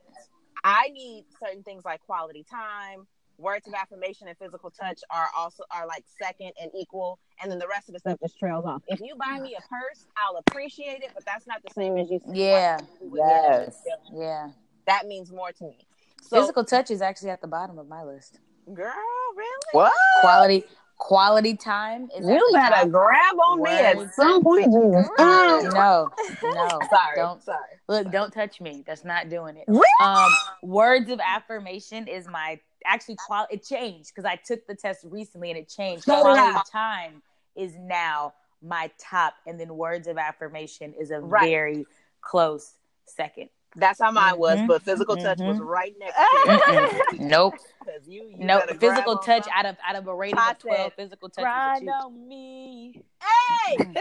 i 0.65 0.89
need 0.93 1.25
certain 1.45 1.63
things 1.63 1.85
like 1.85 2.01
quality 2.01 2.45
time 2.51 3.07
words 3.39 3.67
of 3.67 3.75
affirmation 3.75 4.29
and 4.29 4.37
physical 4.39 4.71
touch 4.71 5.01
are 5.11 5.29
also 5.37 5.65
are 5.71 5.87
like 5.87 6.05
second 6.23 6.53
and 6.61 6.71
equal, 6.79 7.19
and 7.43 7.51
then 7.51 7.59
the 7.59 7.69
rest 7.69 7.89
of 7.89 7.95
the 7.95 7.99
stuff 8.01 8.19
just 8.21 8.39
trails 8.39 8.65
off. 8.65 8.83
If 8.89 9.01
you 9.01 9.15
buy 9.17 9.39
me 9.41 9.57
a 9.59 9.61
purse, 9.69 10.07
I'll 10.17 10.37
appreciate 10.47 11.03
it, 11.03 11.11
but 11.15 11.25
that's 11.25 11.47
not 11.47 11.63
the 11.63 11.73
same 11.75 11.97
as 11.99 12.11
you. 12.11 12.21
Yeah. 12.33 12.79
Yes. 13.13 13.83
Yeah. 14.13 14.49
that 14.87 15.07
means 15.07 15.33
more 15.33 15.53
to 15.53 15.65
me. 15.65 15.79
So, 16.23 16.41
Physical 16.41 16.65
touch 16.65 16.91
is 16.91 17.03
actually 17.03 17.31
at 17.31 17.41
the 17.41 17.49
bottom 17.49 17.79
of 17.79 17.89
my 17.89 18.03
list. 18.03 18.39
girl, 18.73 18.93
really? 19.37 19.49
What? 19.73 19.93
Quality 20.21 20.65
quality 20.97 21.55
time 21.57 22.09
is 22.17 22.25
You 22.27 22.51
better 22.53 22.77
top. 22.77 22.91
grab 22.91 23.35
on 23.49 23.63
me 23.63 23.71
at 23.73 24.15
some 24.15 24.43
point, 24.43 24.65
Jesus. 24.67 25.09
No, 25.19 25.61
no. 25.75 26.11
Sorry, 26.41 27.17
Don't 27.17 27.43
sorry. 27.43 27.59
look. 27.89 28.11
Don't 28.13 28.33
touch 28.33 28.61
me. 28.61 28.85
That's 28.87 29.05
not 29.05 29.29
doing 29.29 29.57
it. 29.57 29.65
Really? 29.67 29.83
Um, 30.01 30.31
words 30.63 31.11
of 31.11 31.19
affirmation 31.21 32.07
is 32.07 32.29
my 32.29 32.61
actually 32.85 33.17
qual. 33.17 33.47
It 33.51 33.65
changed 33.65 34.11
because 34.15 34.25
I 34.25 34.37
took 34.37 34.67
the 34.67 34.75
test 34.75 35.05
recently 35.05 35.51
and 35.51 35.59
it 35.59 35.69
changed. 35.69 36.05
So 36.05 36.21
Quality 36.21 36.41
I. 36.41 36.63
time 36.71 37.23
is 37.57 37.75
now 37.77 38.35
my 38.63 38.91
top, 38.99 39.35
and 39.47 39.61
then 39.61 39.77
words 39.77 40.07
of 40.09 40.17
affirmation 40.19 40.95
is 40.95 41.11
a 41.11 41.21
Right. 41.21 41.49
very 41.51 41.87
close 42.23 42.75
second. 43.07 43.51
That's 43.77 44.01
how 44.01 44.11
mine 44.13 44.39
was, 44.39 44.61
Mhm. 44.61 44.69
but 44.69 44.83
physical 44.83 45.17
touch 45.17 45.39
was 45.41 45.59
Mhm. 45.59 45.67
right 45.67 45.95
next 45.99 46.15
to 46.15 46.23
it. 47.17 47.21
Nope. 47.21 47.55
'Cause 47.85 48.07
you, 48.09 48.23
you 48.25 48.37
No 48.39 48.61
physical 48.61 49.19
touch 49.19 49.47
out 49.53 49.67
of 49.67 49.77
out 49.85 49.97
of 49.97 50.07
a 50.07 50.15
rating 50.15 50.39
of 50.39 50.59
twelve. 50.59 50.93
said, 50.93 50.95
Physical 50.95 51.29
touch 51.29 51.41
is 51.41 51.45
Grind 51.45 51.89
on 51.91 52.29
me. 52.29 53.03
Hey, 53.21 53.77
Mhm. 53.79 53.97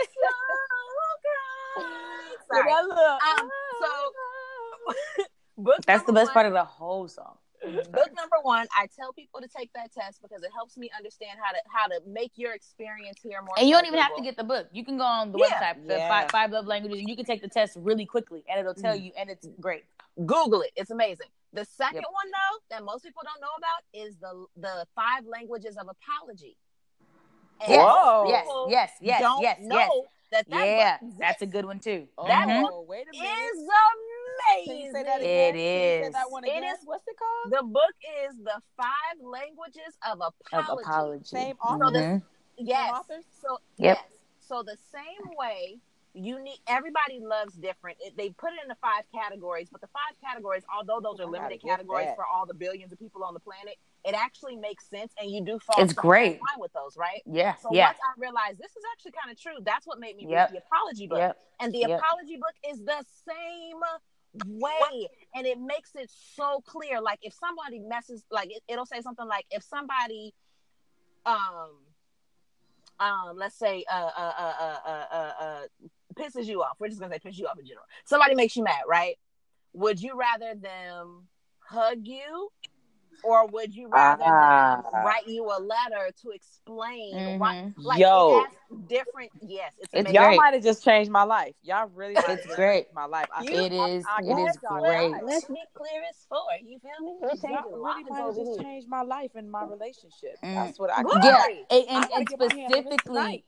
Sorry. 2.48 2.64
With 2.72 2.86
look. 2.90 3.24
Um, 3.24 3.52
so 3.82 5.24
book 5.58 5.76
That's 5.86 6.04
the 6.04 6.14
best 6.14 6.32
part 6.34 6.46
of 6.46 6.54
the 6.54 6.64
whole 6.64 7.08
song. 7.08 7.38
Book 7.64 8.10
number 8.16 8.38
one, 8.42 8.68
I 8.78 8.88
tell 8.96 9.14
people 9.14 9.40
to 9.42 9.48
take 9.48 9.72
that 9.74 9.92
test 9.94 10.22
because 10.22 10.44
it 10.44 10.52
helps 10.54 10.78
me 10.78 10.90
understand 10.98 11.40
how 11.42 11.52
to 11.52 11.60
how 11.70 11.88
to 11.88 12.02
make 12.08 12.34
your 12.36 12.54
experience 12.54 13.20
here 13.24 13.42
more. 13.42 13.54
And 13.58 13.68
you 13.68 13.74
don't 13.76 13.86
even 13.86 14.00
have 14.00 14.16
to 14.16 14.22
get 14.22 14.36
the 14.36 14.44
book. 14.44 14.68
You 14.72 14.84
can 14.84 14.98
go 14.98 15.04
on 15.04 15.32
the 15.32 15.40
Yeah. 15.40 15.46
website, 15.74 15.88
the 15.88 15.98
Yeah. 15.98 16.08
five, 16.08 16.32
five 16.32 16.52
love 16.52 16.66
languages, 16.66 17.00
and 17.00 17.10
you 17.10 17.16
can 17.16 17.26
take 17.26 17.42
the 17.42 17.48
test 17.48 17.78
really 17.80 18.06
quickly, 18.06 18.44
and 18.50 18.60
it'll 18.60 18.74
tell 18.74 18.96
you, 18.96 19.12
and 19.18 19.30
it's 19.30 19.48
great. 19.60 19.86
Google 20.26 20.62
it. 20.62 20.72
It's 20.76 20.92
amazing. 20.92 21.28
The 21.54 21.66
second 21.66 21.96
Yep. 22.02 22.12
one 22.12 22.32
though 22.32 22.60
that 22.72 22.84
most 22.84 23.04
people 23.04 23.22
don't 23.24 23.40
know 23.40 23.54
about 23.58 23.84
is 23.94 24.18
the 24.18 24.46
the 24.58 24.86
five 24.96 25.26
languages 25.26 25.78
of 25.78 25.88
apology. 25.88 26.58
And 27.62 27.70
Yes, 27.72 27.86
Whoa. 27.86 28.26
yes, 28.28 28.44
people 28.44 28.70
yes, 28.70 28.92
yes, 29.02 29.22
don't 29.22 29.42
yes, 29.42 29.60
know 29.62 29.78
yes. 29.78 29.90
that 30.32 30.50
that 30.50 30.66
Yeah, 30.66 30.98
that's 31.20 31.42
a 31.42 31.46
good 31.46 31.66
one 31.66 31.80
too. 31.80 32.08
That 32.18 32.48
Mhm. 32.48 32.68
oh, 32.70 32.82
wait 32.82 33.08
a 33.08 33.12
minute. 33.14 33.30
is 33.30 33.58
amazing. 33.60 33.68
Can 34.66 34.78
you 34.78 34.92
say 34.92 35.04
that 35.04 35.22
It 35.22 35.26
again? 35.26 35.54
Can 35.54 35.62
you 35.62 36.06
say 36.06 36.10
that 36.14 36.32
one 36.32 36.44
again? 36.44 36.64
is- 36.64 36.80
What's 36.86 37.08
it 37.08 37.16
called? 37.18 37.54
The 37.54 37.64
book 37.68 37.94
is 38.26 38.36
the 38.38 38.62
five 38.78 39.20
languages 39.22 39.98
of 40.10 40.22
Of 40.22 40.34
apology. 40.54 40.84
apology. 40.90 41.24
Same 41.26 41.56
So 41.58 41.68
author? 41.70 41.92
the- 41.92 42.00
Mhm. 42.00 42.24
Yes. 42.58 42.92
authors? 42.94 43.26
So 43.42 43.58
Yep. 43.78 43.98
yes. 43.98 44.12
So 44.40 44.64
the 44.64 44.78
same 44.78 45.36
way 45.38 45.80
you 46.16 46.38
need 46.40 46.60
everybody 46.68 47.20
loves 47.20 47.56
different. 47.56 47.98
It, 48.00 48.16
they 48.16 48.30
put 48.32 48.54
it 48.54 48.62
into 48.62 48.76
five 48.76 49.04
categories, 49.12 49.70
but 49.72 49.82
the 49.82 49.88
five 49.88 50.16
categories, 50.22 50.64
although 50.72 51.00
those 51.00 51.20
are 51.20 51.26
limited 51.26 51.60
categories 51.64 52.06
that. 52.06 52.16
for 52.16 52.24
all 52.26 52.46
the 52.46 52.54
billions 52.54 52.92
of 52.94 53.00
people 53.00 53.24
on 53.24 53.34
the 53.34 53.40
planet, 53.40 53.80
it 54.06 54.14
actually 54.14 54.56
makes 54.56 54.88
sense, 54.90 55.12
and 55.20 55.32
you 55.32 55.42
do 55.44 55.58
fall. 55.58 55.82
It's 55.82 55.94
great. 55.94 56.34
in 56.34 56.40
line 56.40 56.60
with 56.60 56.72
those, 56.74 56.96
right? 56.98 57.24
Yeah, 57.26 57.56
So 57.56 57.70
yeah, 57.74 57.88
once 57.88 57.98
I 58.08 58.14
realized 58.20 58.60
this 58.60 58.76
is 58.76 58.84
actually 58.94 59.14
kind 59.14 59.32
of 59.32 59.40
true, 59.42 59.58
that's 59.62 59.88
what 59.88 59.98
made 60.00 60.16
me 60.16 60.28
Yep. 60.28 60.52
read 60.52 60.62
the 60.62 60.64
apology 60.68 61.08
book. 61.08 61.18
yep. 61.18 61.40
And 61.60 61.74
the 61.74 61.80
Yep. 61.80 62.00
apology 62.00 62.38
book 62.38 62.54
is 62.64 62.84
the 62.86 63.04
same 63.28 63.82
way. 64.48 65.08
And 65.36 65.46
it 65.46 65.60
makes 65.60 65.92
it 65.96 66.10
so 66.36 66.62
clear. 66.66 67.02
Like 67.02 67.20
if 67.22 67.34
somebody 67.34 67.80
messes 67.80 68.24
like 68.32 68.50
it, 68.52 68.64
it'll 68.68 68.86
say 68.86 69.02
something 69.02 69.28
like 69.28 69.46
if 69.52 69.64
somebody 69.64 70.34
um 71.26 71.72
um 73.00 73.38
let's 73.38 73.58
say 73.58 73.86
uh 73.92 74.10
uh 74.18 74.34
uh 74.38 74.54
uh 74.60 74.80
uh, 74.86 75.06
uh, 75.12 75.32
uh 75.42 75.62
pisses 76.16 76.46
you 76.46 76.62
off. 76.62 76.78
We're 76.80 76.90
just 76.90 77.00
gonna 77.00 77.14
say 77.14 77.20
piss 77.20 77.38
you 77.38 77.48
off 77.48 77.60
in 77.60 77.66
general. 77.66 77.86
Somebody 78.06 78.36
makes 78.36 78.56
you 78.56 78.64
mad, 78.64 78.84
right? 78.88 79.18
Would 79.74 80.02
you 80.02 80.18
rather 80.18 80.54
them 80.56 81.28
hug 81.60 82.00
you 82.04 82.50
or 83.24 83.48
would 83.48 83.74
you 83.76 83.88
rather 83.90 84.24
Ah. 84.26 84.82
write 85.06 85.28
you 85.28 85.44
a 85.46 85.60
letter 85.60 86.12
to 86.22 86.30
explain 86.32 87.40
why 87.40 87.56
Mhm. 87.56 87.74
like 87.78 88.00
Yo. 88.00 88.44
different 88.88 89.32
yes, 89.42 89.74
it's, 89.78 89.94
It's 89.94 90.10
amazing. 90.10 90.16
Y'all 90.16 90.36
might 90.36 90.54
have 90.54 90.64
just 90.64 90.84
changed 90.84 91.12
my 91.12 91.24
life. 91.24 91.54
Y'all 91.62 91.88
really 91.94 92.16
It's 92.18 92.56
great. 92.56 92.94
my 92.94 93.06
life. 93.06 93.28
I, 93.34 93.44
You- 93.44 93.52
It 93.52 93.74
is. 93.74 94.06
I- 94.08 94.16
I 94.16 94.20
It 94.20 94.28
got 94.30 94.50
is 94.50 94.58
y'all 94.64 94.80
great. 94.80 95.12
right. 95.12 95.24
Let's 95.24 95.46
be 95.46 95.62
clear 95.74 96.02
as 96.10 96.26
for 96.28 96.38
you 96.62 96.80
feel 96.80 97.06
me? 97.06 97.18
We're 97.22 97.30
Y'all 97.50 97.70
really 97.70 98.04
might 98.04 98.18
have 98.18 98.36
just 98.36 98.60
changed 98.62 98.88
my 98.90 99.02
life 99.02 99.32
and 99.36 99.52
my 99.52 99.64
relationship. 99.66 100.38
Mm. 100.44 100.56
That's 100.66 100.80
what 100.80 100.92
I 100.92 101.04
Glory. 101.04 101.20
Yeah, 101.24 101.46
and, 101.70 101.88
and, 101.90 102.02
gotta 102.04 102.16
and 102.16 102.28
get 102.28 102.40
my 102.40 102.54
hands 102.56 102.74
specifically, 102.74 103.46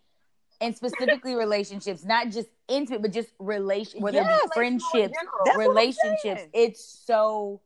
and 0.62 0.76
specifically 0.76 1.36
relationships, 1.36 2.06
not 2.06 2.30
just 2.30 2.48
intimate, 2.68 3.02
but 3.02 3.12
just 3.12 3.30
relation, 3.40 4.02
whether 4.02 4.18
Yes, 4.18 4.42
it 4.44 4.50
be 4.52 4.54
friendships, 4.54 4.94
general. 4.94 5.12
That's 5.46 5.58
what 5.58 5.64
I'm 5.64 5.70
relationships. 5.70 6.44
It's 6.54 6.84
so 6.84 7.62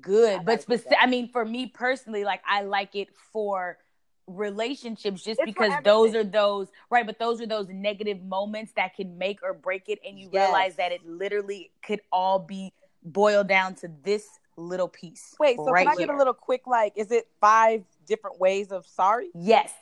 good. 0.00 0.40
I 0.40 0.42
but 0.42 0.64
like 0.68 0.80
it, 0.80 0.86
speci- 0.88 0.96
I 1.00 1.06
mean, 1.06 1.28
for 1.28 1.44
me 1.44 1.66
personally, 1.66 2.24
like 2.24 2.42
I 2.48 2.62
like 2.62 2.94
it 2.94 3.08
for 3.32 3.78
relationships 4.26 5.22
just 5.22 5.38
It's 5.40 5.44
because 5.44 5.72
those 5.84 6.14
are 6.14 6.24
those 6.24 6.68
right 6.90 7.04
but 7.04 7.18
those 7.18 7.42
are 7.42 7.46
those 7.46 7.68
negative 7.68 8.22
moments 8.22 8.72
that 8.74 8.94
can 8.96 9.18
make 9.18 9.42
or 9.42 9.52
break 9.52 9.88
it 9.88 9.98
and 10.06 10.18
you 10.18 10.30
Yes. 10.32 10.46
realize 10.46 10.76
that 10.76 10.92
it 10.92 11.04
literally 11.06 11.70
could 11.82 12.00
all 12.10 12.38
be 12.38 12.72
boiled 13.02 13.48
down 13.48 13.74
to 13.74 13.90
this 14.02 14.26
little 14.56 14.88
piece 14.88 15.34
Wait, 15.38 15.56
so 15.56 15.70
right 15.70 15.86
can 15.86 15.92
I 15.98 16.00
get 16.06 16.08
a 16.08 16.16
little 16.16 16.32
quick 16.32 16.66
like 16.66 16.94
is 16.96 17.12
it 17.12 17.28
five 17.38 17.84
different 18.06 18.40
ways 18.40 18.72
of 18.72 18.86
sorry? 18.86 19.28
yes 19.34 19.72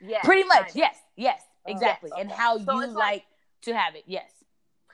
Yes, 0.00 0.24
pretty 0.24 0.44
much 0.44 0.74
yes 0.74 0.96
yes 1.16 1.42
exactly 1.66 2.10
yes, 2.16 2.20
and 2.22 2.32
how 2.32 2.56
So 2.56 2.72
you 2.72 2.86
like, 2.86 2.94
like- 2.94 3.24
to 3.62 3.76
have 3.76 3.94
it 3.94 4.04
yes 4.06 4.30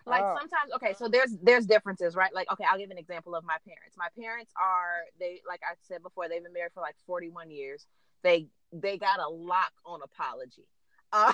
like 0.09 0.23
Oh. 0.23 0.37
sometimes 0.39 0.73
okay 0.75 0.95
so 0.99 1.09
there's 1.09 1.37
there's 1.43 1.67
differences 1.67 2.15
right 2.17 2.35
like 2.35 2.51
okay 2.53 2.65
i'll 2.71 2.79
give 2.79 2.91
an 2.91 2.99
example 2.99 3.35
of 3.35 3.45
my 3.45 3.57
parents 3.67 3.97
my 3.97 4.09
parents 4.21 4.53
are 4.61 5.03
they 5.21 5.41
like 5.47 5.61
i 5.69 5.75
said 5.83 6.03
before 6.03 6.29
they've 6.29 6.43
been 6.43 6.53
married 6.53 6.73
for 6.73 6.81
like 6.81 6.97
41 7.07 7.51
years 7.51 7.87
they 8.23 8.47
they 8.73 8.99
got 8.99 9.21
a 9.21 9.29
lock 9.29 9.73
on 9.85 10.01
apology 10.03 10.67
uh, 11.13 11.33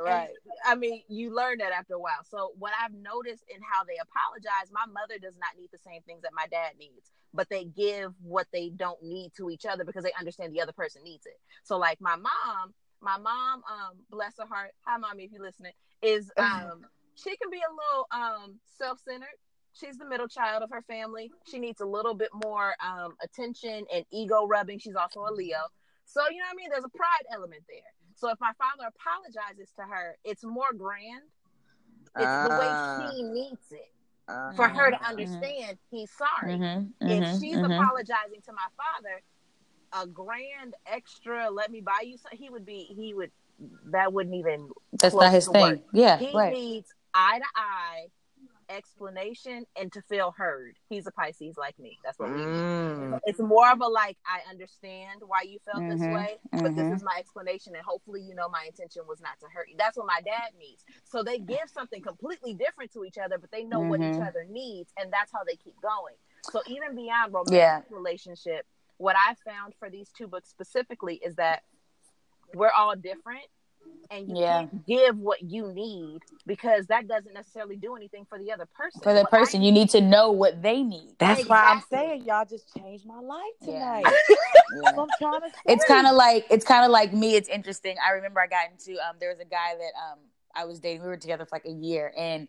right. 0.00 0.28
I 0.64 0.76
mean, 0.76 1.02
you 1.08 1.34
learn 1.34 1.58
that 1.58 1.72
after 1.72 1.94
a 1.94 1.98
while. 1.98 2.22
So, 2.24 2.52
what 2.56 2.72
I've 2.80 2.94
noticed 2.94 3.42
in 3.52 3.60
how 3.68 3.82
they 3.82 3.96
apologize, 4.00 4.70
my 4.72 4.86
mother 4.86 5.18
does 5.20 5.36
not 5.36 5.58
need 5.58 5.70
the 5.72 5.78
same 5.78 6.02
things 6.02 6.22
that 6.22 6.30
my 6.32 6.46
dad 6.46 6.74
needs, 6.78 7.10
but 7.32 7.48
they 7.50 7.64
give 7.64 8.14
what 8.22 8.46
they 8.52 8.68
don't 8.70 9.02
need 9.02 9.32
to 9.38 9.50
each 9.50 9.66
other 9.66 9.84
because 9.84 10.04
they 10.04 10.12
understand 10.18 10.54
the 10.54 10.60
other 10.60 10.72
person 10.72 11.02
needs 11.02 11.26
it. 11.26 11.36
So, 11.64 11.78
like 11.78 12.00
my 12.00 12.14
mom, 12.14 12.74
my 13.00 13.18
mom, 13.18 13.62
um, 13.68 13.96
bless 14.08 14.34
her 14.38 14.46
heart, 14.46 14.70
hi 14.86 14.98
mommy, 14.98 15.24
if 15.24 15.32
you're 15.32 15.42
listening, 15.42 15.72
is 16.00 16.30
um, 16.38 16.82
she 17.14 17.36
can 17.36 17.50
be 17.50 17.58
a 17.58 17.72
little 17.72 18.06
um 18.12 18.60
self-centered. 18.78 19.28
She's 19.72 19.96
the 19.98 20.06
middle 20.06 20.28
child 20.28 20.62
of 20.62 20.70
her 20.70 20.82
family. 20.82 21.32
She 21.50 21.58
needs 21.58 21.80
a 21.80 21.86
little 21.86 22.14
bit 22.14 22.30
more 22.44 22.74
um 22.84 23.14
attention 23.22 23.84
and 23.92 24.04
ego 24.12 24.46
rubbing. 24.46 24.78
She's 24.78 24.94
also 24.96 25.20
a 25.20 25.32
Leo. 25.32 25.58
So, 26.06 26.22
you 26.30 26.38
know 26.38 26.44
what 26.50 26.54
I 26.54 26.56
mean? 26.56 26.70
There's 26.70 26.84
a 26.84 26.96
pride 26.96 27.26
element 27.32 27.62
there. 27.68 27.78
So 28.16 28.28
if 28.30 28.38
my 28.40 28.52
father 28.58 28.88
apologizes 28.94 29.72
to 29.76 29.82
her, 29.82 30.16
it's 30.24 30.44
more 30.44 30.72
grand. 30.76 31.22
It's 32.18 32.32
Ah. 32.32 32.42
the 32.44 32.50
way 32.50 32.68
she 32.96 33.22
needs 33.22 33.72
it 33.72 33.90
Uh, 34.28 34.52
for 34.52 34.68
her 34.68 34.90
to 34.90 34.96
Mhm. 34.96 35.08
understand 35.08 35.78
he's 35.90 36.10
sorry. 36.12 36.54
Mhm, 36.54 36.92
If 37.00 37.24
mhm, 37.24 37.40
she's 37.40 37.56
mhm. 37.56 37.64
apologizing 37.64 38.42
to 38.46 38.52
my 38.52 38.66
father, 38.76 39.22
a 39.92 40.06
grand 40.06 40.74
extra, 40.86 41.50
let 41.50 41.70
me 41.70 41.80
buy 41.80 42.00
you 42.04 42.16
something, 42.16 42.38
he 42.38 42.50
would 42.50 42.64
be, 42.64 42.84
he 42.96 43.14
would, 43.14 43.30
that 43.90 44.12
wouldn't 44.12 44.34
even, 44.34 44.70
that's 44.92 45.14
not 45.14 45.32
his 45.32 45.46
thing 45.48 45.62
work. 45.62 45.80
yeah 45.92 46.18
he 46.18 46.32
right 46.34 46.52
needs 46.52 46.94
eye 47.14 47.38
to 47.38 47.46
eye 47.56 48.06
explanation 48.68 49.64
and 49.76 49.92
to 49.92 50.02
feel 50.02 50.34
heard. 50.36 50.76
He's 50.88 51.06
a 51.06 51.12
Pisces 51.12 51.56
like 51.58 51.78
me. 51.78 51.98
That's 52.04 52.18
what 52.18 52.32
we 52.32 52.46
mm. 52.46 53.20
it's 53.26 53.40
more 53.40 53.70
of 53.70 53.80
a 53.80 53.86
like 53.86 54.16
I 54.26 54.48
understand 54.50 55.22
why 55.26 55.42
you 55.42 55.58
felt 55.64 55.86
this 55.88 56.00
Mhm, 56.00 56.12
way, 56.12 56.36
but 56.52 56.74
this 56.74 56.90
mhm. 56.90 56.94
is 56.96 57.02
my 57.02 57.16
explanation, 57.18 57.74
and 57.74 57.84
hopefully 57.84 58.22
you 58.22 58.34
know 58.34 58.48
my 58.48 58.64
intention 58.66 59.02
was 59.08 59.20
not 59.20 59.38
to 59.40 59.46
hurt 59.52 59.68
you. 59.68 59.76
That's 59.78 59.96
what 59.96 60.06
my 60.06 60.20
dad 60.22 60.52
needs. 60.58 60.84
So 61.04 61.22
they 61.22 61.38
give 61.38 61.68
something 61.72 62.02
completely 62.02 62.54
different 62.54 62.92
to 62.92 63.04
each 63.04 63.18
other, 63.18 63.38
but 63.38 63.50
they 63.52 63.64
know 63.64 63.80
what 63.80 64.02
each 64.02 64.18
Mhm. 64.18 64.26
other 64.26 64.44
needs, 64.44 64.92
and 64.98 65.12
that's 65.12 65.32
how 65.32 65.44
they 65.44 65.56
keep 65.56 65.80
going. 65.80 66.16
So 66.50 66.62
even 66.66 66.94
beyond 66.96 67.32
romantic 67.34 67.54
Yeah. 67.56 67.82
relationship, 67.90 68.66
what 68.98 69.16
I 69.16 69.34
found 69.44 69.74
for 69.78 69.90
these 69.90 70.10
two 70.10 70.26
books 70.28 70.48
specifically 70.48 71.16
is 71.16 71.36
that 71.36 71.64
we're 72.54 72.70
all 72.70 72.96
different. 72.96 73.46
And 74.10 74.28
you 74.28 74.36
Yeah. 74.36 74.58
can't 74.58 74.86
give 74.86 75.18
what 75.18 75.42
you 75.42 75.72
need 75.72 76.20
because 76.46 76.86
that 76.86 77.08
doesn't 77.08 77.32
necessarily 77.32 77.76
do 77.76 77.96
anything 77.96 78.26
for 78.28 78.38
the 78.38 78.52
other 78.52 78.66
person. 78.74 79.00
for 79.02 79.14
the 79.14 79.22
What 79.22 79.34
I 79.34 79.38
person 79.38 79.62
you 79.62 79.72
need 79.72 79.90
to 79.90 80.00
know 80.00 80.30
what 80.30 80.62
they 80.62 80.82
need 80.82 81.16
That's 81.18 81.46
why 81.46 81.64
I'm 81.70 81.82
saying 81.90 82.24
y'all 82.26 82.44
just 82.44 82.72
changed 82.76 83.06
my 83.06 83.18
life 83.20 83.40
tonight. 83.62 84.06
Yeah. 84.72 84.82
That's 84.82 84.98
I'm 84.98 85.08
trying 85.18 85.40
to 85.40 85.48
say. 85.50 85.72
it's 85.72 85.84
kind 85.86 86.06
of 86.06 86.14
like 86.16 86.46
it's 86.50 86.64
kind 86.64 86.84
of 86.84 86.90
like 86.90 87.12
me 87.12 87.36
it's 87.36 87.48
interesting 87.48 87.96
i 88.04 88.10
remember 88.12 88.40
i 88.40 88.46
got 88.46 88.70
into 88.70 88.92
um 89.06 89.16
there 89.20 89.28
was 89.30 89.38
a 89.38 89.44
guy 89.44 89.74
that 89.78 89.92
um 90.10 90.18
i 90.54 90.64
was 90.64 90.80
dating 90.80 91.02
we 91.02 91.08
were 91.08 91.16
together 91.16 91.44
for 91.44 91.54
like 91.54 91.66
a 91.66 91.70
year 91.70 92.12
and 92.16 92.48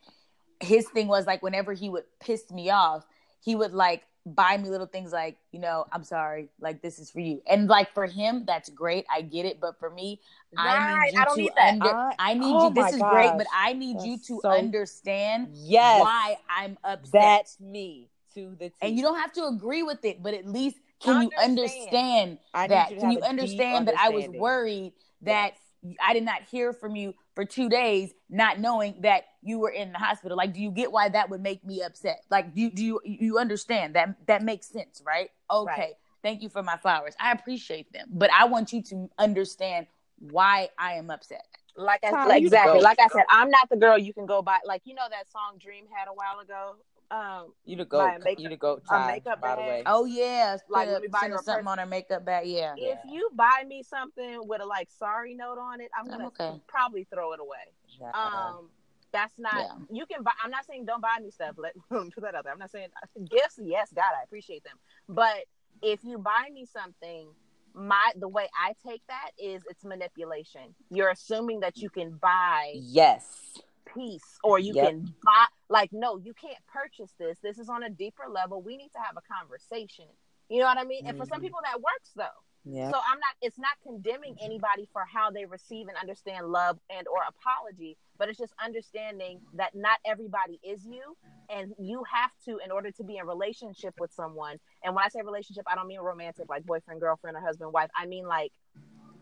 his 0.60 0.88
thing 0.90 1.08
was 1.08 1.28
like 1.28 1.44
whenever 1.44 1.74
he 1.74 1.90
would 1.90 2.06
piss 2.20 2.50
me 2.52 2.70
off 2.70 3.06
he 3.42 3.56
would 3.56 3.74
like 3.74 4.04
buy 4.26 4.58
me 4.58 4.70
little 4.70 4.88
things 4.88 5.12
like, 5.12 5.38
you 5.52 5.60
know, 5.60 5.86
I'm 5.92 6.04
sorry, 6.04 6.50
like 6.60 6.82
this 6.82 6.98
is 6.98 7.12
for 7.12 7.20
you. 7.20 7.42
And 7.48 7.68
like 7.68 7.94
for 7.94 8.06
him, 8.08 8.44
that's 8.46 8.70
great. 8.70 9.06
I 9.12 9.22
get 9.22 9.46
it. 9.46 9.60
But 9.60 9.80
for 9.80 9.90
me, 9.90 10.20
I 10.58 11.04
need 11.06 11.14
you 11.14 11.22
I 11.22 11.26
don't 11.26 11.36
to 11.36 11.42
need 11.44 11.52
that. 11.56 11.74
under 11.74 11.90
I- 11.96 12.16
I 12.18 12.34
need 12.34 12.54
oh 12.56 12.68
you 12.70 12.74
this 12.74 12.94
is 12.96 13.02
great, 13.02 13.32
but 13.38 13.48
I 13.54 13.74
need 13.74 14.02
you 14.02 14.18
to 14.18 14.40
so- 14.42 14.50
understand 14.50 15.50
Yes. 15.54 16.02
why 16.02 16.38
I'm 16.50 16.78
upset. 16.84 17.12
That's 17.12 17.60
me 17.60 18.10
to 18.34 18.56
the 18.60 18.70
T. 18.70 18.76
and 18.82 18.96
you 18.98 19.04
don't 19.04 19.20
have 19.20 19.32
to 19.34 19.46
agree 19.46 19.84
with 19.84 20.04
it, 20.06 20.22
but 20.24 20.34
at 20.34 20.46
least 20.48 20.78
can 21.00 21.22
you 21.24 21.30
Understand. 21.38 21.60
understand 21.60 22.40
I 22.54 22.68
that? 22.68 22.92
you 22.92 22.98
Can 22.98 23.12
you 23.12 23.20
understand 23.20 23.88
that 23.88 23.96
I 24.00 24.10
was 24.10 24.28
worried 24.30 24.94
that 25.22 25.54
I 26.02 26.14
did 26.14 26.24
not 26.24 26.42
hear 26.50 26.74
from 26.74 26.96
you 26.96 27.14
for 27.36 27.46
two 27.46 27.70
days, 27.70 28.14
not 28.30 28.60
knowing 28.60 29.02
that 29.02 29.26
you 29.44 29.60
were 29.60 29.70
in 29.70 29.92
the 29.92 30.00
hospital? 30.00 30.38
Like, 30.38 30.54
do 30.54 30.62
you 30.62 30.72
get 30.72 30.92
why 30.92 31.10
that 31.10 31.30
would 31.30 31.42
make 31.42 31.64
me 31.66 31.82
upset? 31.82 32.24
Like, 32.32 32.54
do 32.56 32.62
you, 32.62 32.72
do 32.72 32.84
you 32.84 33.00
you 33.04 33.38
understand 33.38 33.96
that 33.96 34.16
that 34.28 34.42
makes 34.44 34.68
sense, 34.68 35.02
right? 35.06 35.30
Okay, 35.52 35.72
Right. 35.72 35.94
thank 36.24 36.42
you 36.42 36.50
for 36.50 36.64
my 36.64 36.78
flowers. 36.78 37.14
I 37.20 37.32
appreciate 37.32 37.92
them, 37.94 38.08
but 38.12 38.32
I 38.32 38.46
want 38.46 38.74
you 38.74 38.82
to 38.84 39.10
understand 39.20 39.88
why 40.20 40.70
I 40.80 40.94
am 40.94 41.10
upset. 41.12 41.46
like 41.76 42.00
I 42.06 42.12
Tom, 42.12 42.30
like, 42.30 42.42
exactly 42.42 42.80
like 42.80 43.00
I 43.00 43.08
said, 43.10 43.26
I'm 43.30 43.50
not 43.50 43.70
the 43.70 43.76
girl 43.76 43.98
you 43.98 44.14
can 44.14 44.26
go 44.26 44.42
by. 44.42 44.60
Like 44.66 44.82
you 44.86 44.94
know 44.96 45.08
that 45.10 45.30
song 45.30 45.58
Dream 45.60 45.86
had 45.94 46.08
a 46.08 46.14
while 46.14 46.40
ago. 46.40 46.76
Um, 47.12 47.54
you 47.66 47.76
to 47.78 47.86
Buy 47.86 48.18
go. 48.18 48.24
makeup- 48.24 48.40
you 48.44 48.50
to 48.50 48.58
go. 48.58 48.74
a 48.78 48.82
Time, 48.82 49.08
makeup 49.08 49.40
by 49.42 49.56
the 49.56 49.62
way. 49.62 49.84
Oh 49.86 50.06
yeah, 50.06 50.58
Like, 50.70 50.88
like 50.88 50.90
let 50.90 51.02
me 51.04 51.08
buy 51.08 51.28
you 51.28 51.36
a 51.36 51.38
something 51.38 51.64
pers- 51.66 51.72
on 51.72 51.78
her 51.78 51.86
makeup 51.86 52.26
bag. 52.26 52.48
Yeah, 52.48 52.74
if 52.78 53.00
Yeah. 53.06 53.12
you 53.12 53.30
buy 53.36 53.64
me 53.68 53.84
something 53.84 54.48
with 54.48 54.62
a 54.62 54.66
like 54.66 54.90
sorry 54.92 55.36
note 55.36 55.58
on 55.60 55.82
it, 55.82 55.92
I'm 55.98 56.06
I'm 56.06 56.12
gonna 56.12 56.28
okay. 56.28 56.60
probably 56.68 57.04
throw 57.06 57.34
it 57.34 57.40
away. 57.40 57.74
Nah. 58.00 58.58
Um, 58.58 58.70
that's 59.12 59.38
not. 59.38 59.54
Yeah. 59.56 59.72
You 59.90 60.06
can 60.08 60.24
buy. 60.24 60.32
I'm 60.44 60.52
not 60.52 60.66
saying 60.66 60.86
don't 60.86 61.02
buy 61.02 61.18
me 61.22 61.30
stuff. 61.32 61.56
Let 61.58 61.74
put 61.90 62.22
that 62.22 62.36
out 62.36 62.44
there. 62.44 62.52
I'm 62.54 62.60
not 62.60 62.72
saying 62.72 62.90
gifts. 63.30 63.60
Yes, 63.64 63.94
God, 63.94 64.12
I 64.20 64.24
appreciate 64.24 64.64
them. 64.64 64.78
But 65.08 65.46
if 65.82 66.04
you 66.04 66.18
buy 66.18 66.50
me 66.52 66.66
something, 66.66 67.30
my 67.74 68.12
the 68.16 68.28
way 68.28 68.48
I 68.60 68.74
take 68.86 69.04
that 69.08 69.32
is 69.38 69.62
it's 69.70 69.84
manipulation. 69.86 70.74
You're 70.90 71.10
assuming 71.12 71.60
that 71.62 71.78
you 71.78 71.90
can 71.90 72.18
buy 72.18 72.72
yes. 72.74 73.60
Peace 73.94 74.38
or 74.44 74.60
you 74.60 74.74
Yep. 74.74 74.86
can 74.86 75.14
buy 75.24 75.46
like 75.70 75.92
no 75.94 76.18
you 76.18 76.34
can't 76.34 76.58
purchase 76.68 77.14
this. 77.20 77.38
This 77.42 77.58
is 77.60 77.70
on 77.70 77.84
a 77.84 77.90
deeper 77.90 78.26
level. 78.30 78.62
We 78.62 78.78
need 78.78 78.92
to 78.94 79.00
have 79.00 79.18
a 79.18 79.22
conversation. 79.34 80.06
You 80.50 80.60
know 80.60 80.66
what 80.66 80.78
i 80.78 80.84
mean? 80.84 81.04
And 81.08 81.18
for 81.18 81.26
some 81.26 81.40
Mhm. 81.40 81.44
people 81.44 81.60
that 81.64 81.82
works 81.82 82.12
though. 82.16 82.42
Yeah. 82.68 82.90
so 82.90 82.98
i'm 82.98 83.20
not 83.20 83.36
it's 83.44 83.60
not 83.60 83.74
condemning 83.84 84.36
anybody 84.42 84.90
for 84.92 85.04
how 85.06 85.30
they 85.30 85.46
receive 85.46 85.88
and 85.88 85.96
understand 85.98 86.48
love 86.48 86.80
and 86.90 87.08
or 87.08 87.20
apology 87.28 87.96
but 88.18 88.28
it's 88.28 88.40
just 88.40 88.54
understanding 88.64 89.40
that 89.54 89.76
not 89.76 90.00
everybody 90.04 90.60
is 90.64 90.84
you 90.86 91.16
and 91.50 91.76
you 91.78 92.04
have 92.12 92.32
to 92.46 92.58
in 92.66 92.72
order 92.72 92.90
to 92.90 93.04
be 93.04 93.18
in 93.18 93.28
relationship 93.28 93.94
with 94.00 94.12
someone. 94.12 94.58
And 94.84 94.96
when 94.96 95.06
i 95.06 95.10
say 95.10 95.22
relationship 95.24 95.66
i 95.68 95.76
don't 95.76 95.88
mean 95.88 96.00
romantic 96.00 96.50
like 96.50 96.66
boyfriend 96.66 97.02
girlfriend 97.02 97.38
or 97.38 97.42
husband 97.42 97.72
wife. 97.72 97.90
I 97.96 98.08
mean 98.08 98.26
like 98.28 98.52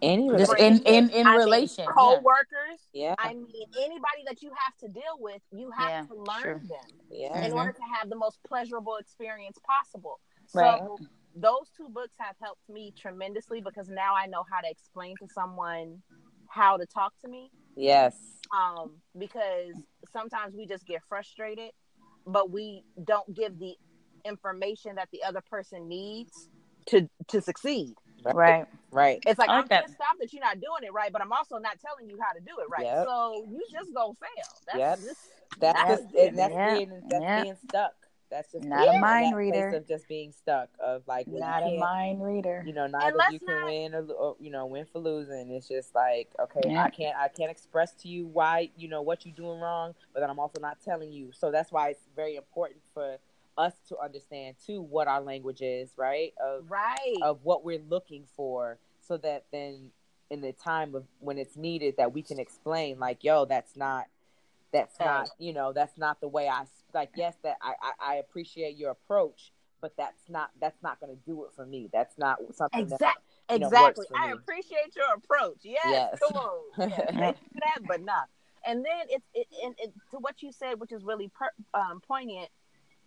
Any 0.04 0.30
just 0.38 0.54
relationship. 0.54 0.88
in 0.88 1.10
in 1.10 1.10
in 1.12 1.28
I 1.28 1.32
mean, 1.32 1.40
relation. 1.40 1.86
yeah. 1.86 1.92
co-workers 1.98 2.80
yeah. 2.94 3.16
I 3.18 3.34
mean, 3.34 3.48
anybody 3.80 4.24
that 4.28 4.42
you 4.42 4.52
have 4.66 4.76
to 4.82 4.88
deal 4.90 5.18
with, 5.20 5.42
you 5.52 5.72
have 5.72 5.90
Yeah, 5.90 6.06
to 6.08 6.16
learn 6.16 6.42
sure. 6.42 6.62
them 6.68 7.00
yeah. 7.10 7.46
in 7.46 7.52
Mhm. 7.52 7.56
order 7.58 7.72
to 7.74 7.82
have 7.96 8.10
the 8.10 8.16
most 8.16 8.40
pleasurable 8.44 8.98
experience 8.98 9.58
possible. 9.66 10.20
So 10.48 10.60
Right. 10.60 10.82
those 11.36 11.70
two 11.76 11.90
books 11.90 12.16
have 12.20 12.36
helped 12.42 12.68
me 12.70 12.92
tremendously 12.98 13.62
because 13.62 13.90
now 13.90 14.14
I 14.16 14.26
know 14.28 14.44
how 14.52 14.60
to 14.62 14.70
explain 14.70 15.16
to 15.18 15.28
someone 15.30 16.04
how 16.50 16.78
to 16.78 16.86
talk 16.86 17.14
to 17.22 17.28
me. 17.28 17.50
Yes. 17.76 18.16
Um, 18.56 19.02
because 19.18 19.74
sometimes 20.12 20.56
we 20.56 20.68
just 20.68 20.86
get 20.86 21.02
frustrated, 21.10 21.72
but 22.28 22.52
we 22.52 22.84
don't 23.04 23.34
give 23.34 23.58
the 23.58 23.76
information 24.26 24.96
that 24.96 25.10
the 25.12 25.24
other 25.24 25.42
person 25.42 25.88
needs 25.88 26.50
to 26.88 27.10
to 27.30 27.42
succeed. 27.42 27.96
Right. 28.26 28.66
Right. 28.92 29.24
It's 29.26 29.40
like 29.40 29.50
I 29.50 29.54
I'm 29.54 29.62
like 29.62 29.70
that. 29.70 29.86
pissed 29.88 30.00
off 30.02 30.18
that 30.20 30.32
you're 30.34 30.44
not 30.44 30.56
doing 30.62 30.84
it 30.84 30.94
right, 30.94 31.12
but 31.12 31.22
I'm 31.22 31.32
also 31.34 31.58
not 31.58 31.78
telling 31.80 32.08
you 32.10 32.18
how 32.22 32.32
to 32.34 32.40
do 32.40 32.52
it 32.60 32.68
right. 32.70 32.84
Yep. 32.86 33.06
So 33.08 33.46
you 33.50 33.64
just 33.72 33.94
gonna 33.94 34.14
fail. 34.14 34.30
That's 34.68 34.78
Yep. 34.78 35.00
just 35.00 35.30
That's 35.60 35.80
That's 35.84 36.02
just 36.02 36.16
it. 36.16 36.28
and 36.30 36.38
that's 36.38 36.54
Yeah. 36.54 36.74
being 36.78 37.02
that's 37.10 37.22
Yeah. 37.24 37.44
being 37.44 37.56
stuck. 37.68 37.94
That's 38.30 38.52
just 38.52 38.66
Not 38.66 38.80
a 38.80 38.84
being 38.86 38.96
in 38.96 39.02
mind 39.02 39.36
reader. 39.36 39.68
Of 39.70 39.88
just 39.88 40.08
being 40.08 40.32
stuck. 40.32 40.70
Of 40.80 41.04
like 41.08 41.28
Not 41.28 41.62
a 41.64 41.78
mind 41.78 42.24
reader. 42.24 42.64
You 42.66 42.74
know, 42.74 42.88
neither 42.88 43.16
let's 43.18 43.34
you 43.34 43.40
can 43.40 43.60
not- 43.60 43.66
win 43.66 43.94
or, 43.96 44.12
or 44.14 44.36
you 44.40 44.50
know 44.52 44.66
win 44.66 44.86
for 44.86 45.00
losing. 45.00 45.52
It's 45.52 45.68
just 45.68 45.94
like 45.96 46.30
okay, 46.40 46.62
Yeah. 46.66 46.84
I 46.84 46.90
can't 46.90 47.16
I 47.18 47.28
can't 47.28 47.52
express 47.52 47.94
to 48.02 48.08
you 48.08 48.26
why 48.28 48.70
you 48.76 48.88
know 48.88 49.02
what 49.04 49.26
you're 49.26 49.36
doing 49.36 49.60
wrong, 49.60 49.94
but 50.14 50.20
then 50.22 50.30
I'm 50.30 50.40
also 50.40 50.60
not 50.60 50.80
telling 50.82 51.12
you. 51.12 51.32
So 51.32 51.52
that's 51.52 51.72
why 51.72 51.90
it's 51.90 52.08
very 52.16 52.36
important 52.36 52.82
for 52.94 53.18
us 53.58 53.74
to 53.90 53.98
understand 53.98 54.56
too 54.66 54.82
what 54.82 55.08
our 55.08 55.22
language 55.22 55.62
is, 55.62 55.92
right? 55.98 56.34
Of 56.44 56.70
right. 56.70 57.18
of 57.22 57.40
what 57.44 57.64
we're 57.64 57.84
looking 57.90 58.26
for 58.36 58.78
so 59.08 59.18
that 59.18 59.46
then 59.52 59.92
in 60.30 60.42
the 60.42 60.54
time 60.54 60.96
of 60.96 61.06
when 61.20 61.38
it's 61.38 61.56
needed 61.56 61.96
that 61.98 62.14
we 62.14 62.22
can 62.22 62.40
explain 62.40 62.98
like 63.00 63.24
yo 63.24 63.46
that's 63.46 63.76
not 63.76 64.06
that's 64.72 64.98
not 65.00 65.30
you 65.38 65.54
know 65.54 65.74
that's 65.74 65.98
not 65.98 66.20
the 66.22 66.28
way 66.28 66.48
I 66.48 66.64
like 66.94 67.12
yes 67.16 67.36
that 67.44 67.58
i 67.62 67.74
i, 67.82 68.14
I 68.14 68.16
appreciate 68.16 68.76
your 68.78 68.92
approach 68.92 69.52
but 69.82 69.94
that's 69.98 70.30
not 70.30 70.50
that's 70.60 70.82
not 70.82 71.00
going 71.00 71.16
to 71.16 71.22
do 71.26 71.44
it 71.44 71.52
for 71.56 71.66
me 71.66 71.90
that's 71.94 72.18
not 72.18 72.38
something 72.56 72.88
that 72.88 72.96
Exact, 72.96 73.20
you 73.52 73.60
know, 73.60 73.68
exactly. 73.68 74.06
I 74.18 74.28
me. 74.28 74.34
appreciate 74.34 74.96
your 74.96 75.14
approach. 75.16 75.60
Yes, 75.64 75.84
Yes. 75.86 76.20
come 76.20 76.38
on. 76.38 76.90
Yes, 76.90 77.02
thank 77.14 77.38
you 77.42 77.48
for 77.54 77.60
that, 77.60 77.88
but 77.88 78.02
not. 78.02 78.30
And 78.66 78.80
then 78.80 79.08
it's 79.10 79.26
it, 79.34 79.48
and 79.64 79.76
it, 79.78 79.94
to 80.12 80.18
what 80.18 80.42
you 80.42 80.52
said, 80.52 80.80
which 80.80 80.94
is 80.94 81.04
really 81.04 81.28
per, 81.28 81.50
um, 81.74 82.02
poignant. 82.08 82.50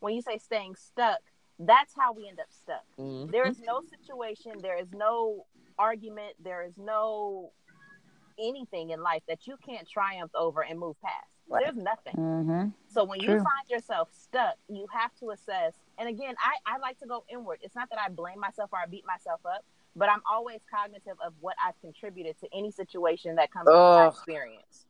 When 0.01 0.15
you 0.15 0.23
say 0.23 0.39
staying 0.39 0.77
stuck, 0.77 1.21
that's 1.59 1.95
how 1.97 2.13
we 2.13 2.29
end 2.29 2.39
up 2.39 2.51
stuck. 2.51 2.85
Mhm. 2.99 3.31
There 3.31 3.47
is 3.47 3.59
no 3.59 3.81
situation, 3.81 4.53
there 4.61 4.77
is 4.79 4.93
no 4.93 5.47
argument, 5.79 6.35
there 6.39 6.63
is 6.63 6.77
no 6.77 7.53
anything 8.39 8.91
in 8.91 9.03
life 9.03 9.23
that 9.29 9.47
you 9.47 9.57
can't 9.65 9.89
triumph 9.89 10.31
over 10.35 10.63
and 10.63 10.79
move 10.79 11.01
past. 11.01 11.31
Right. 11.49 11.65
There's 11.65 11.77
nothing. 11.77 12.15
Mm-hmm. 12.17 12.69
So 12.89 13.05
when 13.05 13.21
you 13.21 13.29
find 13.29 13.69
yourself 13.71 14.09
stuck, 14.13 14.57
you 14.69 14.87
have 14.93 15.15
to 15.21 15.31
assess. 15.31 15.75
And 15.97 16.09
again, 16.09 16.35
I, 16.41 16.75
I 16.75 16.79
like 16.79 16.99
to 16.99 17.07
go 17.07 17.25
inward. 17.29 17.61
It's 17.63 17.75
not 17.75 17.89
that 17.91 18.01
I 18.01 18.09
blame 18.09 18.41
myself 18.41 18.71
or 18.73 18.81
I 18.81 18.87
beat 18.87 19.07
myself 19.07 19.41
up, 19.47 19.65
but 19.95 20.11
I'm 20.11 20.23
always 20.31 20.61
cognitive 20.71 21.17
of 21.25 21.35
what 21.41 21.55
I've 21.65 21.81
contributed 21.81 22.39
to 22.41 22.49
any 22.53 22.71
situation 22.71 23.37
that 23.37 23.53
comes 23.53 23.67
from 23.67 23.75
my 23.75 24.07
Ugh. 24.07 24.13
experience. 24.13 24.87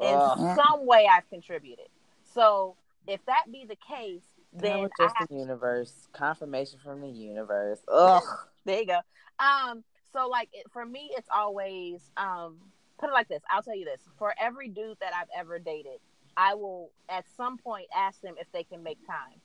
In 0.00 0.14
Ugh. 0.14 0.56
some 0.56 0.86
way, 0.86 1.08
I've 1.10 1.28
contributed. 1.28 1.88
So 2.22 2.76
if 3.06 3.24
that 3.26 3.44
be 3.50 3.64
the 3.64 3.76
case, 3.76 4.24
then 4.52 4.72
I 4.72 4.88
just 4.98 5.16
have 5.16 5.28
the 5.28 5.36
universe 5.36 6.08
confirmation 6.12 6.78
from 6.82 7.00
the 7.00 7.08
universe 7.08 7.80
ugh 7.88 8.22
there 8.64 8.80
you 8.80 8.86
go. 8.86 9.00
Um, 9.38 9.82
so 10.12 10.28
like 10.28 10.48
it, 10.52 10.70
for 10.70 10.84
me, 10.84 11.10
it's 11.16 11.28
always 11.34 12.10
um, 12.16 12.58
put 12.98 13.08
it 13.08 13.12
like 13.12 13.28
this. 13.28 13.42
I'll 13.50 13.62
tell 13.62 13.76
you 13.76 13.84
this: 13.84 14.00
for 14.18 14.34
every 14.40 14.68
dude 14.68 14.98
that 15.00 15.12
I've 15.14 15.28
ever 15.36 15.58
dated, 15.58 15.98
I 16.36 16.54
will 16.54 16.90
at 17.08 17.24
some 17.36 17.58
point 17.58 17.86
ask 17.94 18.20
them 18.20 18.34
if 18.38 18.50
they 18.52 18.64
can 18.64 18.82
make 18.82 18.98
time. 19.06 19.40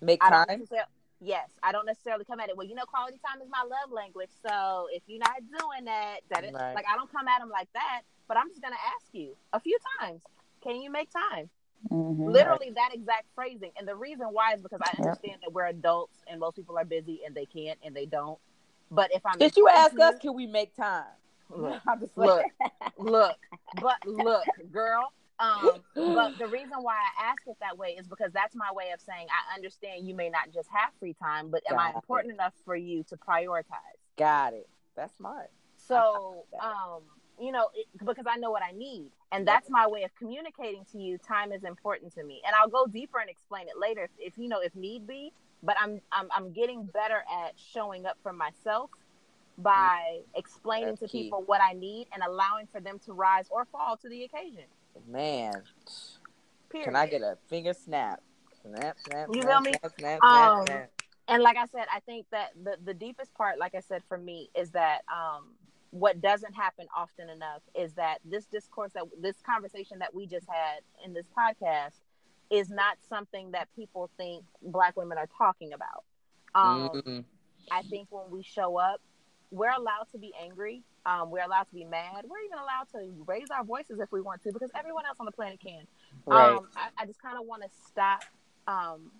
make 0.00 0.20
time 0.20 0.46
yes, 1.20 1.48
I 1.62 1.72
don't 1.72 1.86
necessarily 1.86 2.24
come 2.24 2.38
at 2.40 2.48
it. 2.48 2.56
Well, 2.56 2.66
you 2.66 2.74
know, 2.74 2.84
quality 2.84 3.18
time 3.26 3.40
is 3.40 3.48
my 3.50 3.62
love 3.62 3.90
language. 3.90 4.30
So 4.46 4.88
if 4.92 5.02
you're 5.06 5.18
not 5.18 5.40
doing 5.58 5.86
that, 5.86 6.20
that 6.30 6.44
it, 6.44 6.52
Right. 6.52 6.74
like 6.74 6.84
I 6.90 6.96
don't 6.96 7.10
come 7.10 7.26
at 7.26 7.40
them 7.40 7.48
like 7.48 7.68
that. 7.72 8.02
But 8.28 8.36
I'm 8.36 8.48
just 8.48 8.62
gonna 8.62 8.76
ask 8.76 9.06
you 9.12 9.36
a 9.52 9.60
few 9.60 9.76
times. 10.00 10.22
Can 10.62 10.80
you 10.80 10.90
make 10.90 11.10
time? 11.10 11.50
Mm-hmm. 11.90 12.28
Literally 12.28 12.70
that 12.74 12.90
exact 12.94 13.24
phrasing. 13.34 13.70
And 13.78 13.86
the 13.86 13.96
reason 13.96 14.26
why 14.30 14.54
is 14.54 14.62
because 14.62 14.80
I 14.82 14.96
Yep. 14.98 15.06
understand 15.06 15.36
that 15.42 15.52
we're 15.52 15.66
adults 15.66 16.18
and 16.26 16.40
most 16.40 16.56
people 16.56 16.78
are 16.78 16.84
busy 16.84 17.20
and 17.26 17.34
they 17.34 17.46
can't 17.46 17.78
and 17.84 17.94
they 17.94 18.06
don't. 18.06 18.38
But 18.90 19.12
if 19.14 19.24
I'm 19.26 19.38
did 19.38 19.56
you 19.56 19.68
ask 19.68 19.98
us 19.98 20.18
can 20.18 20.34
we 20.34 20.46
make 20.46 20.74
time 20.74 21.04
Look, 21.50 21.80
I'm 21.88 22.00
just 22.00 22.16
look, 22.16 22.44
look, 22.98 23.36
but 23.80 23.96
look, 24.06 24.46
girl. 24.72 25.12
Um, 25.40 25.82
but 26.14 26.38
the 26.38 26.46
reason 26.46 26.74
why 26.80 26.94
I 26.94 27.24
ask 27.30 27.42
it 27.46 27.56
that 27.60 27.76
way 27.76 27.96
is 27.98 28.06
because 28.06 28.32
that's 28.32 28.54
my 28.54 28.70
way 28.72 28.90
of 28.94 29.00
saying 29.00 29.26
I 29.30 29.54
understand 29.56 30.06
you 30.06 30.14
may 30.14 30.30
not 30.30 30.52
just 30.52 30.68
have 30.72 30.90
free 31.00 31.14
time, 31.14 31.50
but 31.50 31.62
am 31.68 31.78
I 31.78 31.88
Got 31.88 31.96
important 31.96 32.34
enough 32.34 32.54
for 32.64 32.76
you 32.76 33.02
to 33.04 33.16
prioritize? 33.16 33.98
got 34.16 34.52
it 34.54 34.68
that's 34.96 35.16
smart 35.16 35.50
So, 35.76 36.44
that. 36.52 36.64
um, 36.64 37.02
you 37.40 37.52
know, 37.52 37.68
it, 37.74 37.86
because 37.98 38.26
I 38.28 38.36
know 38.36 38.50
what 38.50 38.62
I 38.62 38.72
need, 38.72 39.10
and 39.32 39.46
that's 39.46 39.68
my 39.70 39.86
way 39.86 40.02
of 40.04 40.14
communicating 40.14 40.84
to 40.92 40.98
you. 40.98 41.18
Time 41.18 41.52
is 41.52 41.64
important 41.64 42.14
to 42.14 42.24
me, 42.24 42.40
and 42.46 42.54
I'll 42.54 42.68
go 42.68 42.86
deeper 42.86 43.18
and 43.18 43.28
explain 43.28 43.62
it 43.68 43.78
later 43.80 44.04
if, 44.04 44.10
if 44.18 44.38
you 44.38 44.48
know 44.48 44.60
if 44.60 44.74
need 44.74 45.06
be. 45.06 45.32
But 45.62 45.76
I'm 45.80 46.00
I'm 46.12 46.28
I'm 46.34 46.52
getting 46.52 46.84
better 46.84 47.24
at 47.46 47.54
showing 47.56 48.06
up 48.06 48.16
for 48.22 48.32
myself 48.32 48.90
by 49.58 50.20
explaining 50.34 50.88
That's 50.90 51.00
to 51.00 51.08
key. 51.08 51.22
people 51.24 51.42
what 51.46 51.60
I 51.62 51.72
need 51.72 52.08
and 52.12 52.22
allowing 52.22 52.66
for 52.72 52.80
them 52.80 52.98
to 53.06 53.12
rise 53.12 53.46
or 53.50 53.64
fall 53.66 53.96
to 53.98 54.08
the 54.08 54.24
occasion. 54.24 54.64
man 55.08 55.62
Period. 56.70 56.86
Can 56.86 56.96
I 56.96 57.06
get 57.06 57.22
a 57.22 57.38
finger 57.48 57.72
snap? 57.72 58.20
Snap, 58.62 58.96
snap, 59.06 59.28
You 59.32 59.42
feel 59.42 59.60
me? 59.60 59.74
snap, 59.80 59.92
snap, 59.98 60.24
Um, 60.24 60.64
snap, 60.64 60.66
snap. 60.66 60.90
and 61.28 61.42
like 61.42 61.56
I 61.56 61.66
said, 61.66 61.86
I 61.94 62.00
think 62.00 62.26
that 62.32 62.50
the 62.62 62.76
the 62.84 62.94
deepest 62.94 63.32
part, 63.34 63.58
like 63.58 63.74
I 63.74 63.80
said, 63.80 64.02
for 64.08 64.18
me, 64.18 64.50
is 64.56 64.70
that 64.70 65.02
um, 65.08 65.44
what 65.94 66.20
doesn't 66.20 66.54
happen 66.54 66.88
often 66.96 67.30
enough 67.30 67.62
is 67.72 67.92
that 67.94 68.18
this 68.24 68.46
discourse 68.46 68.92
that 68.94 69.04
this 69.20 69.36
conversation 69.46 70.00
that 70.00 70.12
we 70.12 70.26
just 70.26 70.44
had 70.48 70.80
in 71.04 71.12
this 71.12 71.26
podcast 71.38 71.92
is 72.50 72.68
not 72.68 72.96
something 73.08 73.52
that 73.52 73.68
people 73.76 74.10
think 74.16 74.44
black 74.60 74.96
women 74.96 75.16
are 75.18 75.28
talking 75.38 75.72
about. 75.72 76.02
Um, 76.52 76.88
Mhm. 76.88 77.24
I 77.70 77.82
think 77.82 78.08
when 78.10 78.28
we 78.28 78.42
show 78.42 78.76
up, 78.76 79.00
we're 79.52 79.70
allowed 79.70 80.08
to 80.10 80.18
be 80.18 80.34
angry. 80.34 80.82
Um, 81.06 81.30
we're 81.30 81.44
allowed 81.44 81.68
to 81.68 81.74
be 81.74 81.84
mad. 81.84 82.24
We're 82.28 82.40
even 82.40 82.58
allowed 82.58 82.88
to 82.90 83.24
raise 83.24 83.50
our 83.50 83.62
voices 83.62 84.00
if 84.00 84.10
we 84.10 84.20
want 84.20 84.42
to, 84.42 84.52
because 84.52 84.72
everyone 84.74 85.06
else 85.06 85.18
on 85.20 85.26
the 85.26 85.32
planet 85.32 85.60
can. 85.60 85.86
Right. 86.26 86.56
Um, 86.56 86.68
I, 86.76 86.88
I 86.98 87.06
just 87.06 87.22
kind 87.22 87.38
of 87.38 87.46
want 87.46 87.62
to 87.62 87.68
stop. 87.86 88.24
Um, 88.66 89.12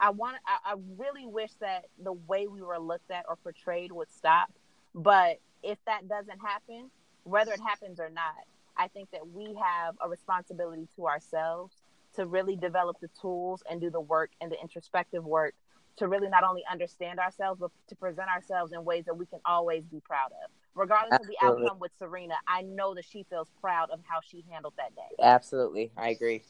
I 0.00 0.10
want. 0.10 0.38
I, 0.44 0.72
I 0.72 0.74
really 0.96 1.26
wish 1.26 1.52
that 1.60 1.88
the 1.98 2.14
way 2.14 2.48
we 2.48 2.62
were 2.62 2.80
looked 2.80 3.12
at 3.12 3.26
or 3.28 3.36
portrayed 3.36 3.92
would 3.92 4.10
stop. 4.10 4.50
But 4.94 5.40
if 5.62 5.78
that 5.86 6.08
doesn't 6.08 6.38
happen, 6.40 6.90
whether 7.24 7.52
it 7.52 7.60
happens 7.60 8.00
or 8.00 8.10
not, 8.10 8.34
I 8.76 8.88
think 8.88 9.10
that 9.12 9.28
we 9.28 9.54
have 9.62 9.94
a 10.04 10.08
responsibility 10.08 10.88
to 10.96 11.06
ourselves 11.06 11.74
to 12.14 12.26
really 12.26 12.56
develop 12.56 12.98
the 13.00 13.08
tools 13.20 13.62
and 13.70 13.80
do 13.80 13.90
the 13.90 14.00
work 14.00 14.30
and 14.40 14.50
the 14.50 14.60
introspective 14.60 15.24
work 15.24 15.54
to 15.96 16.08
really 16.08 16.28
not 16.28 16.42
only 16.42 16.62
understand 16.70 17.18
ourselves 17.18 17.60
but 17.60 17.70
to 17.88 17.94
present 17.96 18.28
ourselves 18.28 18.72
in 18.72 18.84
ways 18.84 19.04
that 19.04 19.14
we 19.14 19.26
can 19.26 19.40
always 19.44 19.84
be 19.84 20.00
proud 20.00 20.30
of. 20.44 20.50
Regardless 20.74 21.20
of 21.20 21.26
the 21.26 21.36
outcome 21.42 21.78
with 21.78 21.92
Serena, 21.98 22.34
I 22.46 22.62
know 22.62 22.94
that 22.94 23.04
she 23.04 23.26
feels 23.28 23.48
proud 23.60 23.90
of 23.90 24.00
how 24.08 24.20
she 24.26 24.42
handled 24.50 24.72
that 24.78 24.94
day. 24.94 25.22
Absolutely, 25.22 25.92
I 25.98 26.08
agree. 26.08 26.42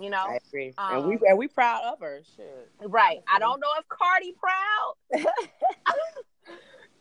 You 0.00 0.10
know, 0.10 0.24
I 0.28 0.38
agree, 0.48 0.74
Um, 0.76 0.94
and 0.94 1.06
we 1.06 1.18
and 1.28 1.38
we 1.38 1.46
proud 1.46 1.84
of 1.84 2.00
her. 2.00 2.22
Shit, 2.36 2.68
right? 2.84 3.20
I 3.32 3.38
don't 3.38 3.60
know 3.60 3.68
if 3.78 3.88
Cardi 3.88 4.34
proud. 4.40 5.22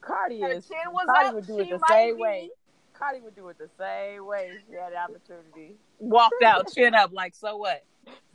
Cardi 0.02 0.40
Her 0.42 0.52
is. 0.54 0.68
chin 0.68 0.78
was 0.92 1.06
Cardi 1.08 1.28
up. 1.30 1.36
would 1.36 1.48
do 1.48 1.60
it 1.60 1.70
the 1.70 1.80
same 1.90 2.16
be- 2.16 2.22
way. 2.22 2.50
Cardi 2.94 3.22
would 3.22 3.36
do 3.36 3.48
it 3.50 3.58
the 3.58 3.70
same 3.78 4.26
way 4.26 4.52
if 4.54 4.62
she 4.68 4.76
had 4.76 4.92
the 4.94 4.98
opportunity. 4.98 5.76
Walked 6.00 6.44
out, 6.44 6.72
chin 6.74 6.94
up, 6.96 7.12
like 7.14 7.34
so 7.36 7.58
what? 7.58 7.84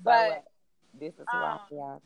But- 0.02 0.28
what? 0.28 0.44
this 0.98 1.14
is 1.14 1.26
who 1.30 1.38
I 1.38 1.52
um, 1.54 1.58
am. 1.72 2.00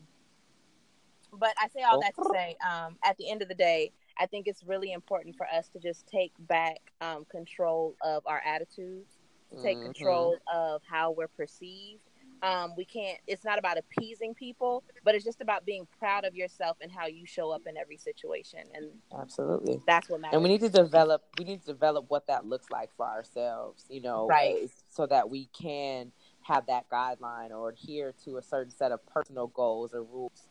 but 1.39 1.53
I 1.61 1.67
say 1.69 1.83
all 1.83 2.01
that 2.01 2.15
to 2.15 2.29
say, 2.33 2.55
um, 2.67 2.97
at 3.03 3.17
the 3.17 3.29
end 3.29 3.41
of 3.41 3.47
the 3.47 3.53
day, 3.55 3.91
I 4.19 4.25
think 4.25 4.47
it's 4.47 4.63
really 4.63 4.91
important 4.91 5.35
for 5.37 5.45
us 5.47 5.69
to 5.69 5.79
just 5.79 6.07
take 6.07 6.33
back 6.39 6.77
um, 6.99 7.25
control 7.31 7.95
of 8.03 8.23
our 8.25 8.41
attitudes, 8.45 9.17
to 9.55 9.61
take 9.61 9.77
Mhm. 9.77 9.85
control 9.85 10.37
of 10.53 10.81
how 10.89 11.11
we're 11.11 11.27
perceived. 11.27 12.01
Um, 12.41 12.73
we 12.77 12.85
can't. 12.85 13.19
It's 13.27 13.43
not 13.43 13.59
about 13.59 13.77
appeasing 13.77 14.33
people, 14.33 14.83
but 15.03 15.15
it's 15.15 15.25
just 15.25 15.41
about 15.41 15.65
being 15.65 15.87
proud 15.97 16.25
of 16.25 16.35
yourself 16.35 16.77
and 16.81 16.91
how 16.91 17.07
you 17.07 17.25
show 17.25 17.51
up 17.51 17.63
in 17.67 17.77
every 17.77 17.97
situation, 17.97 18.61
and 18.73 18.91
Absolutely. 19.19 19.81
that's 19.85 20.09
what 20.09 20.21
matters. 20.21 20.35
And 20.35 20.43
we 20.43 20.49
need 20.49 20.61
to 20.61 20.69
develop. 20.69 21.23
We 21.37 21.45
need 21.45 21.61
to 21.61 21.65
develop 21.67 22.05
what 22.07 22.27
that 22.27 22.45
looks 22.45 22.69
like 22.69 22.91
for 22.95 23.05
ourselves. 23.05 23.85
You 23.89 24.01
know, 24.01 24.27
Right. 24.27 24.63
uh, 24.63 24.67
so 24.89 25.05
that 25.07 25.29
we 25.29 25.47
can 25.47 26.11
have 26.41 26.65
that 26.67 26.89
guideline 26.89 27.51
or 27.51 27.69
adhere 27.69 28.13
to 28.23 28.37
a 28.37 28.41
certain 28.41 28.71
set 28.71 28.91
of 28.91 29.05
personal 29.05 29.47
goals 29.47 29.93
or 29.93 30.03
rules. 30.03 30.47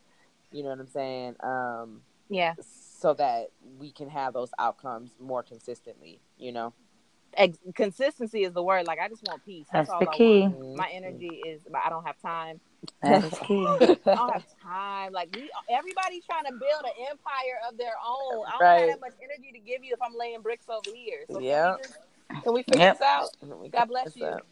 You 0.53 0.63
know 0.63 0.71
what 0.71 0.81
I'm 0.81 0.87
saying? 0.87 1.37
Um, 1.41 2.03
yeah, 2.29 2.55
so 2.61 3.15
that 3.15 3.49
we 3.79 3.93
can 3.93 4.11
have 4.11 4.35
those 4.35 4.51
outcomes 4.59 5.13
more 5.19 5.43
consistently. 5.43 6.21
You 6.37 6.53
know. 6.53 6.75
Ex- 7.35 7.59
consistency 7.75 8.45
is 8.45 8.53
the 8.53 8.63
word. 8.63 8.87
Like 8.87 8.99
I 9.01 9.09
just 9.09 9.23
want 9.25 9.45
peace. 9.45 9.67
That's, 9.73 9.89
That's 9.89 9.95
all 9.95 10.01
the 10.01 10.11
I 10.11 10.15
key. 10.15 10.41
want. 10.43 10.77
My 10.77 10.89
energy 10.93 11.43
is. 11.47 11.63
But 11.71 11.83
I 11.85 11.91
don't 11.91 12.07
have 12.07 12.19
time. 12.21 12.61
That 13.03 13.25
is 13.25 13.39
key. 13.47 13.65
I 14.07 14.15
don't 14.15 14.33
have 14.33 14.45
time. 14.63 15.13
Like 15.13 15.29
we, 15.35 15.51
everybody's 15.71 16.25
trying 16.25 16.45
to 16.45 16.53
build 16.53 16.85
an 16.85 17.07
empire 17.11 17.59
of 17.71 17.77
their 17.79 17.95
own. 18.07 18.45
I 18.47 18.51
don't 18.53 18.61
Right. 18.61 18.79
have 18.81 18.89
that 18.89 19.01
much 19.01 19.15
energy 19.23 19.53
to 19.53 19.59
give 19.61 19.85
you 19.85 19.93
if 19.95 20.01
I'm 20.03 20.17
laying 20.19 20.41
bricks 20.43 20.67
over 20.69 20.91
here. 20.95 21.21
So 21.31 21.39
Yeah. 21.41 21.63
can 21.63 21.73
we, 21.73 21.83
just, 21.83 22.45
can 22.45 22.53
we 22.55 22.63
figure 22.63 22.79
Yep. 22.79 22.99
this 22.99 23.03
out? 23.03 23.31
God 23.73 23.85
bless 23.87 24.17
you. 24.17 24.25
up. 24.27 24.47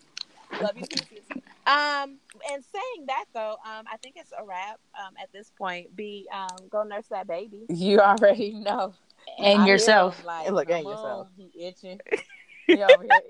Love 0.61 0.77
you 0.77 0.83
to 0.87 1.07
pieces. 1.07 1.24
Um, 1.66 2.18
and 2.53 2.64
saying 2.64 3.07
that 3.09 3.24
though, 3.35 3.57
um, 3.66 3.85
I 3.93 3.97
think 4.03 4.14
it's 4.16 4.33
a 4.39 4.45
wrap. 4.45 4.79
Um, 4.99 5.14
at 5.20 5.31
this 5.33 5.51
point, 5.59 5.95
be 5.97 6.27
um, 6.33 6.57
go 6.70 6.83
nurse 6.85 7.09
that 7.11 7.27
baby. 7.27 7.66
You 7.68 8.01
already 8.01 8.53
know. 8.53 8.95
And 9.39 9.62
I 9.62 9.66
yourself. 9.66 10.18
him 10.20 10.27
Like, 10.27 10.51
Look, 10.51 10.70
and 10.70 10.85
yourself. 10.87 11.27
on, 11.27 11.51
He 11.53 11.66
itching. 11.66 12.01
He 12.67 12.83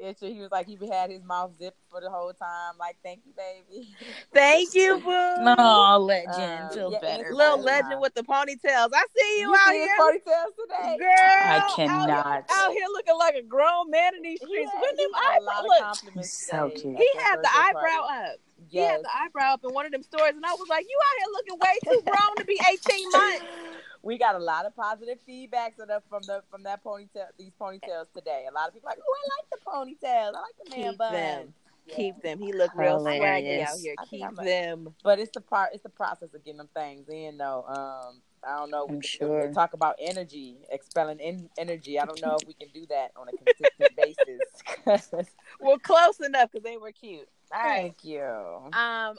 itching. 0.03 0.35
He 0.35 0.41
was 0.41 0.51
like, 0.51 0.67
he 0.67 0.79
had 0.91 1.11
his 1.11 1.23
mouth 1.23 1.53
zipped 1.59 1.79
for 1.91 2.01
the 2.01 2.11
whole 2.11 2.33
time. 2.33 2.75
Like, 2.79 2.97
thank 3.03 3.21
you, 3.27 3.33
baby. 3.37 3.95
Thank 4.33 4.75
you, 4.75 4.99
boo. 4.99 5.11
Oh, 5.59 5.99
legend. 6.01 6.37
Um, 6.65 6.71
Feel 6.71 6.93
yeah, 6.93 6.99
better. 7.01 7.33
Little 7.33 7.59
Nah. 7.59 7.63
legend 7.65 8.01
with 8.01 8.15
the 8.15 8.23
ponytails. 8.23 8.91
I 8.95 9.05
see 9.17 9.41
you, 9.41 9.49
You 9.51 9.55
out 9.55 9.69
see 9.69 9.79
here, 9.79 9.97
ponytails 9.99 10.53
today. 10.61 10.99
girl. 10.99 11.09
I 11.11 11.61
out 11.63 11.77
here- 11.77 11.87
cannot. 11.87 12.45
Out 12.51 12.73
here, 12.73 12.87
looking 12.93 13.17
like 13.19 13.35
a 13.37 13.43
grown 13.43 13.91
man 13.91 14.15
in 14.15 14.23
these 14.23 14.41
streets. 14.41 14.71
had, 14.73 14.81
When 14.83 14.97
them 14.97 15.11
had 15.15 15.39
a 15.41 15.43
lot 15.45 15.55
eyebrow- 15.65 15.91
of 15.93 16.17
look, 16.17 16.25
so 16.25 16.71
cute. 16.71 16.97
he 16.97 17.11
had 17.19 17.37
the 17.43 17.49
eyebrow 17.55 18.07
party. 18.07 18.31
up. 18.33 18.37
He 18.69 18.79
had 18.79 19.03
the 19.03 19.11
eyebrow 19.15 19.53
up 19.55 19.61
in 19.65 19.73
one 19.73 19.87
of 19.87 19.93
them 19.93 20.03
stories, 20.03 20.35
and 20.35 20.45
I 20.45 20.53
was 20.55 20.67
like, 20.69 20.85
"You 20.89 20.99
out 20.99 21.19
here 21.19 21.33
looking 21.33 21.59
way 21.61 21.79
too 21.85 22.03
grown 22.11 22.37
to 22.37 22.45
be 22.45 22.59
18 22.69 23.11
months." 23.11 23.45
We 24.07 24.19
got 24.19 24.37
a 24.37 24.39
lot 24.39 24.67
of 24.67 24.77
positive 24.77 25.19
feedbacks 25.29 25.81
of 25.81 25.89
the, 25.89 26.01
from 26.09 26.23
the 26.27 26.43
from 26.49 26.63
that 26.63 26.85
ponytail 26.85 27.27
these 27.37 27.51
ponytails 27.61 28.07
today. 28.15 28.45
A 28.49 28.55
lot 28.55 28.69
of 28.69 28.75
people 28.75 28.89
like, 28.89 28.99
oh, 29.01 29.17
I 29.19 29.25
like 29.37 29.51
the 29.51 30.05
ponytails. 30.07 30.35
I 30.37 30.41
like 30.41 30.55
the 30.65 30.71
man 30.77 30.91
Keep 30.91 30.99
bun. 30.99 31.13
them. 31.13 31.55
Yeah. 31.87 31.95
Keep 31.97 32.23
them. 32.23 32.39
He 32.41 32.53
looked 32.53 32.77
real 32.77 33.05
swaggy 33.05 33.63
out 33.63 33.79
here. 33.79 33.95
I 33.99 34.05
Keep 34.07 34.25
I'm 34.25 34.39
a- 34.39 34.45
them. 34.45 34.95
But 35.03 35.19
it's 35.19 35.33
the 35.35 35.41
part. 35.41 35.71
It's 35.73 35.83
the 35.83 35.89
process 35.89 36.35
of 36.35 36.45
getting 36.45 36.59
them 36.59 36.69
things 36.75 37.09
in, 37.09 37.37
though. 37.39 37.65
Um, 37.67 38.21
I 38.47 38.57
don't 38.59 38.71
know. 38.71 38.85
I'm 38.89 38.97
We 38.97 39.01
can- 39.01 39.03
sure. 39.03 39.47
They 39.49 39.53
talk 39.53 39.73
about 39.73 39.97
energy, 40.01 40.57
expelling 40.71 41.19
in, 41.19 41.49
energy. 41.59 41.99
I 41.99 42.05
don't 42.05 42.21
know 42.23 42.37
if 42.41 42.47
we 42.47 42.55
can 42.55 42.69
do 42.73 42.87
that 42.87 43.11
on 43.17 43.27
a 43.29 43.33
consistent 43.33 43.97
basis. 45.07 45.29
Well, 45.61 45.79
close 45.79 46.21
enough 46.21 46.53
because 46.53 46.63
they 46.65 46.77
were 46.77 46.93
cute. 46.93 47.29
All 47.53 47.63
right. 47.63 47.81
Thank 47.83 48.05
you. 48.05 48.23
Um, 48.23 48.73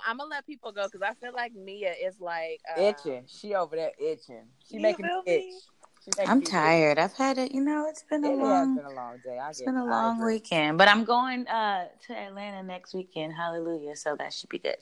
I'm 0.05 0.17
gonna 0.17 0.25
let 0.30 0.45
people 0.45 0.71
go 0.71 0.86
because 0.86 1.01
I 1.01 1.13
feel 1.15 1.34
like 1.34 1.53
Mia 1.53 1.93
is 1.93 2.19
like 2.19 2.61
uh, 2.78 2.82
itching. 2.82 3.23
She 3.28 3.55
over 3.55 3.75
there 3.75 3.91
itching. 3.99 4.45
She 4.69 4.78
You 4.78 4.82
making 4.82 5.05
feel 5.05 5.23
me 5.25 5.34
me? 5.34 5.34
itch. 5.49 5.63
She 6.05 6.11
making 6.17 6.30
I'm 6.30 6.39
me 6.39 6.45
itch. 6.45 6.51
tired. 6.51 6.99
I've 6.99 7.13
had 7.13 7.38
it. 7.38 7.51
You 7.51 7.61
know, 7.61 7.88
it's 7.89 8.03
been 8.03 8.23
a 8.23 8.30
It 8.30 8.39
has 8.39 8.45
long. 8.47 8.75
been 8.75 8.86
a 8.86 8.91
long 8.91 9.17
day. 9.23 9.39
I 9.39 9.49
It's 9.49 9.59
get 9.59 9.65
been 9.65 9.78
a 9.78 9.84
it. 9.84 9.89
Long 9.89 10.23
weekend, 10.23 10.78
but 10.78 10.88
I'm 10.88 11.05
going 11.05 11.47
uh, 11.47 11.88
to 12.07 12.13
Atlanta 12.17 12.63
next 12.63 12.93
weekend. 12.93 13.34
Hallelujah! 13.34 13.95
So 13.95 14.15
that 14.17 14.34
should 14.34 14.49
be 14.49 14.59
good. 14.59 14.78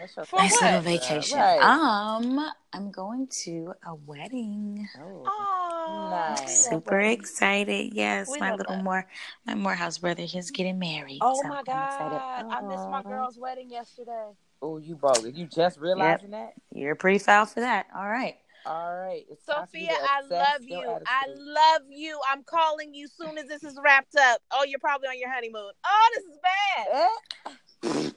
What's 0.00 0.16
your 0.16 0.24
For 0.24 0.36
nice 0.36 0.52
what? 0.52 0.62
little 0.62 0.82
thing, 0.82 0.98
girl? 0.98 1.20
vacation. 1.20 1.38
Right. 1.38 1.60
Um, 1.60 2.50
I'm 2.72 2.90
going 2.90 3.28
to 3.44 3.74
a 3.86 3.94
wedding. 3.94 4.88
Oh. 4.98 5.22
Oh, 5.26 6.08
Nice. 6.10 6.68
Super 6.68 7.00
excited. 7.00 7.94
Yes, 7.94 8.28
We 8.28 8.38
my 8.38 8.54
little 8.54 8.76
that. 8.76 8.84
more 8.84 9.06
my 9.46 9.54
Morehouse 9.54 9.98
brother. 9.98 10.22
He's 10.22 10.50
getting 10.50 10.78
married. 10.78 11.18
Oh 11.20 11.40
so 11.42 11.48
my 11.48 11.58
I'm 11.58 11.64
god! 11.64 11.86
excited. 11.88 12.48
I 12.50 12.60
missed 12.68 12.88
my 12.88 13.02
girl's 13.02 13.38
wedding 13.38 13.70
yesterday. 13.70 14.30
Oh, 14.62 14.78
you 14.78 14.96
bogus. 14.96 15.34
You 15.34 15.46
just 15.46 15.78
realizing 15.78 16.30
that? 16.30 16.54
You're 16.72 16.94
pretty 16.94 17.18
foul 17.18 17.46
for 17.46 17.60
that. 17.60 17.86
All 17.96 18.08
right. 18.08 18.36
All 18.66 18.94
right. 18.94 19.24
It's 19.30 19.44
time 19.46 19.66
for 19.66 19.78
you 19.78 19.86
Sophia, 19.86 20.06
I 20.08 20.20
love 20.22 20.62
you. 20.62 20.98
I 21.06 21.22
love 21.36 21.82
you. 21.90 22.20
I'm 22.30 22.42
calling 22.44 22.94
you 22.94 23.08
soon 23.08 23.38
as 23.38 23.46
this 23.46 23.64
is 23.64 23.78
wrapped 23.82 24.16
up. 24.16 24.40
Oh, 24.52 24.64
you're 24.64 24.78
probably 24.78 25.08
on 25.08 25.18
your 25.18 25.32
honeymoon. 25.32 25.72
Oh, 25.84 26.10
this 26.14 26.24
is 26.24 26.38
bad. 26.42 26.86
Eh? 26.92 28.10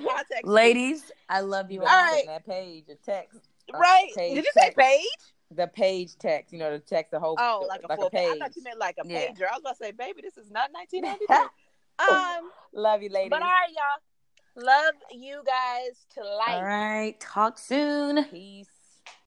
Text. 0.00 0.44
Ladies, 0.44 1.12
I 1.28 1.40
love 1.40 1.70
you. 1.70 1.80
All 1.80 1.86
right. 1.86 2.24
that 2.26 2.46
page, 2.46 2.84
a 2.88 2.94
text. 2.94 3.40
a 3.72 3.78
Right? 3.78 4.10
page 4.16 4.34
Did 4.36 4.44
you 4.44 4.50
say 4.54 4.72
page? 4.76 5.06
The 5.54 5.66
page 5.66 6.16
text, 6.18 6.52
you 6.52 6.58
know, 6.58 6.70
the 6.70 6.78
text, 6.78 7.10
the 7.10 7.20
whole 7.20 7.36
Oh, 7.38 7.66
like 7.68 7.82
a 7.88 7.96
full 7.96 8.08
page. 8.10 8.36
I 8.36 8.38
thought 8.38 8.56
you 8.56 8.62
meant 8.62 8.78
like 8.78 8.96
a 9.02 9.06
Yeah. 9.06 9.28
pager. 9.32 9.42
I 9.50 9.58
was 9.62 9.62
to 9.62 9.74
say, 9.84 9.90
baby, 9.92 10.22
this 10.22 10.36
is 10.38 10.50
not 10.50 10.70
1993. 10.72 11.36
um, 12.08 12.50
Love 12.72 13.02
you, 13.02 13.10
ladies. 13.10 13.30
but 13.30 13.42
all 13.42 13.48
right, 13.48 13.68
y'all. 13.70 14.64
Love 14.64 14.94
you 15.10 15.42
guys 15.46 16.06
to 16.14 16.22
life. 16.22 16.48
All 16.48 16.62
right. 16.64 17.18
Talk 17.20 17.58
soon. 17.58 18.24
Peace. 18.24 18.68